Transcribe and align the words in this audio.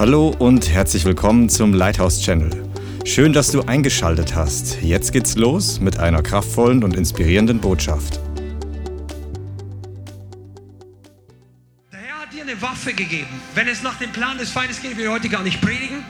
Hallo 0.00 0.34
und 0.38 0.70
herzlich 0.70 1.04
willkommen 1.04 1.50
zum 1.50 1.74
Lighthouse 1.74 2.22
Channel. 2.22 2.50
Schön, 3.04 3.34
dass 3.34 3.50
du 3.50 3.60
eingeschaltet 3.64 4.34
hast. 4.34 4.80
Jetzt 4.80 5.12
geht's 5.12 5.36
los 5.36 5.78
mit 5.78 5.98
einer 5.98 6.22
kraftvollen 6.22 6.82
und 6.82 6.96
inspirierenden 6.96 7.60
Botschaft. 7.60 8.18
Der 11.92 12.00
Herr 12.00 12.18
hat 12.18 12.32
dir 12.32 12.44
eine 12.44 12.62
Waffe 12.62 12.94
gegeben. 12.94 13.28
Wenn 13.54 13.68
es 13.68 13.82
nach 13.82 13.98
dem 13.98 14.10
Plan 14.10 14.38
des 14.38 14.48
Feindes 14.48 14.80
geht, 14.80 14.96
will 14.96 15.04
ich 15.04 15.10
heute 15.10 15.28
gar 15.28 15.42
nicht 15.42 15.60
predigen, 15.60 16.02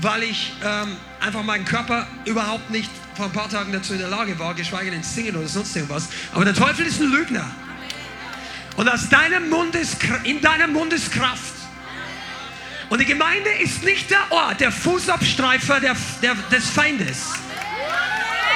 weil 0.00 0.22
ich 0.22 0.54
ähm, 0.64 0.96
einfach 1.20 1.44
meinen 1.44 1.66
Körper 1.66 2.06
überhaupt 2.24 2.70
nicht 2.70 2.90
vor 3.16 3.26
ein 3.26 3.32
paar 3.32 3.50
Tagen 3.50 3.70
dazu 3.70 3.92
in 3.92 3.98
der 3.98 4.08
Lage 4.08 4.38
war, 4.38 4.54
geschweige 4.54 4.90
denn 4.90 5.02
singen 5.02 5.36
oder 5.36 5.46
sonst 5.46 5.76
irgendwas. 5.76 6.08
Aber 6.32 6.46
der 6.46 6.54
Teufel 6.54 6.86
ist 6.86 7.02
ein 7.02 7.12
Lügner. 7.12 7.44
Und 8.78 8.88
aus 8.88 9.10
deinem 9.10 9.50
Mund 9.50 9.74
ist, 9.74 9.98
in 10.24 10.40
deinem 10.40 10.72
Mund 10.72 10.94
ist 10.94 11.12
Kraft. 11.12 11.55
Und 12.88 13.00
die 13.00 13.04
Gemeinde 13.04 13.50
ist 13.62 13.82
nicht 13.82 14.10
der 14.10 14.30
Ort, 14.30 14.60
der 14.60 14.70
Fußabstreifer 14.70 15.80
der, 15.80 15.96
der, 16.22 16.34
des 16.52 16.68
Feindes. 16.70 17.32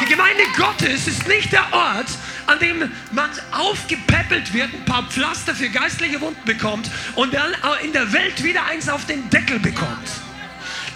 Die 0.00 0.06
Gemeinde 0.06 0.42
Gottes 0.56 1.08
ist 1.08 1.26
nicht 1.26 1.52
der 1.52 1.72
Ort, 1.72 2.06
an 2.46 2.58
dem 2.58 2.90
man 3.12 3.30
aufgepäppelt 3.50 4.52
wird, 4.54 4.72
ein 4.72 4.84
paar 4.84 5.02
Pflaster 5.08 5.54
für 5.54 5.68
geistliche 5.68 6.20
Wunden 6.20 6.44
bekommt 6.44 6.90
und 7.16 7.34
dann 7.34 7.54
in 7.84 7.92
der 7.92 8.12
Welt 8.12 8.42
wieder 8.42 8.64
eins 8.66 8.88
auf 8.88 9.04
den 9.04 9.28
Deckel 9.30 9.58
bekommt. 9.58 10.08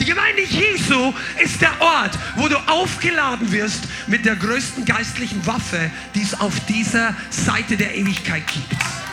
Die 0.01 0.07
Gemeinde 0.07 0.43
Jesu 0.43 1.13
ist 1.43 1.61
der 1.61 1.81
Ort, 1.81 2.19
wo 2.37 2.49
du 2.49 2.57
aufgeladen 2.69 3.53
wirst 3.53 3.85
mit 4.07 4.25
der 4.25 4.37
größten 4.37 4.85
geistlichen 4.85 5.45
Waffe, 5.47 5.91
die 6.15 6.23
es 6.23 6.39
auf 6.41 6.55
dieser 6.67 7.15
Seite 7.31 7.77
der 7.77 7.95
Ewigkeit 7.95 8.47
gibt. 8.47 9.04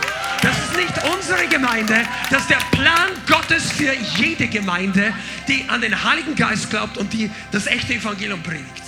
Das 0.42 0.58
ist 0.58 0.76
nicht 0.76 1.04
unsere 1.04 1.48
Gemeinde, 1.48 2.04
das 2.30 2.42
ist 2.42 2.50
der 2.50 2.62
Plan 2.72 3.12
Gottes 3.28 3.72
für 3.72 3.94
jede 3.94 4.48
Gemeinde, 4.48 5.14
die 5.48 5.66
an 5.70 5.82
den 5.82 6.04
Heiligen 6.04 6.36
Geist 6.36 6.70
glaubt 6.70 6.98
und 6.98 7.14
die 7.14 7.30
das 7.52 7.68
echte 7.68 7.94
Evangelium 7.94 8.42
predigt. 8.42 8.82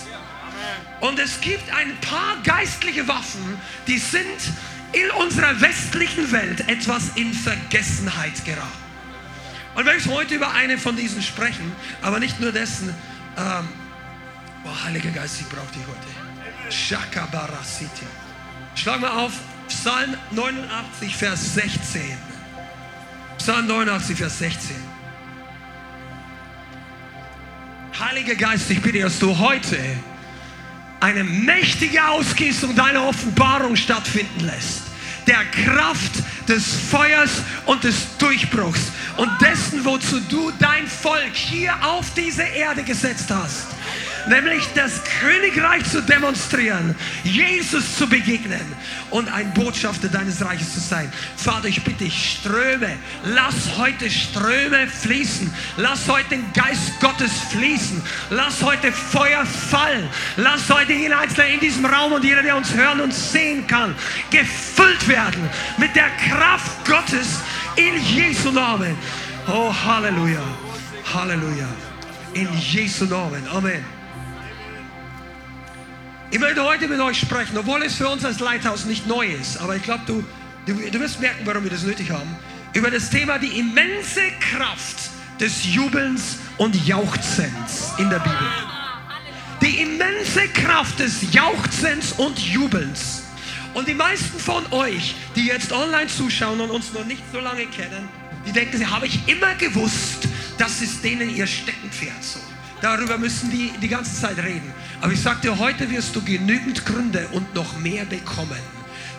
Und 0.99 1.19
es 1.19 1.41
gibt 1.41 1.71
ein 1.73 1.95
paar 2.01 2.37
geistliche 2.43 3.07
Waffen, 3.07 3.59
die 3.87 3.97
sind 3.97 4.25
in 4.93 5.09
unserer 5.11 5.59
westlichen 5.61 6.31
Welt 6.31 6.67
etwas 6.67 7.09
in 7.15 7.33
Vergessenheit 7.33 8.45
geraten. 8.45 8.83
Und 9.75 9.81
ich 9.81 9.85
möchte 9.85 10.09
heute 10.11 10.35
über 10.35 10.51
eine 10.51 10.77
von 10.77 10.95
diesen 10.95 11.21
sprechen, 11.21 11.71
aber 12.01 12.19
nicht 12.19 12.39
nur 12.39 12.51
dessen. 12.51 12.89
Ähm, 13.37 13.67
oh, 14.63 14.85
Heiliger 14.85 15.09
Geist, 15.09 15.41
ich 15.41 15.49
brauche 15.49 15.71
dich 15.73 15.83
heute. 15.87 16.73
Shakabarasiti. 16.73 18.05
Schlag 18.75 19.01
mal 19.01 19.11
auf 19.11 19.33
Psalm 19.73 20.15
89, 20.31 21.15
Vers 21.15 21.55
16. 21.55 22.01
Psalm 23.37 23.67
89, 23.67 24.17
Vers 24.17 24.39
16. 24.39 24.75
Heiliger 27.99 28.35
Geist, 28.35 28.69
ich 28.69 28.81
bitte, 28.81 28.99
dass 28.99 29.19
du 29.19 29.37
heute 29.37 29.77
eine 30.99 31.23
mächtige 31.23 32.05
Ausgießung 32.07 32.75
deiner 32.75 33.05
Offenbarung 33.05 33.75
stattfinden 33.75 34.45
lässt. 34.45 34.83
Der 35.27 35.43
Kraft 35.45 36.11
des 36.47 36.65
Feuers 36.91 37.41
und 37.65 37.83
des 37.83 38.17
Durchbruchs 38.19 38.91
und 39.17 39.29
dessen, 39.41 39.83
wozu 39.83 40.19
du 40.29 40.51
dein 40.59 40.87
Volk 40.87 41.33
hier 41.33 41.73
auf 41.83 42.13
diese 42.13 42.43
Erde 42.43 42.83
gesetzt 42.83 43.29
hast 43.29 43.67
nämlich 44.27 44.67
das 44.75 45.01
Königreich 45.21 45.83
zu 45.85 46.01
demonstrieren, 46.01 46.95
Jesus 47.23 47.97
zu 47.97 48.07
begegnen 48.07 48.61
und 49.09 49.31
ein 49.31 49.53
Botschafter 49.53 50.07
deines 50.07 50.43
Reiches 50.43 50.73
zu 50.73 50.79
sein. 50.79 51.11
Vater, 51.37 51.67
ich 51.67 51.83
bitte 51.83 52.05
dich, 52.05 52.39
Ströme, 52.39 52.97
lass 53.23 53.77
heute 53.77 54.09
Ströme 54.09 54.87
fließen, 54.87 55.53
lass 55.77 56.07
heute 56.07 56.29
den 56.29 56.45
Geist 56.53 56.99
Gottes 56.99 57.31
fließen, 57.51 58.01
lass 58.29 58.61
heute 58.61 58.91
Feuer 58.91 59.45
fallen, 59.45 60.07
lass 60.37 60.69
heute 60.69 60.93
jeden 60.93 61.13
Einzelnen 61.13 61.53
in 61.55 61.59
diesem 61.59 61.85
Raum 61.85 62.13
und 62.13 62.23
jeder, 62.23 62.41
der 62.41 62.55
uns 62.55 62.73
hören 62.73 63.01
und 63.01 63.13
sehen 63.13 63.67
kann, 63.67 63.95
gefüllt 64.29 65.07
werden 65.07 65.49
mit 65.77 65.95
der 65.95 66.09
Kraft 66.29 66.85
Gottes 66.85 67.39
in 67.75 68.01
Jesu 68.03 68.51
Namen. 68.51 68.95
Oh, 69.47 69.73
Halleluja, 69.73 70.43
Halleluja. 71.13 71.67
In 72.33 72.47
Jesu 72.57 73.05
Namen. 73.05 73.47
Amen. 73.51 74.02
Ich 76.33 76.39
möchte 76.39 76.63
heute 76.63 76.87
mit 76.87 76.99
euch 76.99 77.19
sprechen, 77.19 77.55
obwohl 77.59 77.83
es 77.83 77.93
für 77.93 78.09
uns 78.09 78.25
als 78.25 78.39
Leithaus 78.39 78.85
nicht 78.85 79.05
neu 79.05 79.27
ist, 79.27 79.57
aber 79.57 79.75
ich 79.75 79.83
glaube, 79.83 80.01
du, 80.07 80.23
du, 80.65 80.73
du 80.73 80.99
wirst 80.99 81.19
merken, 81.19 81.45
warum 81.45 81.63
wir 81.63 81.69
das 81.69 81.83
nötig 81.83 82.09
haben, 82.09 82.35
über 82.73 82.89
das 82.89 83.11
Thema 83.11 83.37
die 83.37 83.59
immense 83.59 84.31
Kraft 84.39 85.11
des 85.39 85.63
Jubelns 85.63 86.39
und 86.57 86.87
Jauchzens 86.87 87.93
in 87.99 88.09
der 88.09 88.17
Bibel. 88.17 88.47
Die 89.61 89.83
immense 89.83 90.47
Kraft 90.47 90.97
des 90.97 91.31
Jauchzens 91.31 92.13
und 92.13 92.39
Jubelns. 92.39 93.25
Und 93.75 93.87
die 93.87 93.93
meisten 93.93 94.39
von 94.39 94.63
euch, 94.71 95.13
die 95.35 95.45
jetzt 95.45 95.71
online 95.71 96.07
zuschauen 96.07 96.59
und 96.61 96.71
uns 96.71 96.93
noch 96.93 97.05
nicht 97.05 97.21
so 97.31 97.41
lange 97.41 97.67
kennen, 97.67 98.09
die 98.43 98.51
denken, 98.51 98.79
sie 98.79 98.87
habe 98.87 99.05
ich 99.05 99.19
immer 99.27 99.53
gewusst, 99.53 100.27
das 100.57 100.81
ist 100.81 101.03
denen 101.03 101.29
ihr 101.29 101.45
Steckenpferd 101.45 102.23
so. 102.23 102.39
Darüber 102.81 103.19
müssen 103.19 103.51
die 103.51 103.71
die 103.79 103.87
ganze 103.87 104.19
Zeit 104.19 104.37
reden. 104.39 104.73
Aber 105.03 105.11
ich 105.11 105.21
sage 105.21 105.41
dir, 105.41 105.59
heute 105.59 105.89
wirst 105.91 106.15
du 106.15 106.21
genügend 106.21 106.85
Gründe 106.85 107.27
und 107.33 107.53
noch 107.53 107.77
mehr 107.77 108.05
bekommen, 108.05 108.61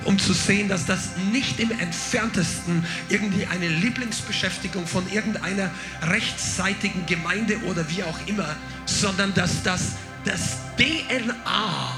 um 0.07 0.19
zu 0.19 0.33
sehen, 0.33 0.67
dass 0.67 0.87
das 0.87 1.11
nicht 1.31 1.61
im 1.61 1.71
entferntesten 1.73 2.87
irgendwie 3.11 3.45
eine 3.45 3.69
Lieblingsbeschäftigung 3.69 4.87
von 4.87 5.07
irgendeiner 5.13 5.71
rechtsseitigen 6.05 7.05
Gemeinde 7.05 7.59
oder 7.65 7.85
wie 7.91 8.03
auch 8.03 8.19
immer, 8.25 8.57
sondern 8.87 9.35
dass 9.35 9.63
das 9.63 9.93
das 10.25 10.57
DNA 10.79 11.93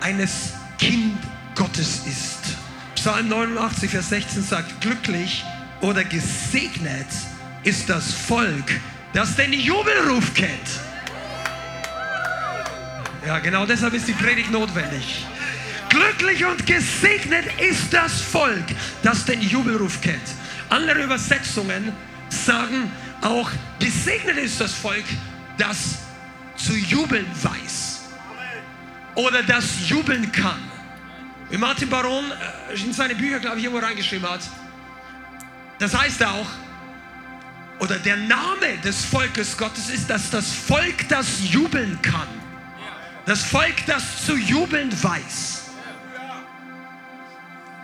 eines 0.00 0.54
Kind 0.78 1.18
Gottes 1.54 2.04
ist. 2.06 2.56
Psalm 2.94 3.28
89, 3.28 3.90
Vers 3.90 4.08
16 4.08 4.42
sagt, 4.42 4.80
glücklich 4.80 5.44
oder 5.82 6.02
gesegnet 6.02 7.08
ist 7.62 7.90
das 7.90 8.10
Volk, 8.10 8.80
das 9.12 9.36
den 9.36 9.52
Jubelruf 9.52 10.32
kennt. 10.32 10.87
Ja, 13.28 13.40
genau 13.40 13.66
deshalb 13.66 13.92
ist 13.92 14.08
die 14.08 14.14
Predigt 14.14 14.50
notwendig. 14.50 15.26
Glücklich 15.90 16.46
und 16.46 16.66
gesegnet 16.66 17.44
ist 17.60 17.92
das 17.92 18.22
Volk, 18.22 18.64
das 19.02 19.26
den 19.26 19.42
Jubelruf 19.42 20.00
kennt. 20.00 20.16
Andere 20.70 21.02
Übersetzungen 21.02 21.92
sagen 22.30 22.90
auch, 23.20 23.50
gesegnet 23.80 24.38
ist 24.38 24.58
das 24.62 24.72
Volk, 24.72 25.04
das 25.58 25.98
zu 26.56 26.72
jubeln 26.72 27.26
weiß 27.42 28.00
oder 29.14 29.42
das 29.42 29.90
jubeln 29.90 30.32
kann. 30.32 30.62
Wie 31.50 31.58
Martin 31.58 31.90
Baron 31.90 32.24
äh, 32.70 32.80
in 32.82 32.94
seine 32.94 33.14
Bücher, 33.14 33.40
glaube 33.40 33.58
ich, 33.58 33.64
irgendwo 33.64 33.84
reingeschrieben 33.84 34.26
hat, 34.26 34.40
das 35.78 35.94
heißt 35.94 36.24
auch, 36.24 36.46
oder 37.78 37.98
der 37.98 38.16
Name 38.16 38.78
des 38.82 39.04
Volkes 39.04 39.54
Gottes 39.54 39.90
ist, 39.90 40.08
dass 40.08 40.30
das 40.30 40.50
Volk 40.50 41.06
das 41.10 41.26
jubeln 41.50 42.00
kann. 42.00 42.47
Das 43.28 43.44
Volk, 43.44 43.84
das 43.84 44.24
zu 44.24 44.38
jubeln 44.38 44.90
weiß. 45.02 45.64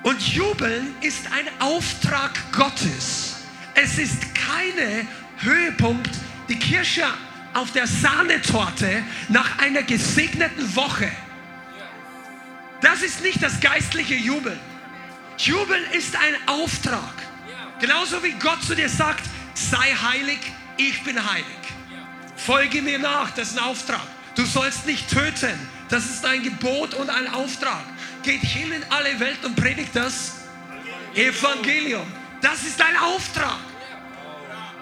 Und 0.03 0.35
jubeln 0.35 0.95
ist 1.03 1.27
ein 1.27 1.47
Auftrag 1.61 2.31
Gottes. 2.51 3.43
Es 3.75 3.99
ist 3.99 4.35
keine 4.35 5.07
Höhepunkt, 5.41 6.09
die 6.49 6.59
Kirsche 6.59 7.05
auf 7.53 7.73
der 7.73 7.87
Sahnetorte 7.87 9.05
nach 9.29 9.59
einer 9.59 9.83
gesegneten 9.83 10.75
Woche. 10.75 11.11
Das 12.81 13.03
ist 13.03 13.21
nicht 13.21 13.43
das 13.43 13.61
geistliche 13.61 14.15
Jubeln. 14.15 14.59
Jubeln 15.37 15.85
ist 15.93 16.17
ein 16.17 16.49
Auftrag. 16.49 17.13
Genauso 17.81 18.23
wie 18.23 18.33
Gott 18.33 18.63
zu 18.63 18.75
dir 18.75 18.89
sagt, 18.89 19.25
sei 19.53 19.93
heilig, 19.93 20.39
ich 20.79 21.05
bin 21.05 21.23
heilig. 21.23 21.45
Folge 22.35 22.81
mir 22.81 22.99
nach, 22.99 23.31
das 23.33 23.51
ist 23.51 23.59
ein 23.59 23.65
Auftrag. 23.65 24.14
Du 24.35 24.45
sollst 24.45 24.87
nicht 24.87 25.09
töten. 25.09 25.59
Das 25.89 26.07
ist 26.07 26.25
ein 26.25 26.43
Gebot 26.43 26.95
und 26.95 27.09
ein 27.09 27.33
Auftrag. 27.33 27.85
Geht 28.23 28.43
hin 28.43 28.73
in 28.73 28.83
alle 28.91 29.19
Welt 29.21 29.45
und 29.45 29.55
predigt 29.55 29.95
das 29.95 30.37
Evangelium. 31.15 32.07
Das 32.41 32.63
ist 32.65 32.81
ein 32.81 32.97
Auftrag. 32.97 33.59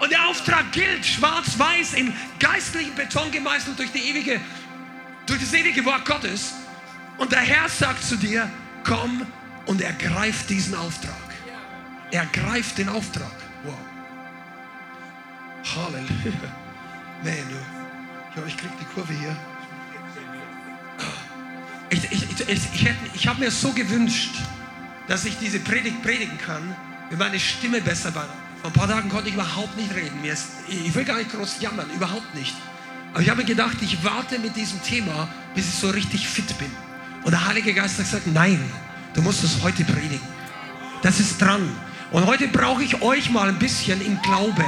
Und 0.01 0.11
der 0.11 0.27
Auftrag 0.27 0.73
gilt 0.73 1.05
schwarz-weiß 1.05 1.95
in 1.95 2.13
geistlichen 2.41 2.95
Beton 2.95 3.31
gemeißelt 3.31 3.79
durch, 3.79 3.93
die 3.93 4.01
ewige, 4.01 4.41
durch 5.27 5.41
das 5.41 5.53
ewige 5.53 5.85
Wort 5.85 6.05
Gottes. 6.05 6.55
Und 7.19 7.31
der 7.31 7.41
Herr 7.41 7.69
sagt 7.69 8.03
zu 8.03 8.17
dir, 8.17 8.51
komm 8.85 9.27
und 9.67 9.81
ergreif 9.81 10.47
diesen 10.47 10.75
Auftrag. 10.75 11.15
Ergreif 12.11 12.75
den 12.75 12.89
Auftrag. 12.89 13.31
Wow. 13.65 13.77
Halleluja. 15.77 16.53
Man, 17.23 17.72
ich 18.33 18.35
glaube, 18.35 18.49
ich 18.49 18.57
kriege 18.57 18.73
die 18.81 18.85
Kurve 18.95 19.13
hier. 19.13 19.37
Ich, 21.91 22.11
ich, 22.11 22.49
ich, 22.49 22.91
ich, 23.13 23.29
habe 23.29 23.41
mir 23.41 23.51
so 23.51 23.73
gewünscht, 23.73 24.31
dass 25.07 25.27
ich 25.27 25.37
diese 25.39 25.61
Predigt 25.61 26.03
predigen 26.03 26.39
kann, 26.39 26.75
wenn 27.11 27.19
meine 27.19 27.39
Stimme 27.39 27.83
besser 27.83 28.11
Vor 28.11 28.23
ein 28.65 28.73
paar 28.73 28.89
Tagen 28.89 29.11
konnte 29.11 29.29
ich 29.29 29.35
überhaupt 29.35 29.77
nicht 29.77 29.95
reden. 29.95 30.25
Ist, 30.25 30.47
ich 30.67 30.95
will 30.95 31.05
gar 31.05 31.19
nicht 31.19 31.31
groß 31.31 31.61
jammern, 31.61 31.91
überhaupt 31.95 32.35
nicht. 32.35 32.57
Aber 33.13 33.21
ich 33.21 33.29
habe 33.29 33.43
mir 33.43 33.47
gedacht, 33.47 33.77
ich 33.83 34.03
warte 34.03 34.39
mit 34.39 34.57
diesem 34.57 34.83
Thema, 34.83 35.29
bis 35.55 35.69
ich 35.69 35.75
so 35.75 35.91
richtig 35.91 36.27
fit 36.27 36.57
bin. 36.59 36.71
Und 37.25 37.33
der 37.33 37.47
Heilige 37.47 37.75
Geist 37.75 37.99
hat 37.99 38.07
gesagt, 38.07 38.29
nein, 38.29 38.59
du 39.13 39.21
musst 39.21 39.45
es 39.45 39.63
heute 39.63 39.85
predigen. 39.85 40.27
Das 41.03 41.21
ist 41.21 41.39
dran. 41.39 41.69
Und 42.13 42.25
heute 42.25 42.49
brauche 42.49 42.83
ich 42.83 43.03
euch 43.03 43.29
mal 43.29 43.51
ein 43.51 43.59
bisschen 43.59 44.01
im 44.01 44.23
Glauben. 44.23 44.65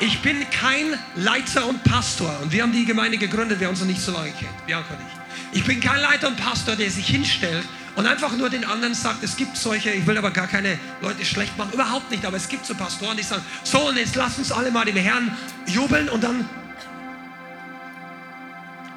Ich 0.00 0.22
bin 0.22 0.48
kein 0.50 0.96
Leiter 1.16 1.66
und 1.66 1.82
Pastor. 1.82 2.38
Und 2.40 2.52
wir 2.52 2.62
haben 2.62 2.72
die 2.72 2.84
Gemeinde 2.84 3.18
gegründet, 3.18 3.58
wer 3.60 3.68
uns 3.68 3.80
noch 3.80 3.86
nicht 3.86 4.00
so 4.00 4.12
lange 4.12 4.30
kennt. 4.30 4.66
Bianca 4.66 4.94
nicht. 4.94 5.16
Ich 5.52 5.64
bin 5.64 5.80
kein 5.80 6.00
Leiter 6.00 6.28
und 6.28 6.36
Pastor, 6.36 6.76
der 6.76 6.90
sich 6.90 7.06
hinstellt 7.06 7.64
und 7.96 8.06
einfach 8.06 8.36
nur 8.36 8.48
den 8.48 8.64
anderen 8.64 8.94
sagt, 8.94 9.24
es 9.24 9.36
gibt 9.36 9.56
solche, 9.56 9.90
ich 9.90 10.06
will 10.06 10.16
aber 10.16 10.30
gar 10.30 10.46
keine 10.46 10.78
Leute 11.00 11.24
schlecht 11.24 11.56
machen, 11.58 11.72
überhaupt 11.72 12.10
nicht, 12.12 12.24
aber 12.24 12.36
es 12.36 12.48
gibt 12.48 12.64
so 12.64 12.74
Pastoren, 12.74 13.16
die 13.16 13.24
sagen, 13.24 13.42
so 13.64 13.88
und 13.88 13.96
jetzt 13.96 14.14
lasst 14.14 14.38
uns 14.38 14.52
alle 14.52 14.70
mal 14.70 14.84
dem 14.84 14.96
Herrn 14.96 15.36
jubeln 15.66 16.08
und 16.08 16.22
dann 16.22 16.48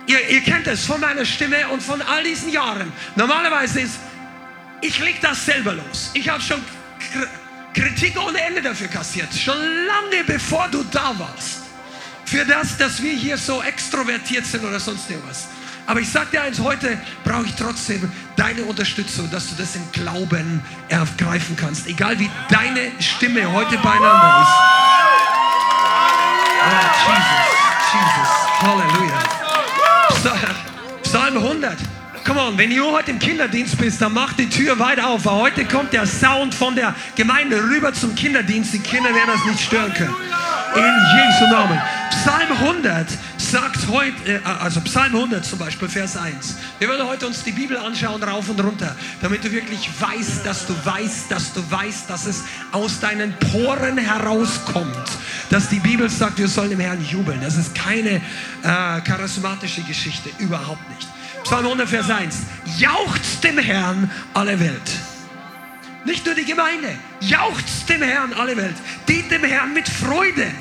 Ihr, 0.08 0.30
ihr, 0.30 0.42
kennt 0.42 0.68
es 0.68 0.86
von 0.86 1.00
meiner 1.00 1.24
Stimme 1.26 1.68
und 1.70 1.82
von 1.82 2.02
all 2.02 2.24
diesen 2.24 2.50
Jahren. 2.50 2.92
Normalerweise 3.16 3.82
ist, 3.82 4.00
ich 4.82 5.00
leg 5.00 5.22
das 5.22 5.46
selber 5.46 5.74
los. 5.74 6.10
Ich 6.16 6.28
habe 6.28 6.42
schon 6.42 6.62
Kritik 7.74 8.20
ohne 8.22 8.40
Ende 8.42 8.62
dafür 8.62 8.88
kassiert, 8.88 9.34
schon 9.34 9.58
lange 9.58 10.24
bevor 10.26 10.68
du 10.70 10.84
da 10.92 11.14
warst. 11.18 11.62
Für 12.26 12.46
das, 12.46 12.78
dass 12.78 13.02
wir 13.02 13.14
hier 13.14 13.38
so 13.38 13.62
extrovertiert 13.62 14.46
sind 14.46 14.64
oder 14.64 14.80
sonst 14.80 15.10
irgendwas. 15.10 15.48
Aber 15.88 16.00
ich 16.00 16.10
sage 16.10 16.28
dir 16.32 16.44
eins, 16.44 16.60
heute 16.60 16.98
brauche 17.24 17.46
ich 17.46 17.56
trotzdem 17.56 18.12
deine 18.36 18.64
Unterstützung, 18.64 19.30
dass 19.32 19.50
du 19.50 19.56
das 19.56 19.76
im 19.76 19.92
Glauben 19.92 20.62
ergreifen 20.90 21.56
kannst. 21.58 21.88
Egal 21.88 22.18
wie 22.20 22.30
deine 22.50 22.92
Stimme 23.00 23.52
heute 23.52 23.78
beieinander 23.78 24.42
ist. 24.42 24.54
Oh, 26.64 26.82
Jesus, 27.10 27.52
Jesus, 27.94 28.30
Halleluja. 28.62 29.42
Psalm 31.04 31.38
100. 31.38 31.78
Come 32.26 32.40
on, 32.40 32.58
wenn 32.58 32.70
du 32.70 32.92
heute 32.92 33.12
im 33.12 33.20
Kinderdienst 33.20 33.78
bist, 33.78 34.00
dann 34.02 34.14
mach 34.14 34.34
die 34.34 34.48
Tür 34.48 34.78
weit 34.78 35.00
auf, 35.00 35.26
weil 35.26 35.34
heute 35.34 35.66
kommt 35.66 35.92
der 35.92 36.06
Sound 36.06 36.54
von 36.54 36.76
der 36.76 36.94
Gemeinde 37.16 37.58
rüber 37.64 37.94
zum 37.94 38.14
Kinderdienst. 38.14 38.74
Die 38.74 38.80
Kinder 38.80 39.10
werden 39.14 39.32
das 39.34 39.44
nicht 39.46 39.60
stören 39.60 39.92
können. 39.94 40.14
In 40.76 40.84
Jesu 40.84 41.52
Namen. 41.52 41.82
Psalm 42.12 42.52
100 42.52 43.08
sagt 43.38 43.88
heute, 43.88 44.34
äh, 44.34 44.40
also 44.44 44.80
Psalm 44.82 45.16
100 45.16 45.44
zum 45.44 45.58
Beispiel, 45.58 45.90
Vers 45.90 46.16
1. 46.16 46.58
Wir 46.78 46.88
werden 46.88 47.08
heute 47.08 47.26
uns 47.26 47.44
die 47.44 47.52
Bibel 47.52 47.76
anschauen, 47.76 48.22
rauf 48.22 48.48
und 48.50 48.60
runter, 48.60 48.96
damit 49.22 49.44
du 49.44 49.52
wirklich 49.52 49.90
weißt, 50.00 50.46
dass 50.46 50.68
du 50.68 50.76
weißt, 50.86 51.32
dass 51.32 51.54
du 51.54 51.64
weißt, 51.72 52.08
dass 52.08 52.28
es 52.28 52.44
aus 52.72 53.00
deinen 53.00 53.34
Poren 53.52 53.98
herauskommt. 53.98 54.96
Dass 55.50 55.70
die 55.70 55.80
Bibel 55.80 56.08
sagt, 56.10 56.38
wir 56.38 56.48
sollen 56.48 56.70
dem 56.70 56.80
Herrn 56.80 57.04
jubeln. 57.04 57.42
Das 57.42 57.58
ist 57.58 57.74
keine 57.74 58.22
äh, 58.64 59.02
charismatische 59.02 59.82
Geschichte, 59.82 60.30
überhaupt 60.38 60.88
nicht. 60.90 61.08
Psalm 61.44 61.66
100, 61.66 61.90
Vers 61.90 62.10
1. 62.10 62.38
Jauchzt 62.78 63.44
dem 63.44 63.58
Herrn 63.58 64.10
alle 64.34 64.60
Welt. 64.60 64.92
Nicht 66.06 66.26
nur 66.26 66.36
die 66.36 66.46
Gemeinde. 66.46 66.96
Jauchzt 67.20 67.88
dem 67.90 68.02
Herrn 68.02 68.34
alle 68.34 68.58
Welt. 68.58 68.76
Dient 69.08 69.32
dem 69.32 69.44
Herrn 69.44 69.74
mit 69.74 69.88
Freuden. 69.88 70.54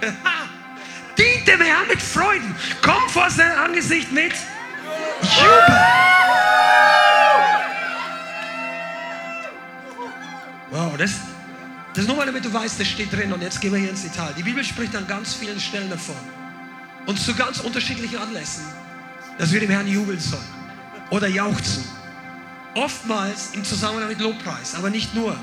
Dient 1.18 1.48
dem 1.48 1.60
Herrn 1.60 1.86
mit 1.88 2.02
Freuden. 2.02 2.54
Komm 2.82 3.08
vor 3.08 3.30
sein 3.30 3.52
Angesicht 3.52 4.10
mit 4.12 4.32
Jubel. 5.22 5.76
Wow, 10.70 10.96
das, 10.98 11.12
das 11.94 12.02
ist 12.02 12.08
nur 12.08 12.16
mal, 12.16 12.26
damit 12.26 12.44
du 12.44 12.52
weißt, 12.52 12.78
das 12.80 12.88
steht 12.88 13.12
drin. 13.12 13.32
Und 13.32 13.42
jetzt 13.42 13.60
gehen 13.60 13.72
wir 13.72 13.78
hier 13.78 13.90
ins 13.90 14.02
Detail. 14.02 14.34
Die 14.36 14.42
Bibel 14.42 14.64
spricht 14.64 14.94
an 14.96 15.06
ganz 15.06 15.34
vielen 15.34 15.60
Stellen 15.60 15.88
davon. 15.88 16.16
Und 17.06 17.18
zu 17.18 17.34
ganz 17.34 17.60
unterschiedlichen 17.60 18.18
Anlässen, 18.18 18.64
dass 19.38 19.52
wir 19.52 19.60
dem 19.60 19.70
Herrn 19.70 19.86
jubeln 19.86 20.20
sollen. 20.20 20.42
Oder 21.10 21.28
jauchzen. 21.28 21.84
Oftmals 22.74 23.50
im 23.52 23.64
Zusammenhang 23.64 24.08
mit 24.08 24.20
Lobpreis, 24.20 24.74
aber 24.74 24.90
nicht 24.90 25.14
nur. 25.14 25.36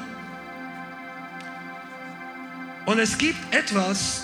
Und 2.86 3.00
es 3.00 3.18
gibt 3.18 3.54
etwas, 3.54 4.24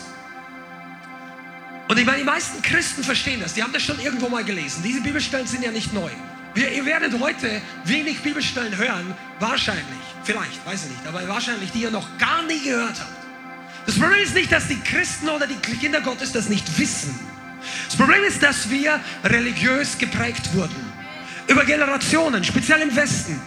und 1.87 1.97
ich 1.97 2.05
meine, 2.05 2.19
die 2.19 2.23
meisten 2.23 2.61
Christen 2.61 3.03
verstehen 3.03 3.39
das. 3.39 3.53
Die 3.53 3.63
haben 3.63 3.73
das 3.73 3.81
schon 3.81 3.99
irgendwo 3.99 4.29
mal 4.29 4.43
gelesen. 4.43 4.83
Diese 4.83 5.01
Bibelstellen 5.01 5.47
sind 5.47 5.63
ja 5.63 5.71
nicht 5.71 5.93
neu. 5.93 6.09
Wir, 6.53 6.71
ihr 6.71 6.85
werdet 6.85 7.19
heute 7.19 7.61
wenig 7.85 8.21
Bibelstellen 8.21 8.75
hören, 8.77 9.13
wahrscheinlich, 9.39 9.83
vielleicht, 10.23 10.65
weiß 10.65 10.85
ich 10.85 10.89
nicht, 10.89 11.07
aber 11.07 11.27
wahrscheinlich, 11.27 11.71
die 11.71 11.81
ihr 11.81 11.91
noch 11.91 12.17
gar 12.17 12.43
nie 12.43 12.59
gehört 12.59 12.99
habt. 12.99 13.19
Das 13.85 13.97
Problem 13.97 14.19
ist 14.21 14.33
nicht, 14.33 14.51
dass 14.51 14.67
die 14.67 14.79
Christen 14.79 15.29
oder 15.29 15.47
die 15.47 15.55
Kinder 15.55 16.01
Gottes 16.01 16.31
das 16.31 16.49
nicht 16.49 16.77
wissen. 16.77 17.17
Das 17.87 17.95
Problem 17.95 18.23
ist, 18.23 18.41
dass 18.41 18.69
wir 18.69 18.99
religiös 19.23 19.97
geprägt 19.97 20.53
wurden. 20.53 20.75
Über 21.47 21.65
Generationen, 21.65 22.43
speziell 22.43 22.81
im 22.81 22.95
Westen. 22.95 23.39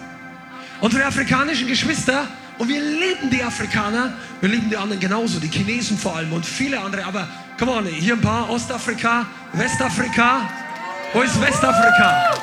Unsere 0.81 1.05
afrikanischen 1.05 1.69
Geschwister, 1.69 2.27
und 2.59 2.69
wir 2.69 2.81
lieben 2.81 3.31
die 3.31 3.43
Afrikaner, 3.43 4.13
wir 4.41 4.49
lieben 4.49 4.69
die 4.69 4.77
anderen 4.77 5.01
genauso, 5.01 5.41
die 5.41 5.49
Chinesen 5.49 5.97
vor 5.97 6.17
allem 6.17 6.33
und 6.33 6.45
viele 6.45 6.81
andere, 6.81 7.05
aber 7.05 7.29
Come 7.63 7.75
on, 7.75 7.87
hier 7.87 8.15
ein 8.15 8.21
paar 8.21 8.51
Ostafrika, 8.51 9.25
Westafrika. 9.53 10.51
Wo 11.13 11.21
ist 11.23 11.41
Westafrika? 11.41 12.35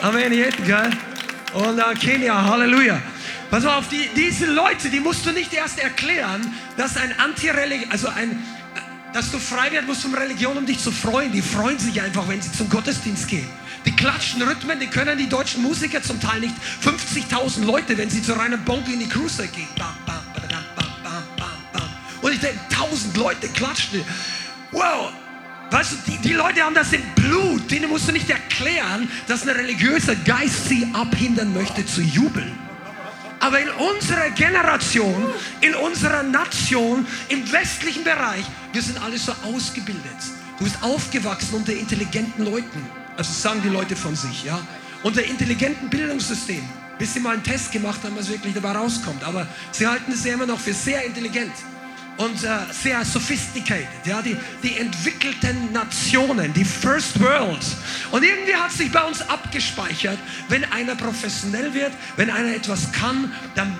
Amen, 0.00 0.32
hinten, 0.32 0.64
gell? 0.64 0.90
Und 1.52 1.78
uh, 1.78 1.92
Kenia, 2.00 2.42
Halleluja. 2.42 2.98
Pass 3.50 3.64
mal 3.64 3.76
auf, 3.76 3.88
die, 3.88 4.08
diese 4.16 4.46
Leute, 4.46 4.88
die 4.88 5.00
musst 5.00 5.26
du 5.26 5.32
nicht 5.32 5.52
erst 5.52 5.80
erklären, 5.80 6.54
dass 6.78 6.96
ein 6.96 7.12
Antireligion, 7.18 7.90
also 7.90 8.08
ein, 8.08 8.42
dass 9.16 9.30
du 9.30 9.38
frei 9.38 9.72
werden 9.72 9.86
musst, 9.86 10.04
um 10.04 10.12
Religion, 10.12 10.58
um 10.58 10.66
dich 10.66 10.78
zu 10.78 10.92
freuen. 10.92 11.32
Die 11.32 11.40
freuen 11.40 11.78
sich 11.78 11.98
einfach, 12.02 12.28
wenn 12.28 12.42
sie 12.42 12.52
zum 12.52 12.68
Gottesdienst 12.68 13.26
gehen. 13.26 13.48
Die 13.86 13.96
klatschen 13.96 14.42
Rhythmen, 14.42 14.78
die 14.78 14.88
können 14.88 15.16
die 15.16 15.26
deutschen 15.26 15.62
Musiker 15.62 16.02
zum 16.02 16.20
Teil 16.20 16.40
nicht. 16.40 16.54
50.000 16.84 17.64
Leute, 17.64 17.96
wenn 17.96 18.10
sie 18.10 18.22
zu 18.22 18.34
Rainer 18.34 18.58
Bonk 18.58 18.86
in 18.92 18.98
die 18.98 19.08
Cruiser 19.08 19.46
gehen. 19.46 19.68
Bam, 19.78 19.96
bam, 20.04 20.20
und 22.20 22.32
ich 22.32 22.40
denke, 22.40 22.58
tausend 22.68 23.16
Leute 23.16 23.48
klatschen. 23.48 24.04
Wow. 24.72 25.12
Weißt 25.70 25.92
du, 25.92 25.96
die, 26.10 26.18
die 26.18 26.34
Leute 26.34 26.60
haben 26.62 26.74
das 26.74 26.92
im 26.92 27.02
Blut. 27.14 27.70
Denen 27.70 27.88
musst 27.88 28.08
du 28.08 28.12
nicht 28.12 28.28
erklären, 28.28 29.08
dass 29.28 29.44
ein 29.44 29.48
religiöser 29.48 30.16
Geist 30.16 30.68
sie 30.68 30.86
abhindern 30.92 31.54
möchte 31.54 31.86
zu 31.86 32.02
jubeln. 32.02 32.65
Aber 33.46 33.60
in 33.60 33.68
unserer 33.68 34.30
Generation, 34.30 35.24
in 35.60 35.72
unserer 35.76 36.24
Nation, 36.24 37.06
im 37.28 37.52
westlichen 37.52 38.02
Bereich, 38.02 38.44
wir 38.72 38.82
sind 38.82 39.00
alle 39.00 39.16
so 39.18 39.32
ausgebildet. 39.44 40.02
Du 40.58 40.64
bist 40.64 40.82
aufgewachsen 40.82 41.54
unter 41.54 41.72
intelligenten 41.72 42.44
Leuten. 42.44 42.84
Also 43.16 43.32
sagen 43.32 43.60
die 43.62 43.68
Leute 43.68 43.94
von 43.94 44.16
sich, 44.16 44.42
ja. 44.42 44.58
Unter 45.04 45.22
intelligenten 45.22 45.88
Bildungssystem. 45.88 46.64
Bis 46.98 47.14
sie 47.14 47.20
mal 47.20 47.34
einen 47.34 47.44
Test 47.44 47.70
gemacht 47.70 48.00
haben, 48.02 48.16
was 48.16 48.28
wirklich 48.28 48.52
dabei 48.52 48.72
rauskommt. 48.72 49.22
Aber 49.22 49.46
sie 49.70 49.86
halten 49.86 50.10
es 50.10 50.24
ja 50.24 50.34
immer 50.34 50.46
noch 50.46 50.58
für 50.58 50.72
sehr 50.72 51.04
intelligent 51.04 51.52
und 52.16 52.44
äh, 52.44 52.58
sehr 52.70 53.04
sophisticated, 53.04 53.88
ja, 54.04 54.22
die, 54.22 54.36
die 54.62 54.76
entwickelten 54.78 55.72
Nationen, 55.72 56.52
die 56.52 56.64
First 56.64 57.20
World. 57.20 57.64
Und 58.10 58.22
irgendwie 58.22 58.54
hat 58.54 58.72
sich 58.72 58.90
bei 58.90 59.02
uns 59.02 59.20
abgespeichert, 59.22 60.18
wenn 60.48 60.64
einer 60.72 60.94
professionell 60.94 61.72
wird, 61.74 61.92
wenn 62.16 62.30
einer 62.30 62.54
etwas 62.54 62.90
kann, 62.92 63.32
dann 63.54 63.76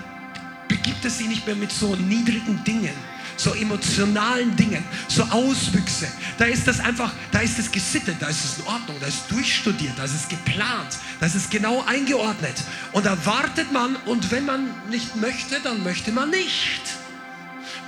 begibt 0.69 1.05
es 1.05 1.19
sich 1.19 1.29
nicht 1.29 1.47
mehr 1.47 1.57
mit 1.57 1.73
so 1.73 1.95
niedrigen 1.97 2.63
Dingen, 2.65 2.95
so 3.37 3.55
emotionalen 3.55 4.55
Dingen, 4.57 4.85
so 5.09 5.23
Auswüchse. 5.25 6.09
Da 6.39 6.47
ist 6.47 6.67
das 6.67 6.81
einfach, 6.81 7.13
da 7.33 7.41
ist 7.41 7.59
es 7.59 7.71
gesittet, 7.71 8.17
da 8.21 8.27
ist 8.27 8.45
es 8.45 8.59
in 8.59 8.67
Ordnung, 8.67 8.97
da 9.01 9.07
ist 9.07 9.31
durchstudiert, 9.31 9.93
da 9.97 10.05
ist 10.05 10.15
es 10.15 10.29
geplant, 10.29 10.99
da 11.21 11.27
ist 11.27 11.37
es 11.37 11.49
genau 11.49 11.85
eingeordnet. 11.87 12.63
Und 12.93 13.07
da 13.07 13.17
wartet 13.25 13.73
man 13.73 13.97
und 14.07 14.31
wenn 14.31 14.45
man 14.45 14.69
nicht 14.91 15.17
möchte, 15.17 15.61
dann 15.61 15.83
möchte 15.83 16.13
man 16.13 16.31
nicht 16.31 16.83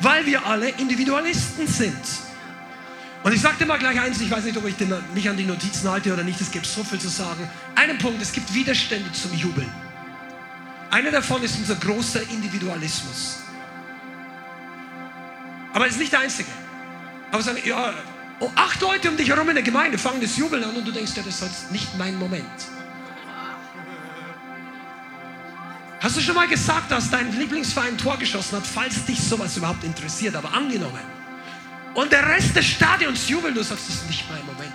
weil 0.00 0.26
wir 0.26 0.46
alle 0.46 0.68
Individualisten 0.70 1.66
sind. 1.66 1.96
Und 3.24 3.34
ich 3.34 3.40
sagte 3.40 3.66
mal 3.66 3.78
gleich 3.78 4.00
eins, 4.00 4.20
ich 4.20 4.30
weiß 4.30 4.44
nicht, 4.44 4.56
ob 4.56 4.66
ich 4.66 4.76
mich 5.14 5.28
an 5.28 5.36
die 5.36 5.44
Notizen 5.44 5.90
halte 5.90 6.12
oder 6.12 6.22
nicht, 6.22 6.40
es 6.40 6.50
gibt 6.50 6.66
so 6.66 6.84
viel 6.84 7.00
zu 7.00 7.08
sagen. 7.08 7.48
Einen 7.74 7.98
Punkt, 7.98 8.22
es 8.22 8.32
gibt 8.32 8.52
Widerstände 8.54 9.10
zum 9.12 9.34
Jubeln. 9.34 9.70
Einer 10.90 11.10
davon 11.10 11.42
ist 11.42 11.56
unser 11.58 11.74
großer 11.74 12.22
Individualismus. 12.30 13.40
Aber 15.74 15.86
es 15.86 15.92
ist 15.92 15.98
nicht 15.98 16.12
der 16.12 16.20
einzige. 16.20 16.48
Aber 17.30 17.42
sagen, 17.42 17.58
ja, 17.64 17.92
oh, 18.40 18.50
acht 18.54 18.80
Leute 18.80 19.10
um 19.10 19.16
dich 19.16 19.28
herum 19.28 19.48
in 19.48 19.56
der 19.56 19.64
Gemeinde 19.64 19.98
fangen 19.98 20.20
das 20.20 20.36
Jubeln 20.36 20.64
an 20.64 20.76
und 20.76 20.86
du 20.86 20.92
denkst, 20.92 21.12
ja, 21.16 21.22
das 21.22 21.42
ist 21.42 21.70
nicht 21.72 21.98
mein 21.98 22.16
Moment. 22.18 22.44
Hast 26.00 26.16
du 26.16 26.20
schon 26.20 26.36
mal 26.36 26.46
gesagt, 26.46 26.90
dass 26.92 27.10
dein 27.10 27.36
Lieblingsverein 27.36 27.94
ein 27.94 27.98
Tor 27.98 28.16
geschossen 28.18 28.56
hat, 28.56 28.66
falls 28.66 29.04
dich 29.04 29.18
sowas 29.20 29.56
überhaupt 29.56 29.82
interessiert, 29.82 30.36
aber 30.36 30.52
angenommen. 30.52 31.02
Und 31.94 32.12
der 32.12 32.28
Rest 32.28 32.54
des 32.54 32.66
Stadions 32.66 33.28
jubelt, 33.28 33.56
du 33.56 33.62
sagst, 33.62 33.88
das 33.88 33.96
ist 33.96 34.06
nicht 34.06 34.24
mein 34.30 34.44
Moment. 34.46 34.72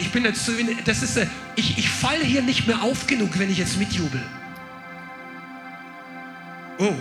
Ich 0.00 0.10
bin 0.10 0.24
jetzt 0.24 0.50
das 0.86 1.02
ist, 1.02 1.20
ich, 1.54 1.78
ich 1.78 1.88
falle 1.90 2.24
hier 2.24 2.40
nicht 2.40 2.66
mehr 2.66 2.82
auf 2.82 3.06
genug, 3.06 3.38
wenn 3.38 3.50
ich 3.50 3.58
jetzt 3.58 3.76
mitjubel. 3.76 4.22
Oh, 6.78 6.94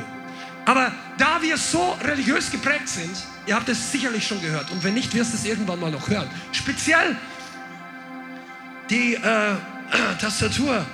Aber 0.66 0.92
da 1.18 1.42
wir 1.42 1.58
so 1.58 1.98
religiös 2.04 2.52
geprägt 2.52 2.90
sind, 2.90 3.16
ihr 3.46 3.56
habt 3.56 3.70
es 3.70 3.92
sicherlich 3.92 4.28
schon 4.28 4.42
gehört 4.42 4.70
und 4.72 4.84
wenn 4.84 4.94
nicht, 4.94 5.14
wirst 5.14 5.34
du 5.34 5.38
es 5.38 5.46
irgendwann 5.46 5.80
mal 5.80 5.92
noch 5.92 6.10
hören. 6.10 6.28
Speziell 6.52 7.16
die 8.90 9.16
äh, 9.16 9.56
Tastatur 10.20 10.86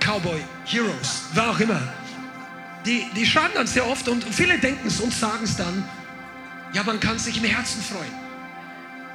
Cowboy 0.00 0.42
Heroes, 0.64 1.24
wer 1.34 1.50
auch 1.50 1.60
immer, 1.60 1.80
die, 2.86 3.06
die 3.14 3.26
schreiben 3.26 3.54
dann 3.54 3.66
sehr 3.66 3.86
oft 3.86 4.08
und 4.08 4.24
viele 4.24 4.58
denken 4.58 4.88
es 4.88 5.00
und 5.00 5.12
sagen 5.12 5.44
es 5.44 5.56
dann, 5.56 5.84
ja, 6.72 6.82
man 6.82 6.98
kann 7.00 7.18
sich 7.18 7.36
im 7.36 7.44
Herzen 7.44 7.82
freuen. 7.82 8.12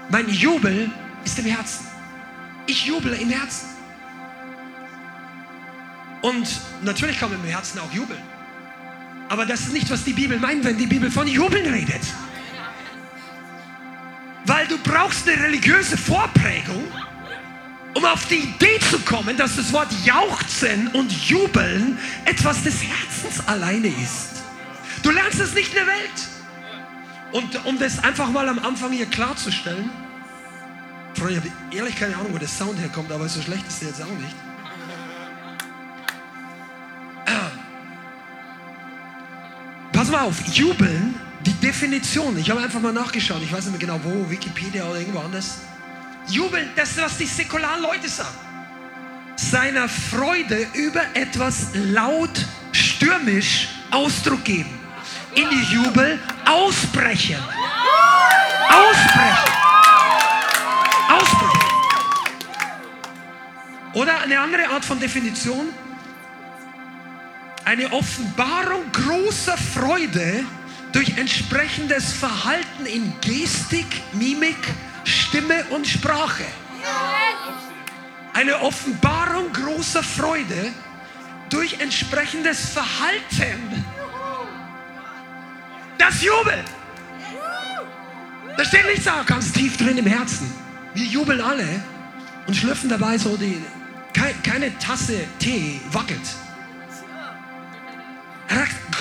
Mein 0.09 0.29
Jubel 0.29 0.91
ist 1.23 1.39
im 1.39 1.45
Herzen. 1.45 1.87
Ich 2.67 2.85
juble 2.85 3.15
im 3.15 3.29
Herzen. 3.29 3.69
Und 6.21 6.47
natürlich 6.83 7.19
kann 7.19 7.29
man 7.29 7.39
im 7.39 7.45
Herzen 7.45 7.79
auch 7.79 7.91
jubeln. 7.91 8.21
Aber 9.29 9.45
das 9.45 9.61
ist 9.61 9.73
nicht, 9.73 9.89
was 9.89 10.03
die 10.03 10.13
Bibel 10.13 10.39
meint, 10.39 10.63
wenn 10.63 10.77
die 10.77 10.87
Bibel 10.87 11.09
von 11.09 11.27
Jubeln 11.27 11.65
redet. 11.71 12.01
Weil 14.45 14.67
du 14.67 14.77
brauchst 14.79 15.27
eine 15.27 15.41
religiöse 15.41 15.97
Vorprägung, 15.97 16.83
um 17.95 18.05
auf 18.05 18.27
die 18.27 18.39
Idee 18.39 18.79
zu 18.91 18.99
kommen, 18.99 19.35
dass 19.37 19.55
das 19.55 19.71
Wort 19.73 19.87
Jauchzen 20.03 20.89
und 20.89 21.11
Jubeln 21.27 21.97
etwas 22.25 22.61
des 22.61 22.83
Herzens 22.83 23.47
alleine 23.47 23.87
ist. 23.87 24.43
Du 25.01 25.11
lernst 25.11 25.39
es 25.39 25.53
nicht 25.53 25.69
in 25.69 25.75
der 25.75 25.87
Welt. 25.87 26.27
Und 27.31 27.65
um 27.65 27.79
das 27.79 28.03
einfach 28.03 28.29
mal 28.29 28.47
am 28.47 28.59
Anfang 28.59 28.91
hier 28.91 29.05
klarzustellen, 29.05 29.89
Freunde, 31.13 31.35
ich 31.35 31.39
habe 31.39 31.75
ehrlich 31.75 31.95
keine 31.95 32.15
Ahnung, 32.17 32.33
wo 32.33 32.37
der 32.37 32.49
Sound 32.49 32.77
herkommt, 32.79 33.11
aber 33.11 33.29
so 33.29 33.41
schlecht 33.41 33.65
ist 33.67 33.81
der 33.81 33.89
jetzt 33.89 34.01
auch 34.01 34.07
nicht. 34.07 34.35
Ah. 37.25 37.51
Pass 39.93 40.09
mal 40.11 40.21
auf, 40.21 40.41
jubeln, 40.47 41.15
die 41.45 41.53
Definition, 41.53 42.37
ich 42.37 42.49
habe 42.49 42.59
einfach 42.59 42.81
mal 42.81 42.91
nachgeschaut, 42.91 43.41
ich 43.41 43.51
weiß 43.53 43.65
nicht 43.65 43.71
mehr 43.71 43.79
genau 43.79 43.99
wo, 44.03 44.29
Wikipedia 44.29 44.85
oder 44.85 44.99
irgendwo 44.99 45.19
anders. 45.19 45.59
Jubeln, 46.27 46.69
das 46.75 46.97
was 46.97 47.17
die 47.17 47.25
säkularen 47.25 47.81
Leute 47.81 48.09
sagen. 48.09 48.29
Seiner 49.35 49.87
Freude 49.87 50.67
über 50.73 51.01
etwas 51.13 51.67
laut, 51.73 52.45
stürmisch 52.71 53.69
Ausdruck 53.91 54.43
geben. 54.43 54.79
In 55.35 55.49
die 55.49 55.73
Jubel 55.73 56.19
ausbrechen. 56.45 57.37
Ausbrechen. 58.69 59.51
Ausbrechen. 61.09 61.65
Oder 63.93 64.21
eine 64.21 64.39
andere 64.39 64.67
Art 64.69 64.85
von 64.85 64.99
Definition. 64.99 65.69
Eine 67.65 67.91
Offenbarung 67.91 68.91
großer 68.91 69.57
Freude 69.57 70.45
durch 70.91 71.17
entsprechendes 71.17 72.13
Verhalten 72.13 72.85
in 72.85 73.13
Gestik, 73.19 73.87
Mimik, 74.13 74.55
Stimme 75.05 75.63
und 75.69 75.87
Sprache. 75.87 76.45
Eine 78.33 78.59
Offenbarung 78.61 79.51
großer 79.53 80.03
Freude 80.03 80.71
durch 81.49 81.79
entsprechendes 81.79 82.69
Verhalten. 82.69 83.85
Das 85.97 86.21
jubelt. 86.21 86.65
Da 88.57 88.65
steht 88.65 88.85
nichts 88.85 89.05
da, 89.05 89.23
ganz 89.25 89.51
tief 89.51 89.77
drin 89.77 89.97
im 89.97 90.05
Herzen. 90.05 90.51
Wir 90.93 91.05
jubeln 91.05 91.41
alle 91.41 91.67
und 92.47 92.55
schlürfen 92.55 92.89
dabei 92.89 93.17
so 93.17 93.37
die. 93.37 93.61
Keine 94.43 94.77
Tasse 94.79 95.25
Tee 95.39 95.81
wackelt. 95.91 96.21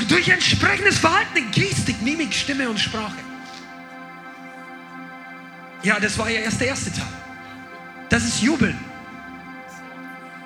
Durch 0.09 0.29
entsprechendes 0.29 0.99
Verhalten 0.99 1.51
Gestik, 1.53 2.01
Mimik, 2.03 2.35
Stimme 2.35 2.69
und 2.69 2.79
Sprache. 2.81 3.17
Ja, 5.85 6.01
das 6.01 6.19
war 6.19 6.31
ja 6.31 6.41
erst 6.41 6.61
der 6.61 6.69
erste 6.69 6.91
Teil. 6.91 7.05
Das 8.09 8.25
ist 8.25 8.41
Jubeln. 8.41 8.79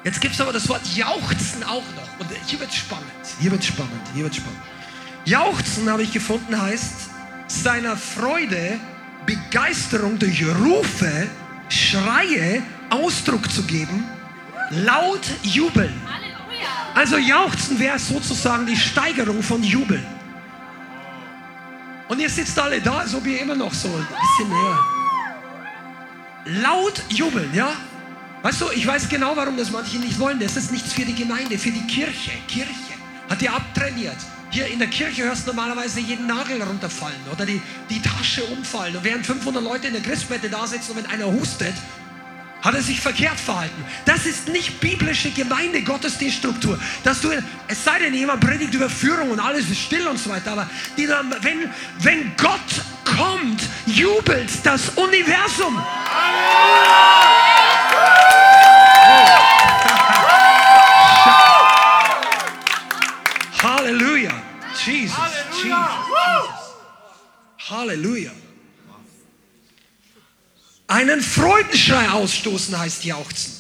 Jetzt 0.03 0.21
gibt 0.21 0.35
es 0.35 0.41
aber 0.41 0.53
das 0.53 0.69
Wort 0.69 0.85
Jauchzen 0.97 1.63
auch 1.63 1.85
noch. 1.95 2.21
Und 2.21 2.29
hier 2.47 2.59
wird 2.59 2.75
spannend. 2.75 3.07
Hier 3.41 3.53
wird 3.53 3.65
spannend. 3.65 4.03
Hier 4.15 4.25
wird 4.25 4.35
spannend. 4.35 4.61
Jauchzen, 5.25 5.89
habe 5.89 6.03
ich 6.03 6.13
gefunden, 6.13 6.61
heißt 6.61 7.11
seiner 7.47 7.97
Freude, 7.97 8.81
Begeisterung 9.27 10.19
durch 10.19 10.45
Rufe, 10.45 11.29
Schreie 11.69 12.63
Ausdruck 12.91 13.51
zu 13.51 13.63
geben, 13.63 14.05
laut 14.71 15.27
jubeln. 15.43 15.95
Also 16.95 17.17
Jauchzen 17.17 17.79
wäre 17.79 17.99
sozusagen 17.99 18.67
die 18.67 18.77
Steigerung 18.77 19.43
von 19.43 19.63
Jubeln. 19.63 20.05
Und 22.09 22.19
ihr 22.19 22.31
sitzt 22.31 22.59
alle 22.59 22.81
da, 22.81 23.07
so 23.07 23.25
wie 23.25 23.37
immer 23.37 23.55
noch 23.55 23.73
so 23.73 23.89
ein 23.89 24.07
bisschen 24.09 24.49
näher 24.49 24.98
laut 26.45 27.03
jubeln, 27.09 27.53
ja? 27.55 27.73
Weißt 28.43 28.61
du, 28.61 28.67
ich 28.75 28.87
weiß 28.87 29.09
genau, 29.09 29.37
warum 29.37 29.57
das 29.57 29.71
manche 29.71 29.99
nicht 29.99 30.19
wollen. 30.19 30.39
Das 30.39 30.57
ist 30.57 30.71
nichts 30.71 30.93
für 30.93 31.05
die 31.05 31.15
Gemeinde, 31.15 31.59
für 31.59 31.71
die 31.71 31.87
Kirche. 31.87 32.31
Kirche 32.47 32.95
hat 33.29 33.41
die 33.41 33.49
abtrainiert. 33.49 34.17
Hier 34.51 34.67
in 34.67 34.79
der 34.79 34.89
Kirche 34.89 35.25
hörst 35.25 35.47
du 35.47 35.53
normalerweise 35.53 36.01
jeden 36.01 36.27
Nagel 36.27 36.63
runterfallen 36.63 37.21
oder 37.31 37.45
die, 37.45 37.61
die 37.91 38.01
Tasche 38.01 38.45
umfallen. 38.45 38.97
Und 38.97 39.05
während 39.05 39.27
500 39.27 39.63
Leute 39.63 39.89
in 39.89 39.93
der 39.93 40.03
Christmette 40.03 40.49
da 40.49 40.67
sitzen 40.67 40.93
und 40.93 40.99
wenn 40.99 41.07
einer 41.07 41.27
hustet, 41.27 41.75
hat 42.63 42.75
er 42.75 42.83
sich 42.83 43.01
verkehrt 43.01 43.39
verhalten. 43.39 43.85
Das 44.05 44.27
ist 44.27 44.49
nicht 44.49 44.81
biblische 44.81 45.31
Gemeinde, 45.31 45.83
Gottesdienststruktur. 45.83 46.79
Dass 47.05 47.21
du, 47.21 47.31
es 47.69 47.85
sei 47.85 47.99
denn, 48.01 48.15
jemand 48.15 48.41
predigt 48.41 48.75
über 48.75 48.91
Führung 48.91 49.31
und 49.31 49.41
alles 49.41 49.71
ist 49.71 49.81
still 49.81 50.07
und 50.09 50.19
so 50.19 50.31
weiter, 50.31 50.53
aber 50.53 50.69
die, 50.97 51.09
wenn, 51.09 51.71
wenn 52.01 52.33
Gott 52.37 52.61
kommt, 53.05 53.63
jubelt 53.87 54.51
das 54.65 54.91
Universum. 54.91 55.81
Halleluja. 63.63 64.31
Jesus, 64.85 65.17
Jesus, 65.63 65.65
Jesus. 65.65 65.71
Halleluja. 67.71 68.31
Einen 70.89 71.21
Freudenschrei 71.21 72.09
ausstoßen 72.09 72.77
heißt 72.79 73.05
jauchzen. 73.05 73.53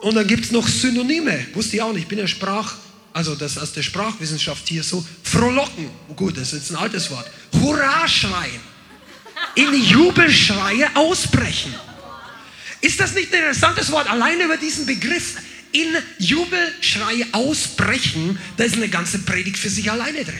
Und 0.00 0.14
dann 0.14 0.26
gibt 0.26 0.44
es 0.44 0.52
noch 0.52 0.66
Synonyme. 0.66 1.46
Wusste 1.54 1.76
ich 1.76 1.82
auch 1.82 1.92
nicht. 1.92 2.04
Ich 2.04 2.08
bin 2.08 2.18
ja 2.18 2.28
Sprach, 2.28 2.76
also 3.12 3.34
das 3.34 3.58
aus 3.58 3.72
der 3.72 3.82
Sprachwissenschaft 3.82 4.68
hier 4.68 4.84
so. 4.84 5.04
Frohlocken. 5.24 5.90
Oh 6.08 6.14
gut, 6.14 6.36
das 6.36 6.52
ist 6.52 6.60
jetzt 6.60 6.70
ein 6.70 6.76
altes 6.76 7.10
Wort. 7.10 7.28
Hurra 7.60 8.06
schreien. 8.06 8.60
In 9.56 9.74
Jubelschreie 9.74 10.88
ausbrechen. 10.94 11.74
Ist 12.80 13.00
das 13.00 13.14
nicht 13.14 13.32
ein 13.32 13.40
interessantes 13.40 13.90
Wort? 13.90 14.08
Alleine 14.08 14.44
über 14.44 14.56
diesen 14.56 14.86
Begriff 14.86 15.34
in 15.72 15.88
Jubelschreie 16.18 17.26
ausbrechen, 17.32 18.38
da 18.56 18.64
ist 18.64 18.76
eine 18.76 18.88
ganze 18.88 19.18
Predigt 19.20 19.58
für 19.58 19.70
sich 19.70 19.90
alleine 19.90 20.24
drin. 20.24 20.38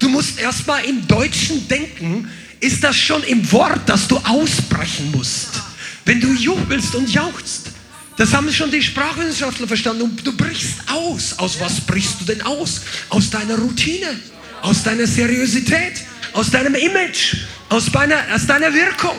Du 0.00 0.08
musst 0.08 0.38
erstmal 0.38 0.84
im 0.84 1.06
Deutschen 1.06 1.68
denken, 1.68 2.28
ist 2.64 2.82
das 2.82 2.96
schon 2.96 3.22
im 3.24 3.50
Wort, 3.52 3.86
dass 3.86 4.08
du 4.08 4.16
ausbrechen 4.16 5.10
musst. 5.12 5.60
Wenn 6.06 6.20
du 6.20 6.32
jubelst 6.32 6.94
und 6.94 7.12
jauchzt. 7.12 7.70
Das 8.16 8.32
haben 8.32 8.50
schon 8.52 8.70
die 8.70 8.82
Sprachwissenschaftler 8.82 9.66
verstanden. 9.66 10.16
Du 10.22 10.32
brichst 10.36 10.76
aus. 10.86 11.38
Aus 11.38 11.60
was 11.60 11.80
brichst 11.80 12.20
du 12.20 12.24
denn 12.24 12.42
aus? 12.42 12.80
Aus 13.10 13.28
deiner 13.28 13.58
Routine, 13.58 14.18
aus 14.62 14.82
deiner 14.82 15.06
Seriosität, 15.06 16.02
aus 16.32 16.50
deinem 16.50 16.74
Image, 16.74 17.36
aus 17.68 17.90
deiner, 17.90 18.18
aus 18.32 18.46
deiner 18.46 18.72
Wirkung, 18.72 19.16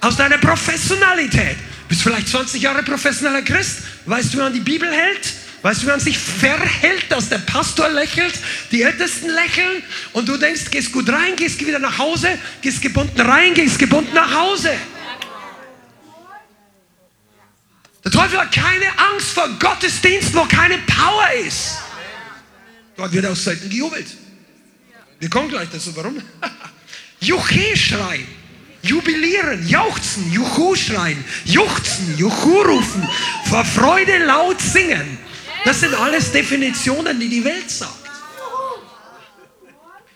aus 0.00 0.16
deiner 0.16 0.38
Professionalität. 0.38 1.56
Bist 1.88 2.02
vielleicht 2.02 2.28
20 2.28 2.62
Jahre 2.62 2.82
professioneller 2.82 3.42
Christ. 3.42 3.78
Weißt 4.06 4.32
du, 4.32 4.38
wie 4.38 4.42
man 4.42 4.52
die 4.52 4.60
Bibel 4.60 4.90
hält? 4.90 5.32
Weißt 5.62 5.82
du, 5.82 5.86
wie 5.86 5.90
man 5.90 6.00
sich 6.00 6.18
verhält, 6.18 7.04
dass 7.10 7.28
der 7.28 7.38
Pastor 7.38 7.88
lächelt, 7.90 8.34
die 8.70 8.82
Ältesten 8.82 9.28
lächeln 9.28 9.82
und 10.14 10.26
du 10.26 10.38
denkst, 10.38 10.70
gehst 10.70 10.90
gut 10.92 11.08
rein, 11.10 11.36
gehst 11.36 11.64
wieder 11.64 11.78
nach 11.78 11.98
Hause, 11.98 12.38
gehst 12.62 12.80
gebunden 12.80 13.20
rein, 13.20 13.52
gehst 13.52 13.78
gebunden 13.78 14.14
nach 14.14 14.32
Hause. 14.32 14.70
Der 18.02 18.10
Teufel 18.10 18.38
hat 18.38 18.52
keine 18.52 18.86
Angst 19.12 19.32
vor 19.32 19.48
Gottesdienst, 19.58 20.34
wo 20.34 20.44
keine 20.46 20.78
Power 20.78 21.30
ist. 21.46 21.76
Dort 22.96 23.12
wird 23.12 23.26
aus 23.26 23.44
Seiten 23.44 23.68
gejubelt. 23.68 24.06
Wir 25.18 25.28
kommen 25.28 25.50
gleich 25.50 25.68
dazu, 25.70 25.94
warum? 25.94 26.22
Juche 27.20 27.76
schreien, 27.76 28.26
jubilieren, 28.80 29.68
jauchzen, 29.68 30.32
Juchu 30.32 30.74
schreien, 30.74 31.22
juchzen, 31.44 32.16
Juchu 32.16 32.62
rufen, 32.62 33.06
vor 33.50 33.62
Freude 33.66 34.24
laut 34.24 34.58
singen. 34.58 35.18
Das 35.64 35.80
sind 35.80 35.94
alles 35.94 36.32
Definitionen, 36.32 37.20
die 37.20 37.28
die 37.28 37.44
Welt 37.44 37.70
sagt. 37.70 37.94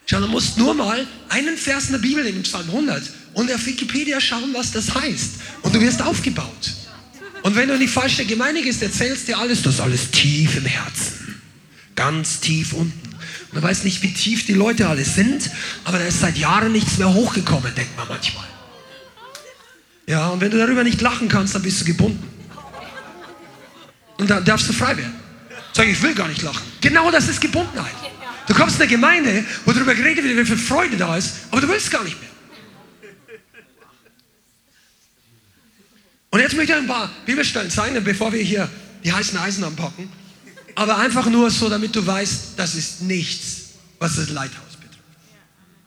Schau, 0.06 0.20
du 0.20 0.28
musst 0.28 0.58
nur 0.58 0.74
mal 0.74 1.06
einen 1.28 1.56
Vers 1.56 1.86
in 1.86 1.92
der 1.92 1.98
Bibel 1.98 2.22
nehmen, 2.22 2.42
Psalm 2.42 2.66
100, 2.68 3.02
und 3.34 3.52
auf 3.52 3.64
Wikipedia 3.66 4.20
schauen, 4.20 4.52
was 4.52 4.70
das 4.72 4.94
heißt. 4.94 5.30
Und 5.62 5.74
du 5.74 5.80
wirst 5.80 6.02
aufgebaut. 6.02 6.72
Und 7.42 7.56
wenn 7.56 7.68
du 7.68 7.74
in 7.74 7.80
die 7.80 7.88
falsche 7.88 8.24
Gemeinde 8.24 8.62
gehst, 8.62 8.82
erzählst 8.82 9.28
dir 9.28 9.38
alles, 9.38 9.62
das 9.62 9.74
ist 9.74 9.80
alles 9.80 10.10
tief 10.10 10.56
im 10.56 10.66
Herzen. 10.66 11.40
Ganz 11.94 12.40
tief 12.40 12.72
unten. 12.72 13.16
Man 13.52 13.62
weiß 13.62 13.84
nicht, 13.84 14.02
wie 14.02 14.12
tief 14.12 14.46
die 14.46 14.52
Leute 14.52 14.88
alle 14.88 15.04
sind, 15.04 15.50
aber 15.84 15.98
da 15.98 16.04
ist 16.04 16.20
seit 16.20 16.36
Jahren 16.36 16.72
nichts 16.72 16.98
mehr 16.98 17.12
hochgekommen, 17.12 17.74
denkt 17.74 17.96
man 17.96 18.08
manchmal. 18.08 18.46
Ja, 20.06 20.28
und 20.28 20.40
wenn 20.40 20.50
du 20.50 20.58
darüber 20.58 20.84
nicht 20.84 21.00
lachen 21.00 21.28
kannst, 21.28 21.54
dann 21.54 21.62
bist 21.62 21.80
du 21.80 21.84
gebunden. 21.84 22.22
Und 24.18 24.28
dann 24.28 24.44
darfst 24.44 24.68
du 24.68 24.72
frei 24.72 24.96
werden. 24.96 25.24
Sag, 25.75 25.88
ich 25.88 26.00
will 26.02 26.14
gar 26.14 26.28
nicht 26.28 26.43
lachen. 26.43 26.62
Genau 26.81 27.11
das 27.11 27.28
ist 27.28 27.40
Gebundenheit. 27.40 27.95
Du 28.47 28.54
kommst 28.54 28.76
in 28.76 28.83
eine 28.83 28.90
Gemeinde, 28.90 29.45
wo 29.64 29.73
darüber 29.73 29.95
geredet 29.95 30.25
wird, 30.25 30.37
wie 30.37 30.45
viel 30.45 30.57
Freude 30.59 30.97
da 30.97 31.16
ist, 31.16 31.35
aber 31.50 31.62
du 31.62 31.69
willst 31.69 31.90
gar 31.90 32.04
nicht 32.04 32.21
mehr. 32.21 32.31
Und 36.31 36.40
jetzt 36.40 36.54
möchte 36.54 36.73
ich 36.73 36.78
ein 36.78 36.87
paar 36.87 37.11
Bibelstellen 37.26 37.71
zeigen, 37.71 38.02
bevor 38.04 38.33
wir 38.33 38.43
hier 38.43 38.69
die 39.02 39.12
heißen 39.12 39.38
Eisen 39.38 39.64
anpacken. 39.64 40.11
Aber 40.75 40.99
einfach 40.99 41.26
nur 41.26 41.50
so, 41.50 41.69
damit 41.69 41.95
du 41.95 42.04
weißt, 42.04 42.54
das 42.57 42.75
ist 42.75 43.02
nichts, 43.02 43.75
was 43.99 44.16
das 44.16 44.31
Leithaus 44.31 44.73
betrifft. 44.73 44.99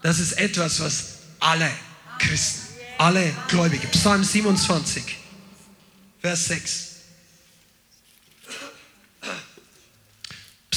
Das 0.02 0.20
ist 0.20 0.34
etwas, 0.34 0.80
was 0.80 1.06
alle 1.40 1.70
Christen, 2.20 2.62
alle 2.98 3.34
Gläubige, 3.50 3.88
Psalm 3.88 4.24
27, 4.24 5.04
Vers 6.22 6.46
6. 6.46 6.87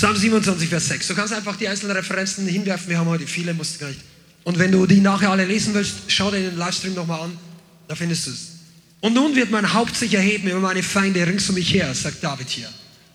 Psalm 0.00 0.16
27, 0.16 0.66
Vers 0.66 0.88
6. 0.88 1.09
Du 1.09 1.14
kannst 1.14 1.35
einfach 1.35 1.57
die 1.57 1.69
einzelnen 1.69 1.95
Referenzen 1.95 2.47
hinwerfen. 2.47 2.88
Wir 2.88 2.97
haben 2.97 3.09
heute 3.09 3.26
viele, 3.26 3.52
musst 3.52 3.75
du 3.75 3.80
gar 3.80 3.88
nicht. 3.88 4.00
Und 4.45 4.59
wenn 4.59 4.73
du 4.73 4.87
die 4.87 4.99
nachher 4.99 5.30
alle 5.30 5.45
lesen 5.45 5.75
willst, 5.75 5.97
schau 6.07 6.30
dir 6.30 6.40
den 6.40 6.57
Livestream 6.57 6.95
nochmal 6.95 7.21
an. 7.21 7.38
Da 7.87 7.95
findest 7.95 8.26
du 8.26 8.30
es. 8.30 8.52
Und 9.00 9.12
nun 9.12 9.37
wird 9.37 9.50
mein 9.50 9.75
Haupt 9.75 9.95
sich 9.95 10.14
erheben 10.14 10.49
über 10.49 10.61
meine 10.61 10.83
Feinde 10.83 11.26
rings 11.26 11.50
um 11.50 11.54
mich 11.54 11.75
her, 11.75 11.95
sagt 11.95 12.25
David 12.25 12.49
hier. 12.49 12.71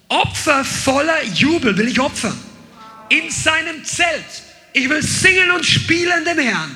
Opfer 0.09 0.63
voller 0.63 1.23
Jubel 1.23 1.75
will 1.75 1.87
ich 1.87 1.99
opfern. 1.99 2.37
In 3.09 3.31
seinem 3.31 3.83
Zelt. 3.83 4.43
Ich 4.73 4.87
will 4.87 5.01
singen 5.01 5.49
und 5.49 5.65
spielen 5.65 6.23
dem 6.23 6.37
Herrn. 6.37 6.75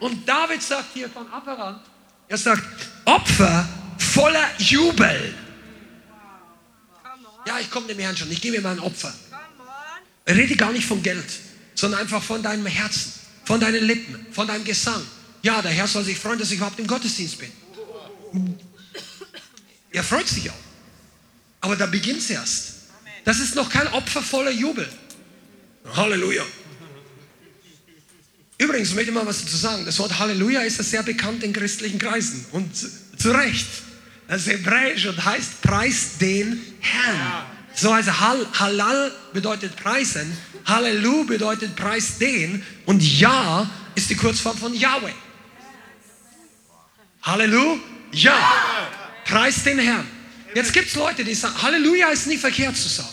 Und 0.00 0.28
David 0.28 0.60
sagt 0.60 0.86
hier 0.92 1.08
von 1.08 1.24
Apparat, 1.30 1.82
er 2.26 2.36
sagt, 2.36 2.64
Opfer 3.04 3.68
voller 3.96 4.50
Jubel. 4.58 5.34
Ja, 7.46 7.60
ich 7.60 7.70
komme 7.70 7.86
dem 7.86 8.00
Herrn 8.00 8.16
schon, 8.16 8.28
ich 8.32 8.40
gebe 8.40 8.56
ihm 8.56 8.66
ein 8.66 8.80
Opfer. 8.80 9.14
Rede 10.34 10.56
gar 10.56 10.72
nicht 10.72 10.86
von 10.86 11.02
Geld, 11.02 11.24
sondern 11.74 12.00
einfach 12.00 12.22
von 12.22 12.42
deinem 12.42 12.66
Herzen, 12.66 13.12
von 13.44 13.60
deinen 13.60 13.84
Lippen, 13.84 14.26
von 14.32 14.46
deinem 14.46 14.64
Gesang. 14.64 15.02
Ja, 15.42 15.62
der 15.62 15.70
Herr 15.70 15.86
soll 15.86 16.04
sich 16.04 16.18
freuen, 16.18 16.38
dass 16.38 16.50
ich 16.50 16.56
überhaupt 16.56 16.78
im 16.80 16.86
Gottesdienst 16.86 17.38
bin. 17.38 17.52
Er 19.92 20.02
freut 20.02 20.28
sich 20.28 20.50
auch. 20.50 20.54
Aber 21.60 21.76
da 21.76 21.86
beginnt 21.86 22.18
es 22.18 22.30
erst. 22.30 22.74
Das 23.24 23.38
ist 23.38 23.54
noch 23.54 23.70
kein 23.70 23.86
Opfer 23.88 24.22
voller 24.22 24.50
Jubel. 24.50 24.88
Halleluja. 25.94 26.44
Übrigens 28.58 28.94
möchte 28.94 29.10
ich 29.10 29.14
mal 29.14 29.26
was 29.26 29.42
dazu 29.42 29.56
sagen. 29.56 29.84
Das 29.84 29.98
Wort 29.98 30.18
Halleluja 30.18 30.62
ist 30.62 30.78
sehr 30.78 31.02
bekannt 31.02 31.42
in 31.42 31.52
christlichen 31.52 31.98
Kreisen. 31.98 32.46
Und 32.52 32.76
zu 32.76 33.30
Recht. 33.30 33.66
Das 34.28 34.42
ist 34.42 34.48
hebräisch 34.48 35.06
und 35.06 35.24
heißt 35.24 35.60
Preis 35.62 36.18
den 36.20 36.60
Herrn. 36.80 37.46
So 37.76 37.92
also 37.92 38.10
Hal, 38.10 38.46
Halal 38.58 39.12
bedeutet 39.34 39.76
preisen, 39.76 40.32
Hallelu 40.64 41.24
bedeutet 41.24 41.76
Preis 41.76 42.16
den 42.18 42.64
und 42.86 43.02
Ja 43.02 43.68
ist 43.94 44.08
die 44.08 44.14
Kurzform 44.16 44.56
von 44.56 44.74
Yahweh. 44.74 45.12
Halleluja. 47.22 47.78
Ja. 48.12 48.92
Preis 49.26 49.62
den 49.62 49.78
Herrn. 49.78 50.06
Jetzt 50.54 50.72
gibt 50.72 50.88
es 50.88 50.94
Leute, 50.94 51.22
die 51.22 51.34
sagen, 51.34 51.60
Halleluja 51.60 52.08
ist 52.08 52.26
nie 52.26 52.38
verkehrt 52.38 52.76
zu 52.76 52.88
sagen. 52.88 53.08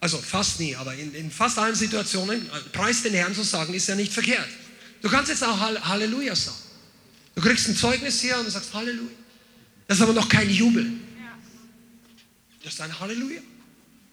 Also 0.00 0.18
fast 0.18 0.58
nie, 0.60 0.74
aber 0.76 0.94
in, 0.94 1.14
in 1.14 1.30
fast 1.30 1.58
allen 1.58 1.74
Situationen, 1.74 2.46
äh, 2.46 2.60
Preis 2.72 3.02
den 3.02 3.12
Herrn 3.12 3.34
zu 3.34 3.42
sagen, 3.42 3.74
ist 3.74 3.88
ja 3.88 3.94
nicht 3.94 4.12
verkehrt. 4.12 4.48
Du 5.02 5.10
kannst 5.10 5.28
jetzt 5.28 5.44
auch 5.44 5.60
Halleluja 5.60 6.34
sagen. 6.34 6.56
Du 7.34 7.42
kriegst 7.42 7.68
ein 7.68 7.76
Zeugnis 7.76 8.22
hier 8.22 8.38
und 8.38 8.48
sagst 8.48 8.72
Halleluja. 8.72 9.10
Das 9.86 9.98
ist 9.98 10.02
aber 10.02 10.14
noch 10.14 10.30
kein 10.30 10.48
Jubel. 10.48 10.90
Das 12.64 12.72
ist 12.72 12.80
ein 12.80 12.98
Halleluja. 12.98 13.40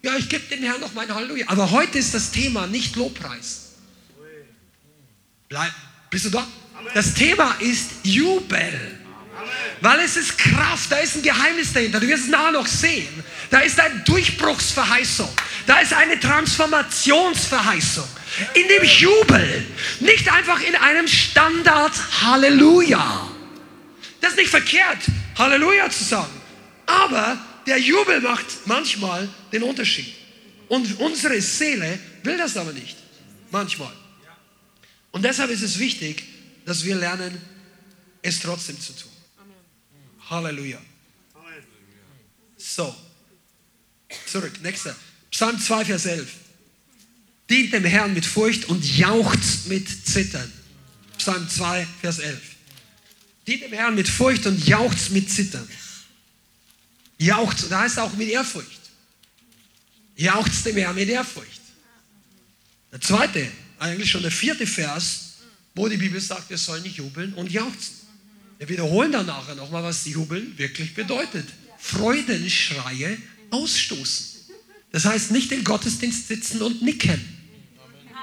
Ja, 0.02 0.16
ich 0.16 0.28
gebe 0.28 0.44
dem 0.54 0.62
Herrn 0.62 0.80
noch 0.80 0.92
mein 0.92 1.12
Halleluja. 1.12 1.46
Aber 1.48 1.70
heute 1.70 1.98
ist 1.98 2.12
das 2.12 2.30
Thema 2.30 2.66
nicht 2.66 2.96
Lobpreis. 2.96 3.70
Bleib, 5.48 5.72
bist 6.10 6.26
du 6.26 6.30
da? 6.30 6.46
Das 6.92 7.14
Thema 7.14 7.56
ist 7.60 7.90
Jubel. 8.02 8.98
Weil 9.80 10.00
es 10.00 10.16
ist 10.16 10.36
Kraft, 10.36 10.92
da 10.92 10.98
ist 10.98 11.16
ein 11.16 11.22
Geheimnis 11.22 11.72
dahinter. 11.72 11.98
Du 11.98 12.06
wirst 12.06 12.24
es 12.24 12.28
nachher 12.28 12.52
noch 12.52 12.66
sehen. 12.66 13.08
Da 13.50 13.60
ist 13.60 13.80
eine 13.80 14.00
Durchbruchsverheißung. 14.00 15.30
Da 15.66 15.78
ist 15.78 15.94
eine 15.94 16.20
Transformationsverheißung. 16.20 18.06
In 18.54 18.68
dem 18.68 18.84
Jubel. 18.84 19.66
Nicht 20.00 20.30
einfach 20.30 20.60
in 20.60 20.74
einem 20.76 21.08
Standard 21.08 21.92
Halleluja. 22.22 23.30
Das 24.20 24.32
ist 24.32 24.36
nicht 24.36 24.50
verkehrt, 24.50 24.98
Halleluja 25.38 25.88
zu 25.90 26.04
sagen. 26.04 26.32
Aber 26.86 27.38
der 27.66 27.78
Jubel 27.78 28.20
macht 28.20 28.66
manchmal 28.66 29.28
den 29.52 29.62
Unterschied. 29.62 30.12
Und 30.68 30.98
unsere 31.00 31.40
Seele 31.40 31.98
will 32.22 32.36
das 32.36 32.56
aber 32.56 32.72
nicht. 32.72 32.96
Manchmal. 33.50 33.92
Und 35.10 35.22
deshalb 35.22 35.50
ist 35.50 35.62
es 35.62 35.78
wichtig, 35.78 36.24
dass 36.64 36.84
wir 36.84 36.94
lernen, 36.94 37.38
es 38.22 38.40
trotzdem 38.40 38.80
zu 38.80 38.92
tun. 38.94 39.10
Halleluja. 40.30 40.80
So. 42.56 42.94
Zurück. 44.26 44.52
Nächster. 44.62 44.96
Psalm 45.30 45.58
2, 45.60 45.84
Vers 45.84 46.06
11. 46.06 46.32
Dient 47.50 47.72
dem 47.72 47.84
Herrn 47.84 48.14
mit 48.14 48.24
Furcht 48.24 48.66
und 48.66 48.84
jauchzt 48.96 49.66
mit 49.68 49.88
Zittern. 50.06 50.50
Psalm 51.18 51.48
2, 51.48 51.86
Vers 52.00 52.18
11. 52.18 52.40
Dient 53.46 53.62
dem 53.64 53.72
Herrn 53.72 53.94
mit 53.94 54.08
Furcht 54.08 54.46
und 54.46 54.66
jauchzt 54.66 55.10
mit 55.10 55.30
Zittern. 55.30 55.68
Jauchzt, 57.22 57.70
da 57.70 57.82
heißt 57.82 58.00
auch 58.00 58.12
mit 58.14 58.28
Ehrfurcht. 58.28 58.80
Jauchzt 60.16 60.66
dem 60.66 60.76
Herrn 60.76 60.96
mit 60.96 61.08
Ehrfurcht. 61.08 61.60
Der 62.90 63.00
zweite, 63.00 63.46
eigentlich 63.78 64.10
schon 64.10 64.22
der 64.22 64.32
vierte 64.32 64.66
Vers, 64.66 65.34
wo 65.74 65.88
die 65.88 65.96
Bibel 65.96 66.20
sagt, 66.20 66.50
wir 66.50 66.58
sollen 66.58 66.82
nicht 66.82 66.96
jubeln 66.96 67.32
und 67.34 67.50
jauchzen. 67.50 67.94
Wir 68.58 68.68
wiederholen 68.68 69.12
dann 69.12 69.26
nachher 69.26 69.54
nochmal, 69.54 69.84
was 69.84 70.04
Jubeln 70.04 70.58
wirklich 70.58 70.94
bedeutet. 70.94 71.46
Freudenschreie 71.78 73.16
ausstoßen. 73.50 74.26
Das 74.90 75.04
heißt 75.04 75.30
nicht 75.30 75.52
im 75.52 75.62
Gottesdienst 75.62 76.26
sitzen 76.26 76.60
und 76.60 76.82
nicken. 76.82 77.20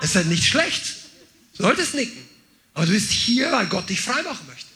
Das 0.02 0.10
ist 0.10 0.16
ja 0.16 0.24
nicht 0.24 0.46
schlecht. 0.46 0.84
Du 1.56 1.64
solltest 1.64 1.96
nicken. 1.96 2.22
Aber 2.74 2.86
du 2.86 2.92
bist 2.92 3.12
hier, 3.12 3.52
weil 3.52 3.68
Gott 3.68 3.90
dich 3.90 4.02
frei 4.02 4.22
machen 4.24 4.46
möchte. 4.48 4.68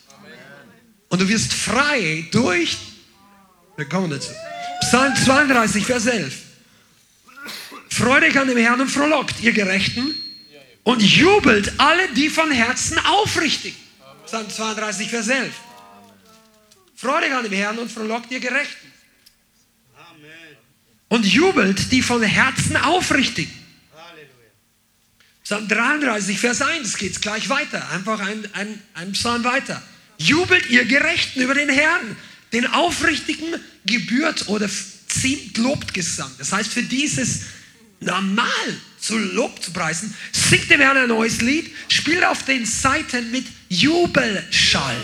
Und 1.10 1.22
du 1.22 1.28
wirst 1.28 1.54
frei 1.54 2.28
durch. 2.32 2.78
Wir 3.76 3.86
kommen 3.90 4.10
dazu. 4.10 4.32
Psalm 4.82 5.16
32, 5.16 5.86
Vers 5.86 6.06
11. 6.06 6.34
Freude 7.90 8.40
an 8.40 8.48
dem 8.48 8.58
Herrn 8.58 8.82
und 8.82 8.90
frohlockt, 8.90 9.42
ihr 9.42 9.54
Gerechten, 9.54 10.16
und 10.84 11.02
jubelt 11.02 11.80
alle, 11.80 12.10
die 12.10 12.30
von 12.30 12.52
Herzen 12.52 13.00
aufrichtig. 13.00 13.74
Psalm 14.26 14.50
32, 14.50 15.10
Vers 15.10 15.28
11. 15.30 15.54
Freude 16.96 17.36
an 17.36 17.44
dem 17.44 17.54
Herrn 17.54 17.80
und 17.80 17.92
frohlockt 17.92 18.32
ihr 18.32 18.40
Gerechten. 18.40 18.92
Und 21.10 21.26
jubelt 21.26 21.92
die 21.92 22.02
von 22.02 22.24
Herzen 22.24 22.76
aufrichtig. 22.78 23.50
Psalm 25.44 25.68
33, 25.68 26.40
Vers 26.40 26.62
1 26.62 26.98
geht 26.98 27.12
es 27.12 27.22
gleich 27.22 27.50
weiter. 27.50 27.90
Einfach 27.92 28.20
ein, 28.20 28.48
ein, 28.54 28.82
ein 28.94 29.12
Psalm 29.12 29.44
weiter. 29.44 29.82
Jubelt 30.18 30.70
ihr 30.70 30.86
Gerechten 30.86 31.42
über 31.42 31.54
den 31.54 31.70
Herrn. 31.70 32.16
Den 32.54 32.68
Aufrichtigen 32.68 33.48
gebührt 33.86 34.48
oder 34.48 34.70
ziemt 35.08 35.58
Lobgesang. 35.58 36.32
Das 36.38 36.52
heißt, 36.52 36.72
für 36.72 36.84
dieses 36.84 37.42
normal 38.00 38.46
zu 39.00 39.18
Lob 39.18 39.62
zu 39.62 39.72
preisen, 39.72 40.13
singt 40.32 40.70
dem 40.70 40.80
Herrn 40.80 40.98
ein 40.98 41.08
neues 41.10 41.42
Lied, 41.42 41.72
spielt 41.89 42.24
auf 42.24 42.44
den 42.44 42.66
Seiten 42.66 43.32
mit 43.32 43.46
Jubelschall. 43.70 45.02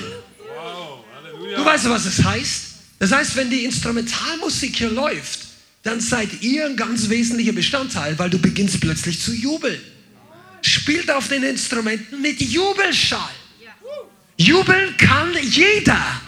du 1.56 1.66
weißt, 1.66 1.90
was 1.90 2.06
es 2.06 2.24
heißt? 2.24 2.62
Das 3.00 3.12
heißt, 3.12 3.36
wenn 3.36 3.50
die 3.50 3.66
Instrumentalmusik 3.66 4.76
hier 4.76 4.90
läuft, 4.90 5.48
dann 5.84 6.02
seid 6.02 6.42
ihr 6.42 6.66
ein 6.66 6.76
ganz 6.76 7.10
wesentlicher 7.10 7.54
Bestandteil, 7.54 8.20
weil 8.20 8.30
du 8.30 8.38
beginnst 8.38 8.80
plötzlich 8.82 9.22
zu 9.22 9.34
jubeln. 9.34 9.80
Spielt 10.62 11.10
auf 11.10 11.30
den 11.30 11.44
Instrumenten 11.44 12.22
mit 12.22 12.42
Jubelschall. 12.42 13.32
Jubeln 14.38 14.96
kann 14.98 15.34
jeder. 15.42 16.22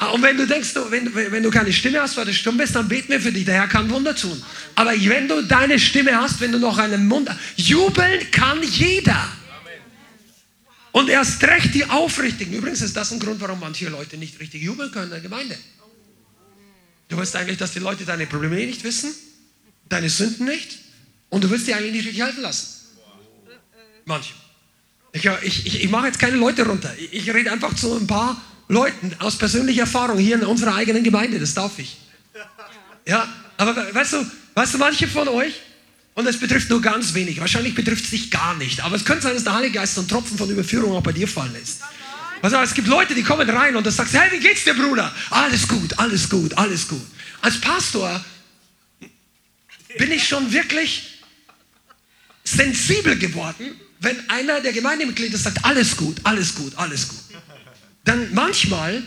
Ah, 0.00 0.10
und 0.10 0.22
wenn 0.22 0.36
du 0.36 0.46
denkst, 0.46 0.74
wenn, 0.90 1.12
wenn 1.12 1.42
du 1.42 1.50
keine 1.50 1.72
Stimme 1.72 2.00
hast, 2.00 2.16
weil 2.16 2.24
du 2.24 2.32
stumm 2.32 2.56
bist, 2.56 2.74
dann 2.76 2.88
beten 2.88 3.08
wir 3.08 3.20
für 3.20 3.32
dich. 3.32 3.44
Der 3.44 3.54
Herr 3.54 3.68
kann 3.68 3.90
Wunder 3.90 4.14
tun. 4.14 4.40
Aber 4.76 4.92
wenn 4.92 5.26
du 5.26 5.42
deine 5.42 5.78
Stimme 5.78 6.16
hast, 6.16 6.40
wenn 6.40 6.52
du 6.52 6.58
noch 6.58 6.78
einen 6.78 7.08
Mund 7.08 7.28
hast, 7.28 7.40
jubeln 7.56 8.30
kann 8.30 8.62
jeder. 8.62 9.28
Und 10.92 11.08
erst 11.08 11.42
recht 11.42 11.74
die 11.74 11.84
Aufrichtigen. 11.84 12.54
Übrigens 12.54 12.80
ist 12.80 12.96
das 12.96 13.12
ein 13.12 13.18
Grund, 13.18 13.40
warum 13.40 13.58
manche 13.58 13.88
Leute 13.88 14.16
nicht 14.16 14.38
richtig 14.38 14.62
jubeln 14.62 14.92
können 14.92 15.06
in 15.06 15.10
der 15.10 15.20
Gemeinde. 15.20 15.58
Du 17.08 17.16
weißt 17.16 17.34
eigentlich, 17.34 17.58
dass 17.58 17.72
die 17.72 17.80
Leute 17.80 18.04
deine 18.04 18.26
Probleme 18.26 18.54
nicht 18.54 18.84
wissen, 18.84 19.12
deine 19.88 20.10
Sünden 20.10 20.46
nicht, 20.46 20.78
Und 21.30 21.44
du 21.44 21.50
wirst 21.50 21.66
dir 21.66 21.76
eigentlich 21.76 21.92
nicht 21.92 22.06
richtig 22.06 22.22
helfen 22.22 22.42
lassen. 22.42 22.68
Manche. 24.04 24.32
Ich, 25.12 25.24
ich, 25.24 25.66
ich, 25.66 25.84
ich 25.84 25.90
mache 25.90 26.06
jetzt 26.06 26.18
keine 26.18 26.36
Leute 26.36 26.66
runter. 26.66 26.94
Ich, 26.98 27.12
ich 27.12 27.34
rede 27.34 27.50
einfach 27.50 27.74
zu 27.74 27.96
ein 27.96 28.06
paar 28.06 28.40
Leuten 28.68 29.14
aus 29.18 29.36
persönlicher 29.36 29.82
Erfahrung 29.82 30.18
hier 30.18 30.36
in 30.36 30.44
unserer 30.44 30.74
eigenen 30.74 31.02
Gemeinde. 31.02 31.40
Das 31.40 31.54
darf 31.54 31.78
ich. 31.78 31.96
Ja, 33.06 33.26
aber 33.56 33.74
weißt 33.94 34.12
du, 34.12 34.30
weißt 34.54 34.74
du, 34.74 34.78
manche 34.78 35.08
von 35.08 35.28
euch, 35.28 35.54
und 36.14 36.26
es 36.26 36.38
betrifft 36.38 36.68
nur 36.68 36.82
ganz 36.82 37.14
wenig, 37.14 37.40
wahrscheinlich 37.40 37.74
betrifft 37.74 38.04
es 38.04 38.10
dich 38.10 38.30
gar 38.30 38.54
nicht, 38.56 38.80
aber 38.80 38.96
es 38.96 39.04
könnte 39.04 39.22
sein, 39.22 39.34
dass 39.34 39.44
der 39.44 39.54
Heilige 39.54 39.78
Geist 39.78 39.94
so 39.94 40.02
ein 40.02 40.08
Tropfen 40.08 40.36
von 40.36 40.50
Überführung 40.50 40.92
auch 40.96 41.02
bei 41.02 41.12
dir 41.12 41.28
fallen 41.28 41.52
lässt. 41.52 41.80
Also 42.42 42.56
es 42.58 42.74
gibt 42.74 42.86
Leute, 42.88 43.14
die 43.14 43.22
kommen 43.22 43.48
rein 43.48 43.74
und 43.76 43.86
du 43.86 43.90
sagst, 43.90 44.14
hey, 44.14 44.30
wie 44.32 44.40
geht's 44.40 44.64
dir, 44.64 44.74
Bruder? 44.74 45.12
Alles 45.30 45.66
gut, 45.66 45.98
alles 45.98 46.28
gut, 46.28 46.56
alles 46.58 46.86
gut. 46.86 47.06
Als 47.40 47.60
Pastor 47.60 48.24
bin 49.96 50.12
ich 50.12 50.26
schon 50.26 50.52
wirklich 50.52 51.20
sensibel 52.44 53.18
geworden, 53.18 53.80
wenn 54.00 54.28
einer 54.30 54.60
der 54.60 54.72
Gemeindemitglieder 54.72 55.38
sagt, 55.38 55.64
alles 55.64 55.96
gut, 55.96 56.16
alles 56.24 56.54
gut, 56.54 56.72
alles 56.76 57.08
gut. 57.08 57.18
Dann 58.08 58.32
manchmal 58.32 59.02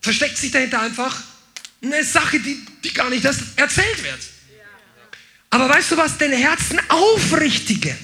versteckt 0.00 0.36
sich 0.36 0.50
dahinter 0.50 0.82
einfach 0.82 1.22
eine 1.82 2.02
Sache, 2.02 2.40
die, 2.40 2.60
die 2.82 2.92
gar 2.92 3.08
nicht 3.08 3.24
erzählt 3.24 4.02
wird. 4.02 4.18
Aber 5.50 5.68
weißt 5.68 5.92
du 5.92 5.96
was, 5.96 6.18
den 6.18 6.32
Herzen 6.32 6.80
aufrichtigen, 6.88 7.96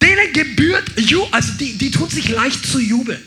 denen 0.00 0.32
gebührt, 0.32 0.92
also 1.32 1.52
die, 1.54 1.76
die 1.76 1.90
tun 1.90 2.08
sich 2.08 2.28
leicht 2.28 2.64
zu 2.64 2.78
jubeln. 2.78 3.20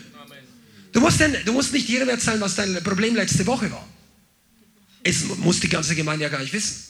Du 0.93 1.01
musst, 1.01 1.19
denn, 1.19 1.35
du 1.43 1.51
musst 1.51 1.73
nicht 1.73 1.89
jedem 1.89 2.07
erzählen, 2.07 2.39
was 2.39 2.55
dein 2.55 2.81
Problem 2.81 3.15
letzte 3.15 3.45
Woche 3.45 3.69
war. 3.69 3.85
Es 5.03 5.25
muss 5.25 5.59
die 5.59 5.67
ganze 5.67 5.95
Gemeinde 5.95 6.23
ja 6.23 6.29
gar 6.29 6.39
nicht 6.39 6.53
wissen. 6.53 6.81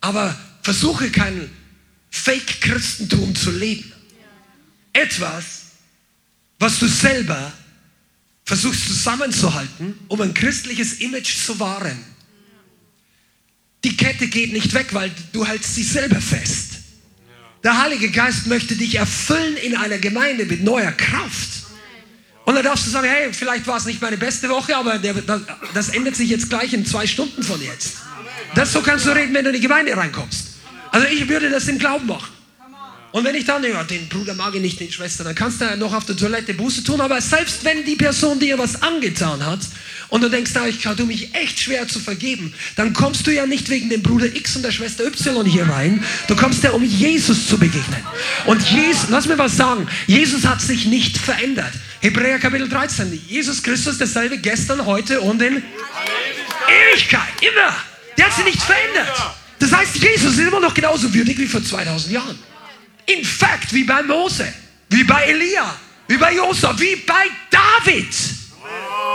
Aber 0.00 0.36
versuche 0.62 1.08
kein 1.12 1.48
Fake-Christentum 2.10 3.32
zu 3.36 3.52
leben. 3.52 3.92
Etwas, 4.92 5.44
was 6.58 6.80
du 6.80 6.88
selber 6.88 7.52
versuchst 8.50 8.88
zusammenzuhalten, 8.88 9.96
um 10.08 10.20
ein 10.20 10.34
christliches 10.34 10.94
Image 10.94 11.36
zu 11.36 11.60
wahren. 11.60 11.96
Die 13.84 13.96
Kette 13.96 14.26
geht 14.26 14.52
nicht 14.52 14.74
weg, 14.74 14.88
weil 14.90 15.12
du 15.32 15.46
hältst 15.46 15.76
sie 15.76 15.84
selber 15.84 16.20
fest. 16.20 16.72
Der 17.62 17.80
Heilige 17.80 18.10
Geist 18.10 18.48
möchte 18.48 18.74
dich 18.74 18.96
erfüllen 18.96 19.56
in 19.56 19.76
einer 19.76 19.98
Gemeinde 19.98 20.46
mit 20.46 20.64
neuer 20.64 20.90
Kraft. 20.90 21.48
Und 22.44 22.56
dann 22.56 22.64
darfst 22.64 22.88
du 22.88 22.90
sagen, 22.90 23.06
hey, 23.08 23.32
vielleicht 23.32 23.68
war 23.68 23.76
es 23.76 23.84
nicht 23.84 24.02
meine 24.02 24.18
beste 24.18 24.48
Woche, 24.48 24.76
aber 24.76 24.98
der, 24.98 25.14
das, 25.14 25.42
das, 25.72 25.88
ändert 25.90 26.16
sich 26.16 26.28
jetzt 26.28 26.50
gleich 26.50 26.72
in 26.72 26.84
zwei 26.84 27.06
Stunden 27.06 27.44
von 27.44 27.62
jetzt. 27.62 27.98
Das 28.56 28.72
so 28.72 28.80
kannst 28.80 29.06
du 29.06 29.10
reden, 29.10 29.32
wenn 29.32 29.44
du 29.44 29.50
in 29.50 29.56
die 29.56 29.62
Gemeinde 29.62 29.96
reinkommst. 29.96 30.54
Also 30.90 31.06
ich 31.06 31.28
würde 31.28 31.50
das 31.50 31.68
im 31.68 31.78
Glauben 31.78 32.08
machen. 32.08 32.32
Und 33.12 33.24
wenn 33.24 33.34
ich 33.34 33.44
dann, 33.44 33.64
ja, 33.64 33.82
den 33.82 34.08
Bruder 34.08 34.34
mag 34.34 34.54
ich 34.54 34.60
nicht, 34.60 34.78
den 34.78 34.92
Schwester, 34.92 35.24
dann 35.24 35.34
kannst 35.34 35.60
du 35.60 35.64
ja 35.64 35.74
noch 35.74 35.92
auf 35.92 36.04
der 36.04 36.16
Toilette 36.16 36.54
Buße 36.54 36.84
tun. 36.84 37.00
Aber 37.00 37.20
selbst 37.20 37.64
wenn 37.64 37.84
die 37.84 37.96
Person 37.96 38.38
dir 38.38 38.56
was 38.56 38.82
angetan 38.82 39.44
hat 39.44 39.58
und 40.10 40.22
du 40.22 40.28
denkst, 40.28 40.52
da, 40.52 40.66
ich 40.66 40.80
tue 40.80 41.06
mich 41.06 41.34
echt 41.34 41.58
schwer 41.58 41.88
zu 41.88 41.98
vergeben, 41.98 42.54
dann 42.76 42.92
kommst 42.92 43.26
du 43.26 43.32
ja 43.32 43.46
nicht 43.46 43.68
wegen 43.68 43.90
dem 43.90 44.02
Bruder 44.02 44.26
X 44.26 44.54
und 44.54 44.62
der 44.62 44.70
Schwester 44.70 45.04
Y 45.04 45.44
hier 45.44 45.68
rein. 45.68 46.04
Du 46.28 46.36
kommst 46.36 46.62
ja, 46.62 46.70
um 46.70 46.84
Jesus 46.84 47.48
zu 47.48 47.58
begegnen. 47.58 48.00
Und 48.46 48.62
Jesus, 48.70 49.08
lass 49.10 49.26
mir 49.26 49.38
was 49.38 49.56
sagen, 49.56 49.88
Jesus 50.06 50.46
hat 50.46 50.60
sich 50.60 50.86
nicht 50.86 51.18
verändert. 51.18 51.72
Hebräer 52.00 52.38
Kapitel 52.38 52.68
13. 52.68 53.20
Jesus 53.26 53.60
Christus 53.60 53.98
derselbe 53.98 54.38
gestern, 54.38 54.86
heute 54.86 55.20
und 55.20 55.42
in 55.42 55.62
Ewigkeit. 56.94 57.20
Immer. 57.40 57.74
Der 58.16 58.26
hat 58.26 58.36
sich 58.36 58.44
nicht 58.44 58.62
verändert. 58.62 59.34
Das 59.58 59.72
heißt, 59.72 59.96
Jesus 59.96 60.34
ist 60.34 60.38
immer 60.38 60.60
noch 60.60 60.74
genauso 60.74 61.12
würdig 61.12 61.38
wie 61.38 61.46
vor 61.46 61.62
2000 61.62 62.12
Jahren. 62.12 62.49
In 63.16 63.24
fact, 63.24 63.72
wie 63.72 63.84
bei 63.84 64.02
Mose, 64.02 64.52
wie 64.88 65.04
bei 65.04 65.24
Elia, 65.24 65.74
wie 66.08 66.16
bei 66.16 66.34
Josef, 66.34 66.78
wie 66.78 66.96
bei 66.96 67.26
David. 67.50 68.14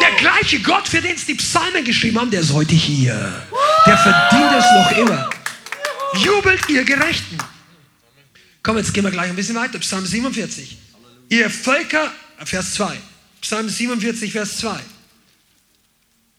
Der 0.01 0.12
gleiche 0.17 0.60
Gott, 0.60 0.88
für 0.88 1.01
den 1.01 1.15
es 1.15 1.25
die 1.25 1.36
Psalmen 1.36 1.84
geschrieben 1.86 2.19
haben, 2.19 2.31
der 2.31 2.41
ist 2.41 2.51
heute 2.51 2.75
hier. 2.75 3.47
Der 3.86 3.97
verdient 3.97 4.51
es 4.58 4.65
noch 4.71 4.97
immer. 4.97 5.29
Jubelt 6.15 6.67
ihr 6.69 6.84
Gerechten. 6.84 7.38
Komm, 8.63 8.77
jetzt 8.77 8.93
gehen 8.93 9.03
wir 9.03 9.12
gleich 9.12 9.29
ein 9.29 9.36
bisschen 9.36 9.55
weiter. 9.55 9.79
Psalm 9.79 10.05
47. 10.05 10.77
Ihr 11.29 11.49
Völker 11.49 12.12
Vers 12.43 12.73
2. 12.73 12.97
Psalm 13.41 13.69
47, 13.69 14.31
Vers 14.31 14.58
2. 14.58 14.79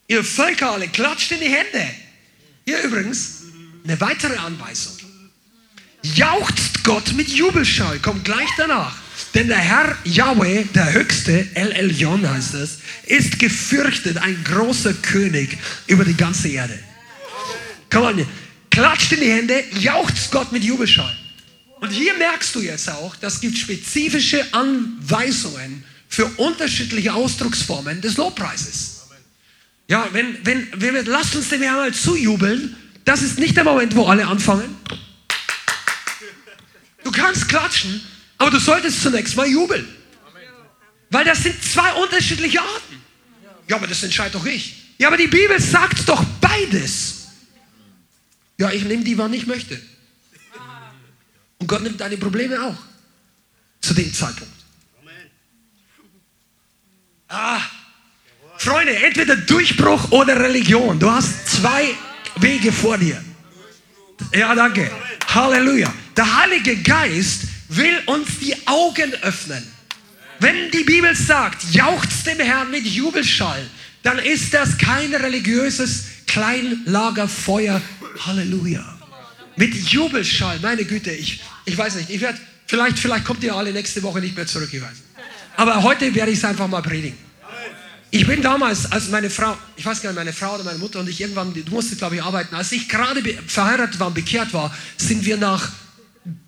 Ihr 0.08 0.24
Völker 0.24 0.72
alle, 0.72 0.88
klatscht 0.88 1.32
in 1.32 1.40
die 1.40 1.48
Hände. 1.48 1.88
Hier 2.64 2.82
übrigens 2.82 3.42
eine 3.84 4.00
weitere 4.00 4.36
Anweisung. 4.36 5.05
Jauchzt 6.02 6.84
Gott 6.84 7.12
mit 7.14 7.28
Jubelschall, 7.28 7.98
kommt 7.98 8.24
gleich 8.24 8.48
danach. 8.56 8.96
Denn 9.34 9.48
der 9.48 9.58
Herr 9.58 9.96
Yahweh, 10.04 10.64
der 10.74 10.92
Höchste, 10.92 11.46
El 11.54 11.72
Elyon 11.72 12.28
heißt 12.28 12.54
es, 12.54 12.78
ist 13.06 13.38
gefürchtet, 13.38 14.18
ein 14.18 14.42
großer 14.44 14.94
König 14.94 15.58
über 15.86 16.04
die 16.04 16.16
ganze 16.16 16.48
Erde. 16.48 16.78
Komm 17.90 18.04
on, 18.04 18.26
klatscht 18.70 19.12
in 19.12 19.20
die 19.20 19.30
Hände, 19.30 19.64
jauchzt 19.78 20.30
Gott 20.30 20.52
mit 20.52 20.64
Jubelschall. 20.64 21.16
Und 21.80 21.90
hier 21.90 22.14
merkst 22.14 22.54
du 22.54 22.60
jetzt 22.60 22.88
auch, 22.88 23.14
das 23.16 23.40
gibt 23.40 23.58
spezifische 23.58 24.44
Anweisungen 24.52 25.84
für 26.08 26.26
unterschiedliche 26.36 27.12
Ausdrucksformen 27.12 28.00
des 28.00 28.16
Lobpreises. 28.16 29.02
Ja, 29.88 30.08
wenn, 30.12 30.38
wenn, 30.44 30.66
wenn 30.74 30.94
wir, 30.94 31.04
lasst 31.04 31.36
uns 31.36 31.48
dem 31.48 31.62
Herrn 31.62 31.76
mal 31.76 31.94
zujubeln, 31.94 32.74
das 33.04 33.22
ist 33.22 33.38
nicht 33.38 33.56
der 33.56 33.64
Moment, 33.64 33.94
wo 33.94 34.06
alle 34.06 34.26
anfangen. 34.26 34.74
Du 37.06 37.12
kannst 37.12 37.48
klatschen, 37.48 38.00
aber 38.36 38.50
du 38.50 38.58
solltest 38.58 39.00
zunächst 39.00 39.36
mal 39.36 39.46
jubeln. 39.46 39.86
Weil 41.08 41.24
das 41.24 41.40
sind 41.40 41.62
zwei 41.62 41.92
unterschiedliche 41.92 42.60
Arten. 42.60 43.00
Ja, 43.68 43.76
aber 43.76 43.86
das 43.86 44.02
entscheidet 44.02 44.34
doch 44.34 44.44
ich. 44.44 44.94
Ja, 44.98 45.06
aber 45.06 45.16
die 45.16 45.28
Bibel 45.28 45.60
sagt 45.60 46.08
doch 46.08 46.24
beides. 46.40 47.28
Ja, 48.58 48.72
ich 48.72 48.82
nehme 48.82 49.04
die, 49.04 49.16
wann 49.16 49.32
ich 49.34 49.46
möchte. 49.46 49.80
Und 51.58 51.68
Gott 51.68 51.82
nimmt 51.82 52.00
deine 52.00 52.16
Probleme 52.16 52.60
auch. 52.60 52.76
Zu 53.80 53.94
dem 53.94 54.12
Zeitpunkt. 54.12 54.52
Ah, 57.28 57.60
Freunde, 58.58 58.96
entweder 58.96 59.36
Durchbruch 59.36 60.10
oder 60.10 60.40
Religion. 60.40 60.98
Du 60.98 61.08
hast 61.08 61.46
zwei 61.46 61.94
Wege 62.40 62.72
vor 62.72 62.98
dir. 62.98 63.24
Ja, 64.32 64.56
danke. 64.56 64.90
Halleluja. 65.32 65.94
Der 66.16 66.36
Heilige 66.40 66.76
Geist 66.76 67.42
will 67.68 67.98
uns 68.06 68.38
die 68.40 68.54
Augen 68.66 69.12
öffnen. 69.22 69.62
Wenn 70.40 70.70
die 70.70 70.84
Bibel 70.84 71.14
sagt, 71.14 71.74
jauchzt 71.74 72.26
dem 72.26 72.40
Herrn 72.40 72.70
mit 72.70 72.86
Jubelschall, 72.86 73.66
dann 74.02 74.18
ist 74.18 74.54
das 74.54 74.78
kein 74.78 75.14
religiöses 75.14 76.04
Kleinlagerfeuer. 76.26 77.80
Halleluja. 78.20 78.98
Mit 79.56 79.74
Jubelschall, 79.74 80.58
meine 80.60 80.84
Güte, 80.84 81.10
ich, 81.10 81.42
ich 81.64 81.76
weiß 81.76 81.96
nicht, 81.96 82.10
ich 82.10 82.20
werde, 82.20 82.38
vielleicht, 82.66 82.98
vielleicht 82.98 83.24
kommt 83.24 83.42
ihr 83.42 83.54
alle 83.54 83.72
nächste 83.72 84.02
Woche 84.02 84.20
nicht 84.20 84.36
mehr 84.36 84.46
zurück, 84.46 84.68
ich 84.72 84.82
weiß. 84.82 84.96
Aber 85.56 85.82
heute 85.82 86.14
werde 86.14 86.32
ich 86.32 86.38
es 86.38 86.44
einfach 86.44 86.68
mal 86.68 86.82
predigen. 86.82 87.16
Ich 88.10 88.26
bin 88.26 88.40
damals, 88.40 88.90
als 88.92 89.08
meine 89.08 89.28
Frau, 89.30 89.56
ich 89.76 89.84
weiß 89.84 90.00
gar 90.00 90.10
nicht, 90.10 90.18
meine 90.18 90.32
Frau 90.32 90.54
oder 90.54 90.64
meine 90.64 90.78
Mutter 90.78 91.00
und 91.00 91.08
ich 91.08 91.20
irgendwann, 91.20 91.52
du 91.52 91.62
musstest 91.70 91.98
glaube 91.98 92.16
ich 92.16 92.22
arbeiten, 92.22 92.54
als 92.54 92.72
ich 92.72 92.88
gerade 92.88 93.22
verheiratet 93.46 93.98
war 93.98 94.08
und 94.08 94.14
bekehrt 94.14 94.52
war, 94.52 94.74
sind 94.96 95.24
wir 95.24 95.36
nach 95.36 95.72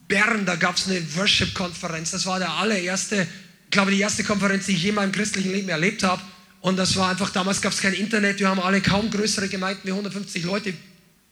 Bern, 0.09 0.47
da 0.47 0.57
gab 0.57 0.77
es 0.77 0.89
eine 0.89 1.03
Worship-Konferenz. 1.17 2.11
Das 2.11 2.27
war 2.27 2.39
der 2.39 2.51
allererste, 2.51 3.27
glaube 3.71 3.91
die 3.91 4.01
erste 4.01 4.25
Konferenz, 4.25 4.67
die 4.67 4.73
ich 4.73 4.83
je 4.83 4.89
in 4.89 4.95
meinem 4.95 5.13
christlichen 5.13 5.53
Leben 5.53 5.69
erlebt 5.69 6.03
habe. 6.03 6.23
Und 6.61 6.77
das 6.77 6.97
war 6.97 7.11
einfach, 7.11 7.31
damals 7.31 7.61
gab 7.61 7.73
es 7.73 7.81
kein 7.81 7.93
Internet, 7.93 8.41
wir 8.41 8.49
haben 8.49 8.61
alle 8.61 8.81
kaum 8.81 9.11
größere 9.11 9.49
Gemeinden 9.49 9.83
wie 9.85 9.93
150 9.93 10.43
Leute 10.45 10.75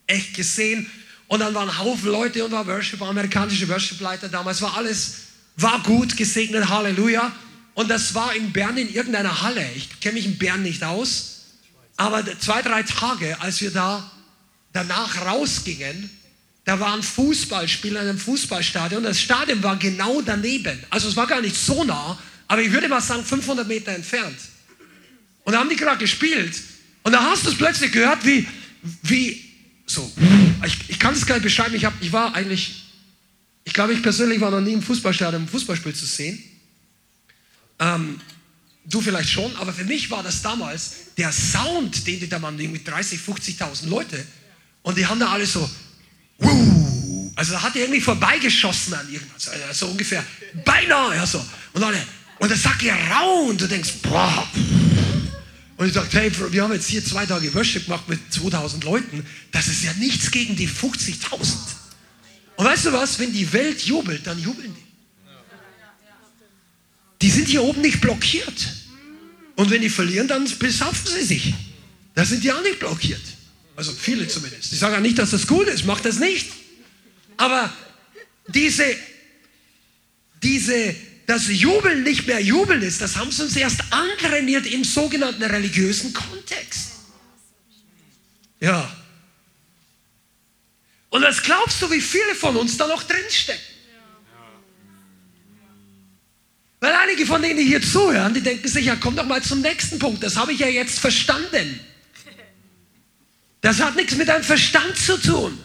echt 0.06 0.34
gesehen. 0.34 0.86
Und 1.26 1.40
dann 1.40 1.54
waren 1.54 1.76
Haufen 1.78 2.10
Leute 2.10 2.44
und 2.44 2.52
war 2.52 2.66
Worship, 2.66 3.02
amerikanische 3.02 3.68
Worship-Leiter 3.68 4.28
damals, 4.28 4.62
war 4.62 4.76
alles, 4.76 5.14
war 5.56 5.82
gut, 5.82 6.16
gesegnet, 6.16 6.68
Halleluja. 6.68 7.32
Und 7.74 7.90
das 7.90 8.14
war 8.14 8.34
in 8.34 8.52
Bern 8.52 8.76
in 8.76 8.92
irgendeiner 8.92 9.42
Halle. 9.42 9.66
Ich 9.74 10.00
kenne 10.00 10.14
mich 10.14 10.26
in 10.26 10.38
Bern 10.38 10.62
nicht 10.62 10.84
aus. 10.84 11.32
Aber 11.96 12.24
zwei, 12.38 12.62
drei 12.62 12.82
Tage, 12.82 13.40
als 13.40 13.60
wir 13.60 13.70
da 13.70 14.10
danach 14.72 15.24
rausgingen, 15.26 16.10
da 16.66 16.80
waren 16.80 17.00
Fußballspieler 17.00 18.02
in 18.02 18.08
einem 18.08 18.18
Fußballstadion. 18.18 19.04
Das 19.04 19.20
Stadion 19.20 19.62
war 19.62 19.76
genau 19.76 20.20
daneben. 20.20 20.76
Also 20.90 21.08
es 21.08 21.14
war 21.14 21.28
gar 21.28 21.40
nicht 21.40 21.56
so 21.56 21.84
nah, 21.84 22.18
aber 22.48 22.60
ich 22.60 22.72
würde 22.72 22.88
mal 22.88 23.00
sagen 23.00 23.24
500 23.24 23.66
Meter 23.66 23.92
entfernt. 23.92 24.36
Und 25.44 25.52
da 25.52 25.60
haben 25.60 25.70
die 25.70 25.76
gerade 25.76 25.98
gespielt. 25.98 26.60
Und 27.04 27.12
da 27.12 27.22
hast 27.22 27.46
du 27.46 27.50
es 27.50 27.56
plötzlich 27.56 27.92
gehört, 27.92 28.26
wie, 28.26 28.48
wie 29.02 29.44
so. 29.86 30.10
Ich, 30.66 30.90
ich 30.90 30.98
kann 30.98 31.14
es 31.14 31.24
gar 31.24 31.36
nicht 31.36 31.44
beschreiben. 31.44 31.76
Ich, 31.76 31.84
hab, 31.84 31.94
ich 32.00 32.12
war 32.12 32.34
eigentlich, 32.34 32.86
ich 33.62 33.72
glaube, 33.72 33.92
ich 33.92 34.02
persönlich 34.02 34.40
war 34.40 34.50
noch 34.50 34.60
nie 34.60 34.72
im 34.72 34.82
Fußballstadion, 34.82 35.42
um 35.42 35.48
Fußballspiel 35.48 35.94
zu 35.94 36.04
sehen. 36.04 36.42
Ähm, 37.78 38.20
du 38.86 39.00
vielleicht 39.00 39.30
schon, 39.30 39.54
aber 39.54 39.72
für 39.72 39.84
mich 39.84 40.10
war 40.10 40.24
das 40.24 40.42
damals 40.42 40.94
der 41.16 41.30
Sound, 41.30 42.04
den 42.08 42.18
die 42.18 42.28
da 42.28 42.42
waren, 42.42 42.56
mit 42.56 42.88
30, 42.88 43.20
50.000 43.20 43.88
Leute. 43.88 44.26
Und 44.82 44.98
die 44.98 45.06
haben 45.06 45.20
da 45.20 45.28
alle 45.28 45.46
so, 45.46 45.70
Also 47.36 47.52
da 47.52 47.62
hat 47.62 47.76
er 47.76 47.82
irgendwie 47.82 48.00
vorbeigeschossen 48.00 48.94
an 48.94 49.12
irgendwas. 49.12 49.48
Also 49.48 49.86
so 49.86 49.92
ungefähr, 49.92 50.24
beinahe, 50.64 51.16
ja 51.16 51.26
so. 51.26 51.44
Und 51.74 51.82
alle, 51.82 51.98
und 52.38 52.50
das 52.50 52.64
rau 52.64 53.42
und 53.48 53.60
du 53.60 53.66
denkst, 53.66 53.92
boah. 54.02 54.48
Und 55.76 55.86
ich 55.86 55.92
dachte, 55.92 56.18
hey, 56.18 56.32
wir 56.50 56.62
haben 56.62 56.72
jetzt 56.72 56.88
hier 56.88 57.04
zwei 57.04 57.26
Tage 57.26 57.52
Worship 57.54 57.84
gemacht 57.84 58.08
mit 58.08 58.20
2000 58.32 58.84
Leuten. 58.84 59.26
Das 59.52 59.68
ist 59.68 59.84
ja 59.84 59.92
nichts 59.94 60.30
gegen 60.30 60.56
die 60.56 60.68
50.000. 60.68 61.54
Und 62.56 62.64
weißt 62.64 62.86
du 62.86 62.92
was? 62.92 63.18
Wenn 63.18 63.32
die 63.32 63.52
Welt 63.52 63.82
jubelt, 63.82 64.26
dann 64.26 64.38
jubeln 64.38 64.74
die. 64.74 64.86
Die 67.22 67.30
sind 67.30 67.48
hier 67.48 67.62
oben 67.62 67.82
nicht 67.82 68.00
blockiert. 68.00 68.68
Und 69.56 69.70
wenn 69.70 69.82
die 69.82 69.90
verlieren, 69.90 70.28
dann 70.28 70.46
besaufen 70.58 71.06
sie 71.06 71.24
sich. 71.24 71.54
Da 72.14 72.24
sind 72.24 72.42
die 72.44 72.52
auch 72.52 72.62
nicht 72.62 72.78
blockiert. 72.78 73.22
Also 73.76 73.92
viele 73.92 74.26
zumindest. 74.26 74.72
Ich 74.72 74.78
sage 74.78 74.94
ja 74.94 75.00
nicht, 75.00 75.18
dass 75.18 75.30
das 75.30 75.46
gut 75.46 75.68
ist, 75.68 75.84
macht 75.84 76.06
das 76.06 76.18
nicht. 76.18 76.50
Aber 77.36 77.70
diese, 78.48 78.84
diese, 80.42 80.96
dass 81.26 81.48
Jubeln 81.48 82.02
nicht 82.02 82.26
mehr 82.26 82.40
Jubeln 82.40 82.80
ist, 82.80 83.02
das 83.02 83.16
haben 83.16 83.30
sie 83.30 83.42
uns 83.42 83.54
erst 83.54 83.80
antrainiert 83.90 84.66
im 84.66 84.82
sogenannten 84.82 85.42
religiösen 85.42 86.14
Kontext. 86.14 86.92
Ja. 88.60 88.90
Und 91.10 91.22
was 91.22 91.42
glaubst 91.42 91.80
du, 91.82 91.90
wie 91.90 92.00
viele 92.00 92.34
von 92.34 92.56
uns 92.56 92.78
da 92.78 92.86
noch 92.86 93.02
drinstecken? 93.02 93.60
Weil 96.80 96.92
einige 96.92 97.26
von 97.26 97.42
denen, 97.42 97.58
die 97.58 97.64
hier 97.64 97.82
zuhören, 97.82 98.32
die 98.32 98.42
denken 98.42 98.68
sich, 98.68 98.86
ja, 98.86 98.96
komm 98.96 99.16
doch 99.16 99.26
mal 99.26 99.42
zum 99.42 99.60
nächsten 99.60 99.98
Punkt. 99.98 100.22
Das 100.22 100.36
habe 100.36 100.52
ich 100.52 100.60
ja 100.60 100.68
jetzt 100.68 100.98
verstanden. 100.98 101.80
Das 103.66 103.80
hat 103.80 103.96
nichts 103.96 104.14
mit 104.14 104.28
deinem 104.28 104.44
Verstand 104.44 104.96
zu 104.96 105.20
tun. 105.20 105.58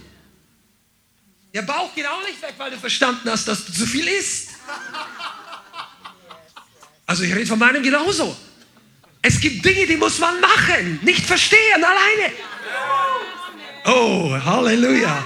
Der 1.54 1.62
Bauch 1.62 1.94
geht 1.94 2.08
auch 2.08 2.26
nicht 2.26 2.42
weg, 2.42 2.56
weil 2.58 2.72
du 2.72 2.78
verstanden 2.78 3.30
hast, 3.30 3.48
dass 3.48 3.64
du 3.64 3.72
zu 3.72 3.86
viel 3.86 4.08
isst. 4.08 4.50
Also 7.06 7.22
ich 7.22 7.36
rede 7.36 7.46
von 7.46 7.60
meinem 7.60 7.84
genauso. 7.84 8.36
Es 9.22 9.40
gibt 9.40 9.64
Dinge, 9.64 9.86
die 9.86 9.98
muss 9.98 10.18
man 10.18 10.42
machen, 10.42 11.00
nicht 11.04 11.24
verstehen 11.28 11.60
alleine. 11.76 12.34
Oh, 13.86 14.32
Halleluja. 14.46 15.24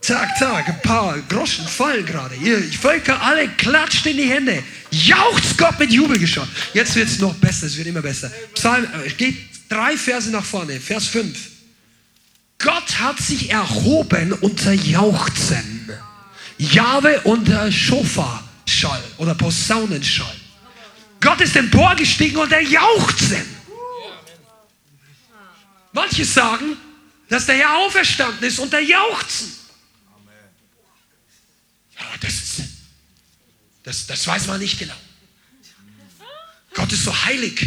Tag, 0.00 0.38
Tag, 0.38 0.68
ein 0.68 0.80
paar 0.80 1.18
Groschen 1.28 1.66
fallen 1.66 2.06
gerade. 2.06 2.36
Ihr 2.36 2.62
Völker 2.62 3.20
alle 3.20 3.48
klatscht 3.48 4.06
in 4.06 4.18
die 4.18 4.30
Hände. 4.30 4.62
Jauchzt 4.92 5.58
Gott 5.58 5.76
mit 5.80 5.90
Jubelgeschrei. 5.90 6.46
Jetzt 6.72 6.94
wird 6.94 7.08
es 7.08 7.18
noch 7.18 7.34
besser, 7.34 7.66
es 7.66 7.76
wird 7.76 7.88
immer 7.88 8.02
besser. 8.02 8.30
Psalm, 8.54 8.86
äh, 9.04 9.10
geht 9.10 9.38
drei 9.68 9.96
Verse 9.96 10.30
nach 10.30 10.44
vorne, 10.44 10.78
Vers 10.78 11.08
5. 11.08 11.53
Gott 12.64 12.98
hat 12.98 13.18
sich 13.18 13.50
erhoben 13.50 14.32
unter 14.32 14.72
Jauchzen. 14.72 15.92
Jahwe 16.56 17.20
unter 17.24 17.70
Schofar-Schall 17.70 19.04
oder 19.18 19.34
Posaunenschall. 19.34 20.34
Gott 21.20 21.42
ist 21.42 21.56
emporgestiegen 21.56 22.38
unter 22.38 22.60
Jauchzen. 22.60 23.44
Manche 25.92 26.24
sagen, 26.24 26.78
dass 27.28 27.44
der 27.44 27.56
Herr 27.56 27.76
auferstanden 27.76 28.42
ist 28.48 28.58
unter 28.58 28.80
Jauchzen. 28.80 29.52
Ja, 31.98 32.06
das, 32.20 32.32
ist, 32.32 32.62
das, 33.82 34.06
das 34.06 34.26
weiß 34.26 34.46
man 34.46 34.58
nicht 34.58 34.78
genau. 34.78 34.96
Gott 36.72 36.90
ist 36.90 37.04
so 37.04 37.24
heilig. 37.24 37.62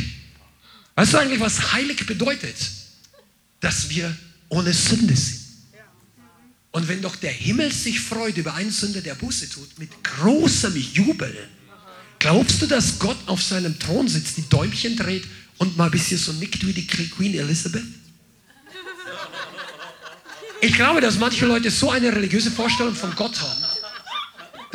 Weißt 0.95 1.13
du 1.13 1.19
eigentlich, 1.19 1.39
was 1.39 1.71
heilig 1.71 2.03
bedeutet? 2.07 2.57
Dass 3.59 3.89
wir 3.89 4.17
ohne 4.49 4.73
Sünde 4.73 5.15
sind. 5.15 5.41
Und 6.71 6.87
wenn 6.87 7.01
doch 7.01 7.15
der 7.15 7.31
Himmel 7.31 7.71
sich 7.71 7.99
freut 7.99 8.37
über 8.37 8.53
einen 8.53 8.71
Sünder, 8.71 9.01
der 9.01 9.15
Buße 9.15 9.49
tut, 9.49 9.79
mit 9.79 9.89
großem 10.03 10.75
Jubel, 10.93 11.35
glaubst 12.19 12.61
du, 12.61 12.67
dass 12.67 12.99
Gott 12.99 13.17
auf 13.25 13.41
seinem 13.41 13.79
Thron 13.79 14.07
sitzt, 14.07 14.37
die 14.37 14.47
Däumchen 14.47 14.95
dreht 14.95 15.23
und 15.57 15.75
mal 15.75 15.85
ein 15.85 15.91
bisschen 15.91 16.19
so 16.19 16.33
nickt 16.33 16.65
wie 16.65 16.73
die 16.73 16.85
Queen 16.85 17.33
Elizabeth? 17.33 17.83
Ich 20.61 20.73
glaube, 20.73 21.01
dass 21.01 21.17
manche 21.17 21.45
Leute 21.45 21.71
so 21.71 21.91
eine 21.91 22.15
religiöse 22.15 22.51
Vorstellung 22.51 22.95
von 22.95 23.15
Gott 23.15 23.39
haben, 23.39 23.63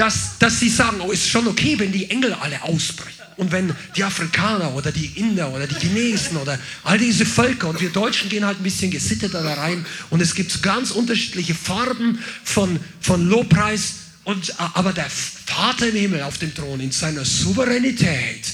dass, 0.02 0.36
dass 0.40 0.58
sie 0.58 0.68
sagen, 0.68 1.00
oh, 1.00 1.12
ist 1.12 1.28
schon 1.28 1.46
okay, 1.46 1.78
wenn 1.78 1.92
die 1.92 2.10
Engel 2.10 2.32
alle 2.32 2.60
ausbrechen. 2.64 3.22
Und 3.36 3.52
wenn 3.52 3.72
die 3.94 4.02
Afrikaner 4.02 4.74
oder 4.74 4.90
die 4.90 5.06
Inder 5.14 5.52
oder 5.52 5.68
die 5.68 5.76
Chinesen 5.76 6.38
oder 6.38 6.58
all 6.82 6.98
diese 6.98 7.24
Völker 7.24 7.68
und 7.68 7.80
wir 7.80 7.90
Deutschen 7.90 8.28
gehen 8.28 8.44
halt 8.44 8.58
ein 8.58 8.64
bisschen 8.64 8.90
gesitteter 8.90 9.44
da 9.44 9.54
rein 9.54 9.86
und 10.10 10.20
es 10.20 10.34
gibt 10.34 10.60
ganz 10.60 10.90
unterschiedliche 10.90 11.54
Farben 11.54 12.18
von, 12.42 12.80
von 13.00 13.28
Lobpreis, 13.28 13.94
und, 14.24 14.58
aber 14.58 14.92
der 14.92 15.08
Vater 15.08 15.88
im 15.88 15.94
Himmel 15.94 16.22
auf 16.22 16.36
dem 16.38 16.52
Thron 16.52 16.80
in 16.80 16.90
seiner 16.90 17.24
Souveränität 17.24 18.52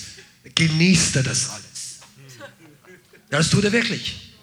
genießt 0.54 1.16
er 1.16 1.22
das 1.22 1.48
alles. 1.48 1.98
Das 3.30 3.48
tut 3.48 3.64
er 3.64 3.72
wirklich. 3.72 4.34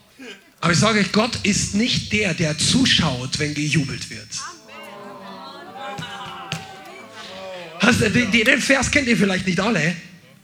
Aber 0.59 0.73
ich 0.73 0.79
sage 0.79 1.01
euch, 1.01 1.11
Gott 1.11 1.37
ist 1.43 1.75
nicht 1.75 2.11
der, 2.13 2.33
der 2.33 2.57
zuschaut, 2.57 3.37
wenn 3.37 3.53
gejubelt 3.53 4.09
wird. 4.09 4.27
Hast, 7.79 8.01
den 8.01 8.61
Vers 8.61 8.91
kennt 8.91 9.07
ihr 9.07 9.17
vielleicht 9.17 9.45
nicht 9.45 9.59
alle. 9.59 9.95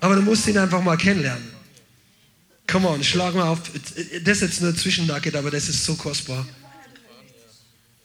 Aber 0.02 0.16
du 0.16 0.22
musst 0.22 0.48
ihn 0.48 0.58
einfach 0.58 0.82
mal 0.82 0.98
kennenlernen. 0.98 1.48
Come 2.68 2.88
on, 2.88 3.04
schlag 3.04 3.36
mal 3.36 3.48
auf. 3.48 3.60
Das 4.24 4.38
ist 4.38 4.42
jetzt 4.42 4.62
nur 4.62 4.76
Zwischennugget, 4.76 5.36
aber 5.36 5.52
das 5.52 5.70
ist 5.70 5.86
so 5.86 5.96
kostbar. 5.96 6.46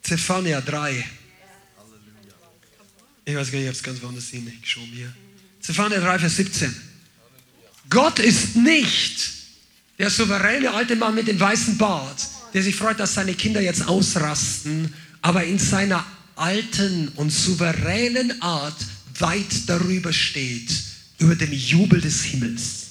Zephania 0.03 0.61
3. 0.61 1.05
Ich 3.25 3.35
weiß 3.35 3.51
gar 3.51 3.59
nicht, 3.59 3.63
ich 3.63 3.67
habe 3.67 3.77
es 3.77 3.83
ganz 3.83 4.03
woanders 4.03 4.29
hingeschoben 4.29 4.91
hier. 4.93 5.13
Zephania 5.61 6.01
3, 6.01 6.19
Vers 6.19 6.37
17. 6.37 6.75
Gott 7.89 8.19
ist 8.19 8.57
nicht 8.57 9.33
der 9.99 10.11
souveräne 10.11 10.73
alte 10.73 10.97
Mann 10.97 11.15
mit 11.15 11.29
dem 11.29 11.41
weißen 11.41 11.79
Bart, 11.79 12.27
der 12.53 12.63
sich 12.63 12.77
freut, 12.77 13.01
dass 13.01 13.15
seine 13.15 13.35
Kinder 13.35 13.61
jetzt 13.61 13.89
ausrasten, 13.89 14.93
aber 15.23 15.45
in 15.45 15.59
seiner 15.59 16.05
alten 16.35 17.09
und 17.17 17.31
souveränen 17.31 18.43
Art 18.43 18.77
weit 19.21 19.69
darüber 19.69 20.13
steht 20.13 20.71
über 21.19 21.35
dem 21.35 21.53
Jubel 21.53 22.01
des 22.01 22.23
Himmels. 22.25 22.87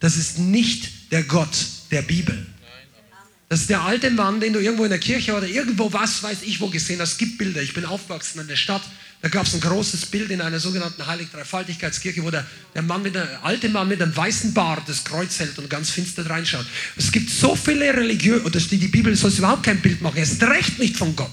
Das 0.00 0.16
ist 0.16 0.38
nicht 0.38 1.12
der 1.12 1.22
Gott 1.24 1.66
der 1.90 2.02
Bibel. 2.02 2.46
Das 3.48 3.62
ist 3.62 3.70
der 3.70 3.82
alte 3.82 4.10
Mann, 4.10 4.38
den 4.38 4.52
du 4.52 4.60
irgendwo 4.60 4.84
in 4.84 4.90
der 4.90 5.00
Kirche 5.00 5.34
oder 5.34 5.46
irgendwo, 5.46 5.92
was 5.92 6.22
weiß 6.22 6.42
ich, 6.42 6.60
wo 6.60 6.68
gesehen 6.68 7.00
hast. 7.00 7.12
Es 7.12 7.18
gibt 7.18 7.36
Bilder. 7.36 7.60
Ich 7.60 7.74
bin 7.74 7.84
aufgewachsen 7.84 8.40
in 8.40 8.46
der 8.46 8.56
Stadt. 8.56 8.82
Da 9.22 9.28
gab 9.28 9.44
es 9.44 9.54
ein 9.54 9.60
großes 9.60 10.06
Bild 10.06 10.30
in 10.30 10.40
einer 10.40 10.60
sogenannten 10.60 11.04
Heilig-Dreifaltigkeitskirche, 11.04 12.22
wo 12.22 12.30
der, 12.30 12.46
der, 12.74 12.82
Mann 12.82 13.02
mit 13.02 13.16
der 13.16 13.44
alte 13.44 13.68
Mann 13.68 13.88
mit 13.88 14.00
einem 14.00 14.16
weißen 14.16 14.54
Bart 14.54 14.88
das 14.88 15.04
Kreuz 15.04 15.40
hält 15.40 15.58
und 15.58 15.68
ganz 15.68 15.90
finster 15.90 16.24
reinschaut. 16.30 16.64
Es 16.96 17.12
gibt 17.12 17.28
so 17.28 17.56
viele 17.56 17.92
Religionen, 17.92 18.42
oder 18.42 18.58
die, 18.58 18.78
die 18.78 18.88
Bibel 18.88 19.14
soll 19.16 19.32
überhaupt 19.32 19.64
kein 19.64 19.80
Bild 19.82 20.00
machen. 20.00 20.16
Es 20.16 20.32
ist 20.32 20.42
recht 20.44 20.78
nicht 20.78 20.96
von 20.96 21.14
Gott. 21.16 21.28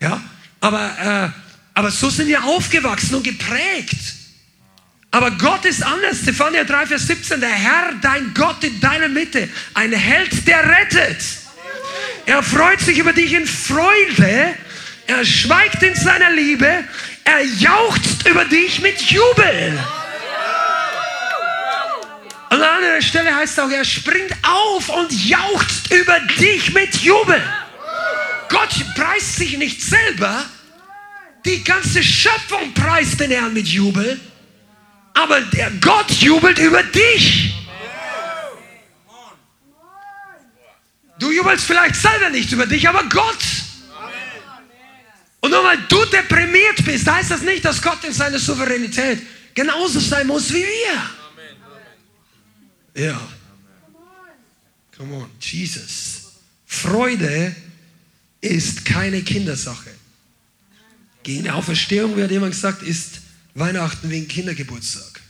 Ja, 0.00 0.20
aber, 0.60 1.32
äh, 1.34 1.51
aber 1.74 1.90
so 1.90 2.10
sind 2.10 2.28
wir 2.28 2.44
aufgewachsen 2.44 3.14
und 3.14 3.24
geprägt. 3.24 3.96
Aber 5.10 5.30
Gott 5.32 5.64
ist 5.64 5.82
anders. 5.82 6.24
Zephania 6.24 6.64
3, 6.64 6.86
Vers 6.86 7.06
17. 7.06 7.40
Der 7.40 7.50
Herr, 7.50 7.92
dein 8.00 8.32
Gott 8.34 8.64
in 8.64 8.80
deiner 8.80 9.08
Mitte, 9.08 9.48
ein 9.74 9.92
Held, 9.92 10.46
der 10.46 10.66
rettet. 10.68 11.22
Er 12.24 12.42
freut 12.42 12.80
sich 12.80 12.98
über 12.98 13.12
dich 13.12 13.32
in 13.32 13.46
Freude. 13.46 14.54
Er 15.06 15.24
schweigt 15.24 15.82
in 15.82 15.94
seiner 15.94 16.30
Liebe. 16.30 16.84
Er 17.24 17.44
jauchzt 17.44 18.26
über 18.26 18.44
dich 18.46 18.80
mit 18.80 19.00
Jubel. 19.02 19.78
An 22.48 22.62
anderer 22.62 23.00
Stelle 23.00 23.34
heißt 23.34 23.54
es 23.54 23.58
auch, 23.58 23.70
er 23.70 23.84
springt 23.84 24.32
auf 24.42 24.88
und 24.88 25.12
jauchzt 25.12 25.90
über 25.90 26.20
dich 26.38 26.72
mit 26.72 26.96
Jubel. 26.96 27.42
Gott 28.48 28.70
preist 28.94 29.36
sich 29.36 29.56
nicht 29.56 29.82
selber. 29.82 30.44
Die 31.44 31.64
ganze 31.64 32.02
Schöpfung 32.02 32.72
preist 32.74 33.18
den 33.20 33.30
Herrn 33.30 33.52
mit 33.52 33.66
Jubel 33.68 34.20
aber 35.14 35.40
der 35.40 35.70
Gott 35.72 36.10
jubelt 36.10 36.58
über 36.58 36.82
dich. 36.82 37.54
Du 41.18 41.30
jubelst 41.30 41.66
vielleicht 41.66 41.94
selber 41.94 42.30
nicht 42.30 42.50
über 42.50 42.66
dich, 42.66 42.88
aber 42.88 43.08
Gott. 43.08 43.38
Und 45.40 45.50
nur 45.50 45.62
weil 45.64 45.78
du 45.88 46.04
deprimiert 46.06 46.84
bist, 46.84 47.08
heißt 47.08 47.30
das 47.30 47.42
nicht, 47.42 47.64
dass 47.64 47.80
Gott 47.80 48.02
in 48.04 48.12
seiner 48.12 48.38
Souveränität 48.38 49.20
genauso 49.54 50.00
sein 50.00 50.26
muss 50.26 50.52
wie 50.52 50.64
wir. 50.64 51.10
Ja. 53.04 53.20
Come 54.96 55.14
on, 55.14 55.30
Jesus. 55.40 56.32
Freude 56.66 57.54
ist 58.40 58.84
keine 58.84 59.22
Kindersache. 59.22 59.90
Gegen 61.22 61.48
Auferstehung, 61.50 62.16
wie 62.16 62.22
hat 62.22 62.30
jemand 62.30 62.52
gesagt, 62.52 62.82
ist 62.82 63.20
Weihnachten 63.54 64.10
wegen 64.10 64.28
Kindergeburtstag. 64.28 65.20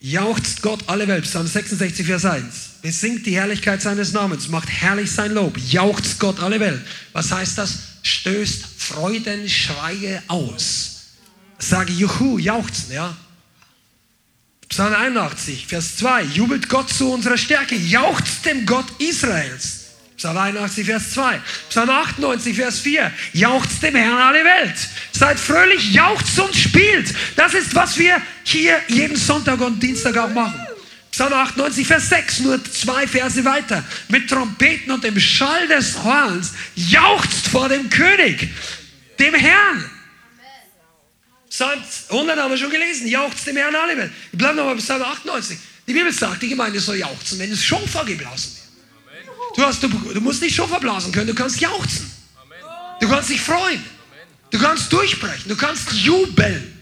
Jauchzt 0.00 0.62
Gott 0.62 0.88
alle 0.88 1.06
Welt, 1.06 1.24
Psalm 1.24 1.46
66, 1.46 2.04
Vers 2.04 2.24
1. 2.24 2.44
Besingt 2.82 3.24
die 3.24 3.36
Herrlichkeit 3.36 3.80
seines 3.80 4.12
Namens, 4.12 4.48
macht 4.48 4.68
herrlich 4.68 5.12
sein 5.12 5.32
Lob, 5.32 5.56
jauchzt 5.56 6.18
Gott 6.18 6.40
alle 6.40 6.58
Welt. 6.58 6.82
Was 7.12 7.30
heißt 7.30 7.56
das? 7.56 7.78
stößt 8.02 8.64
Freudenschreie 8.78 10.22
aus. 10.26 11.02
Sage 11.58 11.92
Juhu, 11.92 12.38
jauchzen, 12.38 12.92
ja. 12.92 13.16
Psalm 14.68 14.94
81, 14.94 15.68
Vers 15.68 15.98
2. 15.98 16.24
Jubelt 16.24 16.68
Gott 16.68 16.90
zu 16.90 17.12
unserer 17.12 17.38
Stärke, 17.38 17.76
jauchzt 17.76 18.44
dem 18.44 18.66
Gott 18.66 18.86
Israels. 18.98 19.81
Psalm 20.22 20.38
81, 20.38 20.86
Vers 20.86 21.10
2. 21.14 21.40
Psalm 21.68 21.90
98, 21.90 22.54
Vers 22.54 22.78
4. 22.78 23.10
Jauchzt 23.32 23.82
dem 23.82 23.96
Herrn 23.96 24.18
alle 24.18 24.44
Welt. 24.44 24.76
Seid 25.10 25.36
fröhlich, 25.36 25.92
jauchzt 25.92 26.38
und 26.38 26.54
spielt. 26.54 27.12
Das 27.34 27.54
ist, 27.54 27.74
was 27.74 27.98
wir 27.98 28.22
hier 28.44 28.80
jeden 28.86 29.16
Sonntag 29.16 29.60
und 29.60 29.82
Dienstag 29.82 30.16
auch 30.16 30.30
machen. 30.30 30.64
Psalm 31.10 31.32
98, 31.32 31.84
Vers 31.84 32.08
6, 32.10 32.38
nur 32.38 32.64
zwei 32.64 33.04
Verse 33.08 33.44
weiter. 33.44 33.82
Mit 34.10 34.30
Trompeten 34.30 34.92
und 34.92 35.02
dem 35.02 35.18
Schall 35.18 35.66
des 35.66 36.04
Horns 36.04 36.52
jauchzt 36.76 37.48
vor 37.48 37.68
dem 37.68 37.90
König, 37.90 38.48
dem 39.18 39.34
Herrn. 39.34 39.90
Psalm 41.50 41.82
100 42.10 42.38
haben 42.38 42.50
wir 42.52 42.58
schon 42.58 42.70
gelesen. 42.70 43.08
Jauchzt 43.08 43.44
dem 43.48 43.56
Herrn 43.56 43.74
alle 43.74 43.96
Welt. 43.96 44.12
Ich 44.30 44.38
bleibe 44.38 44.54
nochmal 44.54 44.76
bei 44.76 44.80
Psalm 44.80 45.02
98. 45.02 45.58
Die 45.88 45.92
Bibel 45.92 46.12
sagt, 46.12 46.40
die 46.42 46.48
Gemeinde 46.48 46.78
soll 46.78 46.98
jauchzen, 46.98 47.40
wenn 47.40 47.50
es 47.50 47.64
Schofar 47.64 48.04
geblasen 48.04 48.52
wird. 48.54 48.61
Du, 49.54 49.62
hast, 49.62 49.82
du, 49.82 49.88
du 49.88 50.20
musst 50.20 50.42
nicht 50.42 50.54
Schofar 50.54 50.80
blasen 50.80 51.12
können, 51.12 51.26
du 51.26 51.34
kannst 51.34 51.60
jauchzen. 51.60 52.10
Du 53.00 53.08
kannst 53.08 53.30
dich 53.30 53.40
freuen. 53.40 53.82
Du 54.50 54.58
kannst 54.58 54.92
durchbrechen. 54.92 55.48
Du 55.48 55.56
kannst 55.56 55.92
jubeln. 55.92 56.72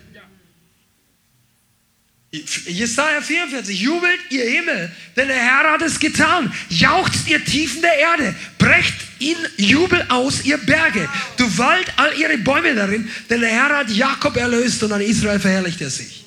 Jesaja 2.33 3.23
44, 3.23 3.81
jubelt 3.81 4.21
ihr 4.31 4.45
Himmel, 4.45 4.93
denn 5.17 5.27
der 5.27 5.37
Herr 5.37 5.73
hat 5.73 5.83
es 5.83 5.99
getan. 5.99 6.53
Jauchzt 6.69 7.29
ihr 7.29 7.45
Tiefen 7.45 7.83
der 7.83 7.99
Erde, 7.99 8.37
brecht 8.57 8.95
in 9.19 9.37
Jubel 9.57 10.07
aus, 10.11 10.45
ihr 10.45 10.59
Berge. 10.59 11.09
Du 11.37 11.59
Wald, 11.59 11.93
all 11.97 12.17
ihre 12.17 12.39
Bäume 12.39 12.75
darin, 12.77 13.11
denn 13.29 13.41
der 13.41 13.51
Herr 13.51 13.79
hat 13.79 13.91
Jakob 13.91 14.37
erlöst 14.37 14.81
und 14.85 14.93
an 14.93 15.01
Israel 15.01 15.41
verherrlicht 15.41 15.81
er 15.81 15.91
sich. 15.91 16.20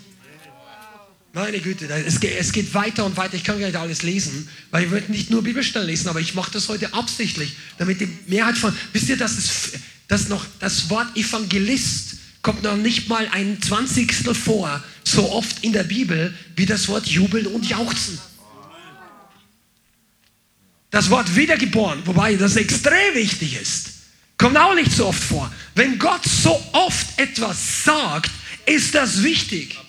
Meine 1.35 1.59
Güte, 1.59 1.87
es 1.87 2.19
geht, 2.19 2.39
es 2.39 2.51
geht 2.51 2.75
weiter 2.75 3.05
und 3.05 3.17
weiter. 3.17 3.33
Ich 3.33 3.43
kann 3.43 3.59
gar 3.59 3.65
nicht 3.65 3.75
alles 3.75 4.03
lesen, 4.03 4.47
weil 4.69 4.83
ich 4.83 4.91
möchte 4.91 5.11
nicht 5.11 5.31
nur 5.31 5.41
Bibelstellen 5.41 5.87
lesen, 5.87 6.07
aber 6.07 6.19
ich 6.19 6.35
mache 6.35 6.51
das 6.51 6.69
heute 6.69 6.93
absichtlich, 6.93 7.55
damit 7.79 7.99
die 8.01 8.09
Mehrheit 8.27 8.55
von, 8.55 8.75
wisst 8.93 9.09
ihr, 9.09 9.17
dass 9.17 9.39
es, 9.39 9.71
dass 10.07 10.29
noch 10.29 10.45
das 10.59 10.91
Wort 10.91 11.17
Evangelist 11.17 12.17
kommt 12.43 12.61
noch 12.61 12.77
nicht 12.77 13.09
mal 13.09 13.27
ein 13.31 13.59
Zwanzigstel 13.63 14.35
vor, 14.35 14.83
so 15.03 15.31
oft 15.31 15.63
in 15.63 15.73
der 15.73 15.85
Bibel 15.85 16.31
wie 16.55 16.67
das 16.67 16.87
Wort 16.87 17.07
jubeln 17.07 17.47
und 17.47 17.67
jauchzen. 17.67 18.19
Das 20.91 21.09
Wort 21.09 21.35
wiedergeboren, 21.35 22.05
wobei 22.05 22.35
das 22.35 22.57
extrem 22.57 23.15
wichtig 23.15 23.59
ist, 23.59 23.89
kommt 24.37 24.55
auch 24.55 24.75
nicht 24.75 24.91
so 24.91 25.07
oft 25.07 25.23
vor. 25.23 25.51
Wenn 25.73 25.97
Gott 25.97 26.25
so 26.25 26.61
oft 26.73 27.07
etwas 27.17 27.85
sagt, 27.85 28.29
ist 28.67 28.93
das 28.93 29.23
wichtig. 29.23 29.79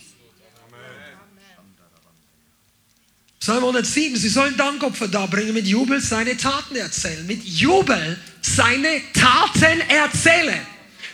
Psalm 3.45 3.63
107, 3.63 4.17
sie 4.17 4.31
sollen 4.31 4.57
Dankopfer 4.57 5.07
darbringen, 5.07 5.53
mit 5.53 5.67
Jubel 5.67 6.01
seine 6.01 6.35
Taten 6.35 6.77
erzählen. 6.77 7.27
Mit 7.27 7.45
Jubel 7.45 8.19
seine 8.41 9.03
Taten 9.13 9.83
erzählen. 9.87 10.61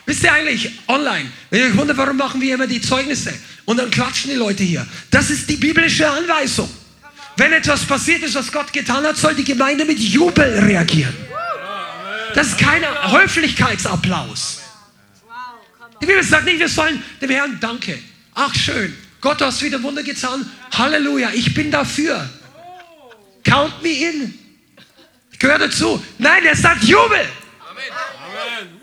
Wisst 0.07 0.23
ihr 0.23 0.33
eigentlich, 0.33 0.71
online, 0.87 1.29
wenn 1.51 1.61
ihr 1.61 1.66
euch 1.66 1.77
wundert, 1.77 1.97
warum 1.97 2.16
machen 2.16 2.40
wir 2.40 2.55
immer 2.55 2.69
die 2.69 2.81
Zeugnisse? 2.81 3.35
Und 3.64 3.79
dann 3.79 3.90
klatschen 3.90 4.31
die 4.31 4.37
Leute 4.37 4.62
hier. 4.62 4.87
Das 5.11 5.29
ist 5.29 5.51
die 5.51 5.57
biblische 5.57 6.09
Anweisung. 6.09 6.71
Wenn 7.37 7.53
etwas 7.53 7.85
passiert 7.85 8.23
ist, 8.23 8.37
was 8.37 8.53
Gott 8.53 8.73
getan 8.73 9.03
hat, 9.03 9.16
soll 9.16 9.35
die 9.35 9.43
Gemeinde 9.43 9.85
mit 9.85 9.99
Jubel 9.99 10.57
reagieren. 10.61 11.16
Das 12.37 12.47
ist 12.47 12.59
kein 12.59 12.85
Höflichkeitsapplaus. 13.11 14.61
Die 16.01 16.07
Bibel 16.07 16.23
sagt 16.23 16.45
nicht, 16.45 16.61
wir 16.61 16.69
sollen 16.69 17.03
dem 17.21 17.31
Herrn 17.31 17.59
danke. 17.61 17.99
Ach 18.37 18.55
schön, 18.55 18.97
Gott, 19.20 19.40
du 19.40 19.44
hast 19.44 19.62
wieder 19.62 19.83
Wunder 19.83 20.02
getan. 20.02 20.50
Halleluja, 20.72 21.30
ich 21.33 21.52
bin 21.52 21.70
dafür. 21.70 22.28
Count 23.44 23.83
me 23.83 23.90
in. 23.90 24.38
Ich 25.33 25.38
gehöre 25.38 25.59
dazu. 25.59 26.02
Nein, 26.18 26.44
er 26.44 26.56
sagt 26.56 26.85
Jubel. 26.85 27.26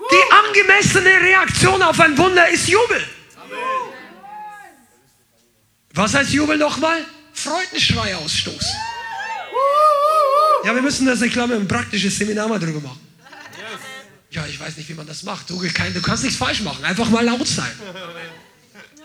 Die 0.09 0.33
angemessene 0.33 1.09
Reaktion 1.21 1.81
auf 1.81 1.99
ein 1.99 2.17
Wunder 2.17 2.47
ist 2.49 2.67
Jubel. 2.67 3.03
Was 5.93 6.13
heißt 6.13 6.31
Jubel 6.31 6.57
nochmal? 6.57 7.03
Freudenschrei 7.33 8.15
ausstoßen. 8.15 8.75
Ja, 10.63 10.75
wir 10.75 10.81
müssen 10.81 11.05
das, 11.05 11.21
ich 11.21 11.33
glaube, 11.33 11.55
ein 11.55 11.67
praktisches 11.67 12.17
Seminar 12.17 12.47
mal 12.47 12.59
drüber 12.59 12.81
machen. 12.81 13.01
Ja, 14.29 14.45
ich 14.45 14.59
weiß 14.59 14.77
nicht, 14.77 14.89
wie 14.89 14.93
man 14.93 15.07
das 15.07 15.23
macht. 15.23 15.49
Du, 15.49 15.61
du 15.61 16.01
kannst 16.01 16.23
nichts 16.23 16.37
falsch 16.37 16.61
machen. 16.61 16.83
Einfach 16.83 17.09
mal 17.09 17.23
laut 17.23 17.47
sein. 17.47 17.71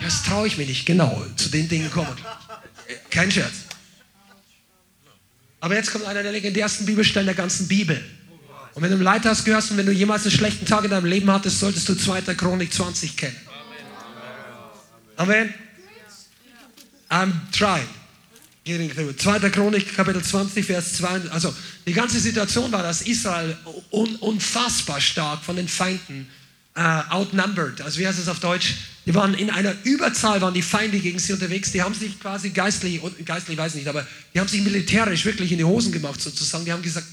Das 0.02 0.22
traue 0.22 0.46
ich 0.46 0.58
mir 0.58 0.66
nicht. 0.66 0.86
Genau, 0.86 1.24
zu 1.36 1.48
den 1.48 1.68
Dingen 1.68 1.90
kommen. 1.90 2.16
Kein 3.10 3.30
Scherz. 3.30 3.52
Aber 5.60 5.76
jetzt 5.76 5.92
kommt 5.92 6.04
einer 6.06 6.22
der 6.22 6.32
legendärsten 6.32 6.86
Bibelstellen 6.86 7.26
der 7.26 7.36
ganzen 7.36 7.68
Bibel. 7.68 8.02
Und 8.74 8.82
wenn 8.82 8.90
du 8.90 8.96
im 8.96 9.02
Leithaus 9.02 9.44
gehörst 9.44 9.70
und 9.70 9.76
wenn 9.76 9.86
du 9.86 9.92
jemals 9.92 10.22
einen 10.22 10.32
schlechten 10.32 10.66
Tag 10.66 10.84
in 10.84 10.90
deinem 10.90 11.04
Leben 11.04 11.30
hattest, 11.30 11.60
solltest 11.60 11.88
du 11.88 11.94
2. 11.94 12.22
Chronik 12.34 12.72
20 12.72 13.16
kennen. 13.16 13.36
Amen. 15.16 15.54
I'm 17.10 17.32
trying. 17.52 17.86
Getting 18.64 18.90
through. 18.90 19.12
2. 19.16 19.50
Chronik, 19.50 19.94
Kapitel 19.94 20.22
20, 20.22 20.64
Vers 20.64 20.94
2. 20.94 21.30
Also, 21.30 21.54
die 21.86 21.92
ganze 21.92 22.18
Situation 22.18 22.72
war, 22.72 22.82
dass 22.82 23.02
Israel 23.02 23.56
un 23.90 24.16
unfassbar 24.16 25.00
stark 25.00 25.44
von 25.44 25.56
den 25.56 25.68
Feinden 25.68 26.28
uh, 26.76 27.02
outnumbered. 27.10 27.80
Also, 27.80 27.98
wie 27.98 28.06
heißt 28.06 28.18
es 28.18 28.28
auf 28.28 28.40
Deutsch? 28.40 28.74
Die 29.04 29.14
waren 29.14 29.34
in 29.34 29.50
einer 29.50 29.74
Überzahl, 29.84 30.40
waren 30.40 30.54
die 30.54 30.62
Feinde 30.62 30.98
gegen 30.98 31.18
sie 31.18 31.32
unterwegs. 31.32 31.72
Die 31.72 31.82
haben 31.82 31.94
sich 31.94 32.20
quasi 32.20 32.50
geistlich, 32.50 33.00
geistlich 33.24 33.58
weiß 33.58 33.72
ich 33.72 33.80
nicht, 33.80 33.88
aber 33.88 34.06
die 34.32 34.40
haben 34.40 34.48
sich 34.48 34.62
militärisch 34.62 35.24
wirklich 35.24 35.50
in 35.50 35.58
die 35.58 35.64
Hosen 35.64 35.90
gemacht 35.90 36.20
sozusagen. 36.20 36.64
Die 36.64 36.72
haben 36.72 36.82
gesagt, 36.82 37.06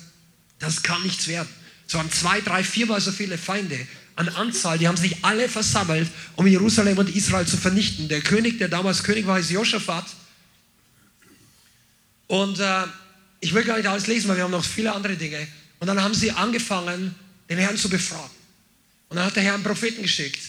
das 0.60 0.84
kann 0.84 1.02
nichts 1.04 1.28
werden. 1.28 1.50
Es 1.88 1.96
waren 1.96 2.12
zwei, 2.12 2.42
drei, 2.42 2.64
viermal 2.64 3.02
so 3.02 3.12
viele 3.12 3.38
Feinde 3.38 3.80
an 4.16 4.30
Anzahl. 4.30 4.78
Die 4.78 4.88
haben 4.88 4.98
sich 4.98 5.24
alle 5.24 5.50
versammelt, 5.50 6.08
um 6.36 6.46
Jerusalem 6.46 6.98
und 7.00 7.16
Israel 7.16 7.48
zu 7.48 7.58
vernichten. 7.58 8.08
Der 8.08 8.22
König, 8.22 8.60
der 8.60 8.68
damals 8.68 9.04
König 9.04 9.26
war, 9.26 9.40
ist 9.40 9.50
Josaphat. 9.50 10.06
Und 12.28 12.60
äh, 12.60 12.84
ich 13.40 13.54
will 13.56 13.64
gar 13.64 13.78
nicht 13.78 13.88
alles 13.88 14.06
lesen, 14.06 14.28
weil 14.28 14.36
wir 14.36 14.44
haben 14.44 14.52
noch 14.52 14.64
viele 14.64 14.94
andere 14.94 15.16
Dinge. 15.16 15.48
Und 15.80 15.88
dann 15.88 16.04
haben 16.04 16.14
sie 16.14 16.32
angefangen, 16.32 17.16
den 17.50 17.58
Herrn 17.58 17.78
zu 17.78 17.90
befragen. 17.90 18.39
Und 19.10 19.18
dann 19.18 19.26
hat 19.26 19.36
der 19.36 19.44
Herr 19.44 19.56
einen 19.56 19.64
Propheten 19.64 20.02
geschickt. 20.02 20.40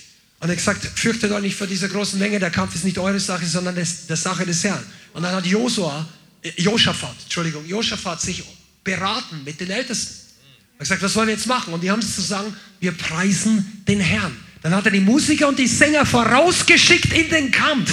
Und 0.40 0.48
er 0.48 0.52
hat 0.52 0.58
gesagt, 0.58 0.86
fürchtet 0.98 1.32
euch 1.32 1.42
nicht 1.42 1.56
vor 1.56 1.66
dieser 1.66 1.88
großen 1.88 2.18
Menge, 2.18 2.38
der 2.38 2.50
Kampf 2.50 2.74
ist 2.74 2.84
nicht 2.84 2.98
eure 2.98 3.20
Sache, 3.20 3.46
sondern 3.46 3.74
der 3.74 4.16
Sache 4.16 4.46
des 4.46 4.64
Herrn. 4.64 4.82
Und 5.12 5.22
dann 5.22 5.34
hat 5.34 5.46
Josua, 5.46 6.06
äh, 6.42 6.50
Josaphat, 6.56 7.14
Entschuldigung, 7.24 7.66
Josaphat 7.66 8.20
sich 8.20 8.42
beraten 8.84 9.42
mit 9.44 9.60
den 9.60 9.70
Ältesten. 9.70 10.14
Er 10.14 10.72
hat 10.74 10.78
gesagt, 10.80 11.02
was 11.02 11.12
sollen 11.12 11.28
wir 11.28 11.34
jetzt 11.34 11.46
machen? 11.46 11.74
Und 11.74 11.82
die 11.82 11.90
haben 11.90 12.00
zu 12.00 12.22
sagen, 12.22 12.54
wir 12.80 12.92
preisen 12.92 13.82
den 13.86 14.00
Herrn. 14.00 14.34
Dann 14.62 14.74
hat 14.74 14.86
er 14.86 14.92
die 14.92 15.00
Musiker 15.00 15.48
und 15.48 15.58
die 15.58 15.66
Sänger 15.66 16.06
vorausgeschickt 16.06 17.12
in 17.12 17.28
den 17.28 17.50
Kampf. 17.50 17.90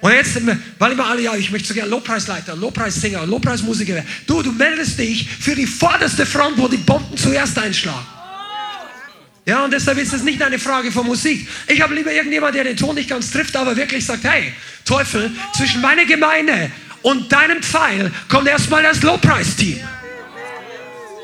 Und 0.00 0.12
jetzt, 0.12 0.36
weil 0.78 0.92
immer 0.92 1.06
alle, 1.06 1.22
ja, 1.22 1.34
ich 1.34 1.50
möchte 1.50 1.68
so 1.68 1.74
gerne 1.74 1.90
Lobpreisleiter, 1.90 2.54
Lobpreissänger, 2.54 3.26
Lobpreismusiker 3.26 3.94
werden. 3.94 4.08
Du, 4.26 4.42
du 4.42 4.52
meldest 4.52 4.98
dich 4.98 5.28
für 5.28 5.54
die 5.54 5.66
vorderste 5.66 6.26
Front, 6.26 6.58
wo 6.58 6.68
die 6.68 6.76
Bomben 6.76 7.16
zuerst 7.16 7.58
einschlagen. 7.58 8.06
Ja, 9.48 9.62
und 9.62 9.72
deshalb 9.72 9.96
ist 9.98 10.12
es 10.12 10.24
nicht 10.24 10.42
eine 10.42 10.58
Frage 10.58 10.90
von 10.90 11.06
Musik. 11.06 11.48
Ich 11.68 11.80
habe 11.80 11.94
lieber 11.94 12.12
irgendjemand, 12.12 12.56
der 12.56 12.64
den 12.64 12.76
Ton 12.76 12.96
nicht 12.96 13.08
ganz 13.08 13.30
trifft, 13.30 13.54
aber 13.54 13.76
wirklich 13.76 14.04
sagt, 14.04 14.24
hey, 14.24 14.52
Teufel, 14.84 15.30
zwischen 15.56 15.80
meiner 15.80 16.04
Gemeinde 16.04 16.72
und 17.02 17.30
deinem 17.30 17.62
Pfeil 17.62 18.10
kommt 18.28 18.48
erstmal 18.48 18.82
das 18.82 19.02
Lobpreisteam. 19.02 19.80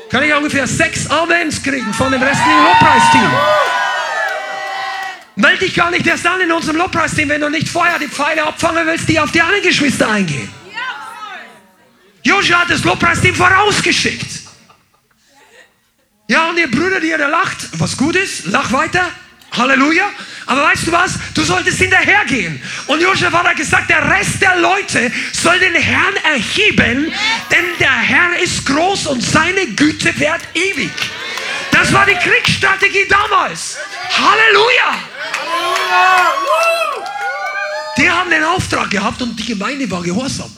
Kann 0.09 0.23
ich 0.23 0.33
ungefähr 0.33 0.65
sechs 0.67 1.05
Amens 1.07 1.61
kriegen 1.61 1.93
von 1.93 2.13
dem 2.13 2.23
restlichen 2.23 2.63
Lobpreisteam? 2.63 3.31
Meld 5.35 5.61
dich 5.61 5.75
gar 5.75 5.91
nicht 5.91 6.07
erst 6.07 6.25
an 6.25 6.39
in 6.39 6.51
unserem 6.51 6.77
Lobpreisteam, 6.77 7.27
wenn 7.27 7.41
du 7.41 7.49
nicht 7.49 7.67
vorher 7.67 7.99
die 7.99 8.07
Pfeile 8.07 8.43
abfangen 8.43 8.87
willst, 8.87 9.09
die 9.09 9.19
auf 9.19 9.31
die 9.31 9.41
anderen 9.41 9.63
Geschwister 9.63 10.09
eingehen. 10.09 10.47
Joshua 12.21 12.59
hat 12.59 12.69
das 12.69 12.85
Lobpreisteam 12.85 13.35
vorausgeschickt. 13.35 14.42
Ja, 16.27 16.49
und 16.49 16.57
ihr 16.57 16.71
Brüder, 16.71 16.99
die 16.99 17.09
ihr 17.09 17.17
lacht, 17.17 17.57
was 17.79 17.97
gut 17.97 18.15
ist, 18.15 18.45
lach 18.45 18.71
weiter. 18.71 19.09
Halleluja. 19.51 20.09
Aber 20.45 20.63
weißt 20.63 20.87
du 20.87 20.91
was? 20.91 21.19
Du 21.33 21.43
solltest 21.43 21.77
hinterhergehen. 21.77 22.61
Und 22.87 23.01
Josef 23.01 23.31
hat 23.31 23.55
gesagt, 23.55 23.89
der 23.89 24.09
Rest 24.09 24.41
der 24.41 24.57
Leute 24.57 25.11
soll 25.31 25.59
den 25.59 25.75
Herrn 25.75 26.15
erheben, 26.23 27.13
denn 27.51 27.65
der 27.79 27.91
Herr 27.91 28.39
ist 28.41 28.65
groß 28.65 29.07
und 29.07 29.21
seine 29.21 29.67
Güte 29.67 30.17
währt 30.19 30.41
ewig. 30.53 30.91
Das 31.71 31.93
war 31.93 32.05
die 32.05 32.15
Kriegsstrategie 32.15 33.07
damals. 33.07 33.77
Halleluja. 34.09 34.99
Die 37.97 38.09
haben 38.09 38.29
den 38.29 38.43
Auftrag 38.43 38.89
gehabt 38.89 39.21
und 39.21 39.37
die 39.39 39.45
Gemeinde 39.45 39.89
war 39.89 40.01
gehorsam. 40.01 40.51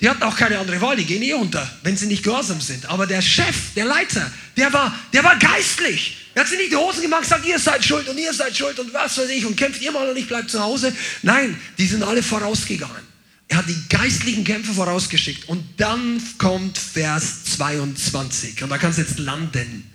Die 0.00 0.08
hatten 0.08 0.22
auch 0.22 0.36
keine 0.36 0.58
andere 0.58 0.80
Wahl, 0.80 0.96
die 0.96 1.04
gehen 1.04 1.22
eh 1.22 1.34
unter, 1.34 1.68
wenn 1.82 1.96
sie 1.96 2.06
nicht 2.06 2.22
gehorsam 2.22 2.60
sind. 2.60 2.86
Aber 2.86 3.06
der 3.06 3.20
Chef, 3.20 3.74
der 3.74 3.84
Leiter, 3.84 4.30
der 4.56 4.72
war, 4.72 4.94
der 5.12 5.24
war 5.24 5.36
geistlich. 5.36 6.28
Er 6.34 6.42
hat 6.42 6.48
sich 6.48 6.58
nicht 6.58 6.70
die 6.70 6.76
Hosen 6.76 7.02
gemacht, 7.02 7.24
sagt, 7.24 7.44
ihr 7.46 7.58
seid 7.58 7.84
schuld 7.84 8.08
und 8.08 8.16
ihr 8.16 8.32
seid 8.32 8.56
schuld 8.56 8.78
und 8.78 8.94
was 8.94 9.18
weiß 9.18 9.28
ich 9.30 9.44
und 9.44 9.56
kämpft 9.56 9.82
ihr 9.82 9.90
mal 9.90 10.08
und 10.08 10.16
ich 10.16 10.28
bleibe 10.28 10.46
zu 10.46 10.60
Hause. 10.60 10.94
Nein, 11.22 11.60
die 11.78 11.86
sind 11.86 12.04
alle 12.04 12.22
vorausgegangen. 12.22 13.08
Er 13.48 13.56
hat 13.56 13.68
die 13.68 13.88
geistlichen 13.88 14.44
Kämpfe 14.44 14.72
vorausgeschickt. 14.72 15.48
Und 15.48 15.64
dann 15.78 16.22
kommt 16.36 16.76
Vers 16.76 17.44
22. 17.56 18.62
Und 18.62 18.68
da 18.68 18.78
kannst 18.78 18.98
du 18.98 19.02
jetzt 19.02 19.18
landen. 19.18 19.90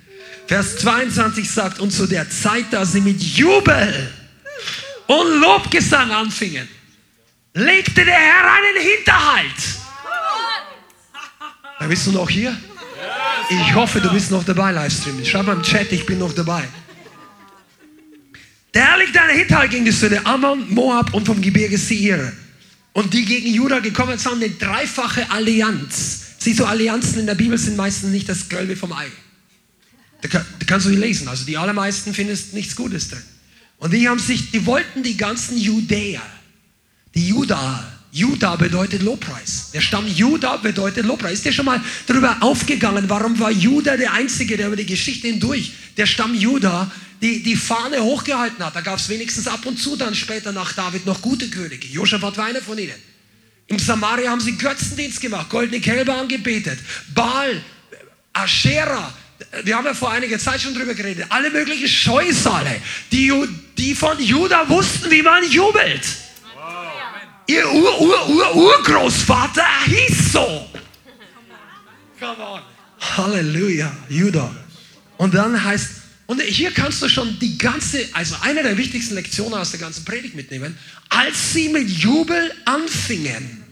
Vers 0.48 0.78
22 0.78 1.50
sagt, 1.50 1.80
und 1.80 1.92
zu 1.92 2.08
der 2.08 2.30
Zeit, 2.30 2.66
da 2.72 2.84
sie 2.84 3.00
mit 3.00 3.22
Jubel 3.22 4.12
und 5.08 5.40
Lobgesang 5.40 6.12
anfingen, 6.12 6.68
legte 7.54 8.04
der 8.04 8.16
Herr 8.16 8.52
einen 8.52 8.82
Hinterhalt. 8.82 9.83
Bist 11.88 12.08
du 12.08 12.12
noch 12.12 12.30
hier? 12.30 12.58
Ich 13.50 13.76
hoffe, 13.76 14.00
du 14.00 14.12
bist 14.12 14.32
noch 14.32 14.44
dabei, 14.44 14.72
Livestream. 14.72 15.24
Schreib 15.26 15.46
mal 15.46 15.56
im 15.56 15.64
Chat, 15.64 15.92
ich 15.92 16.06
bin 16.06 16.20
noch 16.20 16.34
dabei. 16.34 16.64
Der 18.74 18.88
Herr 18.88 18.98
legte 18.98 19.22
einen 19.22 19.38
Hinterhalt 19.38 19.72
gegen 19.72 19.86
die 19.86 19.92
Söhne 19.92 20.26
Ammon, 20.26 20.74
Moab 20.74 21.14
und 21.14 21.26
vom 21.26 21.42
Gebirge 21.42 21.78
Seir. 21.78 22.34
Und 22.94 23.14
die 23.14 23.26
gegen 23.26 23.54
Juda 23.54 23.80
gekommen 23.80 24.18
sind, 24.18 24.34
eine 24.34 24.50
dreifache 24.50 25.30
Allianz. 25.30 26.36
Siehst 26.40 26.60
du, 26.60 26.66
Allianzen 26.66 27.20
in 27.20 27.26
der 27.26 27.36
Bibel 27.36 27.58
sind 27.58 27.78
meistens 27.78 28.10
nicht 28.12 28.28
das 28.28 28.50
Gelbe 28.50 28.76
vom 28.76 28.94
Ei. 28.94 29.08
Da, 30.22 30.44
kannst 30.66 30.86
du 30.86 30.90
nicht 30.90 31.00
lesen. 31.00 31.28
Also 31.28 31.46
die 31.46 31.58
allermeisten 31.58 32.14
findest 32.14 32.54
nichts 32.54 32.76
Gutes 32.76 33.10
drin. 33.10 33.22
Und 33.78 33.94
die 33.94 34.08
haben 34.08 34.20
sich, 34.20 34.52
die 34.52 34.66
wollten 34.66 35.04
die 35.04 35.18
ganzen 35.18 35.58
Judäer, 35.58 36.22
die 37.14 37.28
Juda, 37.28 37.93
Juda 38.14 38.56
bedeutet 38.58 39.02
Lobpreis. 39.02 39.72
Der 39.74 39.82
Stamm 39.82 40.06
Juda 40.08 40.58
bedeutet 40.58 41.04
Lobpreis. 41.04 41.34
Ist 41.34 41.46
dir 41.46 41.52
schon 41.52 41.66
mal 41.66 41.82
darüber 42.06 42.38
aufgegangen, 42.42 43.10
warum 43.10 43.40
war 43.40 43.50
Juda 43.50 43.98
der 43.98 44.14
Einzige, 44.14 44.56
der 44.56 44.68
über 44.68 44.76
die 44.76 44.86
Geschichte 44.86 45.28
hindurch, 45.30 45.72
der 45.98 46.06
Stamm 46.06 46.36
Juda, 46.36 46.92
die, 47.24 47.42
die 47.42 47.56
Fahne 47.56 48.04
hochgehalten 48.04 48.64
hat? 48.64 48.76
Da 48.76 48.82
gab 48.82 49.00
es 49.00 49.10
wenigstens 49.10 49.48
ab 49.48 49.66
und 49.66 49.80
zu 49.80 49.96
dann 49.96 50.14
später 50.14 50.52
nach 50.52 50.74
David 50.74 51.08
noch 51.08 51.24
gute 51.24 51.50
Könige. 51.50 51.88
Josaphat 51.88 52.38
war 52.38 52.46
einer 52.46 52.62
von 52.62 52.78
ihnen. 52.78 52.94
Im 53.66 53.80
Samaria 53.80 54.30
haben 54.30 54.42
sie 54.42 54.58
Götzendienst 54.60 55.20
gemacht, 55.20 55.50
goldene 55.50 55.82
Kälber 55.82 56.16
angebetet, 56.16 56.78
Baal, 57.16 57.64
Asherah, 58.32 59.12
wir 59.64 59.76
haben 59.76 59.86
ja 59.86 59.96
vor 59.96 60.12
einiger 60.12 60.38
Zeit 60.38 60.62
schon 60.62 60.76
drüber 60.76 60.94
geredet, 60.94 61.26
alle 61.30 61.50
möglichen 61.50 61.88
Scheusale, 61.88 62.80
die, 63.12 63.34
die 63.76 63.96
von 63.96 64.20
Juda 64.20 64.70
wussten, 64.70 65.10
wie 65.10 65.24
man 65.24 65.50
jubelt. 65.50 66.23
Ihr 67.48 67.70
Ur-Ur-Ur-Urgroßvater 67.72 69.66
hieß 69.86 70.32
so. 70.34 70.70
Come 72.20 72.44
on. 72.44 72.62
Halleluja, 73.18 73.92
Juda. 74.08 74.50
Und 75.18 75.34
dann 75.34 75.62
heißt, 75.62 75.90
und 76.26 76.42
hier 76.42 76.72
kannst 76.72 77.02
du 77.02 77.10
schon 77.10 77.38
die 77.40 77.58
ganze, 77.58 78.08
also 78.14 78.36
eine 78.42 78.64
der 78.64 78.78
wichtigsten 78.78 79.16
Lektionen 79.16 79.56
aus 79.56 79.72
der 79.72 79.80
ganzen 79.80 80.06
Predigt 80.06 80.36
mitnehmen. 80.36 80.78
Als 81.10 81.54
sie 81.54 81.68
mit 81.70 81.90
Jubel 81.90 82.54
anfingen, 82.66 83.64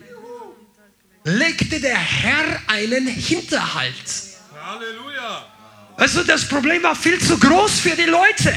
legte 1.23 1.79
der 1.79 1.97
Herr 1.97 2.61
einen 2.67 3.07
Hinterhalt. 3.07 3.93
Halleluja. 4.61 5.45
Also 5.95 6.23
das 6.23 6.47
Problem 6.47 6.83
war 6.83 6.95
viel 6.95 7.19
zu 7.19 7.37
groß 7.37 7.79
für 7.79 7.95
die 7.95 8.03
Leute. 8.03 8.53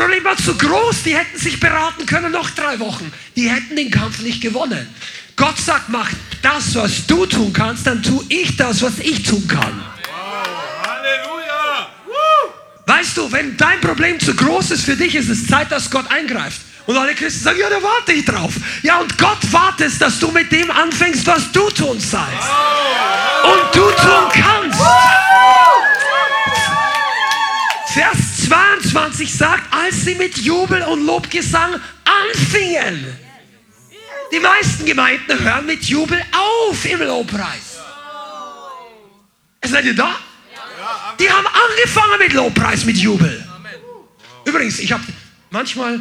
Problem 0.00 0.24
war 0.24 0.36
zu 0.38 0.56
groß, 0.56 1.02
die 1.02 1.14
hätten 1.14 1.38
sich 1.38 1.60
beraten 1.60 2.06
können 2.06 2.32
noch 2.32 2.48
drei 2.52 2.80
Wochen. 2.80 3.12
Die 3.36 3.50
hätten 3.50 3.76
den 3.76 3.90
Kampf 3.90 4.20
nicht 4.20 4.40
gewonnen. 4.40 4.88
Gott 5.36 5.58
sagt, 5.58 5.90
mach 5.90 6.08
das, 6.40 6.74
was 6.74 7.06
du 7.06 7.26
tun 7.26 7.52
kannst, 7.52 7.86
dann 7.86 8.02
tue 8.02 8.24
ich 8.30 8.56
das, 8.56 8.80
was 8.80 8.98
ich 9.00 9.22
tun 9.24 9.46
kann. 9.46 9.60
Wow. 10.08 10.86
Halleluja! 10.86 11.90
Weißt 12.86 13.14
du, 13.14 13.30
wenn 13.30 13.58
dein 13.58 13.78
Problem 13.82 14.18
zu 14.18 14.34
groß 14.34 14.70
ist 14.70 14.86
für 14.86 14.96
dich, 14.96 15.14
ist 15.14 15.28
es 15.28 15.46
Zeit, 15.46 15.70
dass 15.70 15.90
Gott 15.90 16.10
eingreift. 16.10 16.62
Und 16.86 16.96
alle 16.96 17.14
Christen 17.14 17.44
sagen, 17.44 17.58
ja, 17.60 17.68
da 17.68 17.82
warte 17.82 18.12
ich 18.12 18.24
drauf. 18.24 18.54
Ja, 18.82 19.00
und 19.00 19.18
Gott 19.18 19.52
wartet, 19.52 20.00
dass 20.00 20.18
du 20.18 20.30
mit 20.30 20.50
dem 20.50 20.70
anfängst, 20.70 21.26
was 21.26 21.52
du 21.52 21.68
tun 21.68 22.00
sollst. 22.00 22.48
Und 23.44 23.74
du 23.74 23.82
tun 23.82 24.28
kannst. 24.32 24.80
Vers 27.92 28.29
22 28.50 29.32
sagt, 29.32 29.72
als 29.72 30.04
sie 30.04 30.16
mit 30.16 30.36
Jubel 30.38 30.82
und 30.82 31.06
Lobgesang 31.06 31.76
anfingen. 32.04 33.06
Die 34.32 34.40
meisten 34.40 34.84
Gemeinden 34.84 35.38
hören 35.38 35.66
mit 35.66 35.84
Jubel 35.84 36.20
auf 36.32 36.84
im 36.84 37.00
Lobpreis. 37.00 37.78
Seid 39.64 39.84
ihr 39.84 39.94
da? 39.94 40.16
Die 41.20 41.30
haben 41.30 41.46
angefangen 41.46 42.18
mit 42.18 42.32
Lobpreis, 42.32 42.84
mit 42.84 42.96
Jubel. 42.96 43.46
Übrigens, 44.44 44.80
ich 44.80 44.90
habe 44.90 45.04
manchmal 45.50 46.00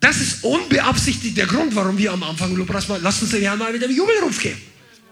das 0.00 0.16
ist 0.16 0.42
unbeabsichtigt 0.44 1.36
der 1.36 1.46
Grund, 1.46 1.74
warum 1.76 1.98
wir 1.98 2.12
am 2.12 2.22
Anfang 2.24 2.54
Lobpreis 2.56 2.88
mal, 2.88 3.00
lasst 3.00 3.22
uns 3.22 3.30
den 3.30 3.42
Herrn 3.42 3.58
mal 3.58 3.72
wieder 3.72 3.86
im 3.86 3.94
Jubelruf 3.94 4.40
geben. 4.40 4.60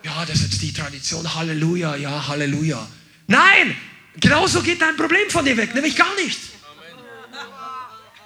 Ja, 0.04 0.24
das 0.24 0.40
ist 0.40 0.60
die 0.60 0.72
Tradition. 0.72 1.34
Halleluja, 1.34 1.96
ja, 1.96 2.26
Halleluja. 2.26 2.88
Nein, 3.26 3.76
genauso 4.20 4.62
geht 4.62 4.80
dein 4.80 4.96
Problem 4.96 5.28
von 5.30 5.44
dir 5.44 5.56
weg, 5.56 5.74
nämlich 5.74 5.96
gar 5.96 6.14
nicht. 6.16 6.38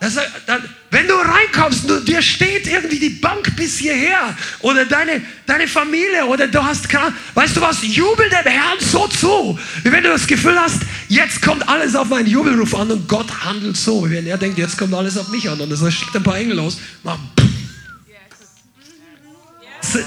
Das, 0.00 0.16
dann, 0.46 0.66
wenn 0.90 1.06
du 1.06 1.14
reinkommst, 1.14 1.88
du, 1.88 2.00
dir 2.00 2.22
steht 2.22 2.66
irgendwie 2.66 2.98
die 2.98 3.10
Bank 3.10 3.54
bis 3.54 3.76
hierher 3.76 4.34
oder 4.60 4.86
deine, 4.86 5.20
deine 5.44 5.68
Familie 5.68 6.24
oder 6.24 6.48
du 6.48 6.64
hast, 6.64 6.88
weißt 7.34 7.56
du 7.56 7.60
was, 7.60 7.82
jubel 7.82 8.26
dem 8.30 8.50
Herrn 8.50 8.78
so 8.80 9.06
zu, 9.08 9.58
wie 9.82 9.92
wenn 9.92 10.02
du 10.02 10.08
das 10.08 10.26
Gefühl 10.26 10.58
hast, 10.58 10.80
jetzt 11.08 11.42
kommt 11.42 11.68
alles 11.68 11.94
auf 11.94 12.08
meinen 12.08 12.28
Jubelruf 12.28 12.74
an 12.74 12.90
und 12.90 13.08
Gott 13.08 13.44
handelt 13.44 13.76
so, 13.76 14.08
wie 14.08 14.14
wenn 14.14 14.26
er 14.26 14.38
denkt, 14.38 14.56
jetzt 14.56 14.78
kommt 14.78 14.94
alles 14.94 15.18
auf 15.18 15.28
mich 15.28 15.50
an 15.50 15.60
und 15.60 15.68
dann 15.68 15.92
schickt 15.92 16.16
ein 16.16 16.22
paar 16.22 16.38
Engel 16.38 16.60
aus, 16.60 16.78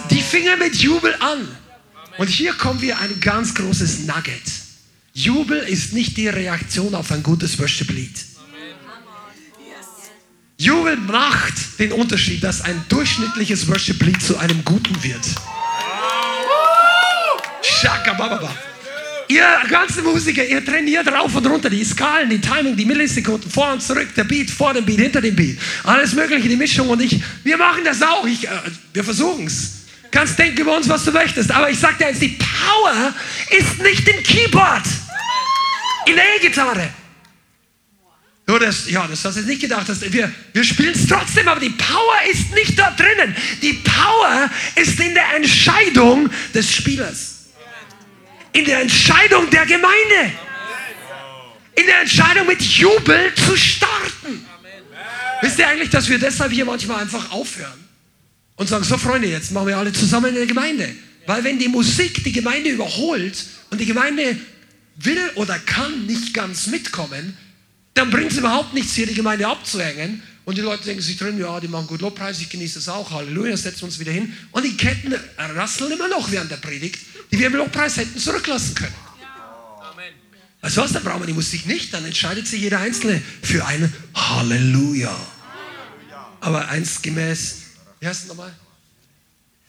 die 0.10 0.22
Finger 0.22 0.58
mit 0.58 0.76
Jubel 0.76 1.14
an. 1.20 1.48
Und 2.18 2.30
hier 2.30 2.54
kommen 2.54 2.82
wir 2.82 3.00
ein 3.00 3.20
ganz 3.20 3.54
großes 3.56 4.06
Nugget. 4.06 4.63
Jubel 5.16 5.60
ist 5.60 5.94
nicht 5.94 6.18
die 6.18 6.28
Reaktion 6.28 6.96
auf 6.96 7.12
ein 7.12 7.22
gutes 7.22 7.60
Worship-Lied. 7.60 8.26
Jubel 10.58 10.98
macht 10.98 11.54
den 11.78 11.92
Unterschied, 11.92 12.44
dass 12.44 12.62
ein 12.62 12.84
durchschnittliches 12.90 13.68
Worship-Lied 13.68 14.24
zu 14.24 14.38
einem 14.38 14.66
guten 14.66 15.04
wird. 15.04 15.24
Ihr 19.28 19.48
ganze 19.70 20.02
Musiker, 20.02 20.44
ihr 20.46 20.66
trainiert 20.66 21.08
rauf 21.08 21.36
und 21.36 21.46
runter 21.46 21.70
die 21.70 21.84
Skalen, 21.84 22.30
die 22.30 22.42
Timing, 22.42 22.76
die 22.76 22.86
Millisekunden, 22.86 23.50
vor 23.50 23.72
und 23.72 23.82
zurück, 23.82 24.08
der 24.16 24.24
Beat, 24.24 24.50
vor 24.50 24.74
dem 24.74 24.84
Beat, 24.84 25.00
hinter 25.00 25.22
dem 25.22 25.36
Beat. 25.36 25.60
Alles 25.84 26.14
Mögliche, 26.14 26.50
die 26.50 26.56
Mischung 26.56 26.90
und 26.90 27.02
ich, 27.02 27.22
wir 27.44 27.58
machen 27.58 27.84
das 27.86 28.02
auch. 28.02 28.26
Ich, 28.26 28.48
äh, 28.48 28.50
wir 28.94 29.04
versuchen 29.04 29.46
es. 29.46 29.84
Kannst 30.10 30.38
denken 30.38 30.62
über 30.62 30.78
uns, 30.78 30.88
was 30.90 31.06
du 31.06 31.12
möchtest. 31.12 31.52
Aber 31.52 31.70
ich 31.72 31.80
sag 31.80 31.98
dir 31.98 32.08
eins, 32.08 32.20
die 32.20 32.38
Power 32.38 33.14
ist 33.50 33.80
nicht 33.82 34.08
im 34.08 34.22
Keyboard, 34.22 34.84
E-Gitarre. 36.12 36.90
Nur 38.46 38.60
das, 38.60 38.90
ja, 38.90 39.08
das 39.08 39.24
hast 39.24 39.38
du 39.38 39.42
nicht 39.42 39.62
gedacht. 39.62 39.88
Dass 39.88 40.02
wir 40.02 40.32
wir 40.52 40.64
spielen 40.64 40.94
es 40.94 41.08
trotzdem, 41.08 41.48
aber 41.48 41.60
die 41.60 41.70
Power 41.70 42.16
ist 42.30 42.52
nicht 42.54 42.78
da 42.78 42.92
drinnen. 42.92 43.36
Die 43.62 43.74
Power 43.74 44.50
ist 44.76 45.00
in 45.00 45.14
der 45.14 45.36
Entscheidung 45.36 46.30
des 46.54 46.74
Spielers. 46.74 47.46
In 48.52 48.66
der 48.66 48.82
Entscheidung 48.82 49.50
der 49.50 49.66
Gemeinde. 49.66 50.32
In 51.76 51.86
der 51.86 52.02
Entscheidung 52.02 52.48
mit 52.48 52.62
Jubel 52.62 53.34
zu 53.34 53.58
starten. 53.58 54.46
Wisst 55.42 55.60
ihr 55.60 55.68
eigentlich, 55.68 55.90
dass 55.90 56.08
wir 56.10 56.20
deshalb 56.20 56.52
hier 56.52 56.66
manchmal 56.66 57.02
einfach 57.02 57.32
aufhören 57.32 57.84
und 58.56 58.68
sagen, 58.68 58.84
so 58.84 58.98
Freunde, 58.98 59.28
jetzt 59.28 59.52
machen 59.52 59.68
wir 59.68 59.78
alle 59.78 59.92
zusammen 59.92 60.28
in 60.28 60.36
der 60.36 60.46
Gemeinde. 60.46 60.90
Weil 61.26 61.44
wenn 61.44 61.58
die 61.58 61.68
Musik 61.68 62.24
die 62.24 62.32
Gemeinde 62.32 62.70
überholt 62.70 63.44
und 63.70 63.80
die 63.80 63.86
Gemeinde 63.86 64.38
will 64.96 65.32
oder 65.36 65.58
kann 65.60 66.06
nicht 66.06 66.34
ganz 66.34 66.68
mitkommen, 66.68 67.38
dann 67.94 68.10
bringt 68.10 68.32
es 68.32 68.38
überhaupt 68.38 68.74
nichts, 68.74 68.94
hier 68.94 69.06
die 69.06 69.14
Gemeinde 69.14 69.48
abzuhängen. 69.48 70.22
Und 70.46 70.58
die 70.58 70.62
Leute 70.62 70.84
denken 70.84 71.02
sich 71.02 71.18
drin, 71.18 71.40
ja, 71.40 71.60
die 71.60 71.70
machen 71.70 71.88
gut 71.88 72.02
Lobpreis, 72.02 72.42
ich 72.42 72.50
genieße 72.50 72.80
es 72.80 72.90
auch, 72.90 73.12
Halleluja, 73.12 73.56
setzen 73.56 73.82
wir 73.82 73.86
uns 73.86 74.00
wieder 74.00 74.12
hin. 74.12 74.36
Und 74.52 74.66
die 74.66 74.76
Ketten 74.76 75.16
rasseln 75.38 75.92
immer 75.92 76.10
noch 76.10 76.30
während 76.32 76.52
der 76.52 76.58
Predigt, 76.58 77.00
die 77.32 77.40
wir 77.40 77.48
im 77.48 77.56
Lobpreis 77.56 77.98
hätten 77.98 78.20
zurücklassen 78.20 78.76
können. 78.76 78.96
Weißt 80.62 80.78
du 80.78 80.82
was, 80.82 80.94
dann 80.94 81.04
brauchen 81.04 81.22
wir 81.22 81.28
die 81.28 81.34
Musik 81.34 81.66
nicht, 81.66 81.94
dann 81.94 82.06
entscheidet 82.06 82.48
sich 82.48 82.62
jeder 82.62 82.80
Einzelne 82.80 83.22
für 83.42 83.66
ein 83.66 83.94
Halleluja. 84.16 85.16
Aber 86.40 86.68
eins 86.70 87.02
gemäß, 87.02 87.58
wie 88.00 88.08
heißt 88.08 88.24
es 88.24 88.28
nochmal? 88.28 88.54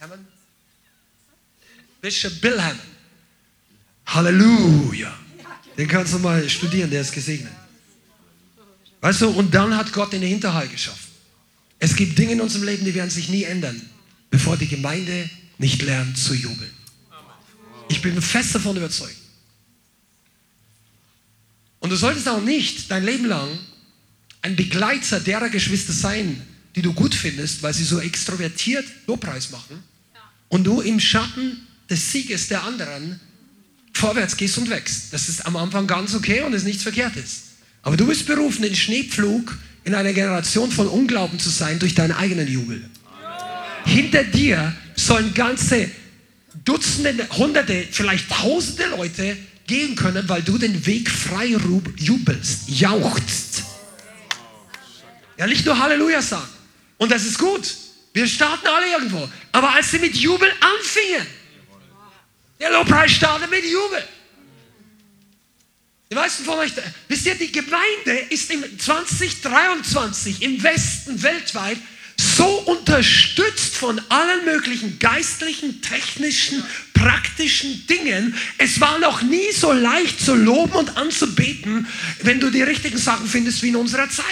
Hammond? 0.01 0.27
Bishop 2.01 2.41
Bill 2.41 2.61
Hammond. 2.61 2.94
Halleluja. 4.07 5.13
Den 5.77 5.89
kannst 5.89 6.15
du 6.15 6.19
mal 6.19 6.49
studieren, 6.49 6.91
der 6.91 7.01
ist 7.01 7.13
gesegnet. 7.13 7.53
Weißt 9.01 9.23
du, 9.23 9.29
und 9.29 9.55
dann 9.55 9.77
hat 9.77 9.93
Gott 9.93 10.13
den 10.13 10.23
Hinterhalt 10.23 10.71
geschaffen. 10.71 11.11
Es 11.79 11.95
gibt 11.97 12.19
Dinge 12.19 12.33
in 12.33 12.41
unserem 12.41 12.65
Leben, 12.65 12.85
die 12.85 12.95
werden 12.95 13.11
sich 13.11 13.29
nie 13.29 13.43
ändern, 13.43 13.81
bevor 14.31 14.57
die 14.57 14.69
Gemeinde 14.69 15.29
nicht 15.59 15.83
lernt 15.83 16.17
zu 16.17 16.35
jubeln. 16.35 16.71
Ich 17.89 18.01
bin 18.01 18.21
fest 18.23 18.55
davon 18.55 18.77
überzeugt. 18.77 19.17
Und 21.81 21.91
du 21.91 21.97
solltest 21.97 22.29
auch 22.29 22.41
nicht 22.41 22.91
dein 22.91 23.05
Leben 23.05 23.27
lang 23.27 23.49
ein 24.41 24.57
Begleiter 24.57 25.21
derer 25.21 25.51
Geschwister 25.51 25.93
sein, 25.93 26.41
die 26.75 26.83
du 26.83 26.93
gut 26.93 27.15
findest, 27.15 27.63
weil 27.63 27.75
sie 27.75 27.85
so 27.85 28.01
extrovertiert 28.01 28.87
Lobpreis 29.07 29.51
machen 29.51 29.83
und 30.49 30.65
du 30.65 30.81
im 30.81 30.99
Schatten 30.99 31.67
des 31.91 32.11
Sieges 32.11 32.49
der 32.49 32.65
anderen 32.65 33.21
vorwärts 34.05 34.37
gehst 34.37 34.59
und 34.59 34.69
wächst. 34.69 35.15
Das 35.15 35.31
ist 35.31 35.47
am 35.47 35.57
Anfang 35.57 35.87
ganz 35.87 36.15
okay 36.15 36.43
und 36.43 36.53
ist 36.53 36.65
nichts 36.65 36.83
Verkehrtes. 36.83 37.45
Aber 37.83 37.97
du 37.97 38.07
bist 38.07 38.27
berufen, 38.27 38.61
den 38.61 38.75
Schneepflug 38.75 39.57
in 39.85 39.95
einer 39.95 40.13
Generation 40.13 40.71
von 40.71 40.89
Unglauben 40.89 41.39
zu 41.39 41.49
sein 41.49 41.79
durch 41.79 41.95
deinen 41.95 42.13
eigenen 42.13 42.47
Jubel. 42.47 42.85
Hinter 43.87 44.25
dir 44.25 44.75
sollen 44.95 45.33
ganze 45.33 45.91
Dutzende, 46.67 47.27
Hunderte, 47.31 47.87
vielleicht 47.91 48.29
Tausende 48.31 48.89
Leute 48.91 49.39
gehen 49.67 49.97
können, 49.97 50.29
weil 50.29 50.43
du 50.43 50.59
den 50.59 50.85
Weg 50.85 51.11
frei 51.11 51.57
jubelst, 51.97 52.69
jauchzt. 52.69 53.65
Ja, 55.39 55.47
nicht 55.47 55.65
nur 55.65 55.79
Halleluja 55.79 56.21
sagen. 56.21 56.49
Und 56.99 57.11
das 57.11 57.25
ist 57.25 57.39
gut. 57.39 57.75
Wir 58.13 58.27
starten 58.27 58.67
alle 58.67 58.91
irgendwo. 58.93 59.27
Aber 59.53 59.73
als 59.73 59.91
sie 59.91 59.99
mit 59.99 60.15
Jubel 60.15 60.49
anfingen, 60.61 61.27
der 62.65 62.73
Lobpreis 62.73 63.13
startet 63.13 63.51
mit 63.51 63.63
Jubel. 63.63 64.03
Die 66.11 66.15
meisten 66.15 66.45
von 66.45 66.59
euch, 66.61 66.73
wisst 67.09 67.27
ihr, 67.27 67.35
die 67.35 67.53
Gemeinde 67.53 68.13
ist 68.31 68.51
im 68.51 68.79
2023 68.79 70.41
im 70.41 70.63
Westen 70.63 71.23
weltweit 71.23 71.77
so 72.17 72.47
unterstützt 72.47 73.77
von 73.77 74.01
allen 74.09 74.47
möglichen 74.47 74.99
geistlichen, 74.99 75.83
technischen, 75.83 76.65
praktischen 76.95 77.87
Dingen. 77.87 78.35
Es 78.57 78.81
war 78.81 78.99
noch 78.99 79.21
nie 79.21 79.53
so 79.53 79.73
leicht 79.73 80.25
zu 80.25 80.35
loben 80.35 80.73
und 80.73 80.97
anzubeten, 80.97 81.87
wenn 82.23 82.41
du 82.41 82.49
die 82.49 82.63
richtigen 82.63 82.97
Sachen 82.97 83.27
findest 83.27 83.63
wie 83.63 83.69
in 83.69 83.77
unserer 83.77 84.09
Zeit. 84.09 84.25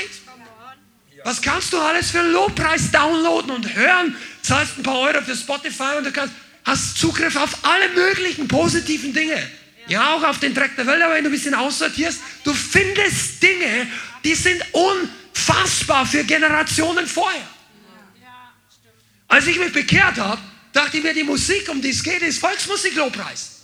Was 1.24 1.43
kannst 1.43 1.72
du 1.72 1.78
alles 1.78 2.12
für 2.12 2.20
einen 2.20 2.33
Lobpreis 2.33 2.91
downloaden 2.91 3.51
und 3.51 3.74
hören? 3.74 4.16
Zahlst 4.41 4.78
ein 4.78 4.83
paar 4.83 5.01
Euro 5.01 5.20
für 5.22 5.37
Spotify 5.37 5.97
und 5.99 6.05
du 6.05 6.12
kannst, 6.12 6.35
hast 6.64 6.98
Zugriff 6.98 7.36
auf 7.36 7.64
alle 7.64 7.88
möglichen 7.90 8.48
positiven 8.48 9.12
Dinge. 9.12 9.50
Ja, 9.88 10.14
auch 10.14 10.22
auf 10.22 10.38
den 10.38 10.54
Dreck 10.54 10.76
der 10.76 10.86
Welt, 10.86 11.02
aber 11.02 11.14
wenn 11.14 11.24
du 11.24 11.30
ein 11.30 11.32
bisschen 11.32 11.54
aussortierst, 11.54 12.20
du 12.44 12.54
findest 12.54 13.42
Dinge, 13.42 13.88
die 14.24 14.34
sind 14.34 14.62
unfassbar 14.72 16.06
für 16.06 16.24
Generationen 16.24 17.06
vorher. 17.06 17.46
Als 19.26 19.46
ich 19.46 19.58
mich 19.58 19.72
bekehrt 19.72 20.18
habe, 20.18 20.40
dachte 20.72 20.98
ich 20.98 21.02
mir, 21.02 21.14
die 21.14 21.24
Musik, 21.24 21.68
um 21.68 21.80
die 21.80 21.90
es 21.90 22.02
geht, 22.02 22.22
ist 22.22 22.38
Volksmusik, 22.38 22.94
Lobpreis. 22.94 23.62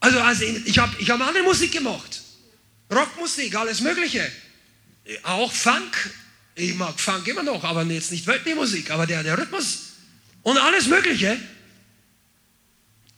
Also, 0.00 0.20
also 0.20 0.44
ich 0.44 0.78
habe 0.78 0.94
ich 0.98 1.10
hab 1.10 1.20
andere 1.20 1.42
Musik 1.44 1.72
gemacht. 1.72 2.22
Rockmusik, 2.90 3.54
alles 3.54 3.80
Mögliche. 3.80 4.30
Auch 5.22 5.52
Funk. 5.52 6.10
Ich 6.54 6.74
mag 6.74 6.98
Funk 7.00 7.26
immer 7.28 7.42
noch, 7.42 7.64
aber 7.64 7.82
jetzt 7.84 8.10
nicht 8.10 8.26
weltliche 8.26 8.92
aber 8.92 9.06
der, 9.06 9.22
der 9.22 9.38
Rhythmus 9.38 9.92
und 10.42 10.58
alles 10.58 10.86
Mögliche. 10.86 11.38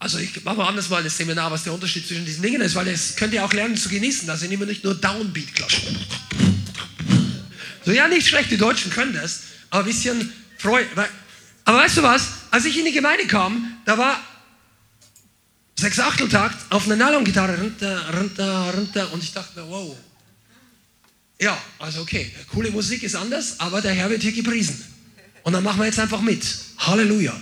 Also 0.05 0.19
ich 0.19 0.43
mache 0.43 0.57
mal 0.57 0.67
anders 0.67 0.87
mal 0.89 1.01
das 1.01 1.17
Seminar, 1.17 1.49
was 1.49 1.63
der 1.63 1.73
Unterschied 1.73 2.07
zwischen 2.07 2.25
diesen 2.25 2.43
Dingen 2.43 2.61
ist, 2.61 2.75
weil 2.75 2.85
das 2.85 3.15
könnt 3.15 3.33
ihr 3.33 3.43
auch 3.43 3.51
lernen 3.53 3.75
zu 3.75 3.89
genießen. 3.89 4.27
Da 4.27 4.37
sind 4.37 4.51
immer 4.51 4.67
nicht 4.67 4.83
nur 4.83 4.93
Downbeat 4.93 5.55
klatschen. 5.55 5.97
So, 7.83 7.91
ja, 7.91 8.07
nicht 8.07 8.27
schlecht, 8.27 8.51
die 8.51 8.57
Deutschen 8.57 8.91
können 8.91 9.13
das, 9.13 9.39
aber 9.71 9.79
ein 9.79 9.87
bisschen 9.87 10.31
Freude. 10.59 10.87
Aber 11.63 11.79
weißt 11.79 11.97
du 11.97 12.03
was? 12.03 12.27
Als 12.51 12.65
ich 12.65 12.77
in 12.77 12.85
die 12.85 12.91
Gemeinde 12.91 13.25
kam, 13.25 13.79
da 13.85 13.97
war 13.97 14.23
sechs 15.75 15.99
Achteltakt 15.99 16.71
auf 16.71 16.85
einer 16.85 16.97
Nylon-Gitarre 16.97 17.59
runter, 17.59 18.15
runter, 18.15 18.75
runter 18.75 19.11
und 19.11 19.23
ich 19.23 19.33
dachte 19.33 19.59
mir, 19.59 19.67
wow. 19.67 19.97
Ja, 21.41 21.57
also 21.79 22.01
okay, 22.01 22.31
coole 22.51 22.69
Musik 22.69 23.01
ist 23.01 23.15
anders, 23.15 23.59
aber 23.59 23.81
der 23.81 23.95
Herr 23.95 24.11
wird 24.11 24.21
hier 24.21 24.33
gepriesen. 24.33 24.85
Und 25.41 25.53
dann 25.53 25.63
machen 25.63 25.79
wir 25.79 25.87
jetzt 25.87 25.97
einfach 25.99 26.21
mit. 26.21 26.45
Halleluja. 26.77 27.33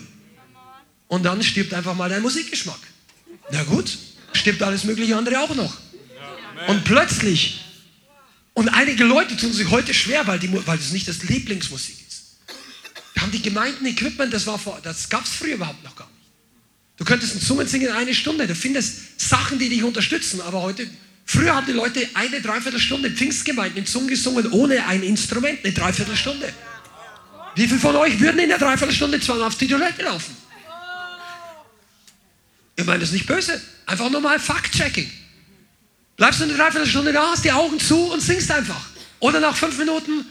Und 1.14 1.24
dann 1.24 1.44
stirbt 1.44 1.74
einfach 1.74 1.96
mal 1.96 2.10
dein 2.10 2.22
Musikgeschmack. 2.22 2.80
Na 3.52 3.64
gut, 3.64 3.98
stirbt 4.34 4.62
alles 4.64 4.84
mögliche 4.84 5.16
andere 5.16 5.40
auch 5.40 5.56
noch. 5.56 5.78
Und 6.68 6.84
plötzlich, 6.86 7.62
und 8.54 8.70
einige 8.70 9.04
Leute 9.04 9.38
tun 9.38 9.54
sich 9.54 9.70
heute 9.70 9.94
schwer, 9.94 10.26
weil, 10.28 10.40
die, 10.40 10.52
weil 10.66 10.78
das 10.78 10.92
nicht 10.92 11.08
das 11.08 11.24
Lieblingsmusik 11.24 12.04
haben 13.24 13.32
die 13.32 13.42
Gemeinden 13.42 13.86
Equipment, 13.86 14.34
das, 14.34 14.46
das 14.84 15.10
gab 15.10 15.24
es 15.24 15.32
früher 15.32 15.56
überhaupt 15.56 15.84
noch 15.84 15.96
gar 15.96 16.08
nicht. 16.08 16.28
Du 16.98 17.06
könntest 17.06 17.36
ein 17.36 17.42
Zungen 17.42 17.68
singen 17.68 17.88
in 17.88 17.94
eine 17.94 18.14
Stunde, 18.14 18.46
du 18.46 18.54
findest 18.54 19.20
Sachen, 19.20 19.58
die 19.58 19.70
dich 19.70 19.84
unterstützen, 19.84 20.42
aber 20.42 20.62
heute, 20.62 20.88
früher 21.26 21.56
haben 21.56 21.66
die 21.66 21.72
Leute 21.72 22.08
eine 22.14 22.42
Dreiviertelstunde 22.42 23.10
Pfingstgemeinden 23.10 23.80
in 23.80 23.86
Zungen 23.86 24.10
gesungen, 24.10 24.52
ohne 24.52 24.86
ein 24.88 25.02
Instrument, 25.02 25.60
eine 25.64 25.74
Dreiviertelstunde. 25.74 26.54
Wie 27.56 27.68
viele 27.68 27.80
von 27.80 27.96
euch 27.96 28.20
würden 28.20 28.40
in 28.40 28.50
der 28.50 28.58
Dreiviertelstunde 28.58 29.20
zweimal 29.22 29.48
auf 29.48 29.58
die 29.58 29.68
Toilette 29.68 30.04
laufen? 30.04 30.43
Ich 32.76 32.86
meine 32.86 33.00
das 33.00 33.10
ist 33.10 33.14
nicht 33.14 33.28
böse, 33.28 33.62
einfach 33.86 34.10
nur 34.10 34.22
mal 34.22 34.40
Fact-Checking. 34.40 35.10
Bleibst 36.18 36.40
du 36.40 36.46
eine 36.46 36.54
Dreiviertelstunde 36.54 37.14
da, 37.14 37.32
hast 37.32 37.44
die 37.44 37.52
Augen 37.52 37.80
zu 37.80 38.12
und 38.12 38.22
singst 38.22 38.52
einfach. 38.52 38.90
Oder 39.20 39.40
nach 39.40 39.56
fünf 39.56 39.78
Minuten 39.78 40.26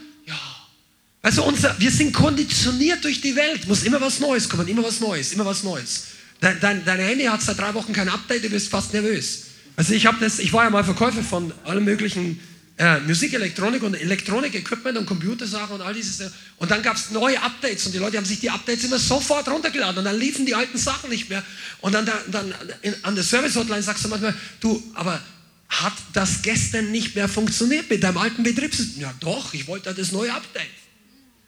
also 1.22 1.44
unser, 1.44 1.78
wir 1.78 1.90
sind 1.90 2.12
konditioniert 2.12 3.04
durch 3.04 3.20
die 3.20 3.36
Welt. 3.36 3.68
Muss 3.68 3.84
immer 3.84 4.00
was 4.00 4.18
Neues 4.18 4.48
kommen, 4.48 4.66
immer 4.66 4.82
was 4.82 4.98
Neues, 4.98 5.32
immer 5.32 5.46
was 5.46 5.62
Neues. 5.62 6.06
Dein, 6.40 6.58
dein, 6.58 6.84
dein 6.84 6.98
Handy 6.98 7.24
hat 7.24 7.40
seit 7.40 7.58
drei 7.58 7.72
Wochen 7.74 7.92
kein 7.92 8.08
Update, 8.08 8.42
du 8.42 8.50
bist 8.50 8.68
fast 8.68 8.92
nervös. 8.92 9.44
Also 9.76 9.94
ich, 9.94 10.08
das, 10.20 10.40
ich 10.40 10.52
war 10.52 10.64
ja 10.64 10.70
mal 10.70 10.82
Verkäufer 10.82 11.22
von 11.22 11.52
allen 11.64 11.84
möglichen 11.84 12.40
äh, 12.78 13.00
Musik, 13.00 13.34
Elektronik 13.34 13.82
und 13.82 13.94
Elektronik-Equipment 13.94 14.98
und 14.98 15.06
Computersachen 15.06 15.76
und 15.76 15.82
all 15.82 15.94
dieses. 15.94 16.32
Und 16.56 16.70
dann 16.70 16.82
gab 16.82 16.96
es 16.96 17.10
neue 17.10 17.40
Updates 17.40 17.86
und 17.86 17.92
die 17.92 17.98
Leute 17.98 18.16
haben 18.16 18.24
sich 18.24 18.40
die 18.40 18.50
Updates 18.50 18.84
immer 18.84 18.98
sofort 18.98 19.48
runtergeladen 19.48 19.98
und 19.98 20.04
dann 20.04 20.18
liefen 20.18 20.46
die 20.46 20.54
alten 20.54 20.78
Sachen 20.78 21.10
nicht 21.10 21.28
mehr. 21.28 21.44
Und 21.80 21.92
dann, 21.92 22.08
dann 22.28 22.54
in, 22.82 22.94
an 23.02 23.14
der 23.14 23.24
Service-Hotline 23.24 23.82
sagst 23.82 24.04
du 24.04 24.08
manchmal, 24.08 24.34
du, 24.60 24.82
aber 24.94 25.20
hat 25.68 25.94
das 26.12 26.42
gestern 26.42 26.90
nicht 26.90 27.14
mehr 27.14 27.28
funktioniert 27.28 27.88
mit 27.88 28.02
deinem 28.02 28.18
alten 28.18 28.42
Betriebssystem? 28.42 29.02
Ja 29.02 29.14
doch, 29.20 29.54
ich 29.54 29.66
wollte 29.66 29.92
das 29.94 30.12
neue 30.12 30.32
Update. 30.32 30.66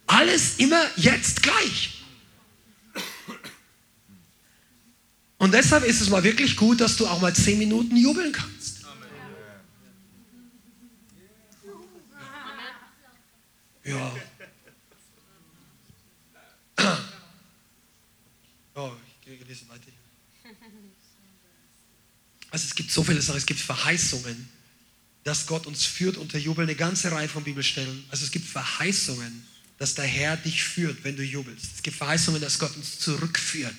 Alles 0.07 0.55
immer 0.57 0.81
jetzt 0.95 1.41
gleich. 1.41 2.03
Und 5.37 5.53
deshalb 5.53 5.83
ist 5.83 6.01
es 6.01 6.09
mal 6.09 6.23
wirklich 6.23 6.55
gut, 6.55 6.81
dass 6.81 6.95
du 6.97 7.07
auch 7.07 7.21
mal 7.21 7.35
zehn 7.35 7.59
Minuten 7.59 7.97
jubeln 7.97 8.31
kannst. 8.31 8.74
Ja. 13.85 14.15
Oh, 18.73 18.91
ich 19.07 19.25
kriege 19.25 19.45
diese 19.45 19.69
weiter. 19.69 19.91
Also 22.51 22.65
es 22.65 22.75
gibt 22.75 22.91
so 22.91 23.03
viele 23.03 23.21
Sachen, 23.21 23.37
es 23.37 23.45
gibt 23.45 23.59
Verheißungen, 23.59 24.49
dass 25.23 25.45
Gott 25.45 25.65
uns 25.65 25.85
führt 25.85 26.17
unter 26.17 26.37
Jubel, 26.37 26.63
eine 26.63 26.75
ganze 26.75 27.11
Reihe 27.11 27.29
von 27.29 27.43
Bibelstellen. 27.43 28.05
Also 28.09 28.25
es 28.25 28.31
gibt 28.31 28.45
Verheißungen, 28.45 29.45
dass 29.77 29.95
der 29.95 30.05
Herr 30.05 30.37
dich 30.37 30.63
führt, 30.63 31.03
wenn 31.03 31.15
du 31.15 31.23
jubelst. 31.23 31.75
Es 31.75 31.83
gibt 31.83 31.97
Verheißungen, 31.97 32.41
dass 32.41 32.59
Gott 32.59 32.75
uns 32.75 32.99
zurückführt 32.99 33.75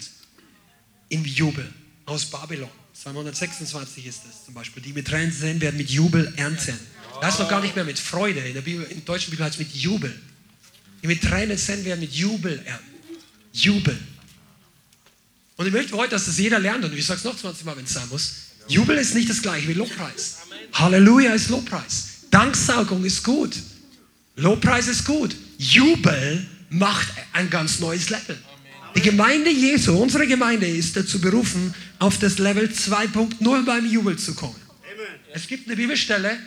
im 1.08 1.24
Jubel 1.24 1.72
aus 2.04 2.26
Babylon. 2.26 2.70
Psalm 2.92 3.16
126 3.16 4.06
ist 4.06 4.22
das 4.26 4.44
zum 4.44 4.54
Beispiel. 4.54 4.82
Die 4.82 4.92
mit 4.92 5.06
Tränen 5.06 5.32
sehen, 5.32 5.60
werden 5.60 5.76
mit 5.76 5.90
Jubel 5.90 6.32
ernten. 6.36 6.78
Da 7.20 7.28
ist 7.28 7.38
noch 7.38 7.48
gar 7.48 7.60
nicht 7.60 7.74
mehr 7.74 7.84
mit 7.84 7.98
Freude. 7.98 8.40
In 8.40 8.54
der, 8.54 8.60
Bibel, 8.60 8.84
in 8.84 8.96
der 8.96 9.04
deutschen 9.04 9.30
Bibel 9.30 9.44
heißt 9.44 9.58
es 9.58 9.66
mit 9.66 9.74
Jubel. 9.74 10.14
Die 11.02 11.06
mit 11.06 11.22
Tränen 11.22 11.56
sehen, 11.56 11.84
werden 11.84 12.00
mit 12.00 12.12
Jubel 12.12 12.60
ernten. 12.64 12.84
Jubel. 13.52 13.98
Und 15.56 15.66
ich 15.66 15.72
möchte 15.72 15.96
heute, 15.96 16.10
dass 16.10 16.26
das 16.26 16.38
jeder 16.38 16.58
lernt. 16.58 16.84
Und 16.84 16.92
ich 16.92 17.06
sage 17.06 17.18
es 17.18 17.24
noch 17.24 17.36
20 17.36 17.64
Mal, 17.64 17.76
wenn 17.76 17.84
es 17.84 17.94
sein 17.94 18.08
muss. 18.10 18.34
Jubel 18.68 18.98
ist 18.98 19.14
nicht 19.14 19.30
das 19.30 19.40
gleiche 19.40 19.68
wie 19.68 19.74
Lobpreis. 19.74 20.38
Halleluja 20.72 21.32
ist 21.32 21.48
Lobpreis. 21.48 22.08
Danksaugung 22.30 23.04
ist 23.04 23.22
gut. 23.22 23.56
Lobpreis 24.36 24.88
ist 24.88 25.04
gut. 25.04 25.34
Jubel 25.58 26.46
macht 26.68 27.08
ein 27.32 27.48
ganz 27.48 27.80
neues 27.80 28.10
Level. 28.10 28.36
Die 28.94 29.00
Gemeinde 29.00 29.50
Jesu, 29.50 29.96
unsere 29.96 30.26
Gemeinde 30.26 30.66
ist 30.66 30.96
dazu 30.96 31.20
berufen, 31.20 31.74
auf 31.98 32.18
das 32.18 32.38
Level 32.38 32.66
2.0 32.66 33.64
beim 33.64 33.86
Jubel 33.86 34.18
zu 34.18 34.34
kommen. 34.34 34.56
Es 35.32 35.46
gibt 35.46 35.66
eine 35.66 35.76
Bibelstelle, 35.76 36.38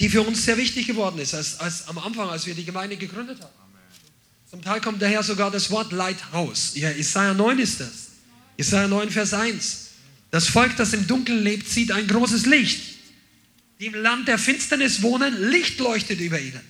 die 0.00 0.08
für 0.08 0.22
uns 0.22 0.44
sehr 0.44 0.56
wichtig 0.56 0.86
geworden 0.86 1.18
ist, 1.18 1.34
als, 1.34 1.60
als 1.60 1.88
am 1.88 1.98
Anfang, 1.98 2.28
als 2.28 2.46
wir 2.46 2.54
die 2.54 2.64
Gemeinde 2.64 2.96
gegründet 2.96 3.40
haben. 3.40 3.52
Zum 4.50 4.62
Teil 4.62 4.80
kommt 4.80 5.00
daher 5.00 5.22
sogar 5.22 5.50
das 5.50 5.70
Wort 5.70 5.92
Lighthouse. 5.92 6.72
Ja, 6.74 6.90
Isaiah 6.90 7.32
9 7.32 7.58
ist 7.58 7.80
das. 7.80 8.08
Isaiah 8.58 8.86
9, 8.86 9.10
Vers 9.10 9.32
1. 9.32 9.88
Das 10.30 10.48
Volk, 10.48 10.76
das 10.76 10.92
im 10.92 11.06
Dunkeln 11.06 11.42
lebt, 11.42 11.68
sieht 11.68 11.90
ein 11.90 12.06
großes 12.06 12.46
Licht. 12.46 12.80
Die 13.80 13.86
im 13.86 13.94
Land 13.94 14.28
der 14.28 14.38
Finsternis 14.38 15.02
wohnen, 15.02 15.50
Licht 15.50 15.78
leuchtet 15.78 16.20
über 16.20 16.38
ihnen. 16.38 16.60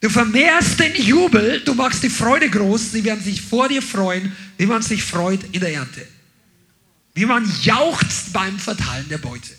Du 0.00 0.08
vermehrst 0.08 0.78
den 0.80 0.94
Jubel, 0.94 1.60
du 1.60 1.74
machst 1.74 2.02
die 2.02 2.10
Freude 2.10 2.48
groß, 2.48 2.92
sie 2.92 3.04
werden 3.04 3.22
sich 3.22 3.40
vor 3.40 3.68
dir 3.68 3.82
freuen, 3.82 4.34
wie 4.56 4.66
man 4.66 4.82
sich 4.82 5.02
freut 5.02 5.40
in 5.52 5.60
der 5.60 5.74
Ernte. 5.74 6.06
Wie 7.14 7.26
man 7.26 7.50
jauchzt 7.62 8.32
beim 8.32 8.58
Verteilen 8.58 9.08
der 9.08 9.18
Beute. 9.18 9.50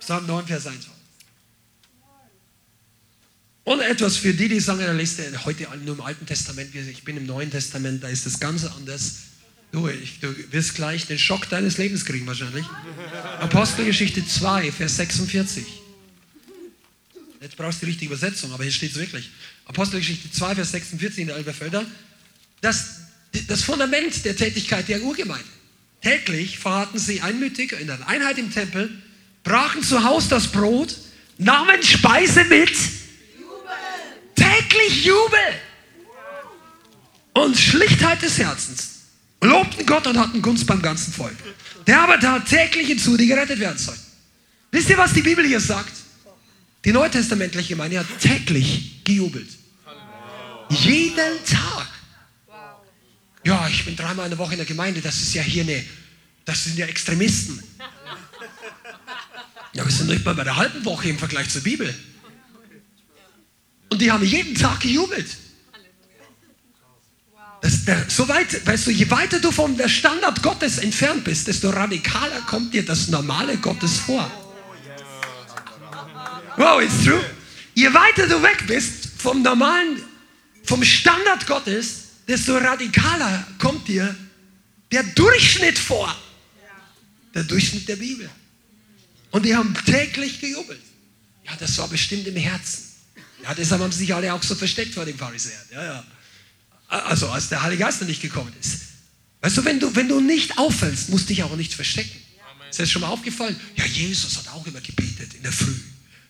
Psalm 0.00 0.26
9, 0.26 0.46
Vers 0.46 0.66
1. 0.66 0.86
Und 3.68 3.80
etwas 3.80 4.16
für 4.16 4.32
die, 4.32 4.48
die 4.48 4.60
sagen, 4.60 4.96
lest 4.96 5.18
ihr 5.18 5.44
heute 5.44 5.68
nur 5.84 5.96
im 5.96 6.00
Alten 6.00 6.24
Testament, 6.24 6.74
ich 6.74 7.04
bin 7.04 7.18
im 7.18 7.26
Neuen 7.26 7.50
Testament, 7.50 8.02
da 8.02 8.08
ist 8.08 8.24
das 8.24 8.40
ganz 8.40 8.64
anders. 8.64 9.16
Du, 9.72 9.86
ich, 9.88 10.20
du 10.20 10.34
wirst 10.50 10.74
gleich 10.74 11.06
den 11.06 11.18
Schock 11.18 11.50
deines 11.50 11.76
Lebens 11.76 12.06
kriegen 12.06 12.26
wahrscheinlich. 12.26 12.64
Apostelgeschichte 13.40 14.26
2, 14.26 14.72
Vers 14.72 14.96
46. 14.96 15.66
Jetzt 17.42 17.58
brauchst 17.58 17.82
du 17.82 17.84
die 17.84 17.90
richtige 17.90 18.14
Übersetzung, 18.14 18.54
aber 18.54 18.62
hier 18.62 18.72
steht 18.72 18.92
es 18.92 18.96
wirklich. 18.96 19.28
Apostelgeschichte 19.66 20.30
2, 20.30 20.54
Vers 20.54 20.70
46 20.70 21.18
in 21.18 21.26
der 21.26 21.36
Elberfelder. 21.36 21.84
Das, 22.62 23.00
das 23.48 23.64
Fundament 23.64 24.24
der 24.24 24.34
Tätigkeit 24.34 24.88
der 24.88 25.02
Urgemeinde. 25.02 25.44
Täglich 26.00 26.58
verharrten 26.58 26.98
sie 26.98 27.20
einmütig 27.20 27.78
in 27.78 27.88
der 27.88 28.08
Einheit 28.08 28.38
im 28.38 28.50
Tempel, 28.50 28.88
brachen 29.44 29.82
zu 29.82 30.04
Hause 30.04 30.30
das 30.30 30.46
Brot, 30.46 30.96
nahmen 31.36 31.82
Speise 31.82 32.44
mit. 32.44 32.72
Täglich 34.38 35.04
Jubel 35.04 35.38
und 37.34 37.56
Schlichtheit 37.56 38.22
des 38.22 38.38
Herzens 38.38 38.98
lobten 39.42 39.86
Gott 39.86 40.06
und 40.06 40.18
hatten 40.18 40.42
Gunst 40.42 40.66
beim 40.66 40.82
ganzen 40.82 41.12
Volk. 41.12 41.36
Der 41.86 42.02
aber 42.02 42.18
tat 42.18 42.46
täglich 42.46 42.88
hinzu, 42.88 43.16
die 43.16 43.26
gerettet 43.26 43.60
werden 43.60 43.78
sollten. 43.78 44.02
Wisst 44.70 44.90
ihr, 44.90 44.98
was 44.98 45.12
die 45.12 45.22
Bibel 45.22 45.46
hier 45.46 45.60
sagt? 45.60 45.92
Die 46.84 46.92
neutestamentliche 46.92 47.70
Gemeinde 47.70 48.00
hat 48.00 48.06
täglich 48.20 49.04
gejubelt. 49.04 49.48
Jeden 50.68 51.44
Tag. 51.44 51.88
Ja, 53.44 53.66
ich 53.68 53.84
bin 53.84 53.96
dreimal 53.96 54.26
in 54.26 54.30
der 54.30 54.38
Woche 54.38 54.52
in 54.52 54.58
der 54.58 54.66
Gemeinde, 54.66 55.00
das 55.00 55.20
ist 55.20 55.34
ja 55.34 55.42
hier 55.42 55.62
eine, 55.62 55.82
das 56.44 56.64
sind 56.64 56.76
ja 56.76 56.86
Extremisten. 56.86 57.62
Ja, 59.72 59.84
wir 59.84 59.92
sind 59.92 60.08
nicht 60.08 60.24
mal 60.24 60.34
bei 60.34 60.44
der 60.44 60.56
halben 60.56 60.84
Woche 60.84 61.08
im 61.08 61.18
Vergleich 61.18 61.48
zur 61.48 61.62
Bibel. 61.62 61.94
Und 63.90 64.00
die 64.00 64.10
haben 64.10 64.24
jeden 64.24 64.54
Tag 64.54 64.80
gejubelt. 64.80 65.26
Das, 67.60 67.84
der, 67.84 68.04
so 68.08 68.28
weit, 68.28 68.64
weißt 68.66 68.86
du, 68.86 68.90
je 68.92 69.10
weiter 69.10 69.40
du 69.40 69.50
vom 69.50 69.76
Standard 69.88 70.42
Gottes 70.42 70.78
entfernt 70.78 71.24
bist, 71.24 71.48
desto 71.48 71.70
radikaler 71.70 72.40
kommt 72.42 72.72
dir 72.72 72.84
das 72.84 73.08
normale 73.08 73.56
Gottes 73.56 73.98
vor. 73.98 74.30
Wow, 76.56 76.80
it's 76.82 77.04
true. 77.04 77.24
Je 77.74 77.92
weiter 77.92 78.26
du 78.26 78.42
weg 78.42 78.64
bist 78.66 79.08
vom 79.18 79.42
normalen, 79.42 80.02
vom 80.64 80.84
Standard 80.84 81.46
Gottes, 81.46 82.02
desto 82.26 82.56
radikaler 82.56 83.46
kommt 83.58 83.88
dir 83.88 84.14
der 84.92 85.02
Durchschnitt 85.02 85.78
vor. 85.78 86.14
Der 87.34 87.44
Durchschnitt 87.44 87.88
der 87.88 87.96
Bibel. 87.96 88.28
Und 89.30 89.44
die 89.44 89.54
haben 89.54 89.74
täglich 89.84 90.40
gejubelt. 90.40 90.80
Ja, 91.44 91.52
das 91.58 91.76
war 91.78 91.88
bestimmt 91.88 92.26
im 92.26 92.36
Herzen. 92.36 92.87
Ja, 93.42 93.54
deshalb 93.54 93.80
haben 93.80 93.92
sie 93.92 94.00
sich 94.00 94.14
alle 94.14 94.32
auch 94.32 94.42
so 94.42 94.54
versteckt 94.54 94.94
vor 94.94 95.04
den 95.04 95.16
Pharisäern. 95.16 95.64
Ja, 95.72 95.84
ja. 95.84 96.04
Also 96.88 97.28
als 97.28 97.48
der 97.48 97.62
Heilige 97.62 97.84
Geist 97.84 98.00
noch 98.00 98.08
nicht 98.08 98.22
gekommen 98.22 98.52
ist. 98.60 98.80
Weißt 99.40 99.56
du, 99.56 99.64
wenn 99.64 99.78
du, 99.78 99.94
wenn 99.94 100.08
du 100.08 100.20
nicht 100.20 100.58
auffällst, 100.58 101.10
musst 101.10 101.28
du 101.28 101.34
dich 101.34 101.42
auch 101.42 101.54
nicht 101.56 101.74
verstecken. 101.74 102.18
Ist 102.70 102.78
dir 102.78 102.82
das 102.82 102.90
schon 102.90 103.02
mal 103.02 103.08
aufgefallen? 103.08 103.56
Ja, 103.76 103.84
Jesus 103.84 104.36
hat 104.36 104.48
auch 104.48 104.66
immer 104.66 104.80
gebetet 104.80 105.34
in 105.34 105.42
der 105.42 105.52
Früh. 105.52 105.74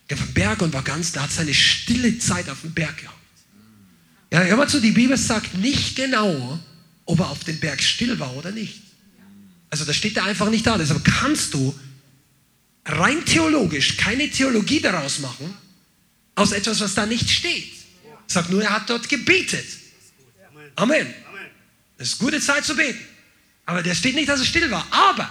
Der 0.09 0.17
vom 0.17 0.33
Berg 0.33 0.61
und 0.61 0.73
war 0.73 0.83
ganz, 0.83 1.11
der 1.11 1.23
hat 1.23 1.31
seine 1.31 1.53
stille 1.53 2.17
Zeit 2.19 2.49
auf 2.49 2.61
dem 2.61 2.73
Berg 2.73 2.97
gehabt. 2.97 3.17
Ja, 4.31 4.41
hör 4.41 4.57
mal 4.57 4.69
zu, 4.69 4.79
die 4.79 4.91
Bibel 4.91 5.17
sagt 5.17 5.55
nicht 5.55 5.95
genau, 5.95 6.59
ob 7.05 7.19
er 7.19 7.29
auf 7.29 7.43
dem 7.43 7.59
Berg 7.59 7.81
still 7.81 8.19
war 8.19 8.35
oder 8.35 8.51
nicht. 8.51 8.81
Also 9.69 9.85
da 9.85 9.93
steht 9.93 10.17
er 10.17 10.25
einfach 10.25 10.49
nicht 10.49 10.65
da. 10.65 10.77
Deshalb 10.77 11.03
kannst 11.03 11.53
du 11.53 11.77
rein 12.85 13.23
theologisch 13.25 13.97
keine 13.97 14.29
Theologie 14.29 14.79
daraus 14.79 15.19
machen, 15.19 15.53
aus 16.39 16.53
etwas, 16.53 16.79
was 16.79 16.95
da 16.95 17.05
nicht 17.05 17.29
steht. 17.29 17.73
Sag 18.27 18.49
nur, 18.49 18.63
er 18.63 18.71
hat 18.71 18.89
dort 18.89 19.09
gebetet. 19.09 19.65
Amen. 20.75 21.13
Es 21.97 22.13
ist 22.13 22.19
gute 22.19 22.39
Zeit 22.39 22.65
zu 22.65 22.75
beten. 22.75 22.99
Aber 23.65 23.83
der 23.83 23.93
steht 23.93 24.15
nicht, 24.15 24.29
dass 24.29 24.39
er 24.39 24.45
still 24.45 24.71
war. 24.71 24.87
Aber 24.91 25.29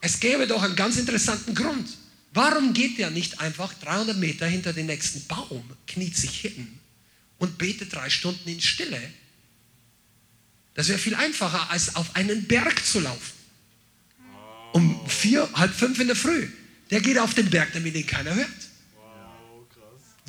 es 0.00 0.20
gäbe 0.20 0.46
doch 0.46 0.62
einen 0.62 0.76
ganz 0.76 0.96
interessanten 0.96 1.54
Grund. 1.54 1.88
Warum 2.32 2.74
geht 2.74 2.98
er 2.98 3.10
nicht 3.10 3.40
einfach 3.40 3.72
300 3.74 4.16
Meter 4.16 4.46
hinter 4.46 4.72
den 4.72 4.86
nächsten 4.86 5.26
Baum, 5.26 5.68
kniet 5.86 6.16
sich 6.16 6.38
hin 6.38 6.78
und 7.38 7.58
betet 7.58 7.92
drei 7.92 8.08
Stunden 8.10 8.48
in 8.48 8.60
Stille? 8.60 9.00
Das 10.74 10.88
wäre 10.88 10.98
viel 10.98 11.14
einfacher, 11.14 11.70
als 11.70 11.96
auf 11.96 12.14
einen 12.14 12.44
Berg 12.46 12.84
zu 12.84 13.00
laufen. 13.00 13.32
Um 14.72 15.08
vier, 15.08 15.48
halb 15.54 15.74
fünf 15.74 15.98
in 15.98 16.06
der 16.06 16.16
Früh. 16.16 16.48
Der 16.90 17.00
geht 17.00 17.18
auf 17.18 17.34
den 17.34 17.50
Berg, 17.50 17.72
damit 17.72 17.94
ihn 17.94 18.06
keiner 18.06 18.34
hört. 18.34 18.69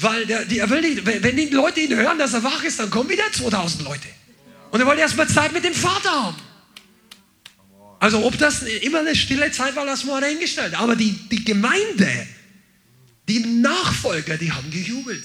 Weil 0.02 0.26
der, 0.26 0.45
die, 0.45 0.58
er 0.58 0.70
will 0.70 0.82
nicht, 0.82 1.06
wenn 1.06 1.38
die 1.38 1.49
Leute 1.49 1.80
ihn 1.80 1.95
hören, 1.95 2.18
dass 2.18 2.34
er 2.34 2.43
wach 2.43 2.64
ist, 2.64 2.80
dann 2.80 2.89
kommen 2.89 3.10
wieder 3.10 3.32
2000 3.32 3.84
Leute. 3.84 4.08
Und 4.72 4.80
er 4.80 4.86
wollte 4.88 5.02
erstmal 5.02 5.28
Zeit 5.28 5.54
mit 5.54 5.64
dem 5.64 5.74
Vater 5.74 6.10
haben. 6.10 6.38
Also 7.99 8.26
ob 8.26 8.36
das 8.39 8.64
immer 8.64 8.99
eine 8.99 9.16
stille 9.16 9.52
Zeit 9.52 9.76
war, 9.76 9.86
lassen 9.86 10.08
wir 10.08 10.20
dahingestellt. 10.20 10.74
Aber 10.74 10.95
die, 10.95 11.12
die 11.30 11.45
Gemeinde, 11.45 12.28
die 13.28 13.39
Nachfolger, 13.39 14.38
die 14.38 14.52
haben 14.52 14.72
gejubelt. 14.72 15.24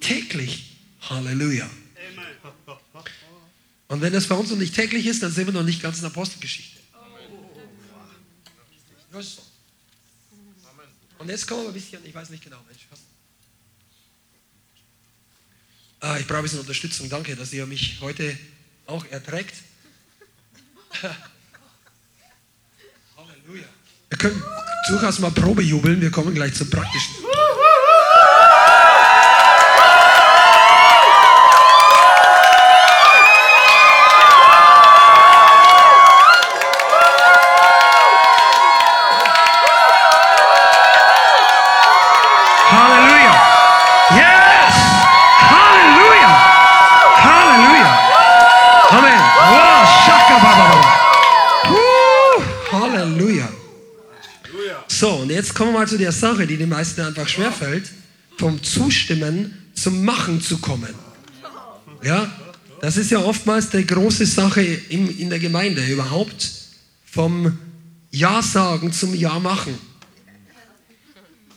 Täglich. 0.00 0.76
Halleluja. 1.08 1.68
Und 3.88 4.02
wenn 4.02 4.12
das 4.12 4.26
bei 4.26 4.34
uns 4.34 4.50
noch 4.50 4.58
nicht 4.58 4.74
täglich 4.74 5.06
ist, 5.06 5.22
dann 5.22 5.32
sind 5.32 5.46
wir 5.46 5.54
noch 5.54 5.62
nicht 5.62 5.80
ganz 5.80 5.96
in 5.96 6.02
der 6.02 6.10
Apostelgeschichte. 6.10 6.78
Und 11.18 11.28
jetzt 11.30 11.46
kommen 11.46 11.62
wir 11.62 11.68
ein 11.68 11.74
bisschen, 11.74 12.04
ich 12.04 12.14
weiß 12.14 12.28
nicht 12.28 12.44
genau, 12.44 12.58
Mensch, 12.68 12.86
was? 12.90 13.00
Ah, 16.00 16.16
ich 16.18 16.26
brauche 16.26 16.38
ein 16.38 16.42
bisschen 16.44 16.60
Unterstützung. 16.60 17.08
Danke, 17.08 17.34
dass 17.34 17.52
ihr 17.52 17.66
mich 17.66 17.98
heute 18.00 18.38
auch 18.86 19.04
erträgt. 19.06 19.54
Halleluja. 23.16 23.66
Wir 24.08 24.18
können 24.18 24.42
durchaus 24.88 25.18
mal 25.18 25.30
Probe 25.30 25.62
jubeln, 25.62 26.00
wir 26.00 26.10
kommen 26.10 26.34
gleich 26.34 26.54
zum 26.54 26.70
Praktischen. 26.70 27.17
Jetzt 55.38 55.54
kommen 55.54 55.72
wir 55.72 55.78
mal 55.78 55.86
zu 55.86 55.98
der 55.98 56.10
Sache, 56.10 56.48
die 56.48 56.56
den 56.56 56.68
meisten 56.68 57.00
einfach 57.00 57.28
schwerfällt, 57.28 57.88
vom 58.38 58.60
Zustimmen 58.60 59.56
zum 59.72 60.04
Machen 60.04 60.40
zu 60.40 60.58
kommen. 60.58 60.92
Ja, 62.02 62.28
das 62.80 62.96
ist 62.96 63.12
ja 63.12 63.20
oftmals 63.20 63.70
die 63.70 63.86
große 63.86 64.26
Sache 64.26 64.62
in, 64.62 65.16
in 65.16 65.30
der 65.30 65.38
Gemeinde 65.38 65.86
überhaupt, 65.86 66.50
vom 67.04 67.56
Ja 68.10 68.42
sagen 68.42 68.92
zum 68.92 69.14
Ja 69.14 69.38
machen. 69.38 69.78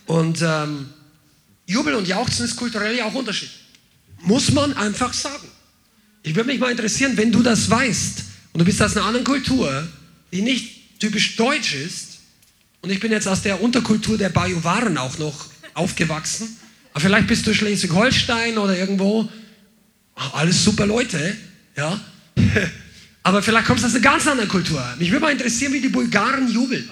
Und 0.06 0.44
ähm, 0.44 0.90
Jubel 1.66 1.96
und 1.96 2.08
Jauchzen 2.08 2.46
ist 2.46 2.58
kulturell 2.58 2.96
ja 2.96 3.06
auch 3.06 3.16
unterschiedlich. 3.16 3.62
Muss 4.20 4.52
man 4.52 4.74
einfach 4.74 5.12
sagen. 5.12 5.48
Ich 6.22 6.36
würde 6.36 6.52
mich 6.52 6.60
mal 6.60 6.70
interessieren, 6.70 7.18
wenn 7.18 7.32
du 7.32 7.42
das 7.42 7.68
weißt 7.68 8.24
und 8.54 8.60
du 8.60 8.66
bist 8.66 8.80
aus 8.80 8.96
einer 8.96 9.08
anderen 9.08 9.26
Kultur, 9.26 9.88
die 10.32 10.44
nicht 10.44 11.00
typisch 11.00 11.36
deutsch 11.36 11.74
ist, 11.74 12.11
und 12.82 12.90
ich 12.90 13.00
bin 13.00 13.12
jetzt 13.12 13.28
aus 13.28 13.42
der 13.42 13.62
Unterkultur 13.62 14.18
der 14.18 14.30
Bajuwaren 14.30 14.98
auch 14.98 15.18
noch 15.18 15.46
aufgewachsen. 15.74 16.58
Aber 16.94 17.02
vielleicht 17.02 17.28
bist 17.28 17.46
du 17.48 17.54
Schleswig-Holstein 17.54 18.58
oder 18.58 18.78
irgendwo. 18.78 19.30
Alles 20.34 20.64
super 20.64 20.86
Leute, 20.86 21.36
ja. 21.76 22.00
Aber 23.24 23.44
vielleicht 23.44 23.68
kommst 23.68 23.84
du 23.84 23.88
aus 23.88 23.94
einer 23.94 24.04
ganz 24.04 24.28
anderen 24.28 24.50
Kultur. 24.50 24.84
Mich 24.98 25.12
würde 25.12 25.26
mal 25.26 25.32
interessieren, 25.32 25.74
wie 25.74 25.82
die 25.82 25.90
Bulgaren 25.90 26.52
jubeln. 26.52 26.90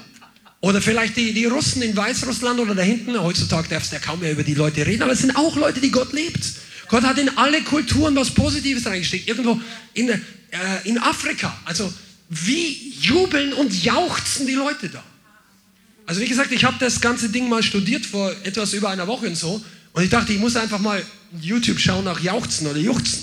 Oder 0.62 0.82
vielleicht 0.82 1.18
die, 1.18 1.34
die 1.34 1.46
Russen 1.46 1.82
in 1.82 1.96
Weißrussland 1.96 2.60
oder 2.60 2.76
da 2.76 2.82
hinten. 2.82 3.20
Heutzutage 3.20 3.70
darfst 3.70 3.92
du 3.92 3.96
ja 3.96 4.02
kaum 4.02 4.20
mehr 4.20 4.34
über 4.34 4.44
die 4.44 4.54
Leute 4.54 4.86
reden, 4.86 5.02
aber 5.04 5.14
es 5.14 5.20
sind 5.20 5.36
auch 5.36 5.56
Leute, 5.56 5.80
die 5.80 5.90
Gott 5.90 6.14
liebt. 6.14 6.44
Gott 6.90 7.04
hat 7.04 7.18
in 7.18 7.38
alle 7.38 7.62
Kulturen 7.62 8.16
was 8.16 8.32
Positives 8.32 8.86
reingesteckt. 8.86 9.28
Irgendwo 9.28 9.60
in, 9.94 10.10
äh, 10.10 10.20
in 10.84 10.98
Afrika. 10.98 11.58
Also, 11.66 11.92
wie 12.30 12.94
jubeln 13.00 13.54
und 13.54 13.84
jauchzen 13.84 14.46
die 14.46 14.54
Leute 14.54 14.90
da? 14.90 15.04
Also 16.10 16.22
wie 16.22 16.28
gesagt, 16.28 16.52
ich 16.52 16.64
habe 16.64 16.76
das 16.80 17.02
ganze 17.02 17.30
Ding 17.30 17.48
mal 17.48 17.62
studiert 17.62 18.04
vor 18.04 18.32
etwas 18.44 18.74
über 18.74 18.90
einer 18.90 19.06
Woche 19.06 19.28
und 19.28 19.36
so. 19.36 19.64
Und 19.94 20.04
ich 20.04 20.10
dachte, 20.10 20.34
ich 20.34 20.40
muss 20.40 20.56
einfach 20.56 20.80
mal 20.80 21.06
YouTube 21.40 21.80
schauen 21.80 22.04
nach 22.04 22.20
Jauchzen 22.20 22.66
oder 22.66 22.80
Juchzen. 22.80 23.20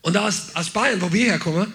Und 0.00 0.14
da 0.14 0.26
aus, 0.26 0.44
aus 0.54 0.70
Bayern, 0.70 0.98
wo 1.02 1.12
wir 1.12 1.26
herkommen, 1.26 1.70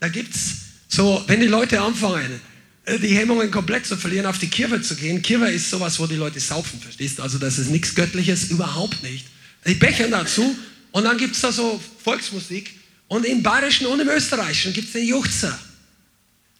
da 0.00 0.08
gibt 0.08 0.34
es 0.34 0.50
so, 0.88 1.24
wenn 1.28 1.40
die 1.40 1.46
Leute 1.46 1.80
anfangen, 1.80 2.42
äh, 2.84 2.98
die 2.98 3.16
Hemmungen 3.16 3.50
komplett 3.50 3.86
zu 3.86 3.96
verlieren, 3.96 4.26
auf 4.26 4.38
die 4.38 4.48
Kirche 4.48 4.82
zu 4.82 4.94
gehen. 4.96 5.22
Kirche 5.22 5.50
ist 5.50 5.70
sowas, 5.70 5.98
wo 5.98 6.06
die 6.06 6.16
Leute 6.16 6.40
saufen, 6.40 6.78
verstehst 6.78 7.18
du? 7.18 7.22
Also 7.22 7.38
das 7.38 7.58
ist 7.58 7.70
nichts 7.70 7.94
Göttliches, 7.94 8.50
überhaupt 8.50 9.02
nicht. 9.02 9.28
Die 9.66 9.72
bechern 9.72 10.10
dazu 10.10 10.54
und 10.92 11.04
dann 11.04 11.16
gibt 11.16 11.34
es 11.34 11.40
da 11.40 11.52
so 11.52 11.80
Volksmusik 12.04 12.74
und 13.06 13.24
im 13.24 13.42
Bayerischen 13.42 13.86
und 13.86 13.98
im 13.98 14.10
Österreichischen 14.10 14.74
gibt 14.74 14.88
es 14.88 14.92
den 14.92 15.06
Juchzer. 15.06 15.58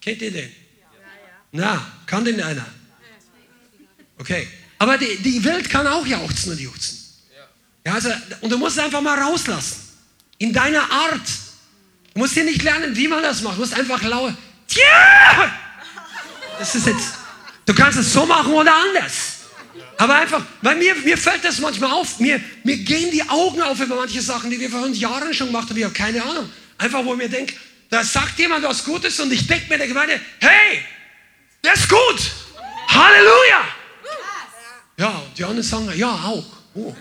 Kennt 0.01 0.23
ihr 0.23 0.31
den? 0.31 0.49
Na, 1.51 1.85
kann 2.07 2.25
den 2.25 2.41
einer? 2.41 2.65
Okay. 4.19 4.47
Aber 4.77 4.97
die, 4.97 5.17
die 5.17 5.43
Welt 5.43 5.69
kann 5.69 5.87
auch 5.87 6.05
jauchzen 6.05 6.51
und 6.51 6.59
juchzen. 6.59 6.97
Ja, 7.85 7.93
also, 7.93 8.11
und 8.41 8.49
du 8.49 8.57
musst 8.57 8.77
es 8.77 8.83
einfach 8.83 9.01
mal 9.01 9.17
rauslassen. 9.17 9.77
In 10.37 10.53
deiner 10.53 10.89
Art. 10.91 11.27
Du 12.13 12.19
musst 12.19 12.33
hier 12.33 12.43
nicht 12.43 12.61
lernen, 12.61 12.95
wie 12.95 13.07
man 13.07 13.23
das 13.23 13.41
macht. 13.41 13.55
Du 13.55 13.61
musst 13.61 13.73
einfach 13.73 14.01
laut. 14.03 14.33
Tja! 14.67 15.51
Das 16.57 16.75
ist 16.75 16.87
jetzt. 16.87 17.13
Du 17.65 17.73
kannst 17.73 17.99
es 17.99 18.11
so 18.11 18.25
machen 18.25 18.53
oder 18.53 18.73
anders. 18.75 19.39
Aber 19.97 20.15
einfach, 20.15 20.45
weil 20.61 20.75
mir, 20.77 20.95
mir 20.95 21.17
fällt 21.17 21.43
das 21.43 21.59
manchmal 21.59 21.91
auf. 21.91 22.19
Mir, 22.19 22.41
mir 22.63 22.77
gehen 22.77 23.11
die 23.11 23.27
Augen 23.27 23.61
auf 23.61 23.79
über 23.79 23.95
manche 23.95 24.21
Sachen, 24.21 24.49
die 24.49 24.59
wir 24.59 24.69
vor 24.69 24.87
Jahren 24.87 25.33
schon 25.33 25.47
gemacht 25.47 25.69
haben. 25.69 25.77
Ich 25.77 25.83
habe 25.83 25.93
keine 25.93 26.23
Ahnung. 26.23 26.49
Einfach, 26.77 27.03
wo 27.03 27.13
ich 27.13 27.17
mir 27.17 27.29
denke, 27.29 27.53
da 27.89 28.03
sagt 28.03 28.39
jemand 28.39 28.63
was 28.63 28.83
Gutes 28.83 29.19
und 29.19 29.31
ich 29.31 29.45
denke 29.45 29.67
mir 29.67 29.77
der 29.77 29.87
Gemeinde, 29.87 30.19
hey, 30.39 30.83
das 31.61 31.81
ist 31.81 31.89
gut. 31.89 32.31
Halleluja. 32.87 33.78
Ja, 34.99 35.07
und 35.07 35.37
die 35.37 35.43
anderen 35.45 35.63
sagen, 35.63 35.89
ja, 35.95 36.11
auch. 36.11 36.45
Oh. 36.73 36.93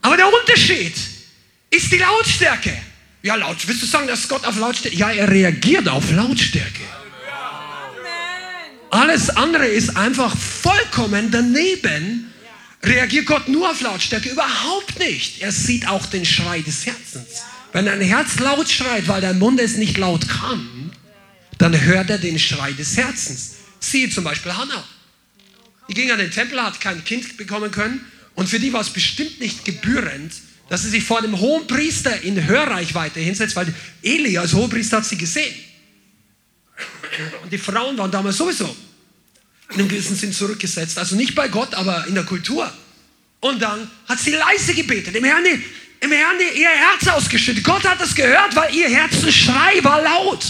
Aber 0.00 0.16
der 0.16 0.32
Unterschied 0.32 0.94
ist 1.68 1.90
die 1.90 1.98
Lautstärke. 1.98 2.72
Ja, 3.22 3.34
laut. 3.34 3.56
Willst 3.66 3.82
du 3.82 3.86
sagen, 3.86 4.06
dass 4.06 4.28
Gott 4.28 4.46
auf 4.46 4.56
Lautstärke? 4.58 4.96
Ja, 4.96 5.10
er 5.10 5.28
reagiert 5.28 5.88
auf 5.88 6.10
Lautstärke. 6.12 6.80
Alles 8.90 9.28
andere 9.30 9.66
ist 9.66 9.96
einfach 9.96 10.36
vollkommen 10.36 11.30
daneben. 11.30 12.32
Reagiert 12.82 13.26
Gott 13.26 13.48
nur 13.48 13.70
auf 13.70 13.80
Lautstärke? 13.80 14.30
Überhaupt 14.30 14.98
nicht. 15.00 15.42
Er 15.42 15.52
sieht 15.52 15.88
auch 15.88 16.06
den 16.06 16.24
Schrei 16.24 16.60
des 16.60 16.86
Herzens. 16.86 17.42
Wenn 17.72 17.86
dein 17.86 18.00
Herz 18.00 18.38
laut 18.38 18.68
schreit, 18.68 19.06
weil 19.08 19.20
dein 19.20 19.38
Mund 19.38 19.60
es 19.60 19.76
nicht 19.76 19.98
laut 19.98 20.28
kann, 20.28 20.92
dann 21.58 21.78
hört 21.78 22.08
er 22.08 22.18
den 22.18 22.38
Schrei 22.38 22.72
des 22.72 22.96
Herzens. 22.96 23.56
Siehe 23.80 24.08
zum 24.10 24.24
Beispiel 24.24 24.56
Hannah. 24.56 24.84
Die 25.90 25.94
ging 25.94 26.10
an 26.12 26.18
den 26.18 26.30
Tempel, 26.30 26.62
hat 26.62 26.80
kein 26.80 27.04
Kind 27.04 27.36
bekommen 27.36 27.70
können 27.70 28.04
und 28.34 28.48
für 28.48 28.60
die 28.60 28.72
war 28.72 28.80
es 28.80 28.90
bestimmt 28.90 29.40
nicht 29.40 29.64
gebührend, 29.64 30.32
dass 30.68 30.84
sie 30.84 30.88
sich 30.88 31.02
vor 31.02 31.20
dem 31.20 31.38
hohen 31.40 31.66
Priester 31.66 32.22
in 32.22 32.46
Hörreichweite 32.46 33.18
hinsetzt, 33.18 33.56
weil 33.56 33.74
Eli 34.02 34.38
als 34.38 34.54
Hohepriester 34.54 34.98
hat 34.98 35.04
sie 35.04 35.18
gesehen. 35.18 35.54
Und 37.42 37.52
die 37.52 37.58
Frauen 37.58 37.98
waren 37.98 38.10
damals 38.10 38.36
sowieso 38.36 38.74
in 39.70 39.80
einem 39.80 39.88
gewissen 39.88 40.16
Sinn 40.16 40.32
zurückgesetzt. 40.32 40.96
Also 40.96 41.16
nicht 41.16 41.34
bei 41.34 41.48
Gott, 41.48 41.74
aber 41.74 42.06
in 42.06 42.14
der 42.14 42.24
Kultur. 42.24 42.72
Und 43.40 43.60
dann 43.60 43.90
hat 44.08 44.20
sie 44.20 44.30
leise 44.32 44.74
gebetet. 44.74 45.14
Im 45.16 45.24
Herrn, 45.24 45.44
im 45.44 46.12
Herrn 46.12 46.36
ihr 46.56 46.68
Herz 46.68 47.08
ausgeschüttet. 47.08 47.64
Gott 47.64 47.84
hat 47.84 48.00
das 48.00 48.14
gehört, 48.14 48.54
weil 48.54 48.74
ihr 48.74 48.88
Herzenschrei 48.88 49.82
war 49.82 50.02
laut. 50.02 50.44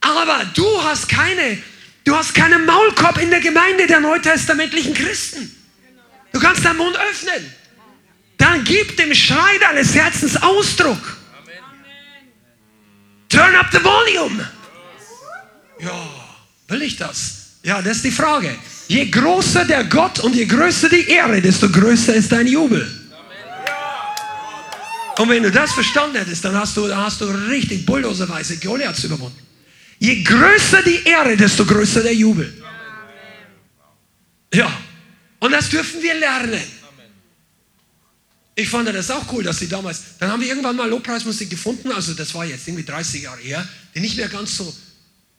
Aber 0.00 0.44
du 0.54 0.82
hast 0.82 1.08
keine, 1.08 1.58
du 2.06 2.16
hast 2.16 2.34
keinen 2.34 2.64
Maulkorb 2.64 3.18
in 3.20 3.30
der 3.30 3.40
Gemeinde 3.40 3.86
der 3.86 4.00
neutestamentlichen 4.00 4.94
Christen. 4.94 5.54
Du 6.32 6.40
kannst 6.40 6.64
deinen 6.64 6.78
Mund 6.78 6.96
öffnen. 6.96 7.52
Dann 8.38 8.64
gib 8.64 8.96
dem 8.96 9.14
Schrei 9.14 9.58
deines 9.60 9.94
Herzens 9.94 10.40
Ausdruck. 10.40 11.16
Turn 13.28 13.54
up 13.56 13.66
the 13.72 13.82
volume. 13.82 14.48
Ja, 15.80 16.08
will 16.68 16.82
ich 16.82 16.96
das? 16.96 17.58
Ja, 17.62 17.82
das 17.82 17.96
ist 17.96 18.04
die 18.04 18.10
Frage. 18.10 18.56
Je 18.88 19.06
größer 19.10 19.64
der 19.64 19.84
Gott 19.84 20.20
und 20.20 20.34
je 20.34 20.46
größer 20.46 20.88
die 20.88 21.08
Ehre, 21.08 21.42
desto 21.42 21.68
größer 21.68 22.14
ist 22.14 22.30
dein 22.30 22.46
Jubel. 22.46 22.88
Und 25.18 25.28
wenn 25.28 25.42
du 25.42 25.50
das 25.50 25.72
verstanden 25.72 26.16
hättest, 26.16 26.44
dann 26.44 26.54
hast 26.54 26.76
du, 26.76 26.86
dann 26.86 26.98
hast 26.98 27.20
du 27.20 27.24
richtig 27.24 27.84
bulldozerweise 27.84 28.58
Goliaths 28.58 29.02
überwunden. 29.04 29.45
Je 29.98 30.22
größer 30.22 30.82
die 30.82 31.04
Ehre, 31.04 31.36
desto 31.36 31.64
größer 31.64 32.02
der 32.02 32.14
Jubel. 32.14 32.52
Ja, 34.52 34.70
und 35.38 35.52
das 35.52 35.68
dürfen 35.68 36.02
wir 36.02 36.14
lernen. 36.14 36.62
Ich 38.54 38.68
fand 38.68 38.88
das 38.88 39.10
auch 39.10 39.30
cool, 39.32 39.42
dass 39.42 39.58
sie 39.58 39.68
damals, 39.68 40.02
dann 40.18 40.30
haben 40.30 40.40
wir 40.40 40.48
irgendwann 40.48 40.76
mal 40.76 40.88
Lobpreismusik 40.88 41.50
gefunden, 41.50 41.92
also 41.92 42.14
das 42.14 42.34
war 42.34 42.46
jetzt 42.46 42.66
irgendwie 42.66 42.84
30 42.84 43.22
Jahre 43.22 43.40
her, 43.40 43.68
die 43.94 44.00
nicht 44.00 44.16
mehr 44.16 44.28
ganz 44.28 44.56
so 44.56 44.74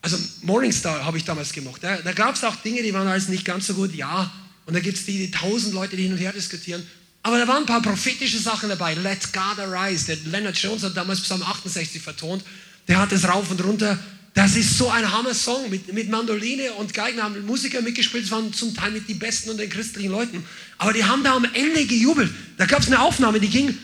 also 0.01 0.18
Morningstar 0.41 1.03
habe 1.03 1.18
ich 1.18 1.26
damals 1.26 1.51
gemacht. 1.51 1.84
Da, 1.84 1.97
da 1.97 2.14
gab 2.14 2.36
es 2.36 2.43
auch 2.43 2.55
Dinge, 2.58 2.82
die 2.82 2.93
waren 2.93 3.08
alles 3.08 3.28
nicht 3.28 3.45
ganz 3.45 3.68
so 3.68 3.74
gut, 3.74 3.93
ja. 3.93 4.32
Und 4.66 4.74
da 4.74 4.80
gibt 4.80 4.97
es 4.97 5.05
die, 5.05 5.18
die 5.18 5.32
tausend 5.32 5.74
Leute, 5.74 5.95
die 5.95 6.03
hin 6.03 6.14
und 6.14 6.18
her 6.18 6.34
diskutieren. 6.34 6.86
Aber 7.24 7.38
da 7.39 7.47
waren 7.47 7.64
ein 7.64 7.66
paar 7.66 7.82
prophetische 7.82 8.39
Sachen 8.39 8.70
dabei. 8.70 8.93
Let 8.93 9.34
God 9.34 9.60
arise. 9.60 10.05
Der 10.05 10.18
Leonard 10.32 10.58
Jones 10.58 10.84
hat 10.84 10.95
damals 10.95 11.22
Psalm 11.22 11.41
68 11.41 12.01
vertont. 12.01 12.43
Der 12.88 12.99
hat 12.99 13.12
es 13.12 13.28
rauf 13.28 13.49
und 13.51 13.62
runter. 13.64 13.99
Das 14.38 14.56
ist 14.56 14.78
so 14.78 14.88
ein 14.92 15.12
Hammer-Song. 15.12 15.68
Mit, 15.72 15.92
mit 15.92 16.12
Mandoline 16.12 16.72
und 16.74 16.94
Geigen 16.94 17.24
haben 17.24 17.44
Musiker 17.48 17.82
mitgespielt. 17.82 18.26
Das 18.26 18.32
waren 18.32 18.54
zum 18.54 18.76
Teil 18.76 18.92
mit 18.92 19.10
die 19.10 19.16
besten 19.16 19.50
und 19.50 19.58
den 19.58 19.68
christlichen 19.68 20.12
Leuten. 20.12 20.46
Aber 20.78 20.94
die 20.94 21.04
haben 21.04 21.24
da 21.24 21.36
am 21.36 21.46
Ende 21.56 21.84
gejubelt. 21.88 22.32
Da 22.56 22.68
gab 22.68 22.82
es 22.82 22.86
eine 22.86 23.02
Aufnahme, 23.02 23.40
die 23.40 23.48
ging 23.48 23.76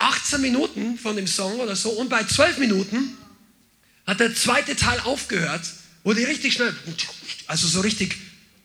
18 0.00 0.40
Minuten 0.40 0.98
von 0.98 1.14
dem 1.14 1.28
Song 1.28 1.60
oder 1.60 1.76
so. 1.76 1.90
Und 1.90 2.08
bei 2.08 2.24
12 2.24 2.58
Minuten 2.58 3.16
hat 4.08 4.18
der 4.18 4.34
zweite 4.34 4.74
Teil 4.74 4.98
aufgehört, 5.04 5.62
wo 6.02 6.12
die 6.14 6.24
richtig 6.24 6.54
schnell, 6.54 6.74
also 7.46 7.68
so 7.68 7.78
richtig, 7.78 8.16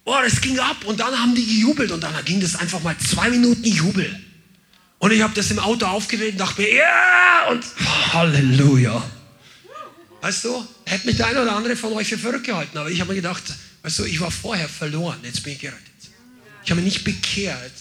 oh, 0.06 0.18
das 0.24 0.42
ging 0.42 0.58
ab 0.58 0.86
und 0.86 1.00
dann 1.00 1.20
haben 1.20 1.36
die 1.36 1.46
gejubelt 1.46 1.92
und 1.92 2.02
dann 2.02 2.16
ging 2.26 2.42
das 2.42 2.56
einfach 2.56 2.82
mal 2.82 2.98
zwei 2.98 3.30
Minuten 3.30 3.64
Jubel. 3.64 4.20
Und 4.98 5.12
ich 5.12 5.22
habe 5.22 5.36
das 5.36 5.52
im 5.52 5.60
Auto 5.60 5.86
aufgedreht 5.86 6.32
und 6.32 6.40
dachte 6.40 6.64
mir, 6.64 6.74
ja, 6.74 6.84
yeah! 6.84 7.52
und 7.52 7.64
Halleluja. 8.12 9.04
Weißt 10.24 10.46
du, 10.46 10.66
hätte 10.86 11.06
mich 11.06 11.18
der 11.18 11.28
eine 11.28 11.42
oder 11.42 11.54
andere 11.54 11.76
von 11.76 11.92
euch 11.92 12.08
für 12.08 12.18
verrückt 12.18 12.46
gehalten, 12.46 12.78
aber 12.78 12.90
ich 12.90 13.02
habe 13.02 13.10
mir 13.10 13.18
gedacht, 13.18 13.44
weißt 13.82 14.00
du, 14.00 14.04
ich 14.06 14.22
war 14.22 14.32
vorher 14.32 14.70
verloren, 14.70 15.20
jetzt 15.22 15.44
bin 15.44 15.52
ich 15.52 15.60
gerettet. 15.60 15.82
Ich 16.64 16.72
habe 16.72 16.80
mich 16.80 16.94
nicht 16.94 17.04
bekehrt. 17.04 17.74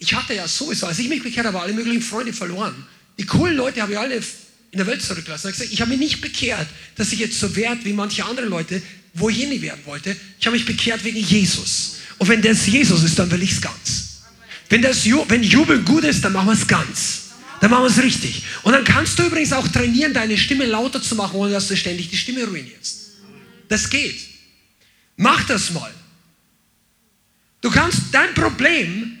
Ich 0.00 0.12
hatte 0.12 0.34
ja 0.34 0.48
sowieso, 0.48 0.88
als 0.88 0.98
ich 0.98 1.08
mich 1.08 1.22
bekehrt 1.22 1.46
habe, 1.46 1.60
alle 1.60 1.72
möglichen 1.72 2.02
Freunde 2.02 2.32
verloren. 2.32 2.74
Die 3.16 3.26
coolen 3.26 3.56
Leute 3.56 3.80
habe 3.80 3.92
ich 3.92 3.98
alle 4.00 4.16
in 4.16 4.78
der 4.78 4.88
Welt 4.88 5.02
zurücklassen. 5.02 5.46
Er 5.46 5.48
hat 5.50 5.56
gesagt, 5.56 5.72
ich 5.72 5.80
habe 5.80 5.90
mich 5.90 6.00
nicht 6.00 6.20
bekehrt, 6.20 6.66
dass 6.96 7.12
ich 7.12 7.20
jetzt 7.20 7.38
so 7.38 7.54
werde 7.54 7.84
wie 7.84 7.92
manche 7.92 8.24
andere 8.24 8.46
Leute, 8.46 8.82
wo 9.14 9.28
ich 9.28 9.38
nie 9.46 9.62
werden 9.62 9.82
wollte. 9.84 10.16
Ich 10.40 10.46
habe 10.46 10.56
mich 10.56 10.66
bekehrt 10.66 11.04
wegen 11.04 11.20
Jesus. 11.20 11.98
Und 12.18 12.26
wenn 12.26 12.42
das 12.42 12.66
Jesus 12.66 13.04
ist, 13.04 13.16
dann 13.20 13.30
will 13.30 13.40
ich 13.40 13.52
es 13.52 13.60
ganz. 13.60 14.22
Wenn, 14.68 14.82
das, 14.82 15.04
wenn 15.04 15.44
Jubel 15.44 15.80
gut 15.84 16.02
ist, 16.02 16.24
dann 16.24 16.32
machen 16.32 16.48
wir 16.48 16.54
es 16.54 16.66
ganz. 16.66 17.21
Dann 17.62 17.70
machen 17.70 17.84
wir 17.84 17.90
es 17.90 18.02
richtig. 18.02 18.42
Und 18.64 18.72
dann 18.72 18.82
kannst 18.82 19.20
du 19.20 19.22
übrigens 19.22 19.52
auch 19.52 19.68
trainieren, 19.68 20.12
deine 20.12 20.36
Stimme 20.36 20.66
lauter 20.66 21.00
zu 21.00 21.14
machen, 21.14 21.36
ohne 21.36 21.52
dass 21.52 21.68
du 21.68 21.76
ständig 21.76 22.10
die 22.10 22.16
Stimme 22.16 22.42
ruinierst. 22.42 23.12
Das 23.68 23.88
geht. 23.88 24.18
Mach 25.16 25.44
das 25.44 25.70
mal. 25.70 25.94
Du 27.60 27.70
kannst, 27.70 28.00
dein 28.10 28.34
Problem 28.34 29.16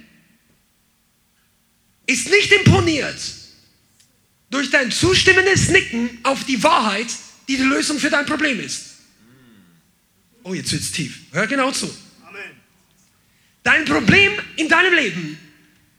ist 2.04 2.30
nicht 2.30 2.50
imponiert 2.50 3.14
durch 4.50 4.70
dein 4.70 4.90
zustimmendes 4.90 5.68
Nicken 5.68 6.18
auf 6.24 6.42
die 6.42 6.60
Wahrheit, 6.64 7.06
die 7.46 7.56
die 7.56 7.62
Lösung 7.62 8.00
für 8.00 8.10
dein 8.10 8.26
Problem 8.26 8.58
ist. 8.58 8.86
Oh, 10.42 10.52
jetzt 10.52 10.72
wird 10.72 10.82
es 10.82 10.90
tief. 10.90 11.16
Hör 11.30 11.46
genau 11.46 11.70
zu. 11.70 11.88
Dein 13.62 13.84
Problem 13.84 14.32
in 14.56 14.68
deinem 14.68 14.94
Leben 14.94 15.38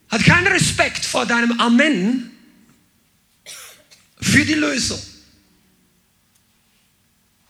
hat 0.09 0.25
keinen 0.25 0.47
Respekt 0.47 1.05
vor 1.05 1.25
deinem 1.25 1.57
Amen 1.61 2.31
für 4.23 4.45
die 4.45 4.55
Lösung. 4.55 5.01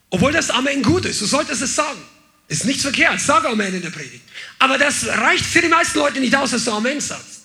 Obwohl 0.09 0.31
das 0.31 0.49
Amen 0.49 0.83
gut 0.83 1.05
ist, 1.05 1.21
du 1.21 1.25
solltest 1.25 1.61
es 1.61 1.75
sagen. 1.75 1.99
Ist 2.47 2.65
nichts 2.65 2.83
verkehrt, 2.83 3.19
sag 3.19 3.45
Amen 3.45 3.73
in 3.73 3.81
der 3.81 3.89
Predigt. 3.89 4.23
Aber 4.59 4.77
das 4.77 5.07
reicht 5.07 5.45
für 5.45 5.61
die 5.61 5.69
meisten 5.69 5.97
Leute 5.97 6.19
nicht 6.19 6.35
aus, 6.35 6.51
dass 6.51 6.65
du 6.65 6.71
Amen 6.71 6.99
sagst. 6.99 7.41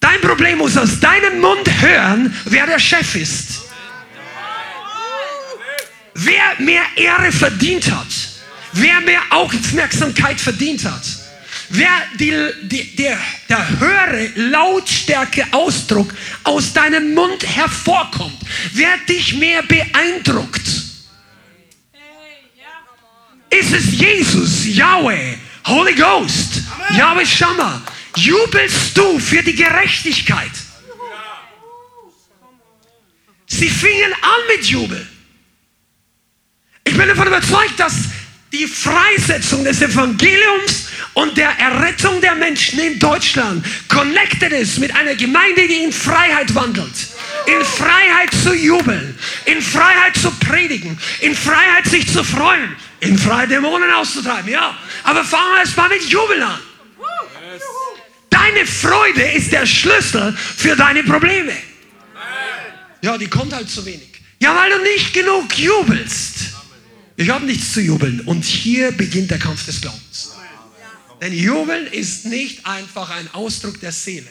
Dein 0.00 0.20
Problem 0.20 0.58
muss 0.58 0.76
aus 0.76 0.98
deinem 1.00 1.40
Mund 1.40 1.68
hören, 1.80 2.34
wer 2.46 2.66
der 2.66 2.78
Chef 2.78 3.14
ist. 3.14 3.62
Wer 6.14 6.60
mehr 6.60 6.84
Ehre 6.96 7.30
verdient 7.30 7.90
hat. 7.90 8.06
Wer 8.72 9.00
mehr 9.02 9.20
Aufmerksamkeit 9.30 10.40
verdient 10.40 10.84
hat. 10.84 11.25
Wer 11.68 11.90
die, 12.18 12.32
die, 12.62 12.96
der, 12.96 13.18
der 13.48 13.80
höhere 13.80 14.30
Lautstärke-Ausdruck 14.36 16.14
aus 16.44 16.72
deinem 16.72 17.14
Mund 17.14 17.44
hervorkommt. 17.44 18.38
Wer 18.72 18.96
dich 19.08 19.34
mehr 19.34 19.62
beeindruckt. 19.62 20.66
Ist 23.50 23.72
es 23.72 23.92
Jesus, 23.92 24.66
Yahweh, 24.66 25.36
Holy 25.66 25.94
Ghost, 25.94 26.62
Yahweh 26.96 27.24
Shammah? 27.24 27.82
Jubelst 28.16 28.96
du 28.96 29.18
für 29.18 29.42
die 29.42 29.54
Gerechtigkeit? 29.54 30.50
Sie 33.46 33.68
fingen 33.68 34.12
an 34.12 34.56
mit 34.56 34.66
Jubel. 34.66 35.06
Ich 36.84 36.96
bin 36.96 37.08
davon 37.08 37.26
überzeugt, 37.26 37.78
dass 37.78 37.94
die 38.52 38.66
Freisetzung 38.66 39.64
des 39.64 39.80
Evangeliums 39.82 40.85
und 41.16 41.38
der 41.38 41.48
Errettung 41.58 42.20
der 42.20 42.34
Menschen 42.34 42.78
in 42.78 42.98
Deutschland 42.98 43.64
connected 43.88 44.52
ist 44.52 44.78
mit 44.78 44.94
einer 44.94 45.14
Gemeinde, 45.14 45.66
die 45.66 45.84
in 45.84 45.92
Freiheit 45.92 46.54
wandelt. 46.54 46.92
In 47.46 47.64
Freiheit 47.64 48.34
zu 48.42 48.54
jubeln, 48.54 49.18
in 49.46 49.62
Freiheit 49.62 50.14
zu 50.14 50.30
predigen, 50.32 50.98
in 51.20 51.34
Freiheit 51.34 51.86
sich 51.86 52.12
zu 52.12 52.22
freuen, 52.22 52.76
in 53.00 53.16
Freiheit 53.16 53.50
Dämonen 53.50 53.90
auszutreiben, 53.92 54.50
ja. 54.50 54.76
Aber 55.04 55.24
fangen 55.24 55.54
wir 55.54 55.60
erst 55.60 55.74
mal 55.74 55.88
mit 55.88 56.02
Jubeln 56.02 56.42
an. 56.42 56.60
Deine 58.28 58.66
Freude 58.66 59.22
ist 59.22 59.52
der 59.52 59.64
Schlüssel 59.64 60.36
für 60.36 60.76
deine 60.76 61.02
Probleme. 61.02 61.52
Ja, 63.00 63.16
die 63.16 63.28
kommt 63.28 63.54
halt 63.54 63.70
zu 63.70 63.86
wenig. 63.86 64.20
Ja, 64.38 64.54
weil 64.54 64.70
du 64.70 64.82
nicht 64.82 65.14
genug 65.14 65.56
jubelst. 65.56 66.40
Ich 67.16 67.30
habe 67.30 67.46
nichts 67.46 67.72
zu 67.72 67.80
jubeln. 67.80 68.20
Und 68.20 68.44
hier 68.44 68.92
beginnt 68.92 69.30
der 69.30 69.38
Kampf 69.38 69.64
des 69.64 69.80
Glaubens. 69.80 70.35
Denn 71.20 71.32
Jubeln 71.32 71.86
ist 71.86 72.26
nicht 72.26 72.66
einfach 72.66 73.10
ein 73.10 73.32
Ausdruck 73.32 73.80
der 73.80 73.92
Seele. 73.92 74.28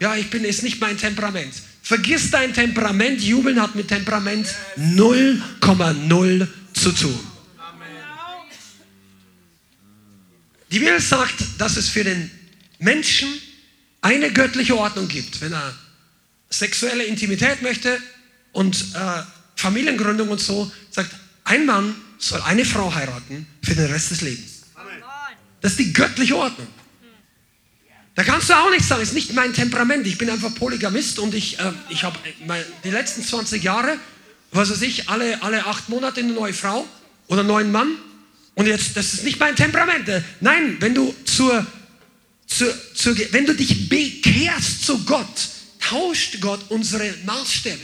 Ja, 0.00 0.14
ich 0.14 0.30
bin, 0.30 0.44
ist 0.44 0.62
nicht 0.62 0.80
mein 0.80 0.96
Temperament. 0.96 1.52
Vergiss 1.82 2.30
dein 2.30 2.54
Temperament. 2.54 3.20
Jubeln 3.20 3.60
hat 3.60 3.74
mit 3.74 3.88
Temperament 3.88 4.46
0,0 4.76 6.46
zu 6.74 6.92
tun. 6.92 7.18
Die 10.70 10.78
Bibel 10.78 11.00
sagt, 11.00 11.34
dass 11.58 11.76
es 11.76 11.88
für 11.88 12.04
den 12.04 12.30
Menschen 12.78 13.28
eine 14.02 14.30
göttliche 14.30 14.76
Ordnung 14.76 15.08
gibt. 15.08 15.40
Wenn 15.40 15.52
er 15.52 15.74
sexuelle 16.50 17.04
Intimität 17.04 17.62
möchte 17.62 17.98
und 18.52 18.76
äh, 18.94 19.22
Familiengründung 19.56 20.28
und 20.28 20.40
so, 20.40 20.70
sagt, 20.90 21.10
ein 21.44 21.66
Mann 21.66 21.94
soll 22.18 22.40
eine 22.42 22.64
Frau 22.64 22.94
heiraten 22.94 23.46
für 23.62 23.74
den 23.74 23.86
Rest 23.86 24.10
des 24.10 24.20
Lebens. 24.20 24.57
Das 25.60 25.72
ist 25.72 25.80
die 25.80 25.92
göttliche 25.92 26.36
Ordnung. 26.36 26.68
Da 28.14 28.24
kannst 28.24 28.50
du 28.50 28.54
auch 28.54 28.70
nichts 28.70 28.88
sagen, 28.88 29.02
es 29.02 29.10
ist 29.10 29.14
nicht 29.14 29.32
mein 29.32 29.54
Temperament. 29.54 30.04
Ich 30.06 30.18
bin 30.18 30.28
einfach 30.28 30.52
Polygamist 30.54 31.20
und 31.20 31.34
ich, 31.34 31.58
äh, 31.60 31.72
ich 31.88 32.02
habe 32.02 32.18
die 32.82 32.90
letzten 32.90 33.22
20 33.22 33.62
Jahre, 33.62 33.96
was 34.50 34.70
weiß 34.70 34.82
ich, 34.82 35.08
alle, 35.08 35.40
alle 35.42 35.66
acht 35.66 35.88
Monate 35.88 36.20
eine 36.20 36.32
neue 36.32 36.52
Frau 36.52 36.84
oder 37.28 37.40
einen 37.40 37.48
neuen 37.48 37.70
Mann. 37.70 37.92
Und 38.56 38.66
jetzt, 38.66 38.96
das 38.96 39.14
ist 39.14 39.22
nicht 39.22 39.38
mein 39.38 39.54
Temperament. 39.54 40.08
Äh, 40.08 40.22
nein, 40.40 40.78
wenn 40.80 40.96
du 40.96 41.14
zur, 41.24 41.64
zur, 42.48 42.74
zur, 42.94 43.16
wenn 43.30 43.46
du 43.46 43.54
dich 43.54 43.88
bekehrst 43.88 44.84
zu 44.84 45.04
Gott, 45.04 45.48
tauscht 45.78 46.40
Gott 46.40 46.60
unsere 46.70 47.14
Maßstäbe 47.24 47.78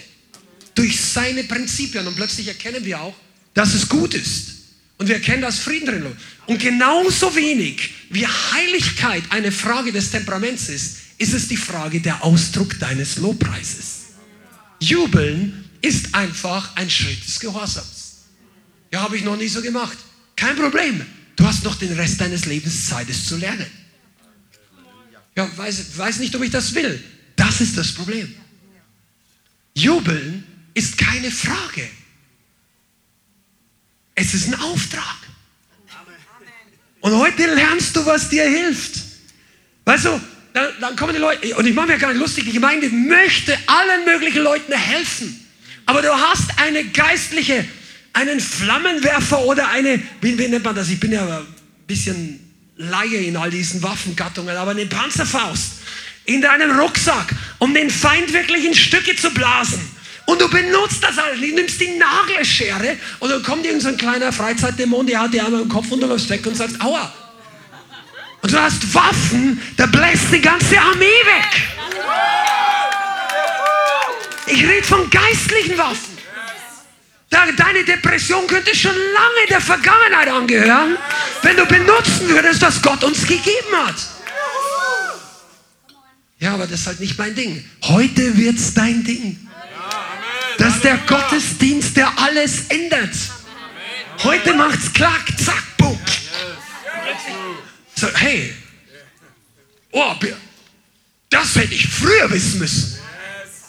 durch 0.75 1.01
seine 1.01 1.45
Prinzipien 1.45 2.07
und 2.09 2.17
plötzlich 2.17 2.49
erkennen 2.49 2.85
wir 2.85 3.01
auch, 3.01 3.15
dass 3.55 3.73
es 3.73 3.89
gut 3.89 4.15
ist. 4.15 4.49
Und 4.99 5.09
wir 5.09 5.17
erkennen, 5.17 5.43
dass 5.43 5.61
Frieden 5.61 5.87
drin 5.87 6.07
ist. 6.07 6.34
Und 6.47 6.59
genauso 6.59 7.35
wenig 7.35 7.95
wie 8.11 8.27
Heiligkeit 8.27 9.25
eine 9.31 9.51
Frage 9.51 9.93
des 9.93 10.11
Temperaments 10.11 10.69
ist, 10.69 10.97
ist 11.19 11.33
es 11.33 11.49
die 11.49 11.57
Frage 11.57 12.01
der 12.01 12.23
Ausdruck 12.23 12.79
deines 12.79 13.17
Lobpreises. 13.17 14.05
Jubeln 14.81 15.65
ist 15.81 16.15
einfach 16.15 16.77
ein 16.77 16.91
Schritt 16.91 17.27
des 17.27 17.41
Gehorsams. 17.41 18.25
Ja, 18.93 19.03
habe 19.03 19.17
ich 19.17 19.25
noch 19.25 19.37
nie 19.37 19.49
so 19.49 19.63
gemacht. 19.63 19.97
Kein 20.37 20.57
Problem. 20.57 21.05
Du 21.37 21.47
hast 21.47 21.65
noch 21.65 21.77
den 21.77 21.93
Rest 21.93 22.21
deines 22.21 22.45
Lebens 22.47 22.89
Zeit, 22.89 23.09
es 23.09 23.27
zu 23.27 23.37
lernen. 23.37 23.67
Ja, 25.37 25.51
weiß, 25.57 25.97
weiß 25.97 26.19
nicht, 26.19 26.35
ob 26.37 26.43
ich 26.43 26.51
das 26.51 26.75
will. 26.75 27.03
Das 27.37 27.61
ist 27.61 27.77
das 27.77 27.93
Problem. 27.93 28.33
Jubeln 29.75 30.45
ist 30.75 30.97
keine 30.97 31.31
Frage. 31.31 31.89
Es 34.15 34.35
ist 34.35 34.47
ein 34.49 34.55
Auftrag. 34.55 35.24
Und 37.05 37.19
heute 37.19 37.45
lernst 37.55 37.95
du, 37.95 38.07
was 38.07 38.31
dir 38.31 38.45
hilft. 38.45 38.95
Weißt 39.85 40.07
du, 40.07 40.19
dann, 40.55 40.69
dann 40.81 40.97
kommen 40.97 41.13
die 41.13 41.21
Leute, 41.21 41.55
und 41.55 41.67
ich 41.67 41.75
mache 41.75 41.89
mir 41.89 41.99
gar 41.99 42.09
nicht 42.15 42.19
lustig, 42.19 42.47
die 42.47 42.53
Gemeinde 42.53 42.89
möchte 42.89 43.59
allen 43.67 44.07
möglichen 44.07 44.43
Leuten 44.43 44.73
helfen. 44.73 45.47
Aber 45.85 46.01
du 46.01 46.09
hast 46.09 46.49
eine 46.57 46.83
geistliche, 46.83 47.67
einen 48.15 48.41
Flammenwerfer 48.41 49.45
oder 49.45 49.69
eine, 49.69 50.01
wie, 50.23 50.39
wie 50.39 50.49
nennt 50.49 50.65
man 50.65 50.75
das? 50.75 50.89
Ich 50.89 50.99
bin 50.99 51.13
ja 51.13 51.41
ein 51.41 51.47
bisschen 51.87 52.41
Laie 52.79 53.19
in 53.19 53.37
all 53.37 53.51
diesen 53.51 53.83
Waffengattungen, 53.83 54.57
aber 54.57 54.71
eine 54.71 54.87
Panzerfaust 54.87 55.73
in 56.25 56.41
deinem 56.41 56.71
Rucksack, 56.71 57.35
um 57.59 57.75
den 57.75 57.91
Feind 57.91 58.33
wirklich 58.33 58.65
in 58.65 58.75
Stücke 58.75 59.15
zu 59.15 59.29
blasen. 59.29 59.79
Und 60.27 60.41
du 60.41 60.49
benutzt 60.49 61.03
das 61.03 61.19
alles. 61.19 61.41
Du 61.41 61.47
nimmst 61.55 61.81
die 61.81 61.99
Nagelschere 61.99 62.97
und 63.21 63.31
dann 63.31 63.43
kommt 63.43 63.65
irgendein 63.65 63.93
so 63.93 63.99
kleiner 63.99 64.33
Freizeitdämon, 64.33 65.07
der 65.07 65.21
hat 65.21 65.35
dir 65.35 65.45
einmal 65.45 65.63
im 65.63 65.69
Kopf 65.69 65.91
und 65.91 66.01
du 66.01 66.07
läufst 66.07 66.29
weg 66.31 66.47
und 66.47 66.57
sagst, 66.57 66.81
aua. 66.81 67.13
Und 68.41 68.53
du 68.53 68.59
hast 68.59 68.95
Waffen, 68.95 69.61
da 69.77 69.87
bläst 69.87 70.33
die 70.33 70.41
ganze 70.41 70.79
Armee 70.79 71.05
weg. 71.05 71.63
Ich 74.47 74.63
rede 74.63 74.87
von 74.87 75.09
geistlichen 75.11 75.77
Waffen. 75.79 76.15
Deine 77.31 77.85
Depression 77.85 78.47
könnte 78.47 78.75
schon 78.77 78.93
lange 78.93 79.47
der 79.51 79.61
Vergangenheit 79.61 80.29
angehören, 80.29 80.97
wenn 81.43 81.57
du 81.57 81.67
benutzen 81.67 82.29
würdest, 82.29 82.63
was 82.63 82.81
Gott 82.81 83.03
uns 83.03 83.27
gegeben 83.27 83.75
hat. 83.75 83.97
Ja, 86.39 86.55
aber 86.55 86.67
das 86.67 86.81
ist 86.81 86.87
halt 86.87 87.01
nicht 87.01 87.19
mein 87.19 87.35
Ding. 87.35 87.65
Heute 87.85 88.37
wird 88.37 88.57
es 88.57 88.75
dein 88.75 89.03
Ding. 89.03 89.49
Ist 90.75 90.83
der 90.83 90.99
Gottesdienst, 91.07 91.97
der 91.97 92.13
alles 92.19 92.67
ändert. 92.69 93.15
Heute 94.25 94.55
macht's 94.55 94.93
klack, 94.93 95.25
zack, 95.39 95.63
boom. 95.79 95.99
So, 97.95 98.09
hey, 98.15 98.53
oh, 99.93 100.15
das 101.31 101.55
hätte 101.55 101.75
ich 101.75 101.87
früher 101.87 102.31
wissen 102.31 102.59
müssen. 102.59 102.99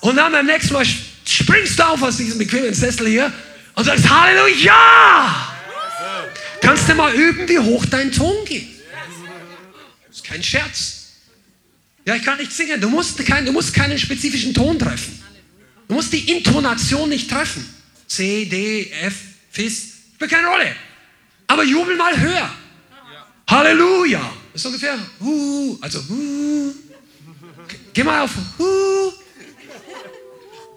Und 0.02 0.16
dann 0.16 0.32
beim 0.32 0.46
nächsten 0.48 0.74
Mal 0.74 0.86
springst 1.26 1.78
du 1.78 1.84
auf 1.84 2.02
aus 2.02 2.18
diesem 2.18 2.40
bequemen 2.40 2.74
Sessel 2.74 3.08
hier 3.08 3.32
und 3.76 3.84
sagst 3.84 4.10
Halleluja. 4.10 5.54
Kannst 6.62 6.90
du 6.90 6.96
mal 6.96 7.14
üben, 7.14 7.48
wie 7.48 7.60
hoch 7.60 7.86
dein 7.86 8.12
Ton 8.12 8.46
geht. 8.46 8.68
Das 10.08 10.18
ist 10.18 10.24
kein 10.24 10.42
Scherz. 10.42 11.06
Ja, 12.06 12.16
ich 12.16 12.24
kann 12.24 12.38
nicht 12.38 12.52
singen. 12.52 12.82
Du 12.82 12.90
musst, 12.90 13.24
kein, 13.26 13.46
du 13.46 13.52
musst 13.52 13.74
keinen 13.74 13.98
spezifischen 13.98 14.54
Ton 14.54 14.80
treffen. 14.80 15.25
Du 15.88 15.94
musst 15.94 16.12
die 16.14 16.32
Intonation 16.32 17.10
nicht 17.10 17.30
treffen. 17.30 17.68
C, 18.08 18.46
D, 18.46 18.90
F, 18.92 19.16
Fis, 19.52 19.94
spielt 20.16 20.32
keine 20.32 20.48
Rolle. 20.48 20.76
Aber 21.48 21.64
jubel 21.64 21.96
mal 21.96 22.20
höher. 22.20 22.34
Ja. 22.34 23.28
Halleluja. 23.48 24.34
Das 24.52 24.62
ist 24.62 24.66
ungefähr, 24.66 24.98
hu, 25.20 25.78
also 25.82 26.00
hu. 26.08 26.74
Geh 27.94 28.04
mal 28.04 28.22
auf 28.22 28.32
hu. 28.58 29.12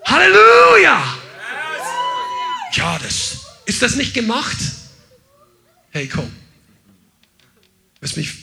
Halleluja. 0.04 1.18
Ja, 2.72 2.98
das, 2.98 3.38
ist 3.66 3.82
das 3.82 3.96
nicht 3.96 4.14
gemacht? 4.14 4.56
Hey, 5.90 6.08
komm. 6.08 6.30
Lass 8.00 8.16
mich. 8.16 8.34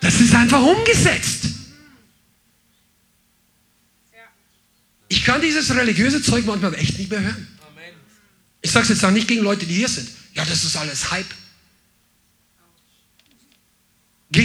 Das 0.00 0.20
ist 0.20 0.34
einfach 0.34 0.60
umgesetzt. 0.60 1.41
Ich 5.12 5.24
kann 5.24 5.42
dieses 5.42 5.74
religiöse 5.74 6.22
Zeug 6.22 6.46
manchmal 6.46 6.74
echt 6.74 6.98
nicht 6.98 7.10
mehr 7.10 7.20
hören. 7.20 7.46
Ich 8.62 8.70
sage 8.70 8.84
es 8.84 8.88
jetzt 8.88 9.04
auch 9.04 9.10
nicht 9.10 9.28
gegen 9.28 9.42
Leute, 9.42 9.66
die 9.66 9.74
hier 9.74 9.88
sind. 9.88 10.08
Ja, 10.32 10.42
das 10.46 10.64
ist 10.64 10.74
alles 10.74 11.10
Hype. 11.10 11.26
Du, 14.30 14.40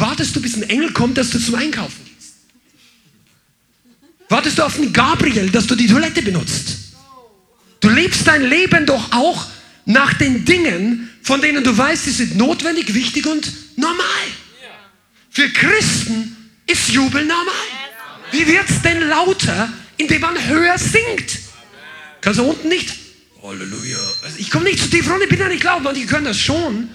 wartest 0.00 0.34
du, 0.34 0.42
bis 0.42 0.56
ein 0.56 0.64
Engel 0.64 0.92
kommt, 0.92 1.16
dass 1.16 1.30
du 1.30 1.38
zum 1.38 1.54
Einkaufen 1.54 2.04
gehst? 2.04 2.32
Wartest 4.28 4.58
du 4.58 4.64
auf 4.64 4.76
einen 4.80 4.92
Gabriel, 4.92 5.48
dass 5.48 5.68
du 5.68 5.76
die 5.76 5.86
Toilette 5.86 6.22
benutzt? 6.22 6.76
Du 7.78 7.88
lebst 7.88 8.26
dein 8.26 8.42
Leben 8.42 8.86
doch 8.86 9.12
auch 9.12 9.46
nach 9.84 10.14
den 10.14 10.44
Dingen, 10.44 11.08
von 11.22 11.40
denen 11.40 11.62
du 11.62 11.78
weißt, 11.78 12.06
sie 12.06 12.10
sind 12.10 12.36
notwendig, 12.36 12.92
wichtig 12.94 13.28
und 13.28 13.52
normal. 13.76 14.26
Für 15.30 15.48
Christen 15.50 16.36
ist 16.66 16.88
Jubel 16.88 17.24
normal. 17.24 17.54
Wie 18.32 18.44
wird 18.44 18.68
es 18.68 18.82
denn 18.82 19.08
lauter, 19.08 19.72
indem 20.00 20.20
man 20.20 20.48
höher 20.48 20.78
singt. 20.78 21.38
Kannst 22.20 22.38
du 22.40 22.44
unten 22.44 22.68
nicht? 22.68 22.92
Halleluja. 23.42 23.98
Also 24.24 24.38
ich 24.38 24.50
komme 24.50 24.64
nicht 24.64 24.80
zu 24.80 24.90
tief 24.90 25.08
runter, 25.08 25.24
ich 25.24 25.28
bin 25.30 25.38
ja 25.38 25.48
nicht 25.48 25.62
laut, 25.62 25.82
manche 25.82 26.06
können 26.06 26.24
das 26.24 26.38
schon. 26.38 26.90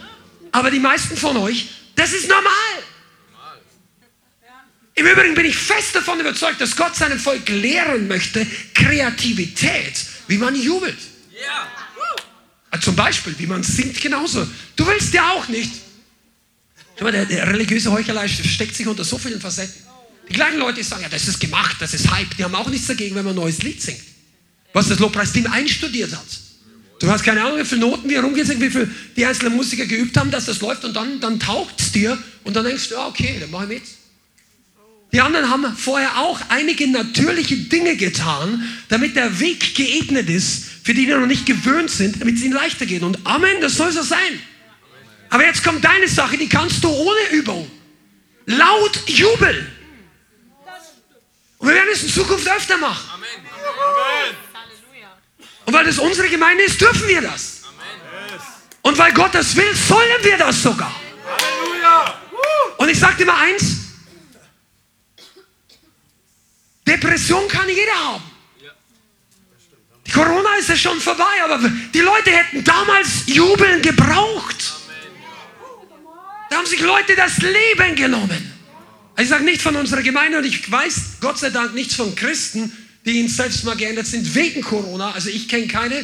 Aber 0.51 0.71
die 0.71 0.79
meisten 0.79 1.17
von 1.17 1.37
euch, 1.37 1.69
das 1.95 2.13
ist 2.13 2.27
normal. 2.27 2.51
Im 4.95 5.05
Übrigen 5.07 5.35
bin 5.35 5.45
ich 5.45 5.57
fest 5.57 5.93
davon 5.93 6.19
überzeugt, 6.19 6.61
dass 6.61 6.75
Gott 6.75 6.95
seinem 6.95 7.19
Volk 7.19 7.49
lehren 7.49 8.07
möchte, 8.07 8.47
Kreativität, 8.73 10.05
wie 10.27 10.37
man 10.37 10.55
jubelt. 10.55 10.97
Ja. 11.33 12.79
Zum 12.79 12.95
Beispiel, 12.95 13.33
wie 13.37 13.47
man 13.47 13.63
singt 13.63 13.99
genauso. 14.01 14.47
Du 14.75 14.85
willst 14.85 15.13
ja 15.13 15.31
auch 15.31 15.47
nicht 15.47 15.71
Schau 16.97 17.03
mal, 17.03 17.11
der, 17.11 17.25
der 17.25 17.47
religiöse 17.47 17.91
Heuchelei 17.91 18.27
steckt 18.27 18.75
sich 18.75 18.87
unter 18.87 19.03
so 19.03 19.17
vielen 19.17 19.41
Facetten. 19.41 19.83
Die 20.29 20.33
gleichen 20.33 20.59
Leute, 20.59 20.77
die 20.77 20.83
sagen, 20.83 21.03
ja, 21.03 21.09
das 21.09 21.27
ist 21.27 21.39
gemacht, 21.39 21.77
das 21.79 21.93
ist 21.93 22.09
Hype, 22.11 22.35
die 22.37 22.43
haben 22.43 22.55
auch 22.55 22.69
nichts 22.69 22.87
dagegen, 22.87 23.15
wenn 23.15 23.25
man 23.25 23.33
ein 23.33 23.41
neues 23.41 23.61
Lied 23.61 23.81
singt. 23.81 24.01
Was 24.73 24.89
das 24.89 24.99
Lobpreisteam 24.99 25.47
einstudiert 25.47 26.11
hat. 26.11 26.25
Du 26.99 27.09
hast 27.09 27.23
keine 27.23 27.43
Ahnung, 27.43 27.59
wie 27.59 27.65
viele 27.65 27.81
Noten 27.81 28.09
wir 28.09 28.21
rumgesungen, 28.21 28.61
wie 28.61 28.69
viele 28.69 28.89
die 29.15 29.25
einzelnen 29.25 29.55
Musiker 29.55 29.85
geübt 29.85 30.15
haben, 30.17 30.31
dass 30.31 30.45
das 30.45 30.61
läuft 30.61 30.85
und 30.85 30.95
dann, 30.95 31.19
dann 31.19 31.39
taugt 31.39 31.79
es 31.79 31.91
dir 31.91 32.17
und 32.43 32.55
dann 32.55 32.65
denkst 32.65 32.89
du, 32.89 32.95
ja, 32.95 33.07
okay, 33.07 33.37
dann 33.39 33.51
mach 33.51 33.63
ich 33.63 33.69
mit. 33.69 33.83
Die 35.11 35.21
anderen 35.21 35.49
haben 35.49 35.65
vorher 35.77 36.17
auch 36.17 36.39
einige 36.49 36.89
natürliche 36.89 37.55
Dinge 37.55 37.95
getan, 37.95 38.67
damit 38.89 39.15
der 39.15 39.39
Weg 39.39 39.75
geebnet 39.75 40.29
ist, 40.29 40.65
für 40.83 40.93
die, 40.93 41.05
die 41.05 41.11
noch 41.11 41.25
nicht 41.25 41.45
gewöhnt 41.45 41.89
sind, 41.89 42.21
damit 42.21 42.35
es 42.35 42.43
ihnen 42.43 42.53
leichter 42.53 42.85
geht. 42.85 43.01
Und 43.01 43.25
Amen, 43.25 43.61
das 43.61 43.75
soll 43.75 43.91
so 43.91 44.01
sein. 44.01 44.19
Aber 45.29 45.45
jetzt 45.45 45.63
kommt 45.63 45.83
deine 45.83 46.07
Sache, 46.07 46.37
die 46.37 46.49
kannst 46.49 46.83
du 46.83 46.89
ohne 46.89 47.29
Übung. 47.31 47.69
Laut 48.45 49.03
jubeln. 49.07 49.67
Und 51.65 51.71
wir 51.71 51.77
werden 51.77 51.89
es 51.93 52.03
in 52.03 52.09
Zukunft 52.09 52.47
öfter 52.47 52.77
machen. 52.77 53.23
Und 55.65 55.73
weil 55.73 55.83
das 55.83 55.97
unsere 55.97 56.29
Gemeinde 56.29 56.63
ist, 56.63 56.79
dürfen 56.79 57.07
wir 57.07 57.21
das. 57.21 57.63
Und 58.83 58.95
weil 58.99 59.11
Gott 59.13 59.33
das 59.33 59.55
will, 59.55 59.75
sollen 59.75 60.23
wir 60.23 60.37
das 60.37 60.61
sogar. 60.61 60.93
Und 62.77 62.87
ich 62.87 62.99
sage 62.99 63.15
dir 63.15 63.25
mal 63.25 63.41
eins, 63.41 63.77
Depression 66.85 67.47
kann 67.47 67.67
jeder 67.67 67.95
haben. 67.95 68.23
Die 70.05 70.11
Corona 70.11 70.57
ist 70.59 70.69
ja 70.69 70.75
schon 70.75 71.01
vorbei, 71.01 71.43
aber 71.45 71.57
die 71.67 72.01
Leute 72.01 72.29
hätten 72.29 72.63
damals 72.63 73.25
Jubeln 73.25 73.81
gebraucht. 73.81 74.75
Da 76.51 76.57
haben 76.57 76.67
sich 76.67 76.81
Leute 76.81 77.15
das 77.15 77.39
Leben 77.39 77.95
genommen. 77.95 78.54
Ich 79.17 79.29
sage 79.29 79.45
nicht 79.45 79.61
von 79.61 79.75
unserer 79.75 80.01
Gemeinde 80.01 80.37
und 80.37 80.45
ich 80.45 80.69
weiß 80.69 80.95
Gott 81.21 81.39
sei 81.39 81.49
Dank 81.49 81.73
nichts 81.73 81.95
von 81.95 82.13
Christen, 82.15 82.71
die 83.05 83.19
ihn 83.19 83.29
selbst 83.29 83.63
mal 83.63 83.75
geändert 83.75 84.07
sind 84.07 84.33
wegen 84.35 84.61
Corona. 84.61 85.11
Also 85.11 85.29
ich 85.29 85.47
kenne 85.47 85.67
keine, 85.67 86.03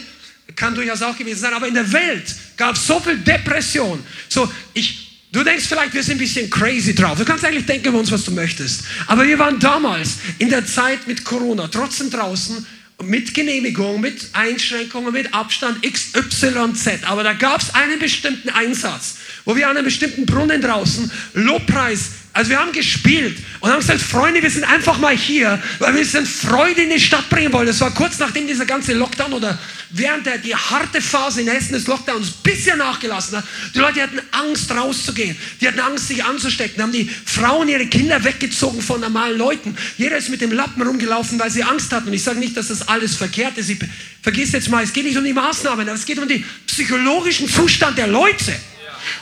kann 0.56 0.76
durchaus 0.76 1.02
auch 1.02 1.18
gewesen 1.18 1.40
sein, 1.40 1.54
aber 1.54 1.68
in 1.68 1.74
der 1.74 1.92
Welt 1.92 2.24
gab 2.56 2.76
es 2.76 2.88
so 2.88 3.00
viel 3.02 3.18
Depression. 3.18 4.02
So, 4.30 4.50
ich, 4.74 5.28
du 5.32 5.44
denkst 5.44 5.66
vielleicht, 5.68 5.94
wir 5.94 6.04
sind 6.04 6.16
ein 6.16 6.20
bisschen 6.20 6.50
crazy 6.50 6.96
drauf. 6.96 7.18
Du 7.18 7.26
kannst 7.26 7.44
eigentlich 7.44 7.66
denken 7.66 7.90
über 7.90 8.00
uns, 8.00 8.12
was 8.12 8.24
du 8.24 8.32
möchtest. 8.32 8.84
Aber 9.08 9.28
wir 9.28 9.38
waren 9.38 9.60
damals 9.60 10.18
in 10.40 10.50
der 10.50 10.66
Zeit 10.66 11.06
mit 11.06 11.26
Corona 11.26 11.68
trotzdem 11.68 12.10
draußen 12.10 12.66
mit 13.04 13.34
Genehmigung, 13.34 14.00
mit 14.00 14.30
Einschränkungen, 14.34 15.12
mit 15.12 15.34
Abstand 15.34 15.82
XYZ. 15.82 17.04
Aber 17.04 17.24
da 17.24 17.34
gab 17.34 17.62
es 17.62 17.74
einen 17.74 18.00
bestimmten 18.00 18.50
Einsatz, 18.50 19.18
wo 19.44 19.56
wir 19.56 19.68
an 19.68 19.76
einem 19.76 19.86
bestimmten 19.86 20.26
Brunnen 20.26 20.62
draußen 20.62 21.12
Lobpreis 21.34 22.12
also 22.34 22.50
wir 22.50 22.60
haben 22.60 22.72
gespielt 22.72 23.38
und 23.60 23.70
haben 23.70 23.80
gesagt, 23.80 24.00
Freunde, 24.00 24.42
wir 24.42 24.50
sind 24.50 24.64
einfach 24.64 24.98
mal 25.00 25.16
hier, 25.16 25.62
weil 25.80 25.96
wir 25.96 26.06
sind 26.06 26.26
Freude 26.26 26.84
in 26.84 26.90
die 26.90 27.00
Stadt 27.00 27.30
bringen 27.30 27.52
wollen. 27.52 27.68
Das 27.68 27.82
war 27.82 27.92
kurz 27.92 28.20
nachdem 28.20 28.48
dieser 28.48 28.66
ganze 28.66 28.94
Lockdown 28.94 29.34
oder 29.34 29.60
während 29.90 30.26
der 30.26 30.38
die 30.38 30.56
harte 30.56 31.02
Phase 31.02 31.42
in 31.42 31.50
Hessen 31.50 31.74
des 31.74 31.88
Lockdowns 31.88 32.28
ein 32.28 32.34
bisschen 32.44 32.78
nachgelassen 32.78 33.38
hat. 33.38 33.44
Die 33.76 33.80
Leute 33.80 34.02
hatten 34.02 34.22
Angst 34.32 34.72
rauszugehen, 34.72 35.36
die 35.60 35.68
hatten 35.68 35.82
Angst 35.82 36.08
sich 36.08 36.24
anzustecken, 36.24 36.82
haben 36.82 36.94
die 36.94 37.10
Frauen 37.26 37.68
ihre 37.68 37.88
Kinder 37.88 38.24
weggezogen 38.24 38.82
von 38.82 39.02
normalen 39.02 39.38
Leuten. 39.38 39.76
Jeder 39.98 40.16
ist 40.16 40.30
mit 40.30 40.40
dem 40.40 40.54
Lappen 40.54 40.82
rumgelaufen, 40.82 41.38
weil 41.38 41.52
sie 41.52 41.64
Angst 41.64 41.92
hatten. 41.92 42.08
Und 42.08 42.14
ich 42.14 42.24
sage 42.24 42.40
nicht, 42.40 42.56
dass 42.56 42.70
das 42.70 42.88
alles 42.88 43.18
verkehrt 43.18 43.58
ist. 43.58 43.70
Ich 43.70 43.80
vergiss 44.22 44.54
jetzt 44.54 44.70
mal, 44.70 44.86
es 44.86 44.94
geht 44.94 45.04
nicht 45.04 45.18
um 45.18 45.26
die 45.26 45.34
Maßnahmen, 45.34 45.86
aber 45.86 45.98
es 45.98 46.06
geht 46.06 46.18
um 46.18 46.30
den 46.30 46.46
psychologischen 46.66 47.50
Zustand 47.50 47.98
der 47.98 48.08
Leute. 48.08 48.56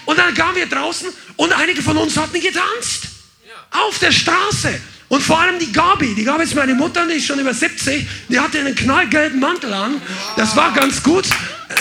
Und 0.06 0.18
dann 0.18 0.34
kamen 0.34 0.56
wir 0.56 0.68
draußen 0.68 1.10
und 1.36 1.54
einige 1.54 1.82
von 1.82 1.98
uns 1.98 2.18
hatten 2.18 2.40
getanzt. 2.40 3.08
Auf 3.72 4.00
der 4.00 4.12
Straße. 4.12 4.80
Und 5.10 5.22
vor 5.22 5.40
allem 5.40 5.58
die 5.58 5.72
Gabi. 5.72 6.14
Die 6.14 6.24
Gabi 6.24 6.44
ist 6.44 6.56
meine 6.56 6.76
Mutter, 6.76 7.06
die 7.08 7.16
ist 7.16 7.26
schon 7.26 7.40
über 7.40 7.54
70. 7.54 8.08
Die 8.30 8.40
hatte 8.40 8.60
einen 8.60 8.76
knallgelben 8.76 9.40
Mantel 9.40 9.74
an. 9.74 10.00
Das 10.38 10.56
war 10.56 10.72
ganz 10.74 11.02
gut. 11.02 11.26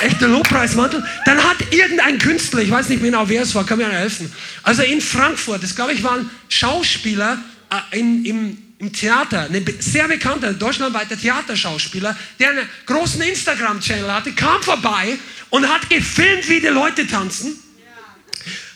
Echter 0.03 0.29
Lobpreismantel. 0.29 1.05
Dann 1.27 1.43
hat 1.43 1.57
irgendein 1.71 2.19
Künstler, 2.19 2.63
ich 2.63 2.71
weiß 2.71 2.89
nicht 2.89 3.03
genau, 3.03 3.29
wer 3.29 3.43
es 3.43 3.55
war, 3.55 3.65
kann 3.65 3.79
mir 3.79 3.91
helfen. 3.91 4.33
Also 4.63 4.83
in 4.83 5.01
Frankfurt, 5.01 5.63
das 5.63 5.75
glaube 5.75 5.93
ich 5.93 6.03
war 6.03 6.19
ein 6.19 6.31
Schauspieler 6.49 7.39
äh, 7.71 7.99
in, 7.99 8.25
im, 8.25 8.59
im 8.79 8.93
Theater, 8.93 9.49
ein 9.53 9.65
sehr 9.81 10.09
bekannter 10.09 10.53
deutschlandweiter 10.55 11.19
Theaterschauspieler, 11.19 12.17
der 12.39 12.51
einen 12.51 12.69
großen 12.87 13.21
Instagram-Channel 13.21 14.13
hatte, 14.13 14.33
kam 14.33 14.63
vorbei 14.63 15.19
und 15.51 15.69
hat 15.69 15.91
gefilmt, 15.91 16.49
wie 16.49 16.61
die 16.61 16.69
Leute 16.69 17.07
tanzen 17.07 17.59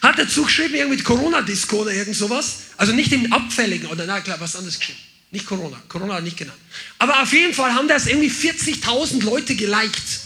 hat 0.00 0.18
dazu 0.18 0.44
geschrieben, 0.44 0.74
irgendwie 0.74 1.02
Corona-Disco 1.02 1.76
oder 1.76 1.92
irgend 1.92 2.16
sowas. 2.16 2.58
Also 2.76 2.92
nicht 2.92 3.12
in 3.12 3.32
Abfälligen 3.32 3.88
oder 3.88 4.06
na 4.06 4.20
klar, 4.20 4.40
was 4.40 4.56
anderes 4.56 4.78
geschrieben. 4.78 4.98
Nicht 5.30 5.46
Corona. 5.46 5.82
Corona 5.88 6.20
nicht 6.20 6.36
genannt. 6.36 6.58
Aber 6.98 7.22
auf 7.22 7.32
jeden 7.32 7.54
Fall 7.54 7.74
haben 7.74 7.88
das 7.88 8.06
irgendwie 8.06 8.30
40.000 8.30 9.24
Leute 9.24 9.54
geliked, 9.54 10.20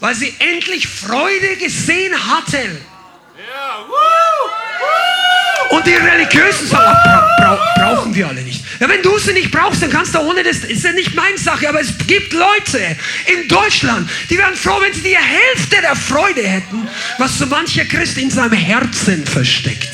weil 0.00 0.14
sie 0.14 0.34
endlich 0.38 0.88
Freude 0.88 1.56
gesehen 1.56 2.14
hatten. 2.14 2.78
Ja, 3.36 3.86
woo, 3.86 3.92
woo. 3.92 5.35
Und 5.70 5.86
die 5.86 5.94
religiösen 5.94 6.68
sagen, 6.68 6.96
bra 7.04 7.28
bra 7.38 7.74
brauchen 7.76 8.14
wir 8.14 8.28
alle 8.28 8.42
nicht. 8.42 8.64
Ja, 8.80 8.88
wenn 8.88 9.02
du 9.02 9.18
sie 9.18 9.32
nicht 9.32 9.50
brauchst, 9.50 9.82
dann 9.82 9.90
kannst 9.90 10.14
du 10.14 10.20
ohne 10.20 10.42
das, 10.42 10.58
ist 10.58 10.84
ja 10.84 10.92
nicht 10.92 11.14
meine 11.14 11.38
Sache, 11.38 11.68
aber 11.68 11.80
es 11.80 11.92
gibt 12.06 12.32
Leute 12.32 12.96
in 13.26 13.48
Deutschland, 13.48 14.08
die 14.30 14.38
wären 14.38 14.54
froh, 14.54 14.80
wenn 14.80 14.92
sie 14.92 15.02
die 15.02 15.16
Hälfte 15.16 15.80
der 15.80 15.96
Freude 15.96 16.42
hätten, 16.42 16.86
was 17.18 17.38
so 17.38 17.46
mancher 17.46 17.84
Christ 17.84 18.18
in 18.18 18.30
seinem 18.30 18.52
Herzen 18.52 19.26
versteckt. 19.26 19.90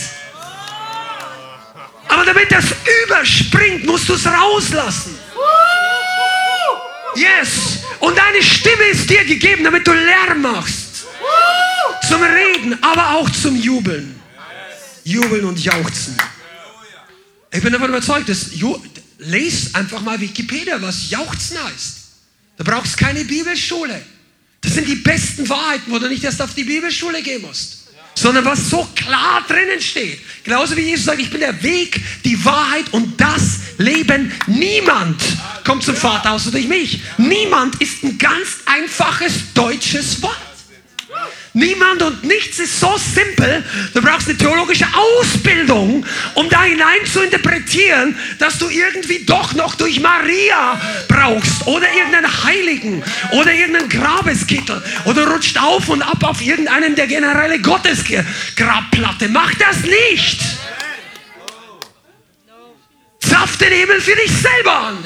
Aber 2.08 2.24
damit 2.24 2.52
das 2.52 2.66
überspringt, 3.04 3.86
musst 3.86 4.08
du 4.08 4.14
es 4.14 4.26
rauslassen. 4.26 5.18
Yes. 7.14 7.80
Und 8.00 8.18
deine 8.18 8.42
Stimme 8.42 8.84
ist 8.84 9.08
dir 9.08 9.24
gegeben, 9.24 9.64
damit 9.64 9.86
du 9.86 9.92
Lärm 9.92 10.42
machst. 10.42 11.06
Zum 12.08 12.22
Reden, 12.22 12.78
aber 12.82 13.14
auch 13.14 13.30
zum 13.30 13.56
Jubeln 13.56 14.21
jubeln 15.04 15.44
und 15.44 15.62
jauchzen. 15.62 16.16
Ich 17.52 17.62
bin 17.62 17.72
davon 17.72 17.90
überzeugt, 17.90 18.28
dass 18.28 18.50
lest 19.18 19.74
einfach 19.76 20.00
mal 20.00 20.20
Wikipedia, 20.20 20.80
was 20.80 21.10
jauchzen 21.10 21.62
heißt. 21.62 21.96
Da 22.56 22.64
brauchst 22.64 22.96
keine 22.96 23.24
Bibelschule. 23.24 24.02
Das 24.60 24.74
sind 24.74 24.88
die 24.88 24.96
besten 24.96 25.48
Wahrheiten, 25.48 25.90
wo 25.92 25.98
du 25.98 26.08
nicht 26.08 26.24
erst 26.24 26.40
auf 26.40 26.54
die 26.54 26.64
Bibelschule 26.64 27.20
gehen 27.22 27.42
musst, 27.42 27.88
sondern 28.14 28.44
was 28.44 28.70
so 28.70 28.88
klar 28.94 29.44
drinnen 29.48 29.80
steht. 29.80 30.20
Genauso 30.44 30.76
wie 30.76 30.82
Jesus 30.82 31.06
sagt, 31.06 31.20
ich 31.20 31.30
bin 31.30 31.40
der 31.40 31.62
Weg, 31.62 32.00
die 32.24 32.42
Wahrheit 32.44 32.92
und 32.92 33.20
das 33.20 33.58
Leben. 33.78 34.32
Niemand 34.46 35.20
kommt 35.64 35.82
zum 35.82 35.96
Vater 35.96 36.32
außer 36.32 36.52
durch 36.52 36.68
mich. 36.68 37.00
Niemand 37.18 37.80
ist 37.82 38.04
ein 38.04 38.18
ganz 38.18 38.48
einfaches 38.66 39.32
deutsches 39.54 40.22
Wort. 40.22 40.51
Niemand 41.54 42.00
und 42.00 42.24
nichts 42.24 42.58
ist 42.60 42.80
so 42.80 42.96
simpel. 42.96 43.62
Du 43.92 44.00
brauchst 44.00 44.26
eine 44.26 44.38
theologische 44.38 44.86
Ausbildung, 44.94 46.06
um 46.34 46.48
da 46.48 46.62
hinein 46.62 47.04
zu 47.04 47.20
interpretieren, 47.20 48.16
dass 48.38 48.58
du 48.58 48.70
irgendwie 48.70 49.24
doch 49.26 49.52
noch 49.52 49.74
durch 49.74 50.00
Maria 50.00 50.80
brauchst 51.08 51.66
oder 51.66 51.86
irgendeinen 51.92 52.44
Heiligen 52.44 53.04
oder 53.32 53.52
irgendeinen 53.52 53.90
Grabeskittel 53.90 54.82
oder 55.04 55.26
rutscht 55.26 55.58
auf 55.58 55.90
und 55.90 56.00
ab 56.00 56.24
auf 56.24 56.40
irgendeinen 56.40 56.94
der 56.94 57.06
generelle 57.06 57.60
Gottesgrabplatte. 57.60 59.28
Mach 59.28 59.52
das 59.56 59.82
nicht. 59.82 60.40
Zapf 63.20 63.58
den 63.58 63.72
Himmel 63.72 64.00
für 64.00 64.16
dich 64.16 64.30
selber 64.30 64.78
an. 64.78 65.04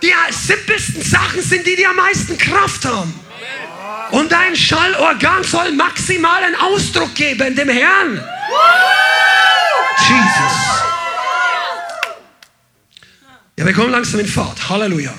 Die 0.00 0.12
simpelsten 0.30 1.02
Sachen 1.02 1.42
sind 1.42 1.66
die, 1.66 1.76
die 1.76 1.86
am 1.86 1.96
meisten 1.96 2.38
Kraft 2.38 2.86
haben. 2.86 3.27
Und 4.10 4.32
dein 4.32 4.56
Schallorgan 4.56 5.44
soll 5.44 5.72
maximalen 5.72 6.54
Ausdruck 6.56 7.14
geben 7.14 7.54
dem 7.54 7.68
Herrn. 7.68 8.22
Jesus. 10.08 10.78
Ja, 13.56 13.66
wir 13.66 13.72
kommen 13.72 13.90
langsam 13.90 14.20
in 14.20 14.26
Fahrt. 14.26 14.68
Halleluja. 14.68 15.12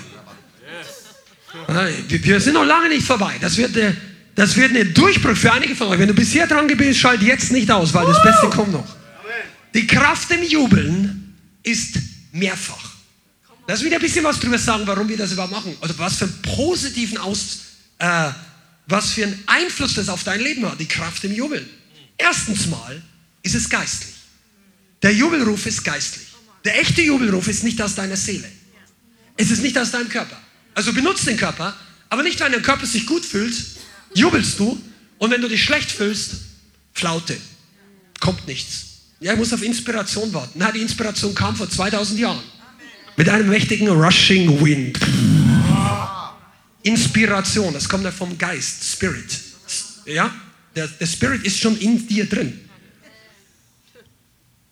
Wir 2.08 2.40
sind 2.40 2.54
noch 2.54 2.64
lange 2.64 2.90
nicht 2.90 3.06
vorbei. 3.06 3.36
Das 3.42 3.58
wird, 3.58 3.78
eine, 3.78 3.96
das 4.36 4.56
wird 4.56 4.76
ein 4.76 4.94
Durchbruch 4.94 5.36
für 5.36 5.52
einige 5.52 5.76
von 5.76 5.88
euch. 5.90 6.00
Wenn 6.00 6.08
du 6.08 6.14
bisher 6.14 6.48
dran 6.48 6.68
bist, 6.68 7.00
schalt 7.00 7.22
jetzt 7.22 7.52
nicht 7.52 7.70
aus, 7.70 7.94
weil 7.94 8.06
das 8.06 8.22
Beste 8.24 8.50
kommt 8.50 8.72
noch. 8.72 8.88
Die 9.74 9.86
Kraft 9.86 10.32
im 10.32 10.44
Jubeln 10.44 11.38
ist 11.64 11.98
mehrfach. 12.32 12.90
Lass 13.68 13.84
wieder 13.84 13.98
ein 13.98 14.02
bisschen 14.02 14.24
was 14.24 14.40
drüber 14.40 14.58
sagen, 14.58 14.84
warum 14.88 15.08
wir 15.08 15.18
das 15.18 15.32
überhaupt 15.32 15.52
machen. 15.52 15.78
Oder 15.82 15.94
was 15.98 16.16
für 16.16 16.26
einen 16.26 16.42
positiven 16.42 17.20
Aus, 17.20 17.60
äh, 18.00 18.30
was 18.90 19.12
für 19.12 19.24
einen 19.24 19.44
Einfluss 19.46 19.94
das 19.94 20.10
auf 20.10 20.24
dein 20.24 20.42
Leben 20.42 20.66
hat, 20.66 20.80
die 20.80 20.88
Kraft 20.88 21.24
im 21.24 21.34
Jubeln. 21.34 21.68
Erstens 22.18 22.68
mal 22.68 23.02
ist 23.44 23.56
es 23.56 23.70
geistlich. 23.70 24.16
Der 25.02 25.14
Jubelruf 25.14 25.66
ist 25.66 25.84
geistlich. 25.84 26.28
Der 26.66 26.80
echte 26.82 27.02
Jubelruf 27.02 27.48
ist 27.48 27.64
nicht 27.64 27.82
aus 27.82 27.96
deiner 27.96 28.18
Seele. 28.18 28.50
Es 29.38 29.52
ist 29.52 29.62
nicht 29.62 29.78
aus 29.78 29.92
deinem 29.92 30.10
Körper. 30.10 30.38
Also 30.74 30.92
benutzt 30.92 31.26
den 31.28 31.38
Körper, 31.38 31.76
aber 32.10 32.24
nicht, 32.24 32.40
wenn 32.40 32.52
dein 32.52 32.62
Körper 32.62 32.86
sich 32.86 33.06
gut 33.06 33.24
fühlt, 33.24 33.54
jubelst 34.14 34.60
du 34.60 34.82
und 35.20 35.32
wenn 35.32 35.42
du 35.42 35.48
dich 35.48 35.64
schlecht 35.64 35.92
fühlst, 35.92 36.32
Flaute. 36.94 37.38
kommt 38.20 38.46
nichts. 38.48 38.86
Ja, 39.22 39.34
ich 39.34 39.38
muss 39.40 39.54
auf 39.54 39.62
Inspiration 39.62 40.34
warten. 40.34 40.54
Na, 40.56 40.72
die 40.72 40.82
Inspiration 40.82 41.36
kam 41.36 41.56
vor 41.56 41.70
2000 41.70 42.20
Jahren. 42.20 42.44
Mit 43.16 43.30
einem 43.30 43.50
mächtigen 43.50 43.90
Rushing 43.90 44.64
Wind. 44.64 44.98
Inspiration, 46.84 47.74
das 47.74 47.88
kommt 47.88 48.04
ja 48.04 48.12
vom 48.12 48.38
Geist, 48.38 48.84
Spirit. 48.84 49.40
Ja, 50.06 50.34
der, 50.76 50.88
der 50.88 51.06
Spirit 51.06 51.44
ist 51.44 51.60
schon 51.60 51.78
in 51.78 52.08
dir 52.08 52.28
drin. 52.28 52.70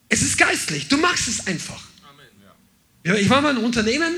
Es 0.10 0.22
ist 0.22 0.38
geistlich, 0.38 0.88
du 0.88 0.98
machst 0.98 1.28
es 1.28 1.46
einfach. 1.48 1.84
Ich 3.04 3.30
war 3.30 3.42
mal 3.42 3.52
in 3.52 3.58
einem 3.58 3.66
Unternehmen 3.66 4.16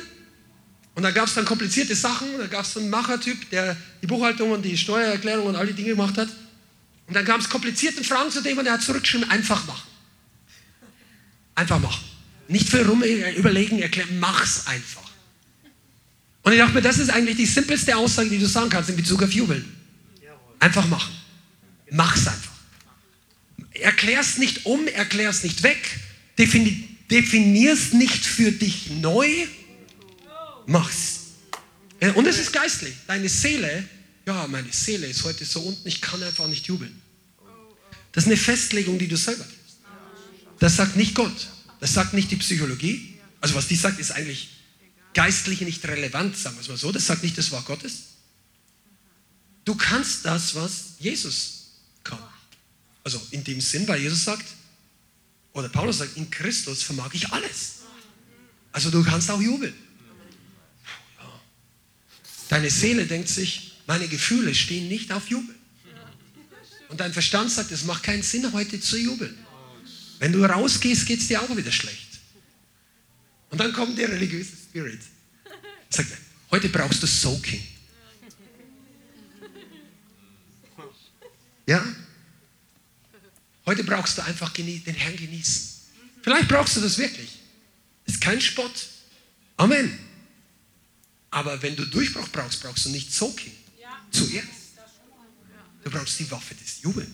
und 0.95 1.03
da 1.03 1.11
gab 1.11 1.27
es 1.27 1.33
dann 1.33 1.45
komplizierte 1.45 1.95
Sachen. 1.95 2.27
Da 2.37 2.47
gab 2.47 2.65
es 2.65 2.75
einen 2.75 2.89
Machertyp, 2.89 3.49
der 3.51 3.77
die 4.01 4.07
Buchhaltung 4.07 4.51
und 4.51 4.63
die 4.63 4.77
Steuererklärung 4.77 5.47
und 5.47 5.55
all 5.55 5.67
die 5.67 5.73
Dinge 5.73 5.89
gemacht 5.89 6.17
hat. 6.17 6.27
Und 7.07 7.15
dann 7.15 7.25
kam 7.25 7.39
es 7.39 7.49
komplizierte 7.49 8.03
Fragen 8.03 8.29
zu 8.31 8.41
dem 8.41 8.57
und 8.57 8.65
er 8.65 8.73
hat 8.73 8.81
zurückgeschrieben, 8.81 9.29
einfach 9.29 9.65
machen. 9.65 9.87
Einfach 11.55 11.79
machen. 11.79 12.03
Nicht 12.47 12.69
viel 12.69 12.81
rum 12.81 13.03
überlegen, 13.03 13.79
erklären, 13.79 14.19
mach's 14.19 14.67
einfach. 14.67 15.08
Und 16.49 16.55
ich 16.55 16.61
dachte 16.61 16.73
mir, 16.73 16.81
das 16.81 16.97
ist 16.97 17.11
eigentlich 17.11 17.37
die 17.37 17.45
simpelste 17.45 17.95
Aussage, 17.95 18.27
die 18.27 18.39
du 18.39 18.47
sagen 18.47 18.71
kannst 18.71 18.89
in 18.89 18.95
Bezug 18.95 19.21
auf 19.21 19.31
Jubeln. 19.31 19.63
Einfach 20.57 20.87
machen. 20.87 21.13
Mach's 21.91 22.25
einfach. 22.25 22.53
Erklär's 23.69 24.39
nicht 24.39 24.65
um, 24.65 24.87
erklär's 24.87 25.43
nicht 25.43 25.61
weg, 25.61 25.77
defini 26.39 26.89
definier's 27.11 27.93
nicht 27.93 28.25
für 28.25 28.51
dich 28.51 28.89
neu, 28.89 29.29
mach's. 30.65 31.19
Und 32.15 32.25
es 32.25 32.39
ist 32.39 32.51
geistlich. 32.51 32.95
Deine 33.05 33.29
Seele, 33.29 33.87
ja, 34.25 34.47
meine 34.47 34.73
Seele 34.73 35.05
ist 35.05 35.23
heute 35.25 35.45
so 35.45 35.59
unten, 35.59 35.87
ich 35.87 36.01
kann 36.01 36.23
einfach 36.23 36.47
nicht 36.47 36.65
jubeln. 36.65 36.99
Das 38.11 38.23
ist 38.23 38.27
eine 38.27 38.37
Festlegung, 38.37 38.97
die 38.97 39.07
du 39.07 39.17
selber 39.17 39.43
triffst. 39.43 39.77
Das 40.57 40.77
sagt 40.77 40.95
nicht 40.95 41.13
Gott. 41.13 41.47
Das 41.79 41.93
sagt 41.93 42.15
nicht 42.15 42.31
die 42.31 42.37
Psychologie. 42.37 43.19
Also 43.39 43.53
was 43.53 43.67
die 43.67 43.75
sagt, 43.75 43.99
ist 43.99 44.09
eigentlich 44.09 44.58
geistlich 45.13 45.61
nicht 45.61 45.85
relevant, 45.85 46.37
sagen 46.37 46.55
wir 46.55 46.61
es 46.61 46.67
mal 46.67 46.77
so. 46.77 46.91
Das 46.91 47.05
sagt 47.05 47.23
nicht 47.23 47.37
das 47.37 47.51
Wort 47.51 47.65
Gottes. 47.65 48.03
Du 49.65 49.75
kannst 49.75 50.25
das, 50.25 50.55
was 50.55 50.95
Jesus 50.99 51.71
kann. 52.03 52.19
Also 53.03 53.21
in 53.31 53.43
dem 53.43 53.61
Sinn, 53.61 53.87
weil 53.87 54.01
Jesus 54.01 54.23
sagt, 54.23 54.45
oder 55.53 55.69
Paulus 55.69 55.97
sagt, 55.97 56.15
in 56.17 56.29
Christus 56.29 56.83
vermag 56.83 57.09
ich 57.13 57.29
alles. 57.31 57.79
Also 58.71 58.91
du 58.91 59.03
kannst 59.03 59.29
auch 59.31 59.41
jubeln. 59.41 59.73
Deine 62.49 62.69
Seele 62.69 63.05
denkt 63.05 63.29
sich, 63.29 63.73
meine 63.85 64.07
Gefühle 64.07 64.55
stehen 64.55 64.87
nicht 64.87 65.11
auf 65.11 65.27
Jubel. 65.29 65.55
Und 66.89 66.99
dein 66.99 67.13
Verstand 67.13 67.51
sagt, 67.51 67.71
es 67.71 67.83
macht 67.83 68.03
keinen 68.03 68.23
Sinn, 68.23 68.51
heute 68.53 68.79
zu 68.79 68.97
jubeln. 68.97 69.37
Wenn 70.17 70.31
du 70.31 70.43
rausgehst, 70.43 71.05
geht 71.05 71.21
es 71.21 71.27
dir 71.27 71.41
auch 71.41 71.55
wieder 71.55 71.71
schlecht. 71.71 72.07
Und 73.51 73.59
dann 73.59 73.73
kommt 73.73 73.97
der 73.97 74.09
religiöse 74.09 74.58
Spirit. 74.69 75.01
Sagt, 75.89 76.17
heute 76.51 76.69
brauchst 76.69 77.01
du 77.01 77.07
Soaking. 77.07 77.63
Ja? 81.65 81.85
Heute 83.65 83.83
brauchst 83.83 84.17
du 84.17 84.23
einfach 84.23 84.51
den 84.53 84.95
Herrn 84.95 85.15
genießen. 85.15 85.69
Vielleicht 86.21 86.47
brauchst 86.47 86.75
du 86.75 86.81
das 86.81 86.97
wirklich. 86.97 87.39
Ist 88.05 88.21
kein 88.21 88.41
Spott. 88.41 88.87
Amen. 89.57 89.99
Aber 91.31 91.61
wenn 91.61 91.75
du 91.75 91.85
Durchbruch 91.85 92.27
brauchst, 92.29 92.61
brauchst 92.61 92.85
du 92.85 92.89
nicht 92.89 93.13
Soaking. 93.13 93.53
Zuerst. 94.11 94.47
Du 95.83 95.91
brauchst 95.91 96.19
die 96.19 96.29
Waffe 96.31 96.55
des 96.55 96.81
Jubels. 96.81 97.07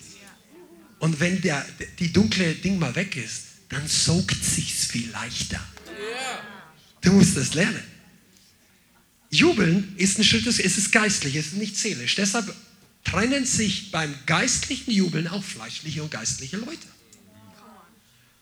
Und 1.00 1.20
wenn 1.20 1.42
der, 1.42 1.66
die 2.00 2.12
dunkle 2.12 2.56
Ding 2.56 2.80
mal 2.80 2.96
weg 2.96 3.16
ist, 3.16 3.44
dann 3.70 3.88
soakt 3.88 4.44
sich's 4.44 4.86
viel 4.86 5.10
leichter. 5.12 5.60
Du 7.06 7.14
musst 7.14 7.38
das 7.38 7.54
lernen. 7.54 7.84
Jubeln 9.30 9.94
ist 9.98 10.18
ein 10.18 10.24
Schritt, 10.24 10.48
es 10.48 10.60
ist 10.60 10.92
geistlich, 10.92 11.36
es 11.36 11.48
ist 11.48 11.56
nicht 11.56 11.78
seelisch. 11.78 12.16
Deshalb 12.16 12.54
trennen 13.04 13.46
sich 13.46 13.92
beim 13.92 14.14
geistlichen 14.26 14.92
Jubeln 14.92 15.28
auch 15.28 15.44
fleischliche 15.44 16.04
und 16.04 16.12
geistliche 16.12 16.58
Leute. 16.58 16.88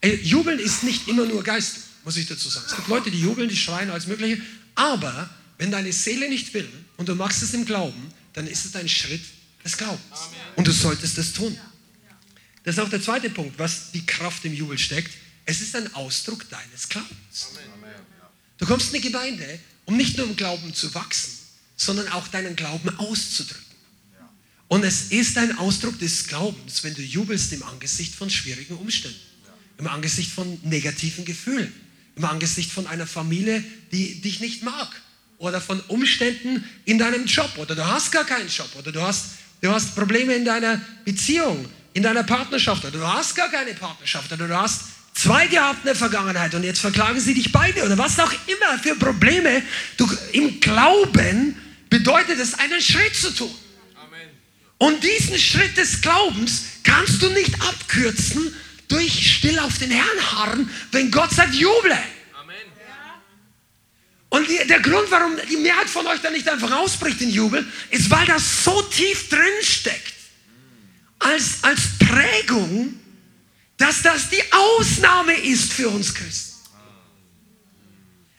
Äh, 0.00 0.14
Jubeln 0.16 0.58
ist 0.58 0.82
nicht 0.82 1.08
immer 1.08 1.26
nur 1.26 1.42
geistlich, 1.42 1.84
muss 2.04 2.16
ich 2.16 2.26
dazu 2.26 2.48
sagen. 2.48 2.66
Es 2.68 2.76
gibt 2.76 2.88
Leute, 2.88 3.10
die 3.10 3.20
jubeln, 3.20 3.48
die 3.48 3.56
schreien, 3.56 3.90
alles 3.90 4.06
Mögliche. 4.06 4.40
Aber 4.74 5.28
wenn 5.58 5.70
deine 5.70 5.92
Seele 5.92 6.28
nicht 6.28 6.52
will 6.54 6.68
und 6.96 7.08
du 7.08 7.14
machst 7.14 7.42
es 7.42 7.54
im 7.54 7.64
Glauben, 7.64 8.08
dann 8.32 8.46
ist 8.46 8.64
es 8.64 8.74
ein 8.76 8.88
Schritt 8.88 9.22
des 9.64 9.76
Glaubens. 9.76 10.00
Und 10.56 10.66
du 10.66 10.72
solltest 10.72 11.18
es 11.18 11.32
tun. 11.32 11.56
Das 12.64 12.76
ist 12.76 12.82
auch 12.82 12.88
der 12.88 13.02
zweite 13.02 13.28
Punkt, 13.30 13.58
was 13.58 13.92
die 13.92 14.04
Kraft 14.06 14.44
im 14.44 14.54
Jubel 14.54 14.78
steckt. 14.78 15.12
Es 15.46 15.60
ist 15.60 15.76
ein 15.76 15.94
Ausdruck 15.94 16.48
deines 16.48 16.88
Glaubens. 16.88 17.48
Du 18.64 18.70
kommst 18.70 18.94
in 18.94 19.02
die 19.02 19.12
Gemeinde, 19.12 19.58
um 19.84 19.94
nicht 19.94 20.16
nur 20.16 20.26
im 20.26 20.36
Glauben 20.36 20.72
zu 20.72 20.94
wachsen, 20.94 21.32
sondern 21.76 22.08
auch 22.08 22.28
deinen 22.28 22.56
Glauben 22.56 22.98
auszudrücken. 22.98 23.62
Und 24.68 24.84
es 24.84 25.10
ist 25.10 25.36
ein 25.36 25.58
Ausdruck 25.58 25.98
des 25.98 26.28
Glaubens, 26.28 26.82
wenn 26.82 26.94
du 26.94 27.02
jubelst 27.02 27.52
im 27.52 27.62
Angesicht 27.62 28.14
von 28.14 28.30
schwierigen 28.30 28.78
Umständen, 28.78 29.20
im 29.76 29.86
Angesicht 29.86 30.30
von 30.30 30.58
negativen 30.62 31.26
Gefühlen, 31.26 31.74
im 32.16 32.24
Angesicht 32.24 32.72
von 32.72 32.86
einer 32.86 33.06
Familie, 33.06 33.62
die 33.92 34.22
dich 34.22 34.40
nicht 34.40 34.62
mag 34.62 34.88
oder 35.36 35.60
von 35.60 35.80
Umständen 35.80 36.64
in 36.86 36.98
deinem 36.98 37.26
Job 37.26 37.58
oder 37.58 37.74
du 37.74 37.86
hast 37.86 38.12
gar 38.12 38.24
keinen 38.24 38.48
Job 38.48 38.70
oder 38.78 38.92
du 38.92 39.02
hast, 39.02 39.26
du 39.60 39.70
hast 39.70 39.94
Probleme 39.94 40.34
in 40.36 40.46
deiner 40.46 40.80
Beziehung, 41.04 41.68
in 41.92 42.02
deiner 42.02 42.22
Partnerschaft 42.22 42.82
oder 42.82 42.98
du 42.98 43.06
hast 43.06 43.34
gar 43.34 43.50
keine 43.50 43.74
Partnerschaft 43.74 44.32
oder 44.32 44.48
du 44.48 44.56
hast 44.56 44.93
zwei 45.14 45.46
gehabt 45.46 45.80
in 45.80 45.86
der 45.86 45.96
Vergangenheit 45.96 46.54
und 46.54 46.64
jetzt 46.64 46.80
verklagen 46.80 47.18
sie 47.20 47.34
dich 47.34 47.52
beide 47.52 47.84
oder 47.84 47.96
was 47.96 48.18
auch 48.18 48.32
immer 48.46 48.78
für 48.82 48.96
Probleme. 48.96 49.62
Du, 49.96 50.08
Im 50.32 50.60
Glauben 50.60 51.56
bedeutet 51.88 52.38
es, 52.38 52.54
einen 52.54 52.80
Schritt 52.80 53.14
zu 53.14 53.34
tun. 53.34 53.54
Und 54.78 55.02
diesen 55.02 55.38
Schritt 55.38 55.76
des 55.76 56.00
Glaubens 56.02 56.64
kannst 56.82 57.22
du 57.22 57.30
nicht 57.30 57.54
abkürzen 57.62 58.54
durch 58.88 59.36
still 59.36 59.58
auf 59.60 59.78
den 59.78 59.90
Herrn 59.90 60.32
harren, 60.32 60.70
wenn 60.92 61.10
Gott 61.10 61.30
sagt, 61.30 61.54
juble. 61.54 61.98
Und 64.28 64.48
der 64.68 64.80
Grund, 64.80 65.08
warum 65.10 65.36
die 65.48 65.56
Mehrheit 65.56 65.88
von 65.88 66.06
euch 66.08 66.20
da 66.20 66.28
nicht 66.28 66.48
einfach 66.48 66.72
ausbricht 66.72 67.20
in 67.20 67.30
Jubel, 67.30 67.64
ist, 67.90 68.10
weil 68.10 68.26
das 68.26 68.64
so 68.64 68.82
tief 68.82 69.28
drin 69.28 69.40
steckt. 69.62 70.14
Als, 71.20 71.62
als 71.62 71.82
Prägung, 72.00 72.98
dass 73.84 74.00
das 74.00 74.30
die 74.30 74.42
Ausnahme 74.50 75.34
ist 75.34 75.74
für 75.74 75.90
uns 75.90 76.14
Christen. 76.14 76.54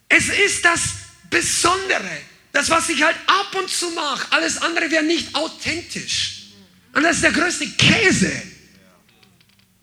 Es 0.09 0.27
ist 0.27 0.65
das 0.65 0.81
Besondere, 1.30 2.17
das, 2.51 2.67
was 2.72 2.89
ich 2.89 3.03
halt 3.03 3.15
ab 3.27 3.53
und 3.53 3.69
zu 3.69 3.91
mache. 3.91 4.31
Alles 4.31 4.59
andere 4.59 4.89
wäre 4.89 5.03
nicht 5.03 5.35
authentisch. 5.35 6.47
Und 6.93 7.03
das 7.03 7.17
ist 7.17 7.26
der 7.26 7.31
größte 7.31 7.67
Käse. 7.67 8.31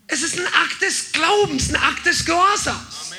Es 0.08 0.24
ist 0.24 0.36
ein 0.36 0.46
Akt 0.46 0.82
des 0.82 1.12
Glaubens, 1.12 1.68
ein 1.68 1.76
Akt 1.76 2.06
des 2.06 2.24
Gehorsams. 2.24 3.12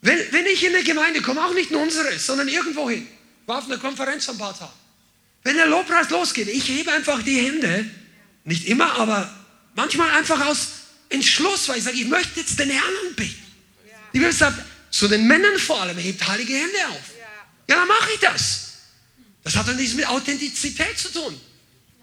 Wenn, 0.00 0.32
wenn 0.32 0.46
ich 0.46 0.64
in 0.64 0.74
eine 0.74 0.84
Gemeinde 0.84 1.20
komme, 1.20 1.44
auch 1.44 1.52
nicht 1.52 1.70
in 1.70 1.76
unsere, 1.76 2.18
sondern 2.18 2.48
irgendwo 2.48 2.88
hin, 2.88 3.06
war 3.44 3.58
auf 3.58 3.66
einer 3.66 3.76
Konferenz 3.76 4.24
vor 4.24 4.34
ein 4.34 4.38
paar 4.38 4.58
Tagen. 4.58 4.72
Wenn 5.42 5.56
der 5.56 5.66
Lobpreis 5.66 6.08
losgeht, 6.08 6.48
ich 6.48 6.66
hebe 6.66 6.92
einfach 6.92 7.22
die 7.22 7.40
Hände, 7.40 7.90
nicht 8.44 8.66
immer, 8.66 8.94
aber 8.94 9.35
manchmal 9.76 10.10
einfach 10.10 10.44
aus 10.46 10.68
Entschluss, 11.08 11.68
weil 11.68 11.78
ich 11.78 11.84
sage, 11.84 11.96
ich 11.96 12.06
möchte 12.06 12.40
jetzt 12.40 12.58
den 12.58 12.70
Herrn 12.70 12.92
anbeten. 13.06 13.44
Die 14.12 14.18
Bibel 14.18 14.32
sagt, 14.32 14.58
zu 14.90 15.06
den 15.06 15.26
Männern 15.26 15.58
vor 15.58 15.80
allem, 15.82 15.96
hebt 15.98 16.26
heilige 16.26 16.54
Hände 16.54 16.88
auf. 16.90 17.02
Ja, 17.68 17.76
dann 17.76 17.88
mache 17.88 18.10
ich 18.14 18.20
das. 18.20 18.62
Das 19.44 19.54
hat 19.54 19.68
doch 19.68 19.74
nichts 19.74 19.94
mit 19.94 20.08
Authentizität 20.08 20.98
zu 20.98 21.12
tun. 21.12 21.38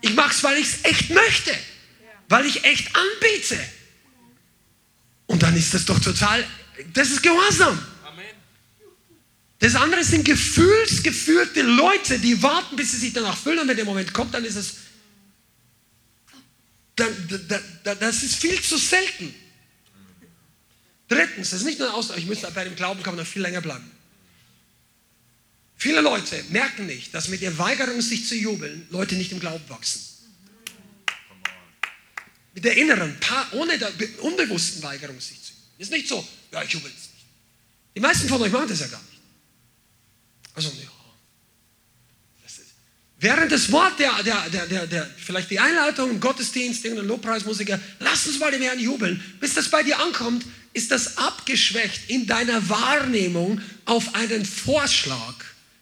Ich 0.02 0.14
mache 0.14 0.32
es, 0.32 0.44
weil 0.44 0.58
ich 0.58 0.68
es 0.68 0.84
echt 0.84 1.10
möchte, 1.10 1.52
weil 2.30 2.46
ich 2.46 2.64
echt 2.64 2.90
anbete. 2.96 3.60
Und 5.26 5.44
dann 5.44 5.56
ist 5.58 5.74
das 5.74 5.86
doch 5.86 6.00
total, 6.00 6.46
das 6.94 7.10
ist 7.10 7.24
Gehorsam. 7.24 7.84
Das 9.60 9.76
andere 9.76 10.04
sind 10.04 10.26
gefühlsgeführte 10.26 11.62
Leute, 11.62 12.20
die 12.20 12.44
warten, 12.44 12.76
bis 12.76 12.92
sie 12.92 12.98
sich 12.98 13.14
danach 13.14 13.38
fühlen 13.38 13.60
und 13.60 13.68
wenn 13.70 13.78
der 13.78 13.86
Moment 13.86 14.14
kommt, 14.14 14.34
dann 14.34 14.44
ist 14.44 14.58
es, 14.58 14.76
dann, 16.96 17.50
dann, 17.84 18.00
das 18.00 18.24
ist 18.24 18.36
viel 18.36 18.62
zu 18.62 18.78
selten. 18.78 19.34
Drittens, 21.08 21.50
das 21.50 21.60
ist 21.60 21.66
nicht 21.66 21.80
nur 21.80 21.90
ein 21.90 21.94
Ausdruck, 21.96 22.18
ich 22.18 22.26
müsste 22.26 22.50
bei 22.52 22.64
dem 22.64 22.76
Glauben 22.76 23.02
kann 23.04 23.16
noch 23.16 23.26
viel 23.26 23.42
länger 23.42 23.62
bleiben. 23.62 23.90
Viele 25.76 26.02
Leute 26.02 26.42
merken 26.50 26.86
nicht, 26.86 27.14
dass 27.14 27.28
mit 27.28 27.42
der 27.42 27.58
Weigerung, 27.58 28.00
sich 28.02 28.28
zu 28.28 28.36
jubeln, 28.36 28.88
Leute 28.90 29.16
nicht 29.16 29.32
im 29.32 29.40
Glauben 29.40 29.68
wachsen. 29.70 30.02
Mit 32.54 32.64
der 32.64 32.78
inneren, 32.78 33.18
ohne 33.52 33.78
der 33.78 33.92
unbewussten 34.20 34.82
Weigerung, 34.84 35.20
sich 35.20 35.42
zu 35.42 35.52
jubeln. 35.52 35.80
Ist 35.80 35.92
nicht 35.92 36.08
so, 36.08 36.26
ja, 36.52 36.64
ich 36.64 36.72
jubel 36.72 36.90
jetzt 36.90 37.14
nicht. 37.14 37.26
Die 37.96 38.00
meisten 38.00 38.30
von 38.30 38.42
euch 38.42 38.52
machen 38.52 38.70
das 38.70 38.80
ja 38.80 38.88
gar 38.88 39.02
nicht. 39.02 39.22
Also, 40.54 40.70
ja. 40.70 40.93
Während 43.24 43.52
des 43.54 43.72
Wort, 43.72 43.98
der, 44.00 44.22
der, 44.22 44.68
der, 44.68 44.86
der, 44.86 45.10
vielleicht 45.18 45.50
die 45.50 45.60
Einleitung 45.60 46.20
Gottesdienst, 46.20 46.84
irgendein 46.84 47.08
Lobpreismusiker, 47.08 47.80
lass 48.00 48.28
uns 48.28 48.38
mal 48.38 48.52
dem 48.52 48.62
Herrn 48.62 48.80
jubeln. 48.80 49.24
Bis 49.40 49.54
das 49.54 49.70
bei 49.70 49.82
dir 49.82 49.98
ankommt, 50.00 50.46
ist 50.74 50.92
das 50.92 51.18
abgeschwächt 51.18 52.10
in 52.10 52.28
deiner 52.28 52.68
Wahrnehmung 52.68 53.62
auf 53.86 54.14
einen 54.14 54.46
Vorschlag. 54.46 55.36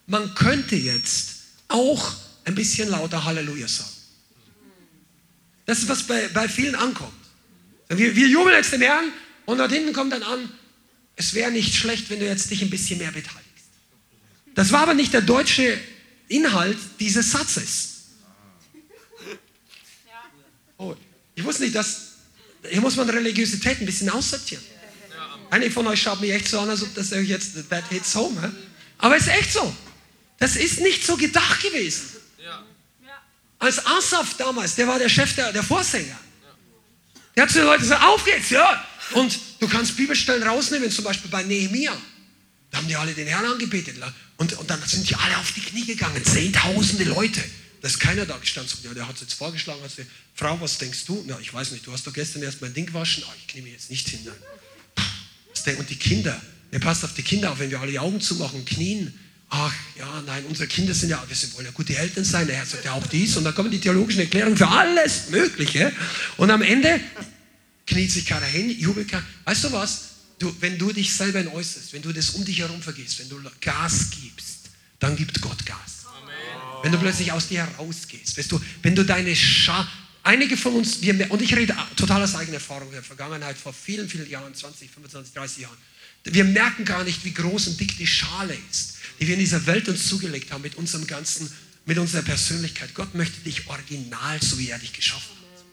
Man 0.06 0.36
könnte 0.36 0.76
jetzt 0.76 1.30
auch 1.68 2.14
ein 2.46 2.54
bisschen 2.54 2.90
lauter 2.90 3.24
Halleluja 3.24 3.68
sagen. 3.68 3.90
Das 5.66 5.80
ist, 5.80 5.90
was 5.90 6.04
bei, 6.04 6.28
bei 6.28 6.48
vielen 6.48 6.76
ankommt. 6.76 7.12
Wir, 7.90 8.16
wir 8.16 8.28
jubeln 8.28 8.56
jetzt 8.56 8.72
dem 8.72 8.82
Herrn 8.82 9.06
und 9.46 9.58
dort 9.58 9.72
hinten 9.72 9.94
kommt 9.94 10.14
dann 10.14 10.24
an, 10.24 10.50
es 11.16 11.34
wäre 11.34 11.52
nicht 11.52 11.76
schlecht, 11.76 12.10
wenn 12.12 12.20
du 12.20 12.26
jetzt 12.26 12.52
dich 12.52 12.62
ein 12.62 12.70
bisschen 12.70 13.00
mehr 13.00 13.12
beteiligst. 13.12 13.42
Das 14.54 14.72
war 14.72 14.82
aber 14.82 14.94
nicht 14.94 15.14
der 15.14 15.22
deutsche 15.22 15.80
Inhalt 16.32 16.78
dieses 17.00 17.32
Satzes. 17.32 17.90
Oh, 20.78 20.96
ich 21.36 21.44
wusste 21.44 21.64
nicht, 21.64 21.76
dass 21.76 22.12
hier 22.70 22.82
muss 22.82 22.96
man 22.96 23.10
Religiosität 23.10 23.80
ein 23.80 23.86
bisschen 23.86 24.10
aussortieren. 24.10 24.64
Einige 25.50 25.72
von 25.72 25.86
euch 25.88 26.02
schaut 26.02 26.22
mich 26.22 26.32
echt 26.32 26.48
so 26.48 26.60
an, 26.60 26.70
als 26.70 26.82
ob 26.82 26.94
das 26.96 27.10
jetzt 27.10 27.70
that 27.70 27.84
hits 27.90 28.16
home. 28.16 28.40
He? 28.42 28.48
Aber 29.00 29.18
es 29.18 29.24
ist 29.24 29.34
echt 29.34 29.52
so. 29.52 29.76
Das 30.40 30.56
ist 30.56 30.80
nicht 30.80 31.06
so 31.06 31.18
gedacht 31.18 31.62
gewesen. 31.62 32.02
Als 33.60 33.86
Asaf 33.86 34.38
damals, 34.38 34.76
der 34.76 34.88
war 34.88 34.98
der 34.98 35.10
Chef 35.10 35.36
der, 35.36 35.52
der 35.54 35.62
Vorsänger. 35.62 36.18
Der 37.36 37.44
hat 37.44 37.52
zu 37.52 37.60
den 37.60 37.68
Leuten 37.68 37.84
gesagt, 37.84 38.04
auf 38.04 38.26
geht's, 38.26 38.50
ja. 38.50 38.86
Und 39.12 39.40
du 39.60 39.68
kannst 39.68 39.96
Bibelstellen 39.96 40.42
rausnehmen, 40.42 40.90
zum 40.90 41.04
Beispiel 41.04 41.30
bei 41.30 41.44
Nehemiah. 41.44 41.96
Da 42.72 42.78
haben 42.78 42.88
die 42.88 42.96
alle 42.96 43.14
den 43.14 43.28
Herrn 43.28 43.46
angebetet. 43.46 43.98
Und, 44.38 44.54
und 44.54 44.70
dann 44.70 44.82
sind 44.86 45.10
die 45.10 45.16
alle 45.16 45.38
auf 45.38 45.52
die 45.52 45.62
Knie 45.62 45.86
gegangen. 45.86 46.24
Zehntausende 46.24 47.04
Leute. 47.04 47.44
Da 47.82 47.88
ist 47.88 48.00
keiner 48.00 48.26
da 48.26 48.38
gestanden. 48.38 48.74
Ja, 48.84 48.94
der 48.94 49.08
hat 49.08 49.16
es 49.16 49.22
jetzt 49.22 49.34
vorgeschlagen. 49.34 49.82
Hat 49.84 49.90
gesagt, 49.90 50.10
Frau, 50.36 50.60
was 50.62 50.78
denkst 50.78 51.06
du? 51.06 51.24
Na, 51.28 51.38
ich 51.40 51.54
weiß 51.54 51.72
nicht. 51.72 51.86
Du 51.86 51.92
hast 51.92 52.08
doch 52.08 52.14
gestern 52.14 52.44
erst 52.44 52.62
mein 52.62 52.74
Ding 52.74 52.86
gewaschen. 52.86 53.24
Oh, 53.28 53.34
ich 53.38 53.48
knie 53.48 53.62
mir 53.62 53.74
jetzt 53.74 53.90
nicht 53.90 54.08
hin. 54.08 54.20
Und 55.78 55.90
die 55.90 55.96
Kinder. 55.96 56.40
Der 56.72 56.80
passt 56.80 57.04
auf 57.04 57.14
die 57.14 57.24
Kinder 57.24 57.52
auf, 57.52 57.60
wenn 57.60 57.70
wir 57.70 57.82
alle 57.82 57.92
die 57.92 58.00
Augen 58.00 58.22
zumachen 58.22 58.64
knien. 58.64 59.14
Ach, 59.50 59.74
ja, 59.98 60.24
nein, 60.26 60.46
unsere 60.46 60.68
Kinder 60.68 60.94
sind 60.94 61.10
ja, 61.10 61.22
wir 61.28 61.54
wollen 61.54 61.66
ja 61.66 61.72
gute 61.72 61.98
Eltern 61.98 62.24
sein. 62.24 62.48
Der 62.48 62.56
Herr 62.56 62.66
sagt 62.66 62.86
ja 62.86 62.94
auch 62.94 63.06
dies. 63.08 63.36
Und 63.36 63.44
dann 63.44 63.54
kommen 63.54 63.70
die 63.70 63.82
theologischen 63.82 64.22
Erklärungen 64.22 64.56
für 64.56 64.70
alles 64.70 65.30
Mögliche. 65.30 65.92
Und 66.38 66.52
am 66.52 66.62
Ende 66.62 67.02
kniet 67.86 68.12
sich 68.12 68.26
keiner 68.26 68.46
hin, 68.46 68.70
jubelt 68.70 69.10
keiner. 69.10 69.26
Weißt 69.44 69.66
du 69.66 69.72
was? 69.74 70.11
Du, 70.42 70.52
wenn 70.60 70.76
du 70.80 70.92
dich 70.92 71.14
selber 71.14 71.46
äußerst, 71.54 71.94
wenn 71.94 72.02
du 72.02 72.12
das 72.12 72.32
um 72.32 72.44
dich 72.44 72.58
herum 72.58 72.82
vergisst, 72.82 73.20
wenn 73.20 73.30
du 73.30 73.40
Gas 73.62 74.08
gibst, 74.10 74.72
dann 74.98 75.16
gibt 75.16 75.40
Gott 75.40 75.64
Gas. 75.68 76.08
Amen. 76.08 76.34
Wenn 76.82 76.92
du 76.92 76.98
plötzlich 76.98 77.32
aus 77.32 77.48
dir 77.48 77.60
herausgehst, 77.60 78.36
weißt 78.36 78.52
du, 78.52 78.60
wenn 78.82 78.96
du 78.96 79.06
deine 79.06 79.36
Schar, 79.36 79.88
einige 80.24 80.58
von 80.58 80.74
uns, 80.74 81.00
wir, 81.04 81.30
und 81.30 81.44
ich 81.44 81.56
rede 81.56 81.76
total 81.96 82.24
aus 82.24 82.34
eigener 82.34 82.56
Erfahrung 82.56 82.88
in 82.88 82.96
der 82.96 83.04
Vergangenheit, 83.04 83.56
vor 83.56 83.72
vielen, 83.72 84.10
vielen 84.10 84.28
Jahren, 84.28 84.56
20, 84.56 84.90
25, 84.90 85.32
30 85.36 85.58
Jahren, 85.60 85.78
wir 86.24 86.44
merken 86.44 86.86
gar 86.86 87.04
nicht, 87.04 87.24
wie 87.24 87.34
groß 87.34 87.68
und 87.68 87.80
dick 87.80 87.96
die 87.98 88.08
Schale 88.08 88.58
ist, 88.72 88.96
die 89.20 89.28
wir 89.28 89.36
in 89.36 89.42
dieser 89.42 89.68
Welt 89.68 89.90
uns 89.90 90.08
zugelegt 90.08 90.52
haben 90.52 90.64
mit 90.64 90.74
unserem 90.74 91.06
ganzen, 91.06 91.54
mit 91.86 92.00
unserer 92.00 92.24
Persönlichkeit. 92.24 92.96
Gott 92.96 93.14
möchte 93.14 93.40
dich 93.42 93.68
original, 93.68 94.42
so 94.42 94.58
wie 94.58 94.70
er 94.70 94.80
dich 94.80 94.94
geschaffen 94.94 95.36
hat. 95.36 95.66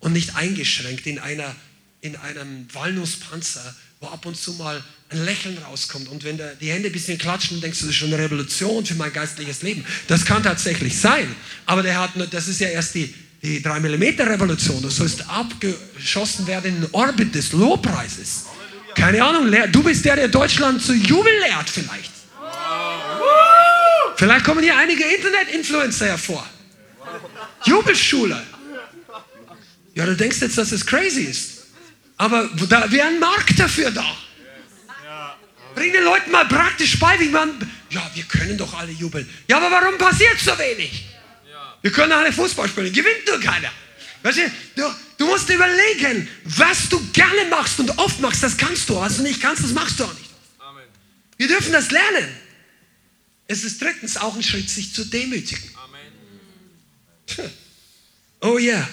Und 0.00 0.12
nicht 0.12 0.36
eingeschränkt 0.36 1.06
in 1.06 1.18
einer 1.18 1.56
in 2.04 2.16
einem 2.16 2.66
Walnusspanzer, 2.74 3.74
wo 3.98 4.08
ab 4.08 4.26
und 4.26 4.36
zu 4.36 4.52
mal 4.52 4.84
ein 5.08 5.24
Lächeln 5.24 5.56
rauskommt. 5.56 6.06
Und 6.10 6.22
wenn 6.22 6.38
die 6.60 6.70
Hände 6.70 6.90
ein 6.90 6.92
bisschen 6.92 7.16
klatschen, 7.16 7.62
denkst 7.62 7.78
du, 7.78 7.86
das 7.86 7.94
ist 7.94 7.98
schon 7.98 8.12
eine 8.12 8.22
Revolution 8.22 8.84
für 8.84 8.94
mein 8.94 9.10
geistliches 9.10 9.62
Leben. 9.62 9.86
Das 10.06 10.26
kann 10.26 10.42
tatsächlich 10.42 11.00
sein. 11.00 11.34
Aber 11.64 11.82
der 11.82 11.98
hat, 11.98 12.10
das 12.30 12.48
ist 12.48 12.60
ja 12.60 12.68
erst 12.68 12.94
die, 12.94 13.14
die 13.42 13.62
3 13.62 13.80
mm 13.80 14.02
Revolution. 14.20 14.82
Du 14.82 14.90
sollst 14.90 15.26
abgeschossen 15.30 16.46
werden 16.46 16.76
in 16.76 16.80
den 16.82 16.90
Orbit 16.92 17.34
des 17.34 17.52
Lobpreises. 17.52 18.44
Keine 18.94 19.24
Ahnung, 19.24 19.50
du 19.72 19.82
bist 19.82 20.04
der, 20.04 20.16
der 20.16 20.28
Deutschland 20.28 20.82
zu 20.82 20.92
Jubel 20.92 21.32
lehrt 21.40 21.70
vielleicht. 21.70 22.10
Vielleicht 24.16 24.44
kommen 24.44 24.62
hier 24.62 24.76
einige 24.76 25.04
Internet-Influencer 25.04 26.06
hervor. 26.06 26.46
Jubelschule. 27.64 28.42
Ja, 29.94 30.04
du 30.04 30.14
denkst 30.14 30.42
jetzt, 30.42 30.58
dass 30.58 30.70
es 30.70 30.84
crazy 30.84 31.22
ist. 31.22 31.53
Aber 32.16 32.48
da 32.68 32.90
wäre 32.90 33.08
ein 33.08 33.18
Markt 33.18 33.58
dafür 33.58 33.90
da. 33.90 34.04
Bring 35.74 35.92
den 35.92 36.04
Leuten 36.04 36.30
mal 36.30 36.46
praktisch 36.46 36.98
bei, 36.98 37.18
wie 37.18 37.28
man. 37.28 37.50
Ja, 37.90 38.08
wir 38.14 38.24
können 38.24 38.56
doch 38.56 38.72
alle 38.74 38.92
jubeln. 38.92 39.28
Ja, 39.48 39.56
aber 39.58 39.70
warum 39.70 39.98
passiert 39.98 40.38
so 40.38 40.56
wenig? 40.58 41.06
Wir 41.82 41.92
können 41.92 42.12
alle 42.12 42.32
Fußball 42.32 42.68
spielen, 42.68 42.92
gewinnt 42.92 43.26
nur 43.26 43.40
keiner. 43.40 43.70
Weißt 44.22 44.38
du, 44.74 44.94
du, 45.18 45.26
musst 45.26 45.50
überlegen, 45.50 46.26
was 46.44 46.88
du 46.88 46.98
gerne 47.12 47.44
machst 47.50 47.78
und 47.78 47.98
oft 47.98 48.20
machst, 48.20 48.42
das 48.42 48.56
kannst 48.56 48.88
du. 48.88 48.96
Was 48.96 49.18
du 49.18 49.22
nicht 49.22 49.40
kannst, 49.40 49.62
das 49.62 49.72
machst 49.72 50.00
du 50.00 50.04
auch 50.04 50.14
nicht. 50.14 50.30
Amen. 50.60 50.84
Wir 51.36 51.48
dürfen 51.48 51.72
das 51.72 51.90
lernen. 51.90 52.28
Es 53.46 53.64
ist 53.64 53.82
drittens 53.82 54.16
auch 54.16 54.34
ein 54.34 54.42
Schritt, 54.42 54.70
sich 54.70 54.94
zu 54.94 55.04
demütigen. 55.04 55.70
Amen. 55.76 57.50
Oh 58.40 58.56
ja. 58.56 58.76
Yeah. 58.76 58.88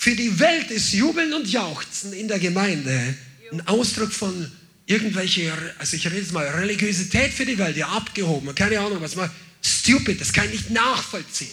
Für 0.00 0.14
die 0.14 0.38
Welt 0.38 0.70
ist 0.70 0.92
Jubeln 0.92 1.34
und 1.34 1.48
Jauchzen 1.50 2.12
in 2.12 2.28
der 2.28 2.38
Gemeinde 2.38 3.16
ein 3.50 3.66
Ausdruck 3.66 4.12
von 4.12 4.48
irgendwelche, 4.86 5.52
also 5.76 5.96
ich 5.96 6.06
rede 6.06 6.20
jetzt 6.20 6.30
mal, 6.30 6.46
Religiosität 6.46 7.34
für 7.34 7.44
die 7.44 7.58
Welt, 7.58 7.76
ja 7.76 7.88
abgehoben, 7.88 8.54
keine 8.54 8.78
Ahnung, 8.78 9.00
was 9.00 9.16
mal, 9.16 9.28
stupid, 9.60 10.20
das 10.20 10.32
kann 10.32 10.46
ich 10.46 10.52
nicht 10.52 10.70
nachvollziehen. 10.70 11.50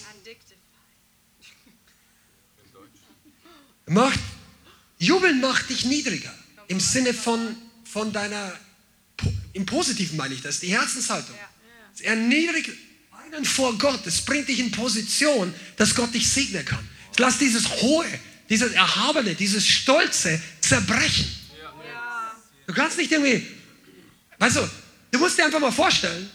Macht, 3.88 4.20
Jubeln 5.00 5.42
macht 5.42 5.72
dich 5.72 5.86
niedriger, 5.86 6.34
im 6.68 6.80
Sinne 6.80 7.16
von, 7.16 7.56
von 7.84 8.14
deiner, 8.14 8.54
im 9.54 9.66
Positiven 9.66 10.18
meine 10.18 10.36
ich 10.36 10.44
das, 10.44 10.60
die 10.60 10.68
Herzenshaltung. 10.68 11.36
Es 11.96 12.02
erniedrigt 12.02 12.70
einen 13.24 13.44
vor 13.44 13.76
Gott, 13.80 14.06
es 14.06 14.22
bringt 14.22 14.50
dich 14.50 14.60
in 14.60 14.70
Position, 14.70 15.52
dass 15.78 15.96
Gott 15.96 16.14
dich 16.14 16.30
segnen 16.30 16.64
kann. 16.64 16.88
Lässt 17.18 17.42
dieses 17.42 17.68
hohe, 17.82 18.06
dieses 18.50 18.74
Erhabene, 18.74 19.36
dieses 19.36 19.66
Stolze 19.68 20.42
zerbrechen. 20.62 21.28
Du 22.68 22.74
kannst 22.74 22.98
nicht 22.98 23.12
irgendwie, 23.12 23.46
weißt 24.40 24.58
du, 24.58 24.70
du 25.12 25.20
musst 25.20 25.38
dir 25.38 25.46
einfach 25.46 25.60
mal 25.60 25.72
vorstellen, 25.72 26.30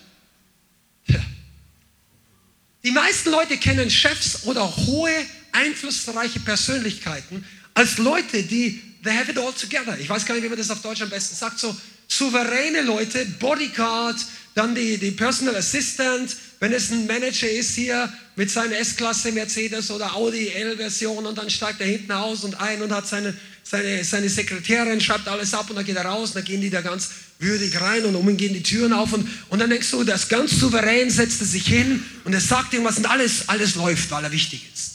die 2.83 2.93
meisten 2.93 3.31
Leute 3.31 3.59
kennen 3.59 3.91
Chefs 3.91 4.45
oder 4.45 4.65
hohe, 4.75 5.13
einflussreiche 5.53 6.41
Persönlichkeiten 6.41 7.45
als 7.75 7.99
Leute, 7.99 8.43
die, 8.43 8.81
they 9.03 9.15
have 9.15 9.31
it 9.31 9.39
all 9.39 9.53
together. 9.53 9.99
Ich 9.99 10.09
weiß 10.09 10.25
gar 10.25 10.35
nicht, 10.35 10.45
wie 10.45 10.49
man 10.49 10.59
das 10.59 10.71
auf 10.71 10.81
Deutsch 10.83 11.03
am 11.03 11.11
besten 11.11 11.37
sagt, 11.37 11.59
so 11.59 11.77
souveräne 12.09 12.83
Leute, 12.83 13.25
Bodyguard, 13.39 14.17
dann 14.55 14.75
die, 14.75 14.99
die 14.99 15.13
Personal 15.13 15.57
Assistant, 15.57 16.37
wenn 16.59 16.73
es 16.73 16.91
ein 16.91 17.07
Manager 17.07 17.49
ist 17.49 17.75
hier 17.75 18.13
mit 18.37 18.51
seiner 18.51 18.77
S-Klasse 18.79 19.33
Mercedes 19.33 19.91
oder 19.91 20.15
Audi 20.15 20.49
L-Version 20.49 21.27
und 21.27 21.39
dann 21.39 21.49
steigt 21.49 21.81
er 21.81 21.87
hinten 21.87 22.13
aus 22.13 22.45
und 22.45 22.61
ein 22.61 22.83
und 22.83 22.93
hat 22.93 23.07
seine, 23.07 23.35
seine, 23.63 24.05
seine 24.05 24.29
Sekretärin, 24.29 25.01
schreibt 25.01 25.29
alles 25.29 25.55
ab 25.55 25.71
und 25.71 25.77
dann 25.77 25.85
geht 25.85 25.97
er 25.97 26.05
raus 26.05 26.31
und 26.31 26.37
dann 26.37 26.45
gehen 26.45 26.61
die 26.61 26.71
da 26.71 26.81
ganz 26.81 27.11
würdig 27.39 27.81
rein 27.81 28.05
und 28.05 28.15
um 28.15 28.29
ihn 28.29 28.37
gehen 28.37 28.53
die 28.53 28.63
Türen 28.63 28.93
auf 28.93 29.13
und, 29.13 29.27
und 29.49 29.59
dann 29.59 29.71
denkst 29.71 29.91
du, 29.91 30.05
das 30.05 30.29
ganz 30.29 30.59
souverän 30.59 31.11
setzt 31.11 31.41
er 31.41 31.47
sich 31.47 31.67
hin 31.67 32.05
und 32.25 32.35
er 32.35 32.41
sagt 32.41 32.73
irgendwas 32.75 32.99
und 32.99 33.07
alles, 33.07 33.49
alles 33.49 33.77
läuft, 33.77 34.11
weil 34.11 34.25
er 34.25 34.33
wichtig 34.33 34.67
ist. 34.75 34.91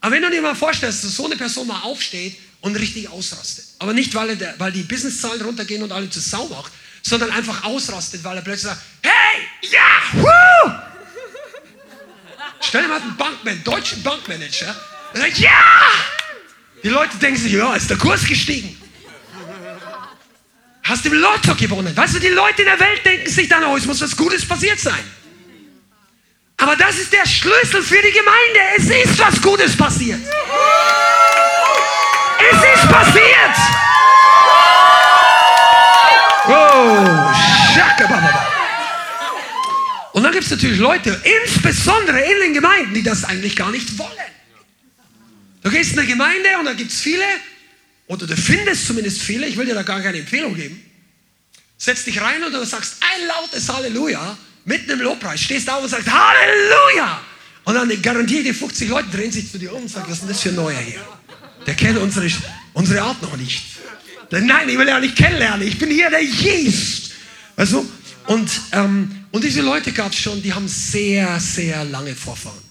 Aber 0.00 0.14
wenn 0.14 0.22
du 0.22 0.30
dir 0.30 0.42
mal 0.42 0.54
vorstellst, 0.54 1.04
dass 1.04 1.16
so 1.16 1.26
eine 1.26 1.36
Person 1.36 1.66
mal 1.66 1.80
aufsteht 1.82 2.36
und 2.60 2.76
richtig 2.76 3.08
ausrastet, 3.08 3.64
aber 3.78 3.92
nicht, 3.92 4.14
weil, 4.14 4.40
er, 4.40 4.54
weil 4.58 4.72
die 4.72 4.82
Businesszahlen 4.82 5.42
runtergehen 5.42 5.82
und 5.82 5.90
alle 5.90 6.08
zu 6.08 6.20
Sau 6.20 6.46
macht, 6.48 6.72
sondern 7.02 7.30
einfach 7.30 7.64
ausrastet, 7.64 8.22
weil 8.24 8.36
er 8.36 8.42
plötzlich 8.42 8.72
sagt, 8.72 8.82
hey, 9.02 9.48
ja, 9.62 9.80
woo! 10.12 10.72
Stell 12.60 12.82
dir 12.82 12.88
mal 12.88 13.00
einen 13.00 13.16
Bankman, 13.16 13.64
deutschen 13.64 14.02
Bankmanager, 14.02 14.74
der 15.14 15.20
sagt, 15.22 15.38
ja! 15.38 15.50
Die 16.82 16.88
Leute 16.88 17.16
denken 17.18 17.38
sich, 17.38 17.52
ja, 17.52 17.74
ist 17.74 17.90
der 17.90 17.98
Kurs 17.98 18.24
gestiegen. 18.24 18.76
Hast 20.82 21.04
du 21.04 21.10
im 21.10 21.14
Lotto 21.20 21.54
gewonnen. 21.54 21.96
Weißt 21.96 22.14
du, 22.14 22.18
die 22.18 22.28
Leute 22.28 22.62
in 22.62 22.68
der 22.68 22.80
Welt 22.80 23.04
denken 23.04 23.30
sich 23.30 23.48
dann, 23.48 23.64
oh, 23.64 23.76
es 23.76 23.86
muss 23.86 24.00
was 24.00 24.16
Gutes 24.16 24.46
passiert 24.46 24.80
sein. 24.80 25.04
Aber 26.56 26.76
das 26.76 26.98
ist 26.98 27.12
der 27.12 27.26
Schlüssel 27.26 27.82
für 27.82 28.02
die 28.02 28.12
Gemeinde. 28.12 28.60
Es 28.76 29.08
ist 29.08 29.18
was 29.18 29.40
Gutes 29.40 29.76
passiert. 29.76 30.20
Es 32.50 32.56
ist 32.56 32.88
passiert. 32.90 33.89
Und 40.12 40.24
dann 40.24 40.32
gibt 40.32 40.44
es 40.44 40.50
natürlich 40.50 40.78
Leute, 40.78 41.20
insbesondere 41.44 42.20
in 42.20 42.40
den 42.40 42.54
Gemeinden, 42.54 42.94
die 42.94 43.02
das 43.02 43.24
eigentlich 43.24 43.56
gar 43.56 43.70
nicht 43.70 43.96
wollen. 43.98 44.10
Du 45.62 45.70
gehst 45.70 45.92
in 45.92 45.98
eine 45.98 46.08
Gemeinde 46.08 46.48
und 46.58 46.64
da 46.64 46.72
gibt 46.72 46.90
es 46.90 47.00
viele, 47.00 47.24
oder 48.06 48.26
du 48.26 48.36
findest 48.36 48.86
zumindest 48.86 49.22
viele, 49.22 49.46
ich 49.46 49.56
will 49.56 49.66
dir 49.66 49.74
da 49.74 49.82
gar 49.82 50.00
keine 50.00 50.18
Empfehlung 50.18 50.54
geben. 50.54 50.82
Setz 51.78 52.04
dich 52.04 52.20
rein 52.20 52.42
und 52.42 52.52
du 52.52 52.64
sagst 52.64 52.96
ein 53.00 53.26
lautes 53.28 53.68
Halleluja 53.72 54.36
mitten 54.64 54.90
im 54.90 55.00
Lobpreis, 55.00 55.40
stehst 55.40 55.70
auf 55.70 55.82
und 55.82 55.88
sagst 55.88 56.08
Halleluja. 56.10 57.20
Und 57.64 57.74
dann 57.74 58.02
garantiert 58.02 58.46
die 58.46 58.52
50 58.52 58.88
Leute 58.88 59.08
drehen 59.10 59.30
sich 59.30 59.50
zu 59.50 59.58
dir 59.58 59.74
um 59.74 59.82
und 59.82 59.88
sagen, 59.88 60.06
was 60.08 60.14
ist 60.14 60.22
denn 60.22 60.28
das 60.28 60.40
für 60.40 60.48
ein 60.50 60.56
Neuer 60.56 60.78
hier? 60.78 61.00
Der 61.66 61.74
kennt 61.74 61.98
unsere, 61.98 62.28
unsere 62.72 63.02
Art 63.02 63.22
noch 63.22 63.36
nicht. 63.36 63.79
Nein, 64.30 64.68
ich 64.68 64.78
will 64.78 64.86
ja 64.86 65.00
nicht 65.00 65.16
kennenlernen. 65.16 65.66
Ich 65.66 65.78
bin 65.78 65.90
hier 65.90 66.08
der 66.10 66.22
Jesus. 66.22 67.10
Also, 67.56 67.84
und, 68.26 68.48
ähm, 68.72 69.24
und 69.32 69.42
diese 69.42 69.60
Leute 69.60 69.92
gab 69.92 70.12
es 70.12 70.18
schon, 70.18 70.40
die 70.42 70.52
haben 70.52 70.68
sehr, 70.68 71.40
sehr 71.40 71.84
lange 71.84 72.14
Vorfahren. 72.14 72.70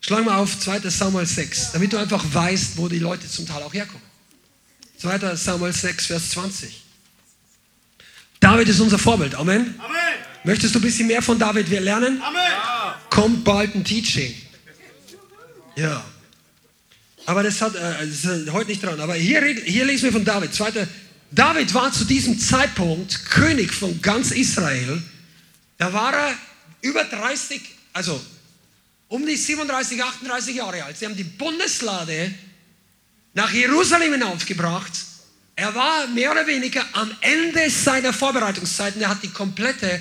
Schlag 0.00 0.24
mal 0.24 0.38
auf 0.38 0.58
2. 0.58 0.80
Samuel 0.90 1.26
6, 1.26 1.72
damit 1.72 1.92
du 1.92 1.96
einfach 1.96 2.24
weißt, 2.30 2.76
wo 2.76 2.88
die 2.88 2.98
Leute 2.98 3.28
zum 3.28 3.46
Teil 3.46 3.62
auch 3.62 3.72
herkommen. 3.72 4.02
2. 4.98 5.36
Samuel 5.36 5.72
6, 5.72 6.06
Vers 6.06 6.30
20. 6.30 6.82
David 8.40 8.68
ist 8.68 8.80
unser 8.80 8.98
Vorbild. 8.98 9.34
Amen. 9.34 9.74
Amen. 9.78 9.98
Möchtest 10.44 10.74
du 10.74 10.80
ein 10.80 10.82
bisschen 10.82 11.06
mehr 11.06 11.22
von 11.22 11.38
David 11.38 11.68
lernen? 11.68 12.20
Amen. 12.20 12.40
Kommt 13.10 13.44
bald 13.44 13.74
ein 13.74 13.84
Teaching. 13.84 14.34
Ja. 15.76 16.04
Aber 17.26 17.42
das 17.42 17.60
hat 17.60 17.74
äh, 17.74 18.06
das 18.06 18.24
ist 18.24 18.52
heute 18.52 18.70
nicht 18.70 18.82
dran. 18.82 19.00
Aber 19.00 19.14
hier, 19.14 19.42
hier 19.64 19.84
lesen 19.84 20.04
wir 20.04 20.12
von 20.12 20.24
David. 20.24 20.54
Zweite, 20.54 20.88
David 21.30 21.72
war 21.74 21.92
zu 21.92 22.04
diesem 22.04 22.38
Zeitpunkt 22.38 23.24
König 23.26 23.72
von 23.72 24.00
ganz 24.02 24.32
Israel. 24.32 25.02
Da 25.78 25.92
war 25.92 26.14
er 26.14 26.34
über 26.82 27.04
30, 27.04 27.60
also 27.92 28.20
um 29.08 29.26
die 29.26 29.36
37, 29.36 30.02
38 30.02 30.56
Jahre 30.56 30.84
alt. 30.84 30.98
Sie 30.98 31.06
haben 31.06 31.16
die 31.16 31.24
Bundeslade 31.24 32.32
nach 33.34 33.52
Jerusalem 33.52 34.12
hinaufgebracht. 34.12 34.92
Er 35.54 35.74
war 35.74 36.06
mehr 36.08 36.32
oder 36.32 36.46
weniger 36.46 36.84
am 36.92 37.10
Ende 37.20 37.70
seiner 37.70 38.12
Vorbereitungszeiten. 38.12 39.00
Er 39.00 39.08
hat 39.10 39.22
die 39.22 39.28
komplette 39.28 40.00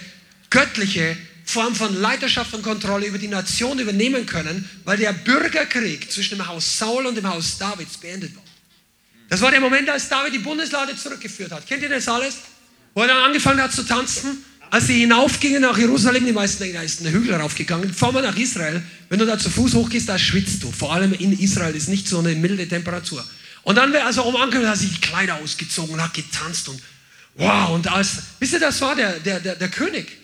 göttliche 0.50 1.18
Form 1.52 1.76
von 1.76 1.94
Leiterschaft 2.00 2.54
und 2.54 2.64
Kontrolle 2.64 3.06
über 3.08 3.18
die 3.18 3.28
Nation 3.28 3.78
übernehmen 3.80 4.26
können, 4.26 4.70
weil 4.86 4.98
der 4.98 5.14
Bürgerkrieg 5.14 6.12
zwischen 6.12 6.38
dem 6.38 6.48
Haus 6.48 6.78
Saul 6.78 7.06
und 7.06 7.16
dem 7.16 7.28
Haus 7.28 7.58
Davids 7.58 7.98
beendet 7.98 8.36
war. 8.36 8.44
Das 9.30 9.42
war 9.42 9.52
der 9.52 9.62
Moment, 9.62 9.90
als 9.90 10.10
David 10.10 10.34
die 10.34 10.40
Bundeslade 10.40 10.96
zurückgeführt 10.96 11.52
hat. 11.52 11.66
Kennt 11.68 11.84
ihr 11.84 11.90
das 11.90 12.08
alles? 12.08 12.36
Wo 12.94 13.02
er 13.02 13.08
dann 13.08 13.24
angefangen 13.24 13.62
hat 13.62 13.72
zu 13.72 13.84
tanzen, 13.84 14.44
als 14.70 14.88
sie 14.88 15.00
hinaufgingen 15.00 15.62
nach 15.62 15.78
Jerusalem, 15.78 16.26
die 16.26 16.32
meisten 16.32 16.64
denken, 16.64 16.78
da 16.78 16.84
ist 16.84 17.02
ein 17.02 17.12
Hügel 17.12 17.36
raufgegangen, 17.36 17.94
fahren 17.94 18.16
wir 18.16 18.22
nach 18.22 18.38
Israel. 18.38 18.82
Wenn 19.10 19.20
du 19.20 19.26
da 19.26 19.38
zu 19.38 19.50
Fuß 19.50 19.74
hochgehst, 19.74 20.08
da 20.08 20.18
schwitzt 20.18 20.64
du. 20.64 20.72
Vor 20.72 20.94
allem 20.94 21.14
in 21.14 21.38
Israel 21.38 21.76
ist 21.76 21.90
nicht 21.90 22.08
so 22.08 22.20
eine 22.20 22.36
milde 22.36 22.68
Temperatur. 22.68 23.26
Und 23.64 23.76
dann, 23.76 23.94
als 23.96 24.18
er 24.18 24.26
oben 24.26 24.38
angekommen 24.38 24.68
hat 24.68 24.76
er 24.76 24.80
sich 24.80 24.94
die 24.94 25.02
Kleider 25.02 25.36
ausgezogen 25.36 25.94
und 25.94 26.02
hat 26.02 26.14
getanzt 26.14 26.70
und 26.70 26.82
wow. 27.36 27.70
Und 27.72 27.92
als, 27.92 28.18
wisst 28.40 28.54
ihr, 28.54 28.60
das 28.60 28.80
war 28.80 28.96
der, 28.96 29.20
der, 29.20 29.42
der, 29.42 29.56
der 29.56 29.70
König. 29.70 30.21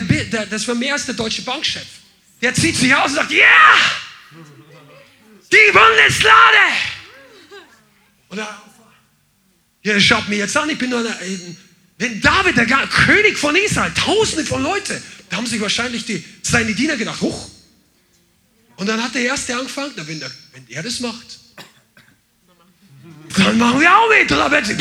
Der, 0.00 0.24
der, 0.24 0.46
das 0.46 0.66
war 0.66 0.74
mehr 0.74 0.94
als 0.94 1.06
der 1.06 1.14
deutsche 1.14 1.42
Bankchef. 1.42 1.86
Der 2.42 2.52
zieht 2.52 2.76
sich 2.76 2.94
aus 2.94 3.10
und 3.10 3.16
sagt, 3.16 3.30
ja, 3.30 3.38
yeah, 3.38 3.78
die 5.52 5.72
Bundeslade. 5.72 6.64
Und 8.28 8.38
er, 8.38 8.62
ja, 9.82 10.00
schaut 10.00 10.28
mir 10.28 10.38
jetzt 10.38 10.56
an, 10.56 10.68
ich 10.68 10.78
bin 10.78 10.90
nur 10.90 10.98
ein, 10.98 11.56
wenn 11.98 12.20
David, 12.20 12.56
der 12.56 12.66
König 12.66 13.38
von 13.38 13.54
Israel, 13.54 13.92
tausende 13.94 14.44
von 14.44 14.62
Leuten, 14.62 15.00
da 15.30 15.36
haben 15.36 15.46
sich 15.46 15.60
wahrscheinlich 15.60 16.04
die, 16.04 16.24
seine 16.42 16.74
Diener 16.74 16.96
gedacht, 16.96 17.20
hoch. 17.20 17.48
Und 18.76 18.88
dann 18.88 19.02
hat 19.02 19.14
der 19.14 19.22
Erste 19.22 19.56
angefangen, 19.56 19.92
wenn, 19.94 20.18
der, 20.18 20.30
wenn 20.52 20.66
er 20.68 20.82
das 20.82 20.98
macht, 20.98 21.38
dann 23.36 23.58
machen 23.58 23.80
wir 23.80 23.96
auch 23.96 24.08
mit. 24.08 24.30
Und 24.30 24.38
dann 24.38 24.50
wird 24.50 24.66
sie, 24.66 24.76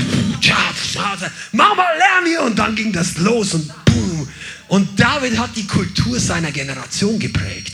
mach 1.52 1.76
mal 1.76 1.98
Lärm 1.98 2.26
hier. 2.26 2.42
Und 2.42 2.58
dann 2.58 2.76
ging 2.76 2.92
das 2.92 3.18
los 3.18 3.54
und 3.54 3.72
boom. 3.86 4.28
Und 4.68 5.00
David 5.00 5.38
hat 5.38 5.56
die 5.56 5.68
Kultur 5.68 6.20
seiner 6.20 6.52
Generation 6.52 7.20
geprägt. 7.20 7.74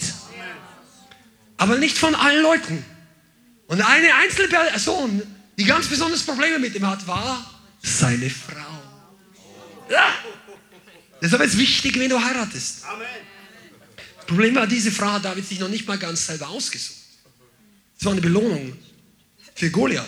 Aber 1.57 1.77
nicht 1.77 1.97
von 1.97 2.15
allen 2.15 2.41
Leuten. 2.41 2.83
Und 3.67 3.81
eine 3.81 4.15
einzelne 4.15 4.47
Person, 4.47 5.21
die 5.57 5.65
ganz 5.65 5.87
besonders 5.87 6.23
Probleme 6.23 6.57
mit 6.57 6.73
ihm 6.75 6.87
hat, 6.87 7.05
war 7.05 7.45
seine 7.81 8.29
Frau. 8.29 8.79
Ja. 9.89 10.13
Deshalb 11.21 11.41
ist 11.43 11.53
es 11.53 11.59
wichtig, 11.59 11.99
wenn 11.99 12.09
du 12.09 12.19
heiratest. 12.19 12.83
Das 14.17 14.25
Problem 14.25 14.55
war, 14.55 14.67
diese 14.67 14.91
Frau 14.91 15.11
hat 15.13 15.25
David 15.25 15.47
sich 15.47 15.59
noch 15.59 15.67
nicht 15.67 15.87
mal 15.87 15.97
ganz 15.97 16.27
selber 16.27 16.47
ausgesucht. 16.49 16.95
Es 17.99 18.05
war 18.05 18.13
eine 18.13 18.21
Belohnung 18.21 18.73
für 19.55 19.69
Goliath. 19.69 20.05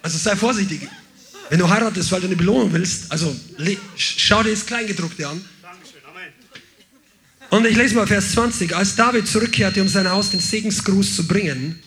Also 0.00 0.16
sei 0.16 0.36
vorsichtig. 0.36 0.88
Wenn 1.50 1.58
du 1.58 1.68
heiratest, 1.68 2.10
weil 2.12 2.20
du 2.20 2.26
eine 2.26 2.36
Belohnung 2.36 2.72
willst, 2.72 3.10
also 3.10 3.34
schau 3.96 4.42
dir 4.42 4.50
das 4.50 4.64
Kleingedruckte 4.64 5.28
an. 5.28 5.44
Und 7.50 7.66
ich 7.66 7.76
lese 7.76 7.94
mal 7.94 8.06
Vers 8.06 8.32
20. 8.32 8.76
Als 8.76 8.94
David 8.94 9.26
zurückkehrte, 9.26 9.80
um 9.80 9.88
sein 9.88 10.10
Haus 10.10 10.30
den 10.30 10.40
Segensgruß 10.40 11.16
zu 11.16 11.26
bringen, 11.26 11.78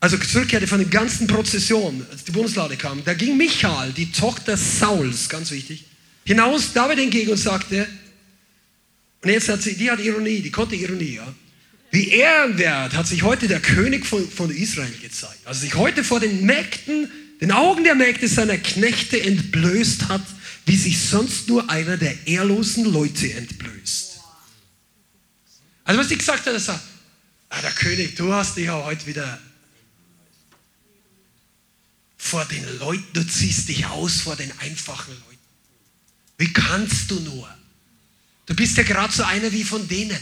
also 0.00 0.16
zurückkehrte 0.16 0.66
von 0.66 0.78
der 0.78 0.88
ganzen 0.88 1.26
Prozession, 1.26 2.06
als 2.10 2.24
die 2.24 2.32
Bundeslade 2.32 2.76
kam, 2.76 3.04
da 3.04 3.12
ging 3.12 3.36
Michael, 3.36 3.92
die 3.92 4.10
Tochter 4.10 4.56
Sauls, 4.56 5.28
ganz 5.28 5.50
wichtig, 5.50 5.84
hinaus 6.24 6.72
David 6.72 6.98
entgegen 6.98 7.30
und 7.30 7.36
sagte, 7.36 7.86
und 9.22 9.30
jetzt 9.30 9.48
hat 9.48 9.62
sie, 9.62 9.74
die 9.74 9.90
hat 9.90 10.00
Ironie, 10.00 10.40
die 10.40 10.50
konnte 10.50 10.76
Ironie, 10.76 11.16
ja. 11.16 11.34
Wie 11.90 12.08
ehrenwert 12.08 12.94
hat 12.94 13.06
sich 13.06 13.22
heute 13.22 13.48
der 13.48 13.60
König 13.60 14.06
von, 14.06 14.28
von 14.28 14.50
Israel 14.50 14.92
gezeigt. 15.00 15.40
Also 15.44 15.60
sich 15.60 15.74
heute 15.76 16.04
vor 16.04 16.20
den 16.20 16.44
Mägden, 16.44 17.10
den 17.40 17.52
Augen 17.52 17.84
der 17.84 17.94
Mägde 17.94 18.28
seiner 18.28 18.58
Knechte 18.58 19.20
entblößt 19.20 20.08
hat, 20.08 20.22
wie 20.66 20.76
sich 20.76 20.98
sonst 20.98 21.48
nur 21.48 21.70
einer 21.70 21.96
der 21.96 22.26
ehrlosen 22.26 22.84
Leute 22.84 23.32
entblößt. 23.32 24.05
Also 25.86 26.00
was 26.00 26.08
sie 26.08 26.18
gesagt 26.18 26.44
hat, 26.44 26.54
ist, 26.54 26.68
ah, 26.68 26.80
der 27.62 27.70
König, 27.70 28.16
du 28.16 28.32
hast 28.32 28.56
dich 28.56 28.66
ja 28.66 28.84
heute 28.84 29.06
wieder 29.06 29.40
vor 32.18 32.44
den 32.44 32.78
Leuten, 32.80 33.06
du 33.12 33.24
ziehst 33.24 33.68
dich 33.68 33.86
aus 33.86 34.20
vor 34.20 34.34
den 34.34 34.50
einfachen 34.58 35.14
Leuten. 35.14 35.38
Wie 36.38 36.52
kannst 36.52 37.10
du 37.10 37.20
nur? 37.20 37.48
Du 38.46 38.54
bist 38.54 38.76
ja 38.76 38.82
gerade 38.82 39.12
so 39.12 39.22
einer 39.22 39.50
wie 39.52 39.62
von 39.62 39.86
denen. 39.86 40.18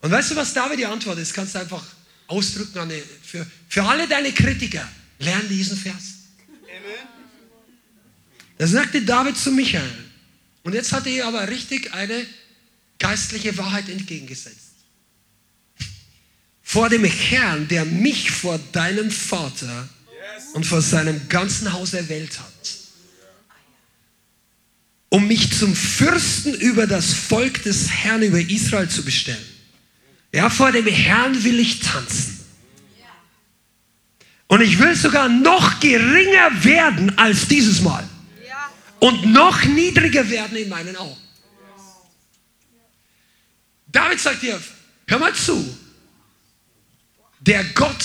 Und 0.00 0.10
weißt 0.10 0.32
du, 0.32 0.36
was 0.36 0.52
David 0.52 0.80
die 0.80 0.86
Antwort 0.86 1.18
ist? 1.18 1.32
Kannst 1.32 1.54
du 1.54 1.60
einfach 1.60 1.84
ausdrücken 2.26 2.78
eine, 2.78 3.00
für, 3.22 3.46
für 3.68 3.84
alle 3.84 4.08
deine 4.08 4.32
Kritiker. 4.32 4.86
Lern 5.20 5.48
diesen 5.48 5.76
Vers. 5.76 6.02
Da 8.58 8.66
sagte 8.66 9.02
David 9.02 9.38
zu 9.38 9.52
Michael. 9.52 9.90
Und 10.64 10.74
jetzt 10.74 10.92
hat 10.92 11.06
er 11.06 11.26
aber 11.26 11.48
richtig 11.48 11.94
eine 11.94 12.26
geistliche 13.00 13.56
Wahrheit 13.58 13.88
entgegengesetzt. 13.88 14.58
Vor 16.62 16.88
dem 16.88 17.04
Herrn, 17.04 17.66
der 17.66 17.84
mich 17.84 18.30
vor 18.30 18.60
deinem 18.70 19.10
Vater 19.10 19.88
und 20.54 20.64
vor 20.64 20.80
seinem 20.80 21.28
ganzen 21.28 21.72
Haus 21.72 21.94
erwählt 21.94 22.38
hat 22.38 22.80
um 25.10 25.26
mich 25.26 25.52
zum 25.52 25.74
Fürsten 25.74 26.54
über 26.54 26.86
das 26.86 27.12
Volk 27.12 27.64
des 27.64 27.90
Herrn, 27.90 28.22
über 28.22 28.40
Israel 28.40 28.88
zu 28.88 29.04
bestellen. 29.04 29.44
Ja, 30.32 30.48
vor 30.48 30.72
dem 30.72 30.86
Herrn 30.86 31.44
will 31.44 31.58
ich 31.58 31.80
tanzen. 31.80 32.38
Und 34.46 34.62
ich 34.62 34.78
will 34.78 34.96
sogar 34.96 35.28
noch 35.28 35.78
geringer 35.80 36.64
werden 36.64 37.18
als 37.18 37.46
dieses 37.46 37.82
Mal. 37.82 38.08
Und 39.00 39.26
noch 39.26 39.64
niedriger 39.64 40.28
werden 40.28 40.56
in 40.56 40.68
meinen 40.68 40.96
Augen. 40.96 41.16
David 43.92 44.20
sagt 44.20 44.42
dir, 44.42 44.60
hör 45.06 45.18
mal 45.18 45.34
zu. 45.34 45.76
Der 47.40 47.64
Gott, 47.74 48.04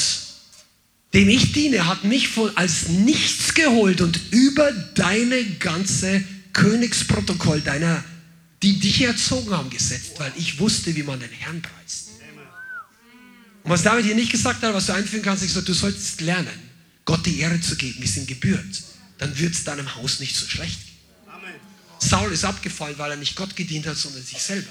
dem 1.13 1.29
ich 1.29 1.51
diene, 1.51 1.85
hat 1.87 2.03
mich 2.03 2.29
als 2.55 2.87
nichts 2.87 3.53
geholt 3.53 4.01
und 4.01 4.19
über 4.31 4.71
deine 4.71 5.43
ganze 5.55 6.23
Königsprotokoll 6.53 7.61
deiner, 7.61 8.03
die 8.63 8.79
dich 8.79 9.01
erzogen 9.01 9.51
haben, 9.51 9.69
gesetzt, 9.69 10.13
weil 10.17 10.31
ich 10.37 10.59
wusste, 10.59 10.95
wie 10.95 11.03
man 11.03 11.19
den 11.19 11.29
Herrn 11.29 11.61
preist. 11.61 12.09
Und 13.63 13.71
was 13.71 13.83
David 13.83 14.05
hier 14.05 14.15
nicht 14.15 14.31
gesagt 14.31 14.61
hat, 14.61 14.73
was 14.73 14.85
du 14.85 14.93
einführen 14.93 15.23
kannst, 15.23 15.43
ich 15.43 15.51
so, 15.51 15.61
du 15.61 15.73
sollst 15.73 16.21
lernen, 16.21 16.47
Gott 17.03 17.25
die 17.25 17.39
Ehre 17.39 17.59
zu 17.59 17.75
geben, 17.75 17.97
wie 17.99 18.05
es 18.05 18.15
ihm 18.15 18.27
gebührt. 18.27 18.83
Dann 19.17 19.37
wird 19.37 19.53
es 19.53 19.63
deinem 19.63 19.95
Haus 19.95 20.19
nicht 20.19 20.35
so 20.35 20.45
schlecht 20.47 20.79
gehen. 20.85 20.95
Saul 21.99 22.31
ist 22.31 22.43
abgefallen, 22.43 22.97
weil 22.97 23.11
er 23.11 23.17
nicht 23.17 23.35
Gott 23.35 23.55
gedient 23.55 23.87
hat, 23.87 23.97
sondern 23.97 24.23
sich 24.23 24.39
selber. 24.41 24.69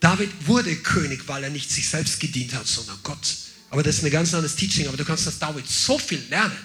David 0.00 0.30
wurde 0.46 0.74
König, 0.76 1.28
weil 1.28 1.44
er 1.44 1.50
nicht 1.50 1.70
sich 1.70 1.88
selbst 1.88 2.20
gedient 2.20 2.54
hat, 2.54 2.66
sondern 2.66 2.98
Gott. 3.02 3.36
Aber 3.70 3.82
das 3.82 3.98
ist 3.98 4.04
ein 4.04 4.10
ganz 4.10 4.34
anderes 4.34 4.56
Teaching. 4.56 4.88
Aber 4.88 4.96
du 4.96 5.04
kannst 5.04 5.26
das 5.26 5.38
David 5.38 5.68
so 5.68 5.98
viel 5.98 6.22
lernen. 6.30 6.56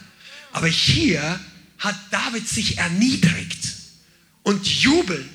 Aber 0.53 0.68
hier 0.68 1.40
hat 1.78 1.95
David 2.12 2.48
sich 2.48 2.78
erniedrigt. 2.78 3.60
Und 4.44 4.66
jubeln 4.66 5.28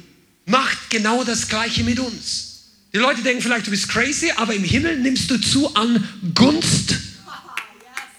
macht 0.46 0.90
genau 0.90 1.24
das 1.24 1.48
Gleiche 1.48 1.84
mit 1.84 1.98
uns. 1.98 2.46
Die 2.92 2.98
Leute 2.98 3.22
denken 3.22 3.42
vielleicht, 3.42 3.66
du 3.66 3.70
bist 3.70 3.88
crazy, 3.88 4.32
aber 4.34 4.54
im 4.54 4.64
Himmel 4.64 4.98
nimmst 4.98 5.30
du 5.30 5.38
zu 5.38 5.74
an 5.76 6.08
Gunst. 6.34 6.96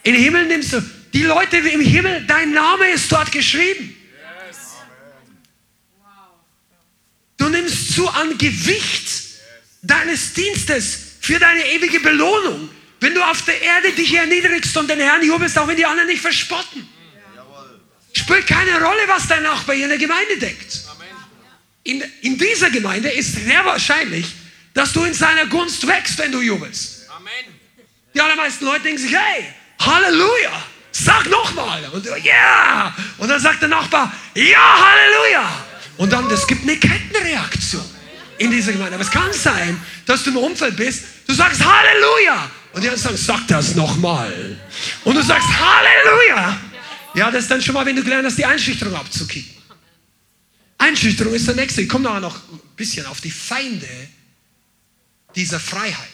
Im 0.03 0.15
Himmel 0.15 0.47
nimmst 0.47 0.73
du, 0.73 0.83
die 1.13 1.23
Leute 1.23 1.57
im 1.57 1.81
Himmel, 1.81 2.25
dein 2.25 2.53
Name 2.53 2.89
ist 2.91 3.11
dort 3.11 3.31
geschrieben. 3.31 3.95
nimmst 7.51 7.93
zu 7.93 8.07
an 8.09 8.37
Gewicht 8.37 9.20
deines 9.81 10.33
Dienstes 10.33 10.99
für 11.21 11.39
deine 11.39 11.65
ewige 11.67 11.99
Belohnung. 11.99 12.69
Wenn 12.99 13.15
du 13.15 13.23
auf 13.23 13.41
der 13.43 13.59
Erde 13.61 13.91
dich 13.93 14.13
erniedrigst 14.13 14.77
und 14.77 14.89
den 14.89 14.99
Herrn 14.99 15.23
jubelst, 15.23 15.57
auch 15.57 15.67
wenn 15.67 15.77
die 15.77 15.85
anderen 15.85 16.07
nicht 16.07 16.21
verspotten. 16.21 16.87
Spielt 18.13 18.45
keine 18.45 18.73
Rolle, 18.73 19.01
was 19.07 19.27
dein 19.27 19.43
Nachbar 19.43 19.75
hier 19.75 19.85
in 19.85 19.89
der 19.89 19.97
Gemeinde 19.97 20.37
denkt. 20.37 20.81
In, 21.83 22.03
in 22.21 22.37
dieser 22.37 22.69
Gemeinde 22.69 23.09
ist 23.09 23.33
sehr 23.33 23.65
wahrscheinlich, 23.65 24.27
dass 24.73 24.93
du 24.93 25.03
in 25.03 25.13
seiner 25.13 25.47
Gunst 25.47 25.87
wächst, 25.87 26.17
wenn 26.19 26.31
du 26.31 26.41
jubelst. 26.41 27.07
Die 28.13 28.21
allermeisten 28.21 28.65
Leute 28.65 28.83
denken 28.83 29.01
sich, 29.01 29.15
hey, 29.15 29.45
Halleluja, 29.79 30.63
sag 30.91 31.27
nochmal. 31.29 31.83
Und 31.91 32.05
ja, 32.05 32.17
yeah. 32.17 32.95
und 33.17 33.29
dann 33.29 33.39
sagt 33.39 33.61
der 33.61 33.69
Nachbar, 33.69 34.13
ja, 34.35 34.85
Halleluja. 34.85 35.65
Und 35.97 36.11
dann, 36.11 36.29
es 36.29 36.45
gibt 36.45 36.63
eine 36.63 36.77
Kettenreaktion 36.77 38.00
in 38.41 38.51
dieser 38.51 38.73
Gemeinde. 38.73 38.95
Aber 38.95 39.03
es 39.03 39.11
kann 39.11 39.31
sein, 39.33 39.79
dass 40.05 40.23
du 40.23 40.31
im 40.31 40.37
Umfeld 40.37 40.75
bist, 40.75 41.03
du 41.27 41.33
sagst 41.33 41.63
Halleluja. 41.63 42.49
Und 42.73 42.83
die 42.83 42.89
anderen 42.89 43.17
sagen, 43.17 43.17
sag 43.17 43.47
das 43.47 43.75
nochmal. 43.75 44.57
Und 45.03 45.15
du 45.15 45.21
sagst 45.21 45.47
Halleluja. 45.47 46.57
Ja, 47.13 47.29
das 47.29 47.43
ist 47.43 47.51
dann 47.51 47.61
schon 47.61 47.73
mal, 47.73 47.85
wenn 47.85 47.95
du 47.95 48.03
gelernt 48.03 48.25
hast, 48.25 48.37
die 48.37 48.45
Einschüchterung 48.45 48.95
abzukicken. 48.95 49.61
Einschüchterung 50.77 51.33
ist 51.33 51.47
der 51.47 51.55
nächste. 51.55 51.81
Ich 51.81 51.89
komme 51.89 52.05
nachher 52.05 52.21
noch 52.21 52.35
ein 52.35 52.59
bisschen 52.75 53.05
auf 53.05 53.21
die 53.21 53.29
Feinde 53.29 53.87
dieser 55.35 55.59
Freiheit. 55.59 56.07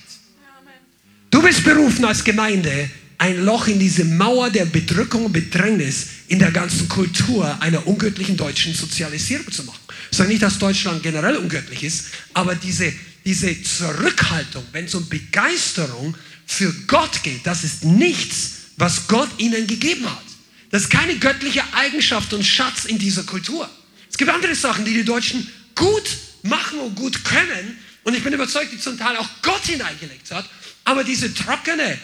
Du 1.29 1.41
bist 1.41 1.63
berufen 1.63 2.03
als 2.05 2.23
Gemeinde, 2.23 2.89
ein 3.17 3.43
Loch 3.43 3.67
in 3.67 3.79
diese 3.79 4.05
Mauer 4.05 4.49
der 4.49 4.65
Bedrückung 4.65 5.25
und 5.25 5.33
Bedrängnis 5.33 6.07
in 6.27 6.39
der 6.39 6.51
ganzen 6.51 6.87
Kultur 6.87 7.61
einer 7.61 7.85
ungöttlichen 7.87 8.37
deutschen 8.37 8.73
Sozialisierung 8.73 9.51
zu 9.51 9.63
machen. 9.63 9.79
Ich 10.11 10.17
sage 10.17 10.29
nicht, 10.29 10.43
dass 10.43 10.59
Deutschland 10.59 11.01
generell 11.01 11.37
ungöttlich 11.37 11.83
ist, 11.83 12.07
aber 12.33 12.55
diese, 12.55 12.93
diese 13.25 13.61
Zurückhaltung, 13.63 14.63
wenn 14.71 14.85
es 14.85 14.95
um 14.95 15.07
Begeisterung 15.09 16.15
für 16.45 16.71
Gott 16.85 17.23
geht, 17.23 17.45
das 17.45 17.63
ist 17.63 17.83
nichts, 17.83 18.51
was 18.77 19.07
Gott 19.07 19.29
ihnen 19.37 19.65
gegeben 19.65 20.05
hat. 20.05 20.23
Das 20.69 20.83
ist 20.83 20.89
keine 20.89 21.17
göttliche 21.17 21.63
Eigenschaft 21.73 22.33
und 22.33 22.45
Schatz 22.45 22.85
in 22.85 22.99
dieser 22.99 23.23
Kultur. 23.23 23.69
Es 24.09 24.17
gibt 24.17 24.31
andere 24.31 24.55
Sachen, 24.55 24.85
die 24.85 24.93
die 24.93 25.05
Deutschen 25.05 25.47
gut 25.75 26.17
machen 26.43 26.79
und 26.79 26.95
gut 26.95 27.23
können. 27.23 27.77
Und 28.03 28.15
ich 28.15 28.23
bin 28.23 28.33
überzeugt, 28.33 28.71
die 28.71 28.79
zum 28.79 28.97
Teil 28.97 29.17
auch 29.17 29.29
Gott 29.41 29.65
hineingelegt 29.65 30.31
hat. 30.31 30.49
Aber 30.83 31.03
diese 31.03 31.33
trockene, 31.33 31.97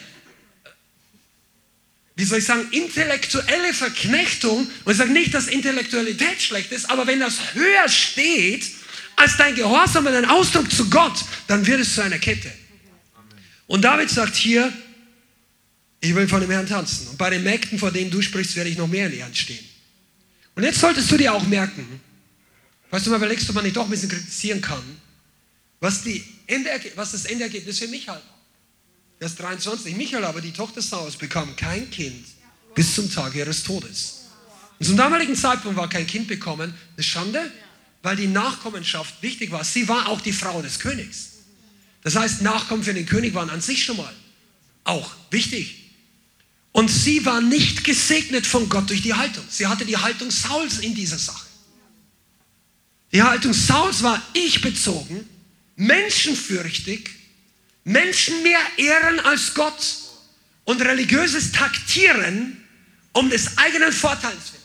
wie 2.16 2.26
soll 2.26 2.40
ich 2.40 2.46
sagen, 2.46 2.68
intellektuelle 2.72 3.74
Verknechtung, 3.74 4.70
und 4.84 4.92
ich 4.92 4.98
sage 4.98 5.12
nicht, 5.12 5.34
dass 5.34 5.48
Intellektualität 5.48 6.42
schlecht 6.42 6.72
ist, 6.72 6.90
aber 6.90 7.08
wenn 7.08 7.20
das 7.20 7.54
höher 7.54 7.90
steht 7.90 8.70
als 9.16 9.38
dein 9.38 9.56
Gehorsam 9.56 10.06
und 10.06 10.14
dein 10.14 10.26
Ausdruck 10.26 10.72
zu 10.72 10.90
Gott, 10.90 11.24
dann 11.48 11.66
wird 11.66 11.80
es 11.80 11.96
zu 11.96 12.02
einer 12.04 12.20
Kette. 12.20 12.52
Und 13.68 13.82
David 13.82 14.10
sagt 14.10 14.36
hier, 14.36 14.72
ich 16.02 16.14
will 16.14 16.28
von 16.28 16.42
dem 16.42 16.52
Herrn 16.52 16.68
tanzen. 16.68 17.08
Und 17.08 17.18
bei 17.18 17.30
den 17.30 17.44
Mägden, 17.44 17.80
vor 17.80 17.92
denen 17.92 18.12
du 18.12 18.22
sprichst, 18.22 18.56
werde 18.56 18.70
ich 18.70 18.78
noch 18.78 18.88
mehr 18.88 19.08
in 19.08 19.14
Ehren 19.14 19.34
stehen. 19.34 19.64
Und 20.56 20.64
jetzt 20.64 20.80
solltest 20.80 21.10
du 21.10 21.18
dir 21.18 21.34
auch 21.34 21.48
merken, 21.48 22.02
falls 22.92 23.06
du 23.06 23.10
mal 23.10 23.16
überlegst, 23.16 23.50
ob 23.50 23.56
man 23.56 23.64
nicht 23.64 23.76
doch 23.76 23.86
ein 23.86 23.90
bisschen 23.90 24.10
kritisieren 24.10 24.62
kann, 24.62 24.84
was, 25.80 26.04
die 26.04 26.24
was 26.96 27.14
das 27.14 27.26
Endergebnis 27.26 27.80
für 27.80 27.88
Michael 27.88 28.20
war. 28.20 28.33
Vers 29.24 29.36
23. 29.36 29.96
Michael 29.96 30.26
aber, 30.26 30.42
die 30.42 30.52
Tochter 30.52 30.82
Saus, 30.82 31.16
bekam 31.16 31.56
kein 31.56 31.90
Kind 31.90 32.26
bis 32.76 32.94
zum 32.94 33.10
Tag 33.10 33.34
ihres 33.36 33.64
Todes. 33.64 34.26
Und 34.80 34.86
zum 34.86 34.98
damaligen 34.98 35.34
Zeitpunkt 35.34 35.78
war 35.78 35.88
kein 35.88 36.06
Kind 36.06 36.28
bekommen 36.28 36.74
eine 36.98 37.04
Schande, 37.04 37.50
weil 38.02 38.18
die 38.18 38.28
Nachkommenschaft 38.28 39.22
wichtig 39.22 39.50
war. 39.52 39.64
Sie 39.64 39.88
war 39.88 40.10
auch 40.10 40.20
die 40.20 40.34
Frau 40.34 40.62
des 40.62 40.78
Königs. 40.78 41.30
Das 42.02 42.18
heißt, 42.18 42.42
Nachkommen 42.42 42.84
für 42.84 42.94
den 42.94 43.06
König 43.06 43.34
waren 43.34 43.50
an 43.50 43.62
sich 43.62 43.86
schon 43.86 43.96
mal 43.96 44.14
auch 44.84 45.10
wichtig. 45.32 45.94
Und 46.74 46.90
sie 46.90 47.26
war 47.26 47.40
nicht 47.40 47.86
gesegnet 47.86 48.46
von 48.46 48.68
Gott 48.68 48.90
durch 48.90 49.04
die 49.04 49.14
Haltung. 49.14 49.46
Sie 49.48 49.68
hatte 49.68 49.86
die 49.86 49.96
Haltung 49.96 50.32
Sauls 50.32 50.80
in 50.80 50.96
dieser 50.96 51.18
Sache. 51.18 51.48
Die 53.14 53.24
Haltung 53.24 53.54
Sauls 53.54 54.04
war 54.04 54.22
ich 54.34 54.60
bezogen, 54.60 55.30
menschenfürchtig, 55.78 57.23
Menschen 57.84 58.42
mehr 58.44 58.62
ehren 58.78 59.20
als 59.22 59.54
Gott 59.54 59.98
und 60.66 60.82
religiöses 60.82 61.52
Taktieren 61.52 62.66
um 63.14 63.30
des 63.30 63.58
eigenen 63.58 63.92
Vorteils 63.92 64.54
willen. 64.54 64.64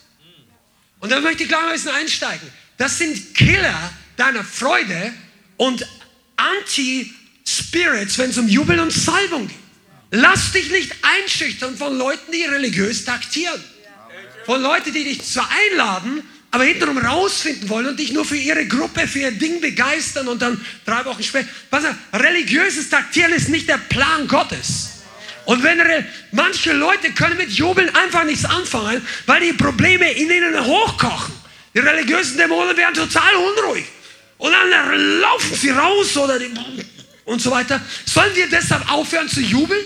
Und 1.00 1.10
da 1.10 1.20
möchte 1.20 1.42
ich 1.42 1.48
gleich 1.48 1.62
ein 1.64 1.72
bisschen 1.72 1.90
einsteigen. 1.90 2.48
Das 2.76 2.98
sind 2.98 3.34
Killer 3.34 3.92
deiner 4.16 4.44
Freude 4.44 5.12
und 5.56 5.86
Anti-Spirits, 6.36 8.18
wenn 8.18 8.30
es 8.30 8.38
um 8.38 8.48
Jubel 8.48 8.78
und 8.80 8.92
Salbung 8.92 9.48
geht. 9.48 9.56
Lass 10.10 10.52
dich 10.52 10.70
nicht 10.70 10.94
einschüchtern 11.02 11.76
von 11.76 11.96
Leuten, 11.96 12.32
die 12.32 12.44
religiös 12.44 13.04
taktieren. 13.04 13.62
Von 14.46 14.62
Leuten, 14.62 14.92
die 14.94 15.04
dich 15.04 15.22
zwar 15.22 15.48
einladen, 15.50 16.22
aber 16.50 16.64
hintenrum 16.64 16.98
rausfinden 16.98 17.68
wollen 17.68 17.88
und 17.88 17.98
dich 17.98 18.12
nur 18.12 18.24
für 18.24 18.36
ihre 18.36 18.66
Gruppe, 18.66 19.06
für 19.06 19.20
ihr 19.20 19.32
Ding 19.32 19.60
begeistern 19.60 20.28
und 20.28 20.40
dann 20.40 20.64
drei 20.86 21.04
Wochen 21.04 21.22
später. 21.22 21.48
Was, 21.70 21.84
religiöses 22.12 22.88
Taktieren 22.88 23.32
ist 23.32 23.48
nicht 23.48 23.68
der 23.68 23.78
Plan 23.78 24.26
Gottes. 24.26 24.90
Und 25.44 25.62
wenn 25.62 25.80
manche 26.32 26.72
Leute 26.72 27.12
können 27.12 27.36
mit 27.36 27.50
Jubeln 27.50 27.94
einfach 27.94 28.24
nichts 28.24 28.44
anfangen, 28.44 29.06
weil 29.26 29.40
die 29.40 29.52
Probleme 29.54 30.10
in 30.12 30.30
ihnen 30.30 30.64
hochkochen. 30.64 31.34
Die 31.74 31.80
religiösen 31.80 32.36
Dämonen 32.36 32.76
werden 32.76 32.94
total 32.94 33.34
unruhig. 33.34 33.84
Und 34.38 34.52
dann 34.52 35.20
laufen 35.20 35.54
sie 35.54 35.70
raus 35.70 36.16
oder 36.16 36.38
die, 36.38 36.50
und 37.24 37.40
so 37.40 37.50
weiter. 37.50 37.80
Sollen 38.04 38.34
wir 38.34 38.48
deshalb 38.48 38.90
aufhören 38.90 39.28
zu 39.28 39.40
jubeln? 39.40 39.84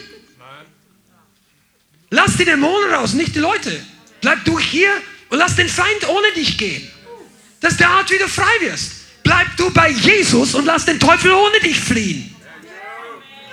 Lass 2.10 2.36
die 2.36 2.44
Dämonen 2.44 2.92
raus, 2.92 3.14
nicht 3.14 3.34
die 3.34 3.40
Leute. 3.40 3.84
Bleib 4.20 4.44
du 4.44 4.58
hier 4.58 4.90
und 5.32 5.38
lass 5.38 5.56
den 5.56 5.68
Feind 5.68 6.06
ohne 6.08 6.30
dich 6.36 6.58
gehen. 6.58 6.86
Das 7.60 7.72
ist 7.72 7.80
der 7.80 7.88
Art, 7.88 8.10
wie 8.10 8.18
du 8.18 8.28
frei 8.28 8.52
wirst. 8.60 8.92
Bleib 9.22 9.56
du 9.56 9.70
bei 9.70 9.88
Jesus 9.88 10.54
und 10.54 10.66
lass 10.66 10.84
den 10.84 11.00
Teufel 11.00 11.32
ohne 11.32 11.58
dich 11.60 11.80
fliehen. 11.80 12.36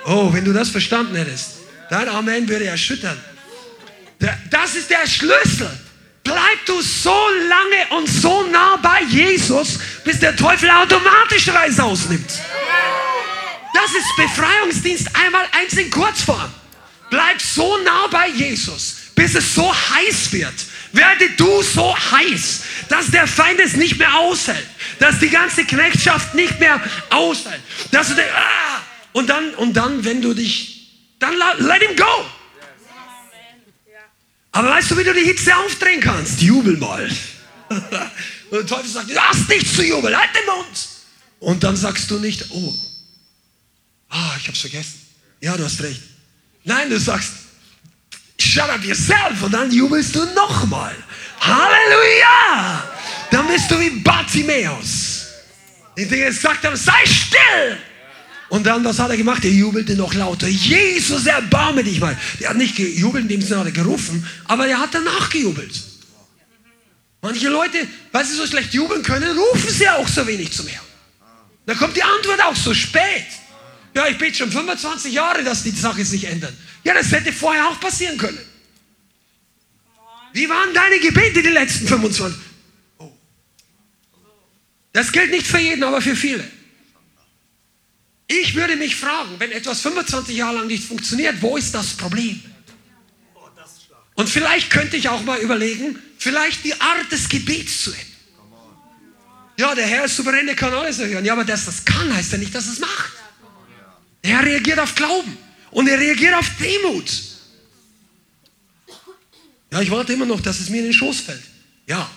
Oh, 0.04 0.30
wenn 0.30 0.44
du 0.44 0.52
das 0.52 0.68
verstanden 0.68 1.16
hättest, 1.16 1.52
dein 1.88 2.06
Amen 2.08 2.46
würde 2.46 2.66
erschüttern. 2.66 3.18
Das 4.50 4.74
ist 4.74 4.90
der 4.90 5.06
Schlüssel. 5.06 5.70
Bleib 6.22 6.66
du 6.66 6.82
so 6.82 7.16
lange 7.48 7.98
und 7.98 8.06
so 8.08 8.42
nah 8.48 8.76
bei 8.76 9.00
Jesus, 9.08 9.78
bis 10.04 10.20
der 10.20 10.36
Teufel 10.36 10.68
automatisch 10.68 11.48
Reis 11.48 11.80
ausnimmt. 11.80 12.30
Das 13.72 13.90
ist 13.92 14.16
Befreiungsdienst 14.16 15.08
einmal 15.16 15.46
eins 15.58 15.72
in 15.72 15.88
Kurzform. 15.88 16.52
Bleib 17.08 17.40
so 17.40 17.78
nah 17.78 18.06
bei 18.08 18.28
Jesus, 18.28 18.96
bis 19.14 19.34
es 19.34 19.54
so 19.54 19.72
heiß 19.72 20.30
wird. 20.32 20.54
Werde 20.92 21.30
du 21.36 21.62
so 21.62 21.96
heiß, 21.96 22.62
dass 22.88 23.10
der 23.10 23.26
Feind 23.26 23.60
es 23.60 23.74
nicht 23.74 23.98
mehr 23.98 24.14
aushält, 24.16 24.66
dass 24.98 25.20
die 25.20 25.30
ganze 25.30 25.64
Knechtschaft 25.64 26.34
nicht 26.34 26.58
mehr 26.58 26.80
aushält, 27.10 27.60
dass 27.92 28.08
du 28.08 28.14
denkst, 28.14 28.32
ah, 28.34 28.80
und 29.12 29.28
dann 29.28 29.54
und 29.54 29.74
dann, 29.74 30.04
wenn 30.04 30.20
du 30.20 30.34
dich, 30.34 30.88
dann 31.18 31.34
let 31.58 31.82
him 31.82 31.96
go. 31.96 32.26
Aber 34.52 34.70
weißt 34.70 34.90
du, 34.90 34.98
wie 34.98 35.04
du 35.04 35.14
die 35.14 35.24
Hitze 35.24 35.56
aufdrehen 35.56 36.00
kannst? 36.00 36.40
Jubel 36.42 36.76
mal. 36.76 37.08
Und 38.50 38.58
der 38.58 38.66
Teufel 38.66 38.90
sagt, 38.90 39.08
du 39.08 39.16
hast 39.16 39.48
nichts 39.48 39.76
zu 39.76 39.84
jubeln, 39.84 40.16
halt 40.16 40.30
den 40.34 40.44
Mund. 40.46 40.88
Und 41.38 41.62
dann 41.62 41.76
sagst 41.76 42.10
du 42.10 42.18
nicht, 42.18 42.46
oh, 42.50 42.74
ah, 44.08 44.34
ich 44.40 44.48
hab's 44.48 44.58
vergessen. 44.58 45.00
Ja, 45.40 45.56
du 45.56 45.64
hast 45.64 45.80
recht. 45.80 46.02
Nein, 46.64 46.90
du 46.90 46.98
sagst, 46.98 47.32
shut 48.50 48.68
up 48.68 48.84
yourself 48.84 49.42
und 49.42 49.52
dann 49.52 49.70
jubelst 49.70 50.14
du 50.14 50.24
nochmal. 50.34 50.94
Halleluja! 51.40 52.84
Dann 53.30 53.46
bist 53.46 53.70
du 53.70 53.78
wie 53.78 53.90
Bartimäus. 53.90 55.26
Die 55.96 56.06
gesagt 56.06 56.64
haben, 56.64 56.76
sei 56.76 57.04
still! 57.06 57.78
Und 58.48 58.66
dann, 58.66 58.84
was 58.84 58.98
hat 58.98 59.10
er 59.10 59.16
gemacht? 59.16 59.44
Er 59.44 59.52
jubelte 59.52 59.94
noch 59.94 60.12
lauter. 60.12 60.48
Jesus, 60.48 61.26
erbarme 61.26 61.84
dich 61.84 62.00
mal. 62.00 62.18
Der 62.40 62.50
hat 62.50 62.56
nicht 62.56 62.74
gejubelt, 62.74 63.22
in 63.22 63.28
dem 63.28 63.42
Sinne 63.42 63.60
hat 63.60 63.66
er 63.66 63.72
gerufen, 63.72 64.26
aber 64.46 64.66
er 64.66 64.80
hat 64.80 64.92
danach 64.92 65.30
gejubelt. 65.30 65.72
Manche 67.22 67.48
Leute, 67.48 67.86
weil 68.10 68.24
sie 68.24 68.34
so 68.34 68.46
schlecht 68.46 68.74
jubeln 68.74 69.02
können, 69.02 69.38
rufen 69.38 69.70
sie 69.70 69.88
auch 69.88 70.08
so 70.08 70.26
wenig 70.26 70.52
zum 70.52 70.66
Herrn. 70.66 70.84
Dann 71.66 71.78
kommt 71.78 71.96
die 71.96 72.02
Antwort 72.02 72.42
auch 72.42 72.56
so 72.56 72.74
spät. 72.74 73.26
Ja, 73.94 74.08
ich 74.08 74.18
bete 74.18 74.38
schon 74.38 74.50
25 74.50 75.12
Jahre, 75.12 75.44
dass 75.44 75.62
die 75.62 75.70
Sache 75.70 76.04
sich 76.04 76.24
ändert. 76.24 76.54
Ja, 76.84 76.94
das 76.94 77.12
hätte 77.12 77.32
vorher 77.32 77.68
auch 77.68 77.78
passieren 77.80 78.16
können. 78.16 78.38
Wie 80.32 80.48
waren 80.48 80.72
deine 80.72 80.98
Gebete 81.00 81.42
die 81.42 81.48
letzten 81.48 81.86
25? 81.86 82.40
Oh. 82.98 83.12
Das 84.92 85.12
gilt 85.12 85.30
nicht 85.30 85.46
für 85.46 85.58
jeden, 85.58 85.82
aber 85.82 86.00
für 86.00 86.16
viele. 86.16 86.44
Ich 88.28 88.54
würde 88.54 88.76
mich 88.76 88.94
fragen, 88.94 89.34
wenn 89.38 89.50
etwas 89.50 89.80
25 89.80 90.36
Jahre 90.36 90.58
lang 90.58 90.68
nicht 90.68 90.84
funktioniert, 90.84 91.42
wo 91.42 91.56
ist 91.56 91.74
das 91.74 91.94
Problem? 91.94 92.40
Und 94.14 94.28
vielleicht 94.28 94.70
könnte 94.70 94.96
ich 94.96 95.08
auch 95.08 95.22
mal 95.22 95.40
überlegen, 95.40 95.98
vielleicht 96.18 96.64
die 96.64 96.78
Art 96.80 97.10
des 97.10 97.28
Gebets 97.28 97.82
zu 97.84 97.90
ändern. 97.90 98.06
Ja, 99.56 99.74
der 99.74 99.86
Herr 99.86 100.04
ist 100.04 100.16
souverän, 100.16 100.46
der 100.46 100.56
kann 100.56 100.72
alles 100.72 100.98
erhören. 101.00 101.24
Ja, 101.24 101.32
aber 101.32 101.44
dass 101.44 101.66
das 101.66 101.84
kann, 101.84 102.14
heißt 102.14 102.32
ja 102.32 102.38
nicht, 102.38 102.54
dass 102.54 102.66
es 102.66 102.78
macht. 102.78 103.12
Der 104.22 104.36
Herr 104.36 104.46
reagiert 104.46 104.78
auf 104.78 104.94
Glauben 104.94 105.36
und 105.70 105.88
er 105.88 105.98
reagiert 105.98 106.34
auf 106.34 106.50
Demut. 106.58 107.10
Ja, 109.72 109.80
ich 109.80 109.90
warte 109.90 110.12
immer 110.12 110.26
noch, 110.26 110.40
dass 110.40 110.60
es 110.60 110.68
mir 110.68 110.78
in 110.78 110.84
den 110.84 110.92
Schoß 110.92 111.20
fällt. 111.20 111.42
Ja, 111.86 112.10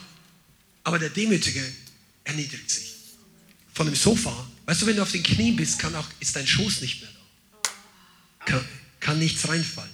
aber 0.83 0.99
der 0.99 1.09
Demütige 1.09 1.63
erniedrigt 2.23 2.69
sich. 2.69 2.95
Von 3.73 3.85
dem 3.87 3.95
Sofa, 3.95 4.47
weißt 4.65 4.81
du, 4.81 4.85
wenn 4.87 4.95
du 4.95 5.01
auf 5.01 5.11
den 5.11 5.23
Knien 5.23 5.55
bist, 5.55 5.79
kann 5.79 5.95
auch, 5.95 6.07
ist 6.19 6.35
dein 6.35 6.47
Schoß 6.47 6.81
nicht 6.81 7.01
mehr 7.01 7.09
da. 7.11 7.69
Kann, 8.45 8.65
kann 8.99 9.19
nichts 9.19 9.47
reinfallen. 9.47 9.91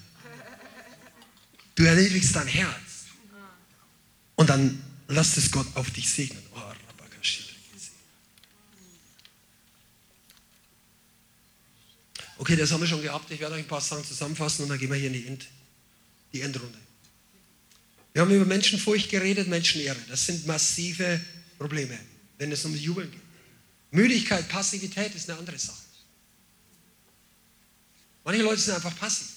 Du 1.76 1.84
erniedrigst 1.84 2.36
dein 2.36 2.48
Herz. 2.48 2.76
Und 4.36 4.50
dann 4.50 4.82
lass 5.08 5.38
es 5.38 5.52
Gott 5.52 5.68
auf 5.76 5.92
dich 5.92 6.10
segnen. 6.10 6.42
Oh, 6.56 6.60
Okay, 12.40 12.56
das 12.56 12.72
haben 12.72 12.80
wir 12.80 12.88
schon 12.88 13.02
gehabt. 13.02 13.30
Ich 13.32 13.40
werde 13.42 13.56
euch 13.56 13.64
ein 13.64 13.68
paar 13.68 13.82
Sachen 13.82 14.06
zusammenfassen 14.06 14.64
und 14.64 14.70
dann 14.70 14.80
gehen 14.80 14.90
wir 14.90 14.98
hier 14.98 15.08
in 15.08 15.14
die, 15.14 15.28
End, 15.28 15.46
die 16.32 16.40
Endrunde. 16.40 16.78
Wir 18.14 18.22
haben 18.22 18.32
über 18.32 18.46
Menschenfurcht 18.46 19.10
geredet, 19.10 19.50
Menschenehre. 19.50 19.98
Das 20.08 20.26
sind 20.26 20.48
massive 20.48 21.20
Probleme, 21.58 22.00
wenn 22.38 22.50
es 22.54 22.64
um 22.64 22.74
Jubeln 22.74 23.12
geht. 23.12 23.20
Müdigkeit, 23.92 24.48
Passivität 24.48 25.14
ist 25.16 25.30
eine 25.30 25.38
andere 25.38 25.60
Sache. 25.60 25.84
Manche 28.24 28.42
Leute 28.42 28.62
sind 28.62 28.76
einfach 28.76 28.98
passiv. 28.98 29.28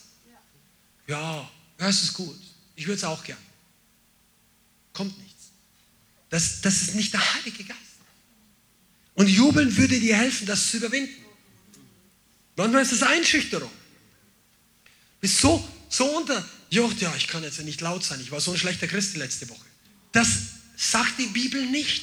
Ja, 1.08 1.50
es 1.78 2.02
ist 2.04 2.14
gut. 2.14 2.38
Ich 2.76 2.86
würde 2.86 2.98
es 2.98 3.04
auch 3.04 3.24
gern. 3.24 3.38
Kommt 4.92 5.18
nichts. 5.18 5.50
Das, 6.30 6.60
das 6.60 6.82
ist 6.82 6.94
nicht 6.94 7.12
der 7.12 7.34
Heilige 7.34 7.64
Geist. 7.64 7.80
Und 9.14 9.26
Jubeln 9.28 9.76
würde 9.76 9.98
dir 9.98 10.16
helfen, 10.16 10.46
das 10.46 10.70
zu 10.70 10.76
überwinden. 10.76 11.21
Manchmal 12.56 12.82
ist 12.82 12.92
es 12.92 13.02
Einschüchterung. 13.02 13.70
Bist 15.20 15.38
so, 15.38 15.66
so 15.88 16.04
unterjocht, 16.18 17.00
ja, 17.00 17.14
ich 17.16 17.28
kann 17.28 17.42
jetzt 17.42 17.60
nicht 17.62 17.80
laut 17.80 18.04
sein, 18.04 18.20
ich 18.20 18.30
war 18.30 18.40
so 18.40 18.52
ein 18.52 18.58
schlechter 18.58 18.88
Christ 18.88 19.16
letzte 19.16 19.48
Woche. 19.48 19.64
Das 20.10 20.28
sagt 20.76 21.18
die 21.18 21.26
Bibel 21.26 21.64
nicht. 21.66 22.02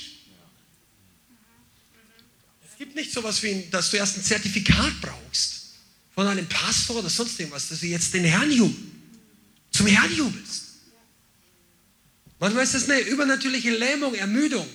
Es 2.69 2.77
gibt 2.77 2.95
nicht 2.95 3.11
so 3.11 3.19
etwas 3.19 3.43
wie, 3.43 3.67
dass 3.69 3.91
du 3.91 3.97
erst 3.97 4.17
ein 4.17 4.23
Zertifikat 4.23 5.01
brauchst 5.01 5.73
von 6.15 6.25
einem 6.27 6.47
Pastor 6.47 6.97
oder 6.97 7.09
sonst 7.09 7.39
irgendwas, 7.39 7.67
dass 7.67 7.81
du 7.81 7.87
jetzt 7.87 8.13
den 8.13 8.23
Herrn 8.23 8.51
jubelst, 8.51 8.79
zum 9.71 9.85
Herrn 9.85 10.15
jubelst. 10.15 10.63
Manchmal 12.39 12.63
ist 12.63 12.73
das 12.73 12.89
eine 12.89 13.01
übernatürliche 13.01 13.71
Lähmung, 13.71 14.15
Ermüdung. 14.15 14.67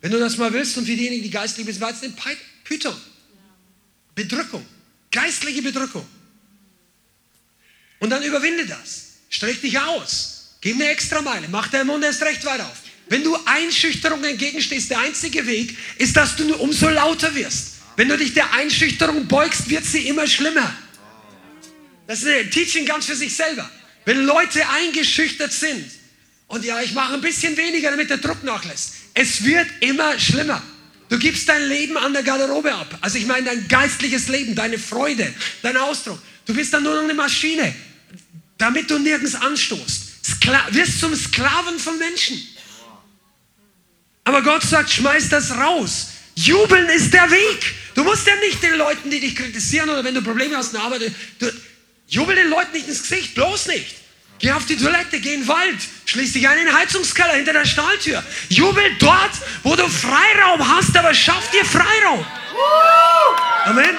Wenn 0.00 0.10
du 0.10 0.18
das 0.18 0.36
mal 0.36 0.52
willst 0.52 0.76
und 0.76 0.86
für 0.86 0.96
diejenigen, 0.96 1.22
die 1.22 1.30
geistlich 1.30 1.64
sind, 1.66 1.80
war 1.80 1.92
es 1.92 2.02
eine 2.02 2.14
Python. 2.64 2.96
Bedrückung. 4.14 4.66
Geistliche 5.12 5.62
Bedrückung. 5.62 6.06
Und 8.00 8.10
dann 8.10 8.22
überwinde 8.22 8.66
das. 8.66 9.10
Streck 9.28 9.60
dich 9.60 9.78
aus. 9.78 10.56
Gib 10.60 10.74
eine 10.74 10.88
Extrameile. 10.88 11.46
Mach 11.48 11.68
deinen 11.68 11.86
Mund 11.86 12.02
erst 12.02 12.22
recht 12.22 12.44
weit 12.44 12.60
auf. 12.60 12.78
Wenn 13.08 13.22
du 13.22 13.36
Einschüchterung 13.44 14.24
entgegenstehst, 14.24 14.90
der 14.90 15.00
einzige 15.00 15.46
Weg 15.46 15.76
ist, 15.98 16.16
dass 16.16 16.34
du 16.34 16.44
nur 16.44 16.60
umso 16.60 16.88
lauter 16.88 17.34
wirst. 17.34 17.74
Wenn 17.96 18.08
du 18.08 18.16
dich 18.16 18.32
der 18.32 18.52
Einschüchterung 18.54 19.28
beugst, 19.28 19.68
wird 19.68 19.84
sie 19.84 20.08
immer 20.08 20.26
schlimmer. 20.26 20.74
Das 22.06 22.22
ist 22.22 22.28
ein 22.28 22.50
Teaching 22.50 22.86
ganz 22.86 23.06
für 23.06 23.16
sich 23.16 23.34
selber. 23.36 23.70
Wenn 24.04 24.24
Leute 24.24 24.66
eingeschüchtert 24.68 25.52
sind 25.52 25.90
und 26.48 26.64
ja, 26.64 26.80
ich 26.80 26.92
mache 26.92 27.14
ein 27.14 27.20
bisschen 27.20 27.56
weniger, 27.56 27.90
damit 27.90 28.10
der 28.10 28.18
Druck 28.18 28.42
nachlässt, 28.42 28.94
es 29.14 29.44
wird 29.44 29.68
immer 29.80 30.18
schlimmer. 30.18 30.62
Du 31.12 31.18
gibst 31.18 31.46
dein 31.46 31.68
Leben 31.68 31.98
an 31.98 32.14
der 32.14 32.22
Garderobe 32.22 32.72
ab. 32.72 32.96
Also 33.02 33.18
ich 33.18 33.26
meine 33.26 33.44
dein 33.44 33.68
geistliches 33.68 34.28
Leben, 34.28 34.54
deine 34.54 34.78
Freude, 34.78 35.30
dein 35.60 35.76
Ausdruck. 35.76 36.18
Du 36.46 36.54
bist 36.54 36.72
dann 36.72 36.84
nur 36.84 36.94
noch 36.94 37.02
eine 37.02 37.12
Maschine, 37.12 37.74
damit 38.56 38.90
du 38.90 38.98
nirgends 38.98 39.34
anstoßt. 39.34 40.24
Skla 40.24 40.68
wirst 40.70 41.00
zum 41.00 41.14
Sklaven 41.14 41.78
von 41.78 41.98
Menschen. 41.98 42.40
Aber 44.24 44.40
Gott 44.40 44.62
sagt, 44.62 44.88
schmeiß 44.88 45.28
das 45.28 45.54
raus. 45.54 46.12
Jubeln 46.34 46.88
ist 46.88 47.12
der 47.12 47.30
Weg. 47.30 47.74
Du 47.94 48.04
musst 48.04 48.26
ja 48.26 48.34
nicht 48.36 48.62
den 48.62 48.78
Leuten, 48.78 49.10
die 49.10 49.20
dich 49.20 49.36
kritisieren 49.36 49.90
oder 49.90 50.02
wenn 50.02 50.14
du 50.14 50.22
Probleme 50.22 50.56
hast 50.56 50.68
in 50.68 50.78
der 50.78 50.82
Arbeit, 50.84 51.12
du, 51.38 51.52
jubel 52.08 52.36
den 52.36 52.48
Leuten 52.48 52.72
nicht 52.72 52.88
ins 52.88 53.02
Gesicht, 53.02 53.34
bloß 53.34 53.66
nicht. 53.66 53.96
Geh 54.42 54.50
auf 54.50 54.66
die 54.66 54.76
Toilette, 54.76 55.20
geh 55.20 55.34
in 55.34 55.42
den 55.42 55.48
Wald, 55.48 55.78
schließ 56.04 56.32
dich 56.32 56.48
ein 56.48 56.58
in 56.58 56.66
den 56.66 56.74
Heizungskeller 56.74 57.34
hinter 57.34 57.52
der 57.52 57.64
Stahltür. 57.64 58.24
Jubel 58.48 58.82
dort, 58.98 59.30
wo 59.62 59.76
du 59.76 59.88
Freiraum 59.88 60.68
hast, 60.68 60.96
aber 60.96 61.14
schaff 61.14 61.48
dir 61.52 61.64
Freiraum. 61.64 62.26
Amen. 63.66 63.96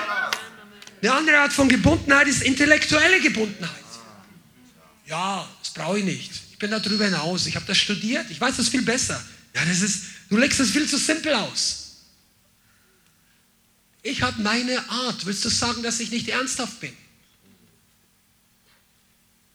Eine 1.01 1.13
andere 1.13 1.39
Art 1.39 1.53
von 1.53 1.69
Gebundenheit 1.69 2.27
ist 2.27 2.43
intellektuelle 2.43 3.21
Gebundenheit. 3.21 3.71
Ja, 5.05 5.47
das 5.61 5.71
brauche 5.71 5.99
ich 5.99 6.05
nicht. 6.05 6.31
Ich 6.51 6.59
bin 6.59 6.71
da 6.71 6.79
drüber 6.79 7.05
hinaus. 7.05 7.45
Ich 7.45 7.55
habe 7.55 7.65
das 7.65 7.77
studiert. 7.77 8.25
Ich 8.29 8.41
weiß 8.41 8.57
das 8.57 8.67
viel 8.67 8.81
besser. 8.81 9.23
Ja, 9.55 9.63
das 9.63 9.81
ist, 9.81 10.03
du 10.29 10.35
legst 10.35 10.59
das 10.59 10.71
viel 10.71 10.87
zu 10.89 10.97
simpel 10.97 11.35
aus. 11.35 12.01
Ich 14.01 14.21
habe 14.21 14.41
meine 14.41 14.77
Art. 14.89 15.25
Willst 15.25 15.45
du 15.45 15.49
sagen, 15.49 15.83
dass 15.83 16.01
ich 16.01 16.11
nicht 16.11 16.27
ernsthaft 16.27 16.81
bin? 16.81 16.93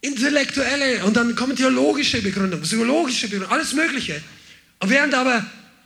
Intellektuelle 0.09 1.05
und 1.05 1.17
dann 1.17 1.35
kommen 1.35 1.57
theologische 1.57 2.21
Begründungen, 2.21 2.63
psychologische 2.63 3.29
Begründungen, 3.29 3.53
alles 3.53 3.73
Mögliche. 3.73 4.21
Und 4.81 4.91
während 4.91 5.15
aber 5.15 5.45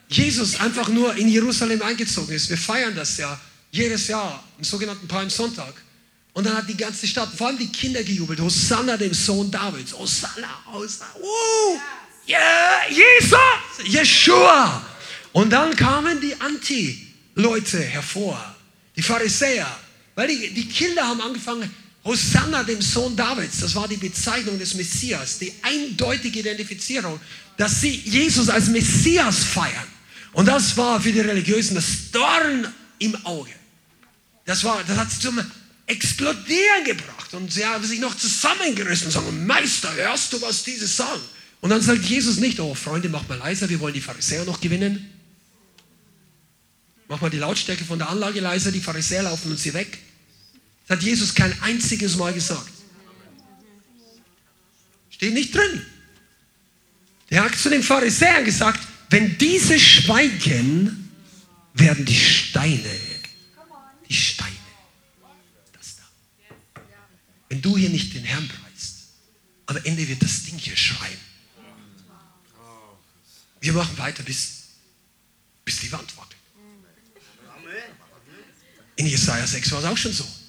Jesus 0.08 0.60
einfach 0.60 0.88
nur 0.88 1.14
in 1.16 1.28
Jerusalem 1.28 1.82
eingezogen 1.82 2.34
ist, 2.34 2.50
wir 2.50 2.58
feiern 2.58 2.94
das 2.94 3.16
ja 3.18 3.38
jedes 3.70 4.08
Jahr, 4.08 4.42
am 4.58 4.64
sogenannten 4.64 5.08
Palmsonntag. 5.08 5.74
Und 6.34 6.46
dann 6.46 6.56
hat 6.56 6.68
die 6.68 6.76
ganze 6.76 7.06
Stadt, 7.06 7.28
vor 7.36 7.48
allem 7.48 7.58
die 7.58 7.70
Kinder 7.70 8.02
gejubelt, 8.02 8.40
Hosanna 8.40 8.96
dem 8.96 9.12
Sohn 9.12 9.50
Davids, 9.50 9.92
Hosanna, 9.92 10.48
Hosanna, 10.72 11.14
uh, 11.16 11.78
yeah, 12.28 12.88
Jesus, 12.88 13.38
Yeshua. 13.84 14.82
Und 15.32 15.50
dann 15.50 15.74
kamen 15.76 16.20
die 16.20 16.34
Anti-Leute 16.38 17.80
hervor, 17.80 18.54
die 18.96 19.02
Pharisäer, 19.02 19.66
weil 20.14 20.28
die, 20.28 20.54
die 20.54 20.68
Kinder 20.68 21.06
haben 21.06 21.20
angefangen, 21.20 21.70
Hosanna, 22.04 22.64
dem 22.64 22.82
Sohn 22.82 23.14
Davids, 23.14 23.60
das 23.60 23.74
war 23.74 23.86
die 23.86 23.96
Bezeichnung 23.96 24.58
des 24.58 24.74
Messias, 24.74 25.38
die 25.38 25.52
eindeutige 25.62 26.40
Identifizierung, 26.40 27.20
dass 27.56 27.80
sie 27.80 27.94
Jesus 28.04 28.48
als 28.48 28.68
Messias 28.68 29.44
feiern. 29.44 29.86
Und 30.32 30.46
das 30.46 30.76
war 30.76 31.00
für 31.00 31.12
die 31.12 31.20
Religiösen 31.20 31.74
das 31.74 32.10
Dorn 32.10 32.72
im 32.98 33.14
Auge. 33.24 33.52
Das, 34.44 34.64
war, 34.64 34.82
das 34.84 34.96
hat 34.96 35.10
sie 35.10 35.20
zum 35.20 35.40
Explodieren 35.86 36.84
gebracht. 36.84 37.34
Und 37.34 37.52
sie 37.52 37.64
haben 37.64 37.84
sich 37.84 38.00
noch 38.00 38.16
zusammengerissen 38.16 39.06
und 39.06 39.12
sagen, 39.12 39.46
Meister, 39.46 39.92
hörst 39.94 40.32
du, 40.32 40.40
was 40.42 40.64
diese 40.64 40.86
sagen? 40.86 41.20
Und 41.60 41.70
dann 41.70 41.82
sagt 41.82 42.04
Jesus 42.04 42.38
nicht, 42.38 42.58
oh 42.58 42.74
Freunde, 42.74 43.08
mach 43.08 43.28
mal 43.28 43.38
leiser, 43.38 43.68
wir 43.68 43.78
wollen 43.78 43.94
die 43.94 44.00
Pharisäer 44.00 44.44
noch 44.44 44.60
gewinnen. 44.60 45.08
Mach 47.08 47.20
mal 47.20 47.30
die 47.30 47.38
Lautstärke 47.38 47.84
von 47.84 47.98
der 47.98 48.08
Anlage 48.08 48.40
leiser, 48.40 48.72
die 48.72 48.80
Pharisäer 48.80 49.22
laufen 49.24 49.52
uns 49.52 49.62
hier 49.62 49.74
weg. 49.74 49.98
Hat 50.93 51.02
Jesus 51.02 51.35
kein 51.35 51.59
einziges 51.62 52.16
Mal 52.16 52.35
gesagt. 52.35 52.70
Steht 55.09 55.32
nicht 55.32 55.55
drin. 55.55 55.86
Der 57.31 57.44
hat 57.44 57.55
zu 57.55 57.70
den 57.70 57.82
Pharisäern 57.82 58.44
gesagt, 58.44 58.86
wenn 59.09 59.39
diese 59.39 59.81
schweigen, 59.81 61.10
werden 61.73 62.05
die 62.05 62.14
Steine, 62.14 63.01
die 64.06 64.12
Steine, 64.12 64.52
das 65.73 65.97
da. 65.97 66.02
Wenn 67.48 67.62
du 67.62 67.78
hier 67.78 67.89
nicht 67.89 68.12
den 68.12 68.24
Herrn 68.24 68.47
preist, 68.47 68.97
am 69.64 69.78
Ende 69.85 70.06
wird 70.06 70.23
das 70.23 70.43
Ding 70.43 70.59
hier 70.59 70.77
schreien. 70.77 71.16
Wir 73.62 73.73
machen 73.73 73.97
weiter, 73.97 74.23
bis, 74.24 74.64
bis 75.64 75.81
die 75.81 75.90
Wand 75.90 76.14
wackelt. 76.19 76.36
In 78.97 79.06
Jesaja 79.06 79.47
6 79.47 79.73
war 79.73 79.78
es 79.78 79.85
auch 79.86 79.97
schon 79.97 80.12
so. 80.12 80.41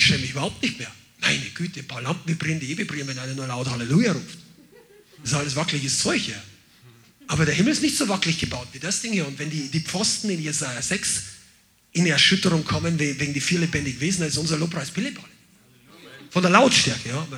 Ich 0.00 0.06
schäme 0.06 0.20
mich 0.20 0.30
überhaupt 0.30 0.62
nicht 0.62 0.78
mehr. 0.78 0.90
Meine 1.20 1.44
Güte, 1.50 1.80
ein 1.80 1.86
paar 1.86 2.00
Lampen 2.00 2.26
vibrieren, 2.26 2.58
die 2.58 2.76
vibrieren, 2.78 3.06
wenn 3.06 3.18
einer 3.18 3.34
nur 3.34 3.46
laut 3.46 3.68
Halleluja 3.68 4.12
ruft. 4.12 4.38
Das 5.20 5.32
ist 5.32 5.36
alles 5.36 5.56
wackeliges 5.56 5.98
Zeug 5.98 6.22
hier. 6.22 6.42
Aber 7.26 7.44
der 7.44 7.54
Himmel 7.54 7.74
ist 7.74 7.82
nicht 7.82 7.98
so 7.98 8.08
wackelig 8.08 8.38
gebaut 8.38 8.68
wie 8.72 8.78
das 8.78 9.02
Ding 9.02 9.12
hier. 9.12 9.26
Und 9.26 9.38
wenn 9.38 9.50
die, 9.50 9.68
die 9.68 9.80
Pfosten 9.80 10.30
in 10.30 10.42
Jesaja 10.42 10.80
6 10.80 11.22
in 11.92 12.06
Erschütterung 12.06 12.64
kommen 12.64 12.98
wegen 12.98 13.34
die 13.34 13.42
vier 13.42 13.58
lebendigen 13.58 14.00
Wesen, 14.00 14.20
dann 14.20 14.30
ist 14.30 14.38
unser 14.38 14.56
Lobpreis 14.56 14.90
Pillepalle. 14.90 15.28
Von 16.30 16.42
der 16.42 16.50
Lautstärke, 16.50 17.10
ja. 17.10 17.28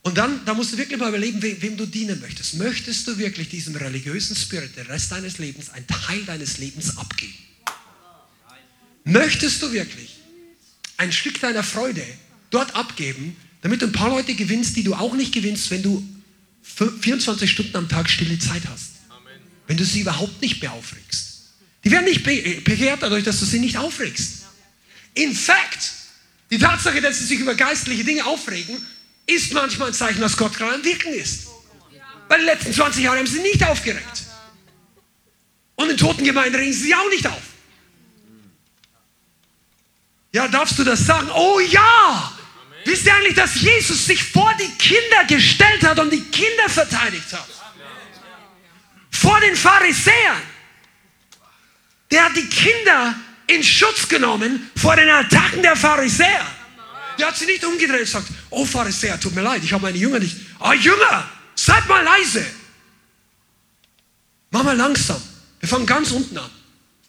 Und 0.00 0.16
dann, 0.16 0.42
da 0.46 0.54
musst 0.54 0.72
du 0.72 0.78
wirklich 0.78 0.98
mal 0.98 1.10
überlegen, 1.10 1.42
wem, 1.42 1.60
wem, 1.60 1.76
du 1.76 1.84
dienen 1.84 2.18
möchtest. 2.22 2.54
Möchtest 2.54 3.06
du 3.06 3.18
wirklich 3.18 3.50
diesem 3.50 3.76
religiösen 3.76 4.34
Spirit 4.34 4.76
den 4.76 4.86
Rest 4.86 5.12
deines 5.12 5.36
Lebens, 5.36 5.68
einen 5.68 5.86
Teil 5.86 6.24
deines 6.24 6.56
Lebens 6.56 6.96
abgeben? 6.96 7.34
Möchtest 9.04 9.60
du 9.60 9.70
wirklich 9.72 10.19
ein 11.00 11.12
Stück 11.12 11.40
deiner 11.40 11.62
Freude 11.62 12.04
dort 12.50 12.76
abgeben, 12.76 13.34
damit 13.62 13.80
du 13.80 13.86
ein 13.86 13.92
paar 13.92 14.10
Leute 14.10 14.34
gewinnst, 14.34 14.76
die 14.76 14.84
du 14.84 14.94
auch 14.94 15.14
nicht 15.14 15.32
gewinnst, 15.32 15.70
wenn 15.70 15.82
du 15.82 16.06
24 16.62 17.50
Stunden 17.50 17.74
am 17.74 17.88
Tag 17.88 18.10
stille 18.10 18.38
Zeit 18.38 18.62
hast. 18.70 18.90
Wenn 19.66 19.78
du 19.78 19.84
sie 19.84 20.00
überhaupt 20.00 20.42
nicht 20.42 20.60
mehr 20.60 20.72
aufregst. 20.72 21.52
Die 21.84 21.90
werden 21.90 22.04
nicht 22.04 22.22
bekehrt 22.22 23.02
dadurch, 23.02 23.24
dass 23.24 23.40
du 23.40 23.46
sie 23.46 23.60
nicht 23.60 23.78
aufregst. 23.78 24.42
In 25.14 25.34
fact, 25.34 25.92
die 26.50 26.58
Tatsache, 26.58 27.00
dass 27.00 27.18
sie 27.18 27.24
sich 27.24 27.40
über 27.40 27.54
geistliche 27.54 28.04
Dinge 28.04 28.26
aufregen, 28.26 28.76
ist 29.26 29.54
manchmal 29.54 29.88
ein 29.88 29.94
Zeichen, 29.94 30.20
dass 30.20 30.36
Gott 30.36 30.54
gerade 30.54 30.74
am 30.74 30.84
Wirken 30.84 31.14
ist. 31.14 31.46
Weil 32.28 32.40
die 32.40 32.46
letzten 32.46 32.74
20 32.74 33.04
Jahre 33.04 33.18
haben 33.18 33.26
sie 33.26 33.40
nicht 33.40 33.64
aufgeregt. 33.64 34.24
Und 35.76 35.88
in 35.88 35.96
toten 35.96 36.24
Gemeinden 36.24 36.56
regen 36.56 36.74
sie 36.74 36.82
sich 36.82 36.94
auch 36.94 37.08
nicht 37.08 37.26
auf. 37.26 37.49
Ja, 40.32 40.48
darfst 40.48 40.78
du 40.78 40.84
das 40.84 41.04
sagen? 41.04 41.28
Oh 41.34 41.60
ja! 41.60 42.32
Wisst 42.84 43.06
ihr 43.06 43.14
eigentlich, 43.14 43.34
dass 43.34 43.60
Jesus 43.60 44.06
sich 44.06 44.22
vor 44.22 44.52
die 44.58 44.70
Kinder 44.78 45.24
gestellt 45.28 45.84
hat 45.84 45.98
und 45.98 46.10
die 46.10 46.22
Kinder 46.22 46.68
verteidigt 46.68 47.32
hat? 47.32 47.46
Vor 49.10 49.38
den 49.40 49.54
Pharisäern. 49.54 50.42
Der 52.10 52.24
hat 52.24 52.36
die 52.36 52.48
Kinder 52.48 53.14
in 53.46 53.62
Schutz 53.62 54.08
genommen 54.08 54.70
vor 54.76 54.96
den 54.96 55.08
Attacken 55.08 55.62
der 55.62 55.76
Pharisäer. 55.76 56.46
Der 57.18 57.26
hat 57.26 57.36
sie 57.36 57.46
nicht 57.46 57.64
umgedreht 57.64 58.00
und 58.00 58.06
gesagt, 58.06 58.28
oh 58.48 58.64
Pharisäer, 58.64 59.20
tut 59.20 59.34
mir 59.34 59.42
leid, 59.42 59.62
ich 59.62 59.72
habe 59.72 59.82
meine 59.82 59.98
Jünger 59.98 60.18
nicht. 60.18 60.36
Ah, 60.58 60.70
oh, 60.70 60.72
Jünger, 60.72 61.28
seid 61.54 61.86
mal 61.86 62.02
leise. 62.02 62.44
Mach 64.50 64.62
mal 64.62 64.76
langsam. 64.76 65.20
Wir 65.60 65.68
fangen 65.68 65.86
ganz 65.86 66.10
unten 66.12 66.38
an. 66.38 66.50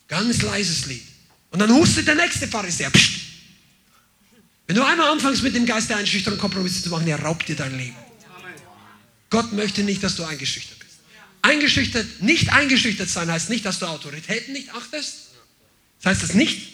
Ganz 0.07 0.41
leises 0.41 0.85
Lied. 0.88 1.11
Und 1.52 1.60
dann 1.60 1.72
hustet 1.73 2.07
der 2.07 2.15
nächste 2.15 2.48
Pharisäer. 2.48 2.90
Psst. 2.90 3.22
Wenn 4.68 4.76
du 4.78 4.86
einmal 4.86 5.11
anfängst 5.11 5.44
mit 5.44 5.53
dem 5.53 5.65
Geist 5.65 5.90
der 5.90 5.98
Einschüchterung 5.98 6.40
Kompromisse 6.40 6.82
zu 6.82 6.90
machen, 6.90 7.07
er 7.07 7.22
raubt 7.22 7.48
dir 7.48 7.56
dein 7.56 7.78
Leben. 7.78 7.95
Gott 9.30 9.52
möchte 9.53 9.84
nicht, 9.84 10.02
dass 10.03 10.15
du 10.15 10.23
eingeschüchtert 10.23 10.80
bist. 10.80 10.91
Eingeschüchtert, 11.41 12.22
nicht 12.22 12.52
eingeschüchtert 12.52 13.10
sein 13.10 13.30
heißt 13.32 13.49
nicht, 13.49 13.65
dass 13.65 13.80
du 13.80 13.86
Autoritäten 13.86 14.53
nicht 14.53 14.73
achtest. 14.73 15.32
Das 16.02 16.11
heißt 16.11 16.23
das 16.23 16.34
nicht. 16.34 16.73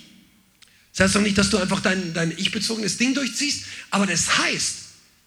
Das 0.93 1.05
heißt 1.05 1.17
auch 1.17 1.21
nicht, 1.21 1.37
dass 1.37 1.49
du 1.49 1.57
einfach 1.57 1.79
dein, 1.79 2.13
dein 2.13 2.31
ich-bezogenes 2.37 2.97
Ding 2.97 3.13
durchziehst, 3.13 3.65
aber 3.91 4.05
das 4.05 4.37
heißt, 4.39 4.75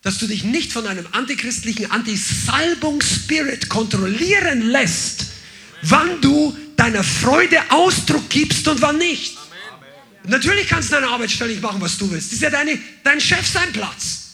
dass 0.02 0.18
du 0.18 0.26
dich 0.26 0.44
nicht 0.44 0.72
von 0.72 0.86
einem 0.86 1.06
antichristlichen 1.12 1.90
Anti-Salbung-Spirit 1.90 3.68
kontrollieren 3.68 4.62
lässt, 4.62 5.26
wann 5.82 6.20
du 6.20 6.56
deiner 6.80 7.04
Freude 7.04 7.60
Ausdruck 7.70 8.30
gibst 8.30 8.66
und 8.66 8.80
wann 8.80 8.96
nicht. 8.96 9.36
Natürlich 10.24 10.66
kannst 10.66 10.88
du 10.90 10.94
deine 10.94 11.08
Arbeitsstelle 11.08 11.50
nicht 11.50 11.62
machen, 11.62 11.78
was 11.80 11.98
du 11.98 12.10
willst. 12.10 12.28
Das 12.28 12.34
ist 12.34 12.42
ja 12.42 12.48
deine, 12.48 12.78
dein 13.04 13.20
Chef 13.20 13.46
sein 13.46 13.70
Platz. 13.72 14.28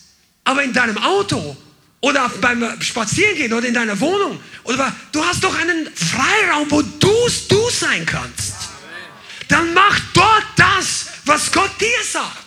Aber 0.44 0.62
in 0.62 0.72
deinem 0.72 0.96
Auto 0.98 1.56
oder 2.00 2.28
beim 2.40 2.80
Spazierengehen 2.80 3.52
oder 3.52 3.66
in 3.66 3.74
deiner 3.74 3.98
Wohnung 3.98 4.40
oder 4.62 4.94
du 5.10 5.24
hast 5.24 5.42
doch 5.42 5.56
einen 5.58 5.92
Freiraum, 5.92 6.70
wo 6.70 6.82
du 6.82 7.28
du 7.48 7.70
sein 7.70 8.06
kannst. 8.06 8.54
Dann 9.48 9.74
mach 9.74 9.98
dort 10.14 10.46
das, 10.54 11.06
was 11.24 11.50
Gott 11.50 11.72
dir 11.80 12.04
sagt. 12.04 12.44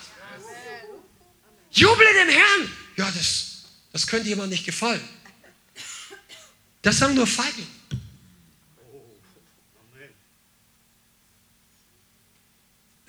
Juble 1.72 2.06
dem 2.24 2.28
Herrn. 2.30 2.72
Ja, 2.96 3.10
das, 3.14 3.64
das 3.92 4.06
könnte 4.06 4.28
jemand 4.28 4.50
nicht 4.50 4.64
gefallen. 4.64 5.02
Das 6.80 6.96
sagen 6.96 7.14
nur 7.14 7.26
Feigling. 7.26 7.66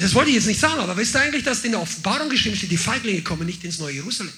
Das 0.01 0.15
wollte 0.15 0.31
ich 0.31 0.35
jetzt 0.35 0.47
nicht 0.47 0.59
sagen, 0.59 0.79
aber 0.79 0.97
wisst 0.97 1.15
ihr 1.15 1.21
eigentlich, 1.21 1.43
dass 1.43 1.63
in 1.63 1.71
der 1.71 1.81
Offenbarung 1.81 2.27
geschrieben 2.27 2.57
steht, 2.57 2.71
die 2.71 2.77
Feiglinge 2.77 3.21
kommen 3.21 3.45
nicht 3.45 3.63
ins 3.63 3.77
neue 3.77 3.93
Jerusalem? 3.93 4.33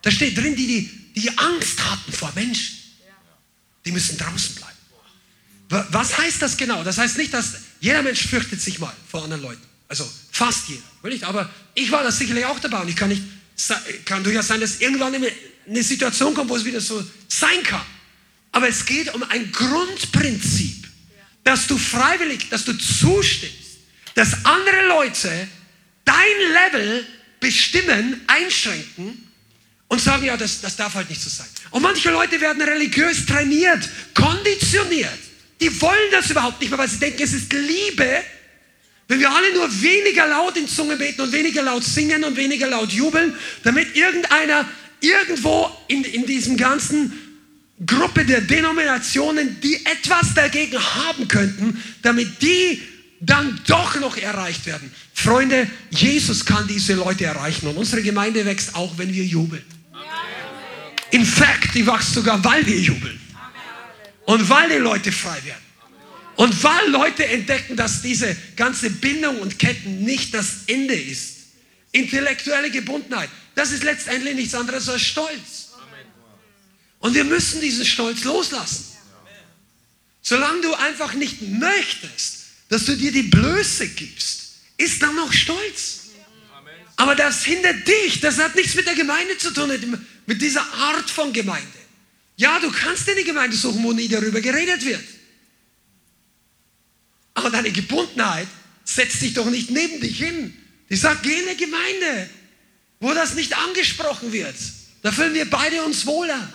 Da 0.00 0.10
steht 0.10 0.38
drin, 0.38 0.56
die, 0.56 0.66
die, 0.66 1.20
die 1.20 1.36
Angst 1.36 1.84
hatten 1.84 2.12
vor 2.12 2.32
Menschen, 2.34 2.78
die 3.84 3.92
müssen 3.92 4.16
draußen 4.16 4.54
bleiben. 4.54 5.88
Was 5.90 6.16
heißt 6.16 6.40
das 6.40 6.56
genau? 6.56 6.82
Das 6.82 6.96
heißt 6.96 7.18
nicht, 7.18 7.34
dass 7.34 7.56
jeder 7.80 8.02
Mensch 8.02 8.26
fürchtet 8.26 8.62
sich 8.62 8.78
mal 8.78 8.94
vor 9.06 9.24
anderen 9.24 9.42
Leuten. 9.42 9.62
Also 9.88 10.08
fast 10.32 10.68
jeder. 10.68 11.28
Aber 11.28 11.50
ich 11.74 11.90
war 11.90 12.02
das 12.02 12.18
sicherlich 12.18 12.46
auch 12.46 12.58
dabei 12.58 12.80
und 12.80 12.88
ich 12.88 12.96
kann 12.96 13.10
nicht, 13.10 13.22
kann 14.06 14.24
durchaus 14.24 14.46
sein, 14.46 14.60
dass 14.60 14.80
irgendwann 14.80 15.14
eine 15.14 15.82
Situation 15.82 16.32
kommt, 16.32 16.48
wo 16.48 16.56
es 16.56 16.64
wieder 16.64 16.80
so 16.80 17.04
sein 17.28 17.62
kann. 17.64 17.84
Aber 18.52 18.68
es 18.68 18.86
geht 18.86 19.12
um 19.14 19.22
ein 19.24 19.52
Grundprinzip, 19.52 20.88
dass 21.44 21.66
du 21.66 21.76
freiwillig, 21.76 22.48
dass 22.48 22.64
du 22.64 22.72
zustimmst 22.72 23.65
dass 24.16 24.44
andere 24.44 24.88
Leute 24.88 25.30
dein 26.04 26.72
Level 26.72 27.06
bestimmen, 27.38 28.22
einschränken 28.26 29.30
und 29.88 30.00
sagen, 30.00 30.24
ja, 30.24 30.36
das, 30.36 30.60
das 30.62 30.74
darf 30.74 30.94
halt 30.94 31.08
nicht 31.10 31.20
so 31.20 31.28
sein. 31.28 31.46
Und 31.70 31.82
manche 31.82 32.10
Leute 32.10 32.40
werden 32.40 32.62
religiös 32.62 33.26
trainiert, 33.26 33.88
konditioniert. 34.14 35.18
Die 35.60 35.80
wollen 35.80 36.10
das 36.10 36.30
überhaupt 36.30 36.60
nicht 36.60 36.70
mehr, 36.70 36.78
weil 36.78 36.88
sie 36.88 36.98
denken, 36.98 37.22
es 37.22 37.34
ist 37.34 37.52
Liebe, 37.52 38.22
wenn 39.06 39.20
wir 39.20 39.30
alle 39.30 39.52
nur 39.52 39.82
weniger 39.82 40.26
laut 40.26 40.56
in 40.56 40.66
Zunge 40.66 40.96
beten 40.96 41.20
und 41.20 41.32
weniger 41.32 41.62
laut 41.62 41.84
singen 41.84 42.24
und 42.24 42.36
weniger 42.36 42.68
laut 42.68 42.92
jubeln, 42.92 43.34
damit 43.62 43.94
irgendeiner 43.94 44.66
irgendwo 45.00 45.70
in, 45.88 46.04
in 46.04 46.24
diesem 46.24 46.56
ganzen 46.56 47.12
Gruppe 47.84 48.24
der 48.24 48.40
Denominationen, 48.40 49.60
die 49.60 49.84
etwas 49.84 50.32
dagegen 50.34 50.78
haben 50.78 51.28
könnten, 51.28 51.82
damit 52.02 52.40
die 52.40 52.80
dann 53.20 53.60
doch 53.66 53.98
noch 54.00 54.16
erreicht 54.16 54.66
werden. 54.66 54.92
Freunde, 55.14 55.70
Jesus 55.90 56.44
kann 56.44 56.66
diese 56.68 56.94
Leute 56.94 57.24
erreichen 57.24 57.66
und 57.66 57.76
unsere 57.76 58.02
Gemeinde 58.02 58.44
wächst 58.44 58.74
auch, 58.74 58.98
wenn 58.98 59.12
wir 59.12 59.24
jubeln. 59.24 59.64
In 61.10 61.24
fact, 61.24 61.74
die 61.74 61.86
wächst 61.86 62.14
sogar, 62.14 62.42
weil 62.44 62.66
wir 62.66 62.78
jubeln. 62.78 63.18
Und 64.26 64.48
weil 64.48 64.68
die 64.68 64.76
Leute 64.76 65.12
frei 65.12 65.38
werden. 65.44 65.62
Und 66.36 66.62
weil 66.62 66.90
Leute 66.90 67.24
entdecken, 67.24 67.76
dass 67.76 68.02
diese 68.02 68.36
ganze 68.56 68.90
Bindung 68.90 69.40
und 69.40 69.58
Ketten 69.58 70.04
nicht 70.04 70.34
das 70.34 70.64
Ende 70.66 70.94
ist. 70.94 71.36
Intellektuelle 71.92 72.70
Gebundenheit, 72.70 73.30
das 73.54 73.72
ist 73.72 73.84
letztendlich 73.84 74.34
nichts 74.34 74.54
anderes 74.54 74.88
als 74.88 75.02
Stolz. 75.02 75.70
Und 76.98 77.14
wir 77.14 77.24
müssen 77.24 77.60
diesen 77.60 77.86
Stolz 77.86 78.24
loslassen. 78.24 78.84
Solange 80.20 80.60
du 80.60 80.74
einfach 80.74 81.14
nicht 81.14 81.40
möchtest, 81.40 82.35
dass 82.68 82.84
du 82.84 82.96
dir 82.96 83.12
die 83.12 83.22
Blöße 83.22 83.88
gibst, 83.88 84.54
ist 84.76 85.02
dann 85.02 85.14
noch 85.14 85.32
stolz. 85.32 86.00
Aber 86.96 87.14
das 87.14 87.44
hindert 87.44 87.86
dich, 87.86 88.20
das 88.20 88.38
hat 88.38 88.54
nichts 88.54 88.74
mit 88.74 88.86
der 88.86 88.94
Gemeinde 88.94 89.36
zu 89.38 89.52
tun, 89.52 89.70
mit 90.26 90.42
dieser 90.42 90.62
Art 90.74 91.08
von 91.10 91.32
Gemeinde. 91.32 91.66
Ja, 92.36 92.58
du 92.58 92.70
kannst 92.70 93.06
dir 93.06 93.12
eine 93.12 93.24
Gemeinde 93.24 93.56
suchen, 93.56 93.82
wo 93.82 93.92
nie 93.92 94.08
darüber 94.08 94.40
geredet 94.40 94.84
wird. 94.84 95.04
Aber 97.34 97.50
deine 97.50 97.70
Gebundenheit 97.70 98.48
setzt 98.84 99.20
dich 99.20 99.34
doch 99.34 99.46
nicht 99.46 99.70
neben 99.70 100.00
dich 100.00 100.18
hin. 100.18 100.56
Die 100.88 100.96
sagt, 100.96 101.22
geh 101.22 101.34
in 101.34 101.48
eine 101.48 101.56
Gemeinde, 101.56 102.30
wo 103.00 103.12
das 103.12 103.34
nicht 103.34 103.56
angesprochen 103.56 104.32
wird. 104.32 104.54
Da 105.02 105.12
fühlen 105.12 105.34
wir 105.34 105.48
beide 105.48 105.82
uns 105.84 106.06
wohler. 106.06 106.52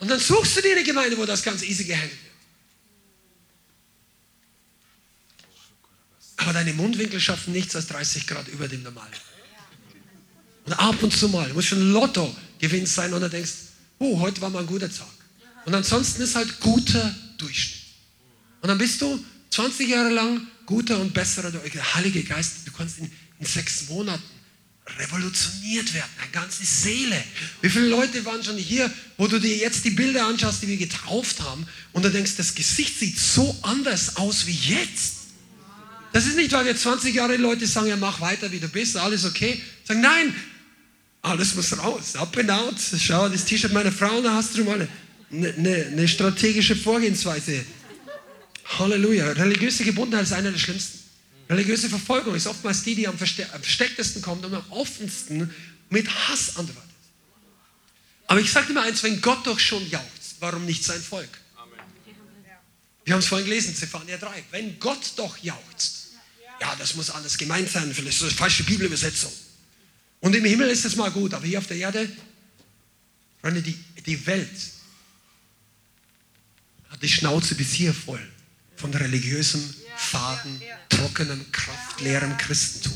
Und 0.00 0.10
dann 0.10 0.18
suchst 0.18 0.56
du 0.56 0.62
dir 0.62 0.72
eine 0.72 0.84
Gemeinde, 0.84 1.16
wo 1.16 1.24
das 1.24 1.42
ganz 1.42 1.62
easy 1.62 1.84
gehandelt 1.84 2.25
Aber 6.36 6.52
deine 6.52 6.72
Mundwinkel 6.74 7.20
schaffen 7.20 7.52
nichts 7.52 7.74
als 7.76 7.86
30 7.88 8.26
Grad 8.26 8.48
über 8.48 8.68
dem 8.68 8.82
Normalen. 8.82 9.12
Und 10.64 10.72
ab 10.74 11.02
und 11.02 11.16
zu 11.16 11.28
mal, 11.28 11.52
muss 11.52 11.66
schon 11.66 11.92
Lotto 11.92 12.34
gewinnt 12.58 12.88
sein 12.88 13.12
und 13.12 13.20
dann 13.20 13.30
denkst, 13.30 13.52
oh, 13.98 14.20
heute 14.20 14.40
war 14.40 14.50
mal 14.50 14.60
ein 14.60 14.66
guter 14.66 14.90
Tag. 14.90 15.06
Und 15.64 15.74
ansonsten 15.74 16.22
ist 16.22 16.34
halt 16.34 16.60
guter 16.60 17.14
Durchschnitt. 17.38 17.82
Und 18.60 18.68
dann 18.68 18.78
bist 18.78 19.00
du 19.00 19.24
20 19.50 19.88
Jahre 19.88 20.10
lang 20.10 20.46
guter 20.66 20.98
und 20.98 21.14
besserer. 21.14 21.50
Der 21.50 21.94
Heilige 21.94 22.22
Geist, 22.24 22.66
du 22.66 22.72
kannst 22.72 22.98
in, 22.98 23.10
in 23.38 23.46
sechs 23.46 23.88
Monaten 23.88 24.22
revolutioniert 24.98 25.92
werden, 25.94 26.10
eine 26.20 26.30
ganze 26.30 26.64
Seele. 26.64 27.22
Wie 27.60 27.68
viele 27.68 27.88
Leute 27.88 28.24
waren 28.24 28.42
schon 28.42 28.56
hier, 28.56 28.92
wo 29.16 29.26
du 29.26 29.40
dir 29.40 29.56
jetzt 29.56 29.84
die 29.84 29.90
Bilder 29.90 30.26
anschaust, 30.26 30.62
die 30.62 30.68
wir 30.68 30.76
getauft 30.76 31.40
haben, 31.40 31.66
und 31.92 32.04
du 32.04 32.10
denkst, 32.10 32.36
das 32.36 32.54
Gesicht 32.54 32.98
sieht 32.98 33.18
so 33.18 33.56
anders 33.62 34.16
aus 34.16 34.46
wie 34.46 34.52
jetzt. 34.52 35.15
Das 36.12 36.26
ist 36.26 36.36
nicht, 36.36 36.52
weil 36.52 36.64
wir 36.64 36.76
20 36.76 37.14
Jahre 37.14 37.36
Leute 37.36 37.66
sagen, 37.66 37.88
ja, 37.88 37.96
mach 37.96 38.20
weiter, 38.20 38.50
wie 38.50 38.60
du 38.60 38.68
bist, 38.68 38.96
alles 38.96 39.24
okay. 39.24 39.60
Sagen, 39.84 40.00
nein, 40.00 40.34
alles 41.22 41.54
muss 41.54 41.76
raus, 41.76 42.16
up 42.16 42.36
and 42.38 42.50
out. 42.50 42.74
Schau, 42.98 43.28
das 43.28 43.44
T-Shirt 43.44 43.72
meiner 43.72 43.92
Frau, 43.92 44.20
da 44.22 44.34
hast 44.34 44.56
du 44.56 44.64
mal 44.64 44.88
eine, 45.30 45.54
eine, 45.54 45.86
eine 45.86 46.08
strategische 46.08 46.76
Vorgehensweise. 46.76 47.64
Halleluja. 48.78 49.32
Religiöse 49.32 49.84
Gebundenheit 49.84 50.26
ist 50.26 50.32
einer 50.32 50.50
der 50.50 50.58
schlimmsten. 50.58 51.00
Religiöse 51.48 51.88
Verfolgung 51.88 52.34
ist 52.34 52.46
oftmals 52.46 52.82
die, 52.82 52.94
die 52.94 53.06
am, 53.06 53.16
verstecktesten 53.16 54.22
kommt 54.22 54.44
und 54.44 54.54
am 54.54 54.64
offensten 54.70 55.54
mit 55.90 56.08
Hass 56.08 56.56
antwortet. 56.56 56.82
Aber 58.26 58.40
ich 58.40 58.50
sage 58.50 58.68
dir 58.68 58.72
mal 58.72 58.88
eins, 58.88 59.02
wenn 59.04 59.20
Gott 59.20 59.46
doch 59.46 59.58
schon 59.58 59.88
jauchzt, 59.88 60.36
warum 60.40 60.64
nicht 60.64 60.82
sein 60.82 61.00
Volk? 61.00 61.28
Wir 63.04 63.12
haben 63.12 63.20
es 63.20 63.26
vorhin 63.26 63.46
gelesen, 63.46 63.74
Zephania 63.76 64.16
3. 64.16 64.44
Wenn 64.50 64.80
Gott 64.80 65.12
doch 65.14 65.38
jauchzt, 65.38 65.95
ja, 66.60 66.74
das 66.76 66.94
muss 66.94 67.10
alles 67.10 67.36
gemeint 67.36 67.70
sein, 67.70 67.92
vielleicht 67.94 68.14
ist 68.14 68.22
das 68.22 68.28
eine 68.30 68.38
falsche 68.38 68.64
Bibelübersetzung. 68.64 69.32
Und 70.20 70.34
im 70.34 70.44
Himmel 70.44 70.70
ist 70.70 70.84
es 70.84 70.96
mal 70.96 71.10
gut, 71.10 71.34
aber 71.34 71.46
hier 71.46 71.58
auf 71.58 71.66
der 71.66 71.76
Erde, 71.76 72.08
Freunde, 73.40 73.62
die, 73.62 73.78
die 74.04 74.26
Welt 74.26 74.50
hat 76.88 77.02
die 77.02 77.08
Schnauze 77.08 77.54
bis 77.54 77.72
hier 77.72 77.92
voll 77.92 78.20
von 78.76 78.92
religiösem, 78.94 79.62
faden, 79.96 80.60
trockenem, 80.88 81.44
kraftleerem 81.52 82.36
Christentum. 82.36 82.92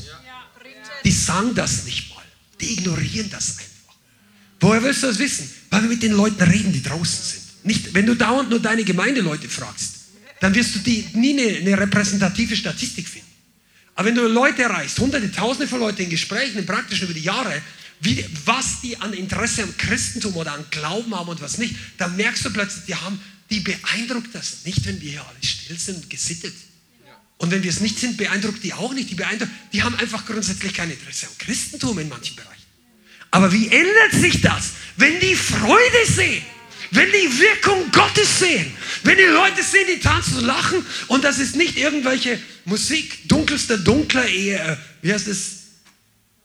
Die 1.03 1.11
sagen 1.11 1.55
das 1.55 1.85
nicht 1.85 2.13
mal. 2.13 2.23
Die 2.59 2.73
ignorieren 2.73 3.29
das 3.29 3.57
einfach. 3.57 3.95
Woher 4.59 4.83
willst 4.83 5.01
du 5.03 5.07
das 5.07 5.17
wissen? 5.17 5.49
Weil 5.69 5.83
wir 5.83 5.89
mit 5.89 6.03
den 6.03 6.11
Leuten 6.11 6.41
reden, 6.43 6.71
die 6.71 6.83
draußen 6.83 7.23
sind. 7.23 7.65
Nicht, 7.65 7.93
wenn 7.93 8.05
du 8.05 8.15
dauernd 8.15 8.49
nur 8.49 8.59
deine 8.59 8.83
Gemeindeleute 8.83 9.49
fragst, 9.49 9.95
dann 10.39 10.53
wirst 10.53 10.75
du 10.75 10.79
die, 10.79 11.07
nie 11.13 11.39
eine, 11.39 11.57
eine 11.57 11.79
repräsentative 11.79 12.55
Statistik 12.55 13.07
finden. 13.07 13.30
Aber 13.95 14.07
wenn 14.07 14.15
du 14.15 14.27
Leute 14.27 14.63
erreichst, 14.63 14.97
hunderte, 14.99 15.31
tausende 15.31 15.67
von 15.67 15.79
Leuten 15.79 16.03
in 16.03 16.09
Gesprächen, 16.09 16.57
in 16.57 16.65
praktischen 16.65 17.05
über 17.05 17.13
die 17.13 17.23
Jahre, 17.23 17.61
wie, 17.99 18.25
was 18.45 18.81
die 18.81 18.97
an 18.97 19.13
Interesse 19.13 19.63
am 19.63 19.77
Christentum 19.77 20.35
oder 20.35 20.53
an 20.53 20.65
Glauben 20.71 21.13
haben 21.15 21.29
und 21.29 21.41
was 21.41 21.57
nicht, 21.57 21.75
dann 21.97 22.15
merkst 22.15 22.45
du 22.45 22.49
plötzlich, 22.49 22.85
die 22.85 22.95
haben, 22.95 23.21
die 23.49 23.59
beeindruckt 23.59 24.33
das 24.33 24.65
nicht, 24.65 24.85
wenn 24.85 24.99
wir 25.01 25.11
hier 25.11 25.25
alle 25.27 25.43
still 25.43 25.77
sind 25.77 25.97
und 25.97 26.09
gesittet. 26.09 26.53
Und 27.37 27.49
wenn 27.51 27.63
wir 27.63 27.71
es 27.71 27.79
nicht 27.79 27.99
sind, 27.99 28.17
beeindruckt 28.17 28.63
die 28.63 28.73
auch 28.73 28.93
nicht. 28.93 29.09
Die 29.09 29.15
beeindruckt, 29.15 29.51
die 29.73 29.81
haben 29.81 29.95
einfach 29.95 30.25
grundsätzlich 30.25 30.73
kein 30.75 30.91
Interesse 30.91 31.27
am 31.27 31.37
Christentum 31.39 31.97
in 31.97 32.07
manchen 32.07 32.35
Bereichen. 32.35 32.51
Aber 33.31 33.51
wie 33.51 33.67
ändert 33.67 34.11
sich 34.13 34.41
das, 34.41 34.71
wenn 34.97 35.19
die 35.19 35.35
Freude 35.35 36.05
sehen? 36.07 36.43
Wenn 36.91 37.07
die 37.09 37.39
Wirkung 37.39 37.89
Gottes 37.91 38.39
sehen, 38.39 38.73
wenn 39.03 39.17
die 39.17 39.23
Leute 39.23 39.63
sehen, 39.63 39.87
die 39.87 39.99
tanzen 39.99 40.39
und 40.39 40.45
lachen 40.45 40.85
und 41.07 41.23
das 41.23 41.39
ist 41.39 41.55
nicht 41.55 41.77
irgendwelche 41.77 42.37
Musik, 42.65 43.27
dunkelster, 43.29 43.77
dunkler, 43.77 44.27
eher, 44.27 44.77
wie 45.01 45.13
heißt 45.13 45.27
das, 45.27 45.37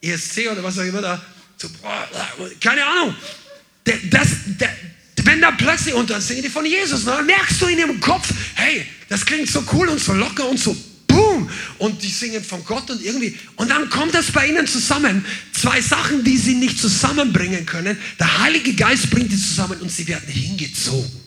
ESC 0.00 0.48
oder 0.50 0.62
was 0.62 0.78
auch 0.78 0.84
immer 0.84 1.02
da, 1.02 1.20
keine 2.60 2.84
Ahnung. 2.84 3.14
Das, 3.84 4.28
das, 4.58 4.68
wenn 5.24 5.40
da 5.40 5.50
plötzlich, 5.50 5.94
und 5.94 6.10
dann 6.10 6.20
singen 6.20 6.42
die 6.42 6.48
von 6.48 6.64
Jesus, 6.64 7.04
dann 7.04 7.26
merkst 7.26 7.60
du 7.60 7.66
in 7.66 7.78
ihrem 7.78 8.00
Kopf, 8.00 8.32
hey, 8.54 8.86
das 9.08 9.26
klingt 9.26 9.50
so 9.50 9.64
cool 9.72 9.88
und 9.88 9.98
so 9.98 10.12
locker 10.12 10.48
und 10.48 10.58
so 10.58 10.76
boom, 11.36 11.50
und 11.78 12.02
die 12.02 12.08
singen 12.08 12.42
von 12.42 12.64
Gott 12.64 12.90
und 12.90 13.02
irgendwie, 13.02 13.38
und 13.56 13.70
dann 13.70 13.88
kommt 13.90 14.14
das 14.14 14.32
bei 14.32 14.48
ihnen 14.48 14.66
zusammen. 14.66 15.24
Zwei 15.52 15.80
Sachen, 15.80 16.24
die 16.24 16.36
sie 16.36 16.54
nicht 16.54 16.78
zusammenbringen 16.78 17.66
können. 17.66 17.98
Der 18.18 18.38
Heilige 18.40 18.74
Geist 18.74 19.10
bringt 19.10 19.30
die 19.30 19.36
zusammen 19.36 19.80
und 19.80 19.90
sie 19.90 20.06
werden 20.08 20.28
hingezogen. 20.28 21.20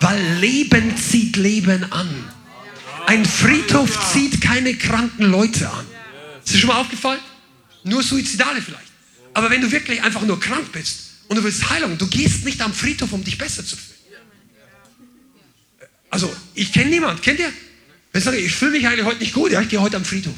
Weil 0.00 0.38
Leben 0.38 0.96
zieht 0.96 1.36
Leben 1.36 1.90
an. 1.92 2.08
Ein 3.06 3.24
Friedhof 3.24 4.12
zieht 4.12 4.40
keine 4.40 4.74
kranken 4.74 5.24
Leute 5.24 5.68
an. 5.68 5.86
Ist 6.44 6.54
dir 6.54 6.58
schon 6.58 6.68
mal 6.68 6.80
aufgefallen? 6.80 7.20
Nur 7.84 8.02
Suizidale 8.02 8.62
vielleicht. 8.62 8.92
Aber 9.34 9.50
wenn 9.50 9.60
du 9.60 9.70
wirklich 9.70 10.02
einfach 10.02 10.22
nur 10.22 10.38
krank 10.38 10.70
bist 10.72 10.98
und 11.28 11.36
du 11.36 11.44
willst 11.44 11.68
Heilung, 11.70 11.98
du 11.98 12.06
gehst 12.06 12.44
nicht 12.44 12.60
am 12.60 12.72
Friedhof, 12.72 13.12
um 13.12 13.24
dich 13.24 13.38
besser 13.38 13.64
zu 13.64 13.76
fühlen. 13.76 13.92
Also, 16.10 16.30
ich 16.54 16.72
kenne 16.72 16.90
niemanden. 16.90 17.22
Kennt 17.22 17.40
ihr? 17.40 17.50
Ich 18.14 18.24
sage, 18.24 18.36
ich 18.36 18.54
fühle 18.54 18.72
mich 18.72 18.86
eigentlich 18.86 19.06
heute 19.06 19.20
nicht 19.20 19.32
gut, 19.32 19.52
ja, 19.52 19.60
ich 19.60 19.68
gehe 19.68 19.80
heute 19.80 19.96
am 19.96 20.04
Friedhof. 20.04 20.34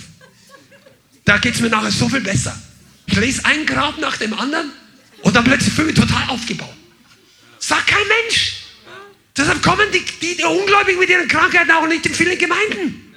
Da 1.25 1.39
geht 1.39 1.55
es 1.55 1.61
mir 1.61 1.71
nachher 1.71 1.91
so 1.91 2.09
viel 2.09 2.21
besser. 2.21 2.57
Ich 3.07 3.17
lese 3.17 3.45
ein 3.45 3.67
Grab 3.67 3.99
nach 3.99 4.17
dem 4.17 4.39
anderen 4.39 4.71
und 5.23 5.35
dann 5.35 5.45
plötzlich 5.45 5.73
fühle 5.75 5.91
ich 5.91 5.99
mich 5.99 6.07
total 6.07 6.29
aufgebaut. 6.29 6.75
Sagt 7.59 7.87
kein 7.87 8.07
Mensch. 8.07 8.61
Deshalb 9.37 9.63
kommen 9.63 9.87
die, 9.93 10.05
die, 10.21 10.37
die 10.37 10.45
Ungläubigen 10.45 11.01
mit 11.01 11.09
ihren 11.09 11.27
Krankheiten 11.27 11.71
auch 11.73 11.89
nicht 11.89 12.07
in 12.07 12.15
vielen 12.15 12.39
Gemeinden. 12.39 13.15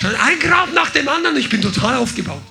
Schon 0.00 0.16
ein 0.16 0.40
Grab 0.40 0.72
nach 0.72 0.90
dem 0.90 1.06
anderen, 1.08 1.36
ich 1.36 1.48
bin 1.48 1.62
total 1.62 1.96
aufgebaut. 1.96 2.42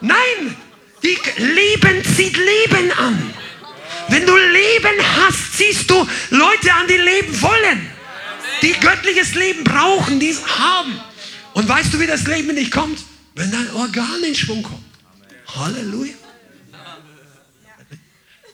Nein, 0.00 0.56
die 1.02 1.18
Leben 1.36 2.02
zieht 2.16 2.36
Leben 2.36 2.92
an. 2.92 3.34
Wenn 4.08 4.24
du 4.24 4.34
Leben 4.34 5.04
hast, 5.16 5.58
ziehst 5.58 5.90
du 5.90 6.08
Leute 6.30 6.72
an, 6.72 6.86
die 6.88 6.96
leben 6.96 7.42
wollen 7.42 7.99
die 8.62 8.72
göttliches 8.80 9.34
Leben 9.34 9.64
brauchen, 9.64 10.20
die 10.20 10.30
es 10.30 10.46
haben. 10.58 10.98
Und 11.54 11.68
weißt 11.68 11.92
du, 11.92 12.00
wie 12.00 12.06
das 12.06 12.26
Leben 12.26 12.54
nicht 12.54 12.70
kommt? 12.70 12.98
Wenn 13.34 13.50
dein 13.50 13.70
Organ 13.74 14.22
in 14.26 14.34
Schwung 14.34 14.62
kommt. 14.62 14.84
Halleluja. 15.54 16.14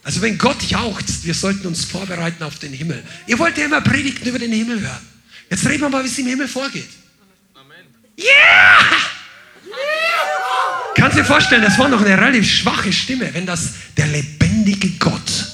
Also 0.02 0.22
wenn 0.22 0.38
Gott 0.38 0.62
jauchzt, 0.62 1.24
wir 1.24 1.34
sollten 1.34 1.66
uns 1.66 1.84
vorbereiten 1.84 2.42
auf 2.44 2.60
den 2.60 2.72
Himmel. 2.72 3.02
Ihr 3.26 3.38
wollt 3.38 3.58
ja 3.58 3.64
immer 3.64 3.80
Predigten 3.80 4.28
über 4.28 4.38
den 4.38 4.52
Himmel 4.52 4.80
hören. 4.80 5.06
Jetzt 5.50 5.66
reden 5.66 5.80
wir 5.80 5.88
mal, 5.88 6.04
wie 6.04 6.08
es 6.08 6.18
im 6.18 6.26
Himmel 6.26 6.46
vorgeht. 6.46 6.88
Yeah! 8.18 8.84
Kannst 10.96 11.16
du 11.16 11.22
dir 11.22 11.26
vorstellen, 11.26 11.62
das 11.62 11.78
war 11.78 11.88
noch 11.88 12.00
eine 12.00 12.16
relativ 12.16 12.48
schwache 12.48 12.92
Stimme, 12.92 13.34
wenn 13.34 13.46
das 13.46 13.70
der 13.96 14.06
lebendige 14.06 14.90
Gott 14.98 15.46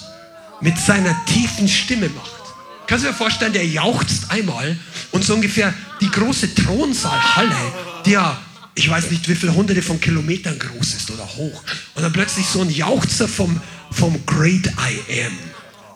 mit 0.61 0.79
seiner 0.79 1.17
tiefen 1.25 1.67
Stimme 1.67 2.09
macht. 2.11 2.42
Kannst 2.87 3.05
du 3.05 3.09
dir 3.09 3.15
vorstellen, 3.15 3.53
der 3.53 3.67
jauchzt 3.67 4.31
einmal 4.31 4.77
und 5.13 5.25
so 5.25 5.35
ungefähr 5.35 5.73
die 6.01 6.11
große 6.11 6.55
Thronsaalhalle, 6.55 7.57
die 8.05 8.13
ja, 8.13 8.41
ich 8.75 8.89
weiß 8.89 9.11
nicht, 9.11 9.29
wie 9.29 9.35
viele 9.35 9.55
hunderte 9.55 9.83
von 9.83 10.01
Kilometern 10.01 10.59
groß 10.59 10.95
ist 10.95 11.11
oder 11.11 11.27
hoch. 11.27 11.63
Und 11.95 12.03
dann 12.03 12.13
plötzlich 12.13 12.47
so 12.47 12.61
ein 12.61 12.71
Jauchzer 12.71 13.29
vom, 13.29 13.61
vom 13.91 14.25
Great 14.27 14.67
I 14.67 15.27
Am. 15.27 15.39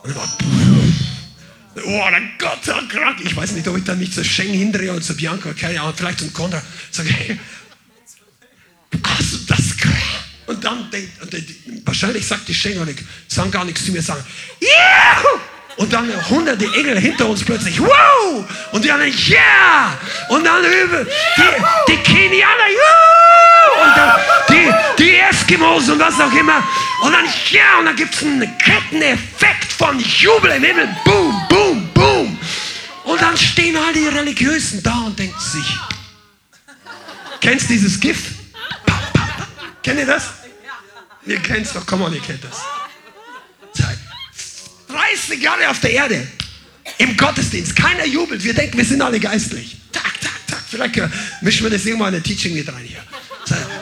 Und 0.02 0.10
dann 0.10 0.16
war, 0.16 0.28
Oh, 1.84 2.04
der 2.10 2.22
Gott, 2.38 2.66
der 2.66 2.82
krank. 2.88 3.18
Ich 3.22 3.36
weiß 3.36 3.52
nicht, 3.52 3.68
ob 3.68 3.76
ich 3.76 3.84
dann 3.84 3.98
nicht 3.98 4.14
zu 4.14 4.24
Sheng 4.24 4.52
hindrehe 4.52 4.92
und 4.92 5.02
zu 5.02 5.14
Bianca, 5.14 5.52
keine 5.52 5.80
Ahnung, 5.80 5.92
vielleicht 5.94 6.20
zum 6.20 6.32
Kontra. 6.32 6.62
Sage, 6.90 7.10
hey, 7.10 7.38
hast 9.04 9.34
das 9.46 9.76
gehört? 9.76 9.96
Und 10.46 10.64
dann 10.64 10.90
denkt, 10.90 11.20
und 11.20 11.86
wahrscheinlich 11.86 12.26
sagt 12.26 12.48
die 12.48 12.52
ich 12.52 13.04
sagen 13.28 13.50
gar 13.50 13.64
nichts 13.64 13.84
zu 13.84 13.92
mir, 13.92 14.00
sagen, 14.00 14.24
yeah! 14.62 15.22
Und 15.77 15.93
dann 15.93 16.11
hunderte 16.31 16.65
Engel 16.65 16.98
hinter 16.98 17.27
uns 17.27 17.44
plötzlich, 17.44 17.78
wow! 17.81 18.44
Und 18.73 18.82
die 18.82 18.90
anderen, 18.90 19.12
yeah! 19.28 19.93
Und 20.31 20.44
dann 20.44 20.62
die, 20.62 21.93
die 21.93 21.97
Kenianer, 21.98 22.69
yeah! 22.70 23.85
Und 23.85 23.97
dann 23.97 24.20
die, 24.48 25.03
die 25.03 25.16
Eskimos 25.19 25.89
und 25.90 25.98
was 25.98 26.19
auch 26.19 26.32
immer. 26.32 26.62
Und 27.03 27.12
dann, 27.12 27.27
ja! 27.51 27.78
Und 27.78 27.86
dann 27.86 27.97
gibt 27.97 28.15
es 28.15 28.23
einen 28.23 28.57
Ketteneffekt 28.57 29.70
von 29.70 30.01
Jubel 30.01 30.51
im 30.53 30.65
Himmel. 30.65 30.89
Boom, 31.05 31.43
boom, 31.51 31.89
boom. 31.93 32.39
Und 33.05 33.20
dann 33.20 33.36
stehen 33.36 33.77
all 33.77 33.93
die 33.93 34.09
Religiösen 34.09 34.82
da 34.82 34.94
und 35.05 35.19
denken 35.19 35.39
sich, 35.39 35.78
kennst 37.40 37.69
dieses 37.69 38.01
GIF? 38.01 38.31
Kennt 39.82 40.01
ihr 40.01 40.07
das? 40.07 40.32
Ihr 41.27 41.39
kennt 41.40 41.66
es 41.66 41.74
doch, 41.74 41.85
komm 41.85 42.03
on, 42.03 42.15
ihr 42.15 42.20
kennt 42.20 42.43
das. 42.43 42.62
30 44.97 45.43
Jahre 45.43 45.68
auf 45.68 45.81
der 45.81 45.93
Erde 45.93 46.27
im 46.98 47.16
Gottesdienst. 47.16 47.77
Keiner 47.77 48.06
jubelt. 48.06 48.43
Wir 48.43 48.55
denken, 48.55 48.78
wir 48.78 48.85
sind 48.85 49.02
alle 49.02 49.20
geistlich. 49.20 49.77
Tak, 49.93 50.20
tak, 50.20 50.47
tak. 50.47 50.62
Vielleicht 50.68 51.01
mischen 51.43 51.64
wir 51.64 51.70
das 51.70 51.85
irgendwann 51.85 52.14
in 52.14 52.20
ein 52.20 52.23
Teaching 52.23 52.55
mit 52.55 52.68
rein 52.68 52.85
hier. 52.85 53.02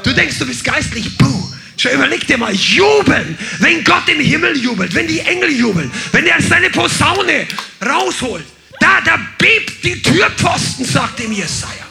Du 0.03 0.13
denkst, 0.13 0.39
du 0.39 0.47
bist 0.47 0.65
geistlich. 0.65 1.17
Buh. 1.17 1.51
Schau, 1.77 1.91
überleg 1.91 2.27
dir 2.27 2.39
mal, 2.39 2.55
jubeln, 2.55 3.37
wenn 3.59 3.83
Gott 3.85 4.09
im 4.09 4.21
Himmel 4.21 4.57
jubelt, 4.57 4.95
wenn 4.95 5.09
die 5.09 5.21
Engel 5.21 5.51
jubeln, 5.51 5.91
wenn 6.13 6.27
er 6.27 6.41
seine 6.41 6.71
Posaune 6.71 7.47
rausholt. 7.85 8.45
Da, 8.81 9.01
da 9.05 9.19
bebt 9.39 9.83
die 9.83 10.01
Türpfosten, 10.01 10.85
sagt 10.85 11.21
ihm 11.21 11.33
Jesaja. 11.33 11.85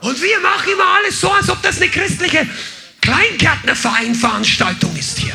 Und 0.00 0.20
wir 0.22 0.40
machen 0.40 0.72
immer 0.72 0.86
alles 0.96 1.20
so, 1.20 1.30
als 1.30 1.50
ob 1.50 1.60
das 1.62 1.76
eine 1.80 1.90
christliche 1.90 2.46
Kleingärtnerverein-Veranstaltung 3.02 4.96
ist 4.96 5.18
hier. 5.18 5.34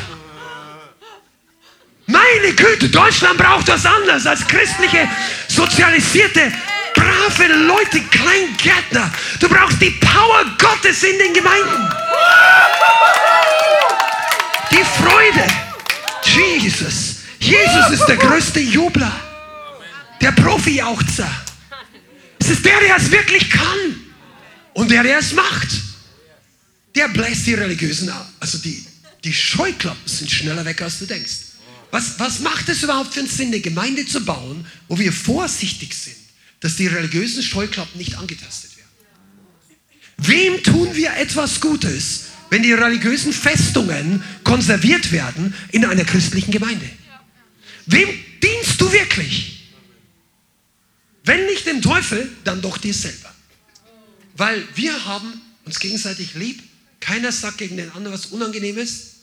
Meine 2.06 2.52
Güte, 2.54 2.88
Deutschland 2.90 3.38
braucht 3.38 3.68
was 3.68 3.86
anderes 3.86 4.26
als 4.26 4.46
christliche, 4.46 5.08
sozialisierte, 5.48 6.52
brave 6.94 7.46
Leute, 7.46 8.00
Kleingärtner. 8.10 9.10
Du 9.40 9.48
brauchst 9.48 9.80
die 9.80 9.90
Power 9.90 10.44
Gottes 10.58 11.02
in 11.02 11.18
den 11.18 11.32
Gemeinden. 11.32 11.88
Die 14.70 14.84
Freude. 15.02 15.46
Jesus. 16.24 17.16
Jesus 17.38 17.90
ist 17.90 18.06
der 18.06 18.16
größte 18.16 18.60
Jubler. 18.60 19.12
Der 20.20 20.32
Profi-Jauchzer. 20.32 21.30
Es 22.38 22.50
ist 22.50 22.64
der, 22.64 22.80
der 22.80 22.96
es 22.96 23.10
wirklich 23.10 23.48
kann. 23.50 24.02
Und 24.74 24.90
der, 24.90 25.02
der 25.02 25.18
es 25.18 25.32
macht. 25.32 25.68
Der 26.94 27.08
bläst 27.08 27.46
die 27.46 27.54
Religiösen. 27.54 28.12
Also 28.40 28.58
die, 28.58 28.84
die 29.22 29.32
Scheuklappen 29.32 30.06
sind 30.06 30.30
schneller 30.30 30.64
weg, 30.64 30.82
als 30.82 30.98
du 30.98 31.06
denkst. 31.06 31.53
Was, 31.94 32.18
was 32.18 32.40
macht 32.40 32.68
es 32.68 32.82
überhaupt 32.82 33.14
für 33.14 33.20
einen 33.20 33.28
Sinn, 33.28 33.46
eine 33.46 33.60
Gemeinde 33.60 34.04
zu 34.04 34.24
bauen, 34.24 34.66
wo 34.88 34.98
wir 34.98 35.12
vorsichtig 35.12 35.94
sind, 35.94 36.16
dass 36.58 36.74
die 36.74 36.88
religiösen 36.88 37.40
Scheuklappen 37.40 37.96
nicht 37.98 38.16
angetastet 38.18 38.72
werden? 38.76 38.90
Wem 40.16 40.60
tun 40.64 40.92
wir 40.96 41.16
etwas 41.16 41.60
Gutes, 41.60 42.24
wenn 42.50 42.64
die 42.64 42.72
religiösen 42.72 43.32
Festungen 43.32 44.24
konserviert 44.42 45.12
werden 45.12 45.54
in 45.70 45.84
einer 45.84 46.04
christlichen 46.04 46.50
Gemeinde? 46.50 46.90
Wem 47.86 48.08
dienst 48.42 48.80
du 48.80 48.90
wirklich? 48.90 49.68
Wenn 51.22 51.46
nicht 51.46 51.64
dem 51.64 51.80
Teufel, 51.80 52.28
dann 52.42 52.60
doch 52.60 52.76
dir 52.76 52.92
selber. 52.92 53.32
Weil 54.36 54.66
wir 54.74 55.04
haben 55.04 55.32
uns 55.64 55.78
gegenseitig 55.78 56.34
lieb. 56.34 56.60
Keiner 56.98 57.30
sagt 57.30 57.58
gegen 57.58 57.76
den 57.76 57.92
anderen 57.92 58.14
was 58.14 58.26
Unangenehmes. 58.26 59.13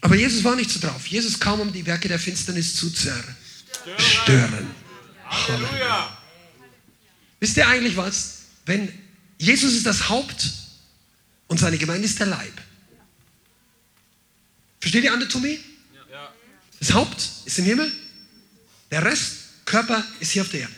Aber 0.00 0.14
Jesus 0.14 0.44
war 0.44 0.54
nicht 0.56 0.70
so 0.70 0.80
drauf. 0.80 1.06
Jesus 1.06 1.38
kam, 1.40 1.60
um 1.60 1.72
die 1.72 1.84
Werke 1.84 2.08
der 2.08 2.18
Finsternis 2.18 2.76
zu 2.76 2.90
zerstören. 2.90 4.70
Halleluja. 5.24 6.18
Wisst 7.40 7.56
ihr 7.56 7.66
eigentlich 7.66 7.96
was? 7.96 8.42
Wenn 8.66 8.92
Jesus 9.38 9.74
ist 9.74 9.86
das 9.86 10.08
Haupt 10.08 10.52
und 11.46 11.58
seine 11.58 11.78
Gemeinde 11.78 12.06
ist 12.06 12.18
der 12.18 12.26
Leib. 12.26 12.52
Versteht 14.80 15.04
ihr 15.04 15.12
Anatomie? 15.12 15.58
Das 16.80 16.92
Haupt 16.92 17.28
ist 17.44 17.58
im 17.58 17.64
Himmel, 17.64 17.92
der 18.90 19.04
Rest, 19.04 19.34
Körper, 19.64 20.04
ist 20.20 20.32
hier 20.32 20.42
auf 20.42 20.50
der 20.50 20.60
Erde. 20.60 20.74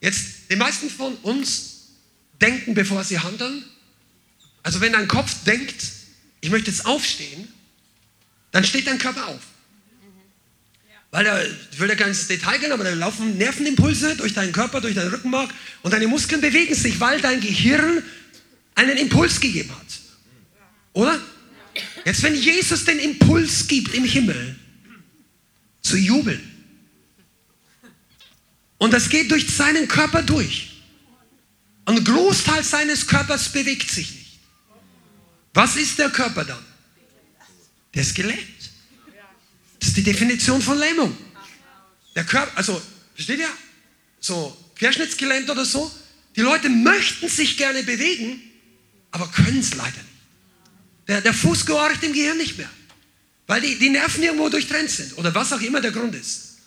Jetzt, 0.00 0.50
die 0.50 0.56
meisten 0.56 0.88
von 0.88 1.14
uns 1.16 1.88
denken, 2.40 2.74
bevor 2.74 3.04
sie 3.04 3.18
handeln. 3.18 3.64
Also 4.62 4.80
wenn 4.80 4.92
dein 4.92 5.08
Kopf 5.08 5.44
denkt, 5.44 5.84
ich 6.40 6.50
möchte 6.50 6.70
jetzt 6.70 6.86
aufstehen, 6.86 7.48
dann 8.50 8.64
steht 8.64 8.86
dein 8.86 8.98
Körper 8.98 9.28
auf. 9.28 9.40
Weil 11.10 11.24
da, 11.24 11.42
ich 11.42 11.78
will 11.78 11.88
da 11.88 11.94
gar 11.94 12.06
nicht 12.06 12.18
ins 12.18 12.28
Detail 12.28 12.58
gehen, 12.58 12.72
aber 12.72 12.84
da 12.84 12.94
laufen 12.94 13.36
Nervenimpulse 13.36 14.16
durch 14.16 14.32
deinen 14.32 14.52
Körper, 14.52 14.80
durch 14.80 14.94
deinen 14.94 15.10
Rückenmark 15.10 15.52
und 15.82 15.92
deine 15.92 16.06
Muskeln 16.06 16.40
bewegen 16.40 16.74
sich, 16.74 17.00
weil 17.00 17.20
dein 17.20 17.40
Gehirn 17.40 18.02
einen 18.76 18.96
Impuls 18.96 19.40
gegeben 19.40 19.70
hat. 19.70 20.00
Oder? 20.92 21.20
Jetzt, 22.04 22.22
wenn 22.22 22.34
Jesus 22.34 22.84
den 22.84 22.98
Impuls 22.98 23.66
gibt 23.66 23.94
im 23.94 24.04
Himmel, 24.04 24.56
zu 25.82 25.96
jubeln, 25.96 26.46
und 28.78 28.92
das 28.92 29.08
geht 29.08 29.30
durch 29.30 29.48
seinen 29.48 29.88
Körper 29.88 30.22
durch, 30.22 30.70
ein 31.84 32.04
Großteil 32.04 32.62
seines 32.62 33.06
Körpers 33.06 33.50
bewegt 33.50 33.90
sich 33.90 34.14
nicht. 34.14 34.38
Was 35.52 35.76
ist 35.76 35.98
der 35.98 36.10
Körper 36.10 36.44
dann? 36.44 36.64
Der 37.94 38.02
ist 38.02 38.14
gelähmt. 38.14 38.70
Das 39.78 39.88
ist 39.88 39.96
die 39.96 40.02
Definition 40.02 40.60
von 40.60 40.78
Lähmung. 40.78 41.16
Der 42.14 42.24
Körper, 42.24 42.56
also, 42.56 42.80
versteht 43.14 43.40
ihr? 43.40 43.48
So, 44.20 44.56
querschnittsgelähmt 44.76 45.48
oder 45.48 45.64
so. 45.64 45.90
Die 46.36 46.42
Leute 46.42 46.68
möchten 46.68 47.28
sich 47.28 47.56
gerne 47.56 47.82
bewegen, 47.82 48.42
aber 49.10 49.28
können 49.28 49.60
es 49.60 49.74
leider 49.74 49.90
nicht. 49.90 50.06
Der, 51.08 51.20
der 51.20 51.34
Fuß 51.34 51.66
gehorcht 51.66 52.02
dem 52.02 52.12
Gehirn 52.12 52.36
nicht 52.36 52.56
mehr, 52.58 52.70
weil 53.46 53.60
die, 53.60 53.78
die 53.78 53.90
Nerven 53.90 54.22
irgendwo 54.22 54.48
durchtrennt 54.48 54.90
sind 54.90 55.16
oder 55.18 55.34
was 55.34 55.52
auch 55.52 55.60
immer 55.60 55.80
der 55.80 55.90
Grund 55.90 56.14
ist. 56.14 56.58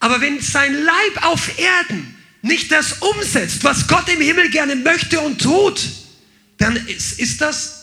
Aber 0.00 0.20
wenn 0.20 0.40
sein 0.40 0.74
Leib 0.74 1.24
auf 1.24 1.58
Erden 1.58 2.16
nicht 2.42 2.72
das 2.72 2.94
umsetzt, 2.94 3.62
was 3.62 3.86
Gott 3.86 4.08
im 4.08 4.20
Himmel 4.20 4.50
gerne 4.50 4.74
möchte 4.74 5.20
und 5.20 5.40
tut, 5.40 5.80
dann 6.58 6.74
ist, 6.88 7.20
ist 7.20 7.40
das 7.40 7.81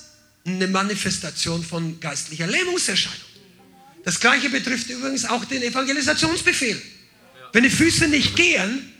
eine 0.55 0.67
Manifestation 0.67 1.63
von 1.63 1.99
geistlicher 1.99 2.47
Lähmungserscheinung. 2.47 3.19
Das 4.03 4.19
gleiche 4.19 4.49
betrifft 4.49 4.89
übrigens 4.89 5.25
auch 5.25 5.45
den 5.45 5.61
Evangelisationsbefehl. 5.61 6.81
Wenn 7.53 7.63
die 7.63 7.69
Füße 7.69 8.07
nicht 8.07 8.35
gehen, 8.35 8.93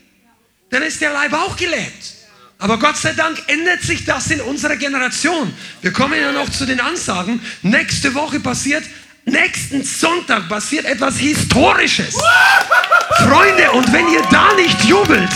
dann 0.70 0.82
ist 0.82 1.00
der 1.00 1.12
Leib 1.12 1.32
auch 1.32 1.56
gelähmt. 1.56 2.20
Aber 2.58 2.78
Gott 2.78 2.96
sei 2.96 3.12
Dank 3.14 3.42
ändert 3.46 3.82
sich 3.82 4.04
das 4.04 4.30
in 4.30 4.40
unserer 4.42 4.76
Generation. 4.76 5.52
Wir 5.80 5.92
kommen 5.92 6.20
ja 6.20 6.30
noch 6.30 6.50
zu 6.50 6.66
den 6.66 6.78
Ansagen. 6.78 7.40
Nächste 7.62 8.14
Woche 8.14 8.38
passiert, 8.38 8.84
nächsten 9.24 9.82
Sonntag 9.82 10.48
passiert 10.48 10.84
etwas 10.84 11.16
Historisches. 11.16 12.14
Freunde, 13.16 13.70
und 13.72 13.90
wenn 13.92 14.08
ihr 14.08 14.22
da 14.30 14.54
nicht 14.54 14.84
jubelt, 14.84 15.30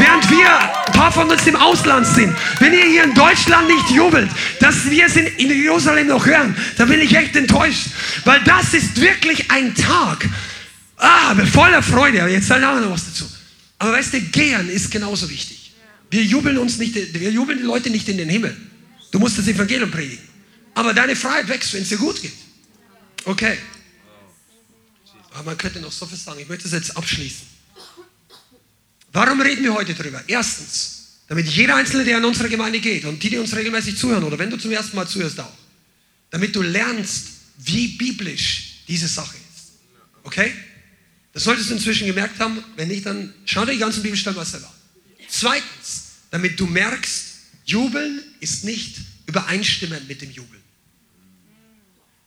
während 0.00 0.30
wir, 0.30 0.86
ein 0.86 0.92
paar 0.92 1.12
von 1.12 1.30
uns 1.30 1.46
im 1.46 1.56
Ausland 1.56 2.06
sind, 2.06 2.34
wenn 2.58 2.72
ihr 2.72 2.84
hier 2.84 3.04
in 3.04 3.14
Deutschland 3.14 3.68
nicht 3.68 3.90
jubelt, 3.90 4.30
dass 4.58 4.90
wir 4.90 5.06
es 5.06 5.16
in, 5.16 5.50
Jerusalem 5.50 6.08
noch 6.08 6.26
hören, 6.26 6.56
dann 6.76 6.88
bin 6.88 7.00
ich 7.00 7.14
echt 7.14 7.36
enttäuscht. 7.36 7.86
Weil 8.24 8.42
das 8.44 8.74
ist 8.74 9.00
wirklich 9.00 9.50
ein 9.50 9.74
Tag, 9.74 10.28
ah, 10.96 11.34
voller 11.46 11.82
Freude. 11.82 12.18
Jetzt 12.28 12.48
sage 12.48 12.60
ich 12.60 12.84
noch 12.84 12.90
was 12.90 13.06
dazu. 13.06 13.24
Aber 13.78 13.92
weißt 13.92 14.14
du, 14.14 14.20
gehen 14.20 14.68
ist 14.68 14.90
genauso 14.90 15.28
wichtig. 15.30 15.72
Wir 16.10 16.24
jubeln 16.24 16.58
uns 16.58 16.78
nicht, 16.78 16.94
wir 16.94 17.30
jubeln 17.30 17.58
die 17.58 17.64
Leute 17.64 17.90
nicht 17.90 18.08
in 18.08 18.16
den 18.16 18.28
Himmel. 18.28 18.56
Du 19.10 19.18
musst 19.18 19.38
das 19.38 19.46
Evangelium 19.46 19.90
predigen. 19.90 20.24
Aber 20.74 20.94
deine 20.94 21.14
Freiheit 21.14 21.48
wächst, 21.48 21.72
wenn 21.74 21.82
es 21.82 21.88
dir 21.88 21.98
gut 21.98 22.20
geht. 22.20 22.32
Okay. 23.24 23.58
Aber 25.32 25.44
man 25.44 25.58
könnte 25.58 25.80
noch 25.80 25.92
so 25.92 26.06
viel 26.06 26.18
sagen. 26.18 26.40
Ich 26.40 26.48
möchte 26.48 26.64
das 26.64 26.72
jetzt 26.72 26.96
abschließen. 26.96 27.49
Warum 29.12 29.40
reden 29.40 29.64
wir 29.64 29.74
heute 29.74 29.94
darüber? 29.94 30.22
Erstens, 30.26 31.20
damit 31.26 31.46
jeder 31.46 31.76
Einzelne, 31.76 32.04
der 32.04 32.18
in 32.18 32.24
unsere 32.24 32.48
Gemeinde 32.48 32.80
geht 32.80 33.04
und 33.04 33.22
die, 33.22 33.30
die 33.30 33.38
uns 33.38 33.54
regelmäßig 33.54 33.96
zuhören 33.96 34.24
oder 34.24 34.38
wenn 34.38 34.50
du 34.50 34.56
zum 34.56 34.70
ersten 34.70 34.96
Mal 34.96 35.06
zuhörst 35.06 35.38
auch, 35.40 35.52
damit 36.30 36.54
du 36.54 36.62
lernst, 36.62 37.26
wie 37.58 37.88
biblisch 37.88 38.82
diese 38.88 39.08
Sache 39.08 39.36
ist. 39.36 39.72
Okay? 40.22 40.52
Das 41.32 41.44
solltest 41.44 41.70
du 41.70 41.74
inzwischen 41.74 42.06
gemerkt 42.06 42.38
haben. 42.40 42.62
Wenn 42.76 42.88
nicht, 42.88 43.06
dann 43.06 43.32
schau 43.44 43.64
dir 43.64 43.72
die 43.72 43.78
ganzen 43.78 44.02
Bibelstellen 44.02 44.36
mal 44.36 44.44
selber 44.44 44.66
an. 44.66 44.74
Zweitens, 45.28 46.02
damit 46.30 46.58
du 46.58 46.66
merkst, 46.66 47.26
Jubeln 47.64 48.20
ist 48.40 48.64
nicht 48.64 48.96
übereinstimmend 49.26 50.08
mit 50.08 50.22
dem 50.22 50.30
Jubeln. 50.30 50.62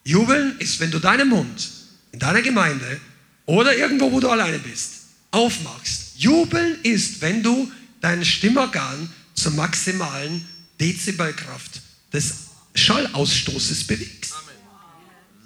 Jubeln 0.06 0.58
ist, 0.60 0.80
wenn 0.80 0.92
du 0.92 1.00
deinen 1.00 1.30
Mund 1.30 1.70
in 2.12 2.20
deiner 2.20 2.42
Gemeinde 2.42 3.00
oder 3.46 3.76
irgendwo, 3.76 4.12
wo 4.12 4.20
du 4.20 4.30
alleine 4.30 4.60
bist, 4.60 4.94
aufmachst. 5.32 6.03
Jubeln 6.18 6.82
ist, 6.84 7.22
wenn 7.22 7.44
du 7.44 7.72
dein 8.02 8.24
Stimmorgan 8.24 9.12
zur 9.34 9.52
maximalen 9.54 10.48
Dezibelkraft 10.80 11.82
des 12.12 12.34
Schallausstoßes 12.76 13.86
bewegst. 13.86 14.34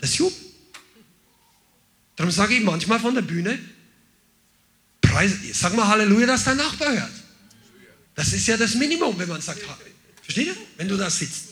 Das 0.02 0.18
Jubeln. 0.18 0.42
Darum 2.16 2.32
sage 2.32 2.56
ich 2.56 2.64
manchmal 2.64 3.00
von 3.00 3.14
der 3.14 3.22
Bühne, 3.22 3.60
Preis, 5.02 5.32
sag 5.54 5.76
mal 5.76 5.88
Halleluja, 5.88 6.28
dass 6.28 6.44
dein 6.44 6.58
Nachbar 6.58 6.92
hört. 6.92 7.12
Das 8.16 8.34
ist 8.34 8.48
ja 8.48 8.58
das 8.58 8.74
Minimum, 8.76 9.18
wenn 9.20 9.30
man 9.30 9.42
sagt, 9.42 9.62
versteht 10.24 10.48
ihr? 10.48 10.58
Wenn 10.78 10.88
du 10.88 10.98
da 10.98 11.10
sitzt. 11.10 11.46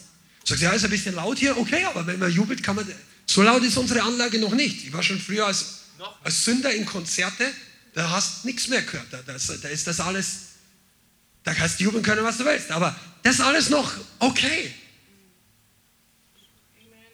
Sagst 0.43 0.61
du, 0.61 0.65
ja, 0.65 0.73
ist 0.73 0.83
ein 0.83 0.91
bisschen 0.91 1.15
laut 1.15 1.37
hier, 1.37 1.57
okay, 1.57 1.83
aber 1.85 2.05
wenn 2.05 2.19
man 2.19 2.31
jubelt, 2.31 2.61
kann 2.61 2.75
man. 2.75 2.87
So 3.25 3.41
laut 3.43 3.63
ist 3.63 3.77
unsere 3.77 4.01
Anlage 4.03 4.39
noch 4.39 4.53
nicht. 4.53 4.85
Ich 4.85 4.93
war 4.93 5.01
schon 5.01 5.19
früher 5.19 5.47
als, 5.47 5.81
als 6.23 6.43
Sünder 6.45 6.71
in 6.71 6.85
Konzerte, 6.85 7.51
da 7.95 8.09
hast 8.09 8.43
du 8.43 8.47
nichts 8.47 8.67
mehr 8.67 8.81
gehört. 8.81 9.07
Da, 9.09 9.21
das, 9.25 9.47
da 9.61 9.69
ist 9.69 9.87
das 9.87 9.99
alles, 10.01 10.27
da 11.43 11.53
kannst 11.53 11.79
du 11.79 11.85
jubeln 11.85 12.03
können, 12.03 12.23
was 12.23 12.37
du 12.37 12.45
willst. 12.45 12.69
Aber 12.69 12.93
das 13.23 13.35
ist 13.35 13.41
alles 13.41 13.69
noch 13.69 13.91
okay. 14.19 14.73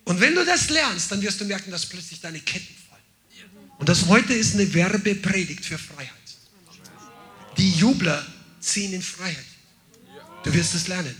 Und 0.05 0.19
wenn 0.19 0.33
du 0.33 0.43
das 0.43 0.69
lernst, 0.71 1.11
dann 1.11 1.21
wirst 1.21 1.39
du 1.39 1.45
merken, 1.45 1.69
dass 1.69 1.85
plötzlich 1.85 2.19
deine 2.19 2.39
Ketten 2.39 2.75
fallen. 2.89 3.51
Und 3.77 3.87
das 3.87 4.07
heute 4.07 4.33
ist 4.33 4.55
eine 4.55 4.73
Werbepredigt 4.73 5.63
für 5.63 5.77
Freiheit. 5.77 6.09
Die 7.57 7.71
Jubler 7.73 8.25
ziehen 8.59 8.91
in 8.93 9.03
Freiheit. 9.03 9.45
Du 10.43 10.51
wirst 10.51 10.73
es 10.73 10.87
lernen. 10.87 11.15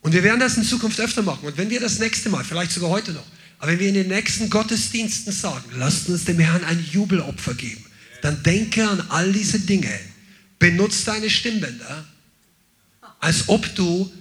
Und 0.00 0.12
wir 0.14 0.22
werden 0.22 0.40
das 0.40 0.56
in 0.56 0.64
Zukunft 0.64 0.98
öfter 0.98 1.22
machen. 1.22 1.46
Und 1.46 1.58
wenn 1.58 1.68
wir 1.68 1.80
das 1.80 1.98
nächste 1.98 2.30
Mal, 2.30 2.42
vielleicht 2.42 2.72
sogar 2.72 2.88
heute 2.88 3.12
noch, 3.12 3.26
aber 3.58 3.72
wenn 3.72 3.80
wir 3.80 3.88
in 3.88 3.94
den 3.94 4.08
nächsten 4.08 4.48
Gottesdiensten 4.48 5.32
sagen, 5.32 5.70
lasst 5.74 6.08
uns 6.08 6.24
dem 6.24 6.38
Herrn 6.38 6.64
ein 6.64 6.82
Jubelopfer 6.90 7.52
geben, 7.52 7.84
dann 8.22 8.42
denke 8.42 8.88
an 8.88 9.00
all 9.08 9.32
diese 9.32 9.60
Dinge. 9.60 9.98
Benutze 10.58 11.06
deine 11.06 11.30
Stimmbänder, 11.30 12.04
als 13.20 13.48
ob 13.48 13.74
du 13.74 14.12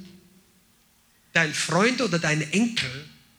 deinen 1.34 1.53
Freund 1.53 2.02
oder 2.02 2.19
deinen 2.19 2.52
Enkel 2.52 2.90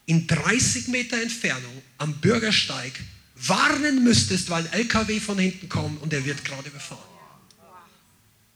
in 0.07 0.27
30 0.27 0.89
Meter 0.89 1.21
Entfernung 1.21 1.83
am 1.99 2.15
Bürgersteig 2.15 2.93
warnen 3.35 4.03
müsstest, 4.03 4.51
weil 4.51 4.67
ein 4.67 4.73
LKW 4.73 5.21
von 5.21 5.39
hinten 5.39 5.69
kommt 5.69 6.03
und 6.03 6.13
er 6.13 6.25
wird 6.25 6.45
gerade 6.45 6.69
überfahren. 6.69 7.03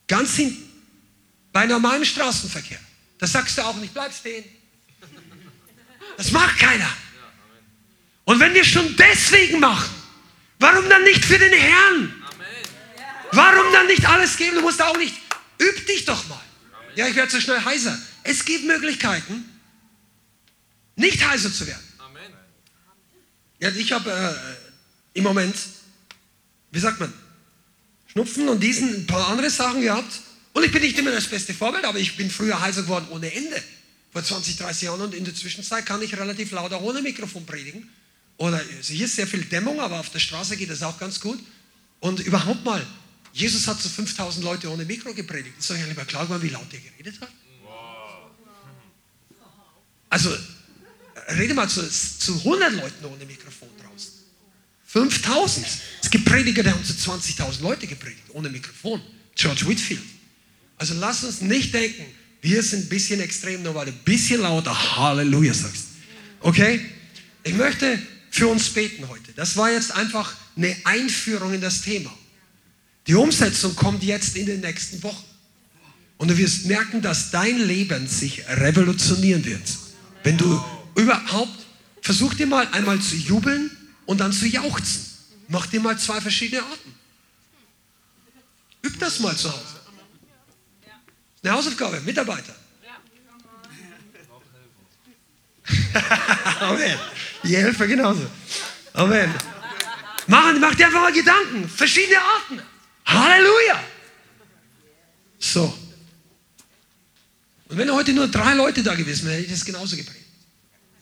Ganz 0.07 0.35
hinten. 0.35 0.63
Bei 1.51 1.65
normalem 1.65 2.03
Straßenverkehr. 2.03 2.79
Das 3.19 3.31
sagst 3.31 3.57
du 3.57 3.61
auch 3.61 3.77
nicht, 3.77 3.93
bleib 3.93 4.13
stehen. 4.13 4.43
Das 6.17 6.31
macht 6.31 6.57
keiner. 6.57 6.89
Und 8.25 8.39
wenn 8.39 8.53
wir 8.53 8.65
schon 8.65 8.95
deswegen 8.97 9.59
machen, 9.59 9.93
warum 10.63 10.89
dann 10.89 11.03
nicht 11.03 11.25
für 11.25 11.37
den 11.37 11.53
Herrn? 11.53 12.23
Warum 13.33 13.71
dann 13.73 13.87
nicht 13.87 14.07
alles 14.07 14.37
geben? 14.37 14.55
Du 14.55 14.61
musst 14.61 14.81
auch 14.81 14.97
nicht, 14.97 15.15
üb 15.61 15.87
dich 15.87 16.05
doch 16.05 16.27
mal. 16.27 16.41
Ja, 16.95 17.07
ich 17.07 17.15
werde 17.15 17.31
so 17.31 17.41
schnell 17.41 17.63
heiser. 17.63 17.99
Es 18.23 18.45
gibt 18.45 18.65
Möglichkeiten, 18.65 19.45
nicht 20.95 21.27
heiser 21.27 21.51
zu 21.51 21.67
werden. 21.67 21.83
Ja, 23.59 23.69
ich 23.69 23.91
habe 23.91 24.11
äh, 24.11 25.17
im 25.17 25.23
Moment, 25.23 25.55
wie 26.71 26.79
sagt 26.79 26.99
man, 26.99 27.13
Schnupfen 28.07 28.47
und 28.47 28.59
diesen 28.61 28.93
ein 28.93 29.07
paar 29.07 29.29
andere 29.29 29.49
Sachen 29.49 29.81
gehabt. 29.81 30.21
Und 30.53 30.63
ich 30.63 30.71
bin 30.71 30.81
nicht 30.81 30.97
immer 30.99 31.11
das 31.11 31.27
beste 31.27 31.53
Vorbild, 31.53 31.83
aber 31.85 31.97
ich 31.97 32.15
bin 32.15 32.29
früher 32.29 32.59
heiser 32.59 32.83
geworden 32.83 33.07
ohne 33.09 33.33
Ende. 33.33 33.61
Vor 34.11 34.23
20, 34.23 34.57
30 34.57 34.83
Jahren 34.83 35.01
und 35.01 35.15
in 35.15 35.25
der 35.25 35.33
Zwischenzeit 35.33 35.85
kann 35.85 36.01
ich 36.01 36.15
relativ 36.15 36.51
laut 36.51 36.71
auch 36.73 36.81
ohne 36.81 37.01
Mikrofon 37.01 37.45
predigen. 37.45 37.89
Oder 38.43 38.57
also 38.57 38.93
hier 38.93 39.05
ist 39.05 39.15
sehr 39.15 39.25
viel 39.25 39.45
Dämmung, 39.45 39.79
aber 39.79 40.01
auf 40.01 40.09
der 40.09 40.19
Straße 40.19 40.57
geht 40.57 40.69
das 40.69 40.83
auch 40.83 40.99
ganz 40.99 41.17
gut. 41.17 41.39
Und 42.01 42.19
überhaupt 42.19 42.65
mal, 42.65 42.85
Jesus 43.31 43.65
hat 43.67 43.81
zu 43.81 43.87
so 43.87 43.93
5000 43.93 44.43
Leute 44.43 44.69
ohne 44.69 44.83
Mikro 44.83 45.13
gepredigt. 45.13 45.57
Ist 45.57 45.71
euch 45.71 45.79
ja 45.79 45.85
lieber 45.85 46.03
klar 46.03 46.25
geworden, 46.25 46.43
wie 46.43 46.49
laut 46.49 46.69
der 46.69 46.81
geredet 46.81 47.21
hat? 47.21 47.29
Also, 50.09 50.29
äh, 50.33 51.31
rede 51.35 51.53
mal 51.53 51.69
zu, 51.69 51.89
zu 51.89 52.33
100 52.39 52.73
Leuten 52.73 53.05
ohne 53.05 53.25
Mikrofon 53.25 53.69
draußen. 53.81 54.11
5000. 54.87 55.65
Es 56.01 56.09
gibt 56.09 56.25
Prediger, 56.25 56.63
die 56.63 56.69
haben 56.69 56.83
zu 56.83 56.91
20.000 56.91 57.61
Leute 57.61 57.87
gepredigt, 57.87 58.23
ohne 58.33 58.49
Mikrofon. 58.49 59.01
George 59.35 59.65
Whitfield. 59.69 60.03
Also 60.77 60.95
lass 60.95 61.23
uns 61.23 61.39
nicht 61.39 61.73
denken, 61.73 62.03
wir 62.41 62.61
sind 62.61 62.87
ein 62.87 62.89
bisschen 62.89 63.21
extrem, 63.21 63.63
nur 63.63 63.73
weil 63.73 63.85
du 63.85 63.93
ein 63.93 64.03
bisschen 64.03 64.41
lauter 64.41 64.97
Halleluja 64.97 65.53
sagst. 65.53 65.85
Okay? 66.41 66.81
Ich 67.45 67.53
möchte 67.53 67.99
für 68.33 68.47
uns 68.47 68.67
beten 68.71 69.07
heute. 69.09 69.31
Das 69.33 69.57
war 69.57 69.69
jetzt 69.69 69.91
einfach 69.91 70.33
eine 70.57 70.75
Einführung 70.85 71.53
in 71.53 71.61
das 71.61 71.81
Thema. 71.81 72.11
Die 73.05 73.13
Umsetzung 73.13 73.75
kommt 73.75 74.01
jetzt 74.01 74.35
in 74.35 74.47
den 74.47 74.61
nächsten 74.61 75.03
Wochen. 75.03 75.23
Und 76.17 76.29
du 76.29 76.37
wirst 76.39 76.65
merken, 76.65 77.03
dass 77.03 77.29
dein 77.29 77.59
Leben 77.59 78.07
sich 78.07 78.43
revolutionieren 78.47 79.45
wird. 79.45 79.61
Wenn 80.23 80.39
du 80.39 80.59
überhaupt, 80.95 81.59
versuch 82.01 82.33
dir 82.33 82.47
mal 82.47 82.67
einmal 82.71 82.99
zu 82.99 83.15
jubeln 83.15 83.69
und 84.07 84.19
dann 84.19 84.33
zu 84.33 84.47
jauchzen. 84.47 85.05
Mach 85.47 85.67
dir 85.67 85.79
mal 85.79 85.99
zwei 85.99 86.19
verschiedene 86.19 86.63
Arten. 86.63 86.95
Üb 88.83 88.97
das 88.97 89.19
mal 89.19 89.35
zu 89.37 89.51
Hause. 89.51 89.79
Eine 91.43 91.53
Hausaufgabe, 91.53 92.01
Mitarbeiter. 92.01 92.55
Amen. 96.61 96.97
Die 97.43 97.57
Helfer 97.57 97.87
genauso. 97.87 98.25
Amen. 98.93 99.33
Mach, 100.27 100.75
dir 100.75 100.85
einfach 100.85 101.01
mal 101.01 101.11
Gedanken. 101.11 101.67
Verschiedene 101.67 102.19
Arten. 102.19 102.61
Halleluja. 103.05 103.83
So. 105.39 105.77
Und 107.67 107.77
wenn 107.77 107.91
heute 107.91 108.13
nur 108.13 108.27
drei 108.27 108.53
Leute 108.53 108.83
da 108.83 108.95
gewesen 108.95 109.25
wären, 109.25 109.35
hätte 109.35 109.47
ich 109.47 109.51
das 109.51 109.65
genauso 109.65 109.95
geprägt. 109.95 110.19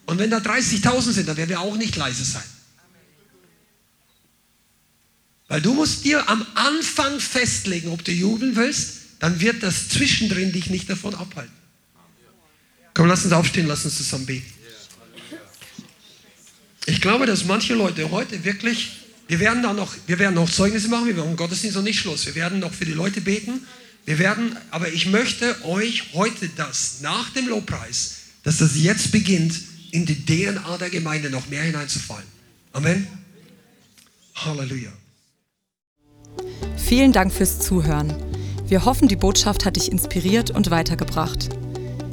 Und 0.07 0.17
wenn 0.17 0.31
da 0.31 0.37
30.000 0.37 1.11
sind, 1.11 1.27
dann 1.27 1.37
werden 1.37 1.49
wir 1.49 1.59
auch 1.59 1.77
nicht 1.77 1.95
leise 1.95 2.23
sein. 2.23 2.43
Weil 5.47 5.61
du 5.61 5.73
musst 5.73 6.05
dir 6.05 6.27
am 6.29 6.45
Anfang 6.55 7.19
festlegen, 7.19 7.89
ob 7.89 8.03
du 8.05 8.11
jubeln 8.11 8.55
willst, 8.55 9.01
dann 9.19 9.39
wird 9.41 9.61
das 9.63 9.89
zwischendrin 9.89 10.51
dich 10.51 10.69
nicht 10.69 10.89
davon 10.89 11.13
abhalten. 11.13 11.53
Komm, 12.93 13.07
lass 13.07 13.23
uns 13.25 13.33
aufstehen, 13.33 13.67
lass 13.67 13.85
uns 13.85 13.97
zusammen 13.97 14.25
beten. 14.25 14.51
Ich 16.91 16.99
glaube, 16.99 17.25
dass 17.25 17.45
manche 17.45 17.73
Leute 17.73 18.11
heute 18.11 18.43
wirklich, 18.43 18.91
wir 19.29 19.39
werden 19.39 19.63
da 19.63 19.71
noch, 19.71 19.95
wir 20.07 20.19
werden 20.19 20.35
noch 20.35 20.49
Zeugnisse 20.49 20.89
machen, 20.89 21.07
wir 21.07 21.15
werden 21.15 21.37
Gottesdienst 21.37 21.77
noch 21.77 21.83
nicht 21.83 21.97
Schluss. 21.97 22.25
Wir 22.25 22.35
werden 22.35 22.59
noch 22.59 22.73
für 22.73 22.83
die 22.83 22.91
Leute 22.91 23.21
beten. 23.21 23.61
Wir 24.05 24.19
werden, 24.19 24.57
aber 24.71 24.89
ich 24.89 25.05
möchte 25.05 25.55
euch 25.63 26.03
heute 26.13 26.49
das 26.57 26.99
nach 26.99 27.29
dem 27.29 27.47
Lobpreis, 27.47 28.17
dass 28.43 28.57
das 28.57 28.75
jetzt 28.75 29.13
beginnt, 29.13 29.53
in 29.91 30.05
die 30.05 30.25
DNA 30.25 30.77
der 30.79 30.89
Gemeinde 30.89 31.29
noch 31.29 31.47
mehr 31.47 31.63
hineinzufallen. 31.63 32.27
Amen. 32.73 33.07
Halleluja. 34.35 34.91
Vielen 36.75 37.13
Dank 37.13 37.31
fürs 37.31 37.59
Zuhören. 37.59 38.13
Wir 38.67 38.83
hoffen, 38.83 39.07
die 39.07 39.15
Botschaft 39.15 39.63
hat 39.63 39.77
dich 39.77 39.89
inspiriert 39.89 40.51
und 40.51 40.71
weitergebracht. 40.71 41.47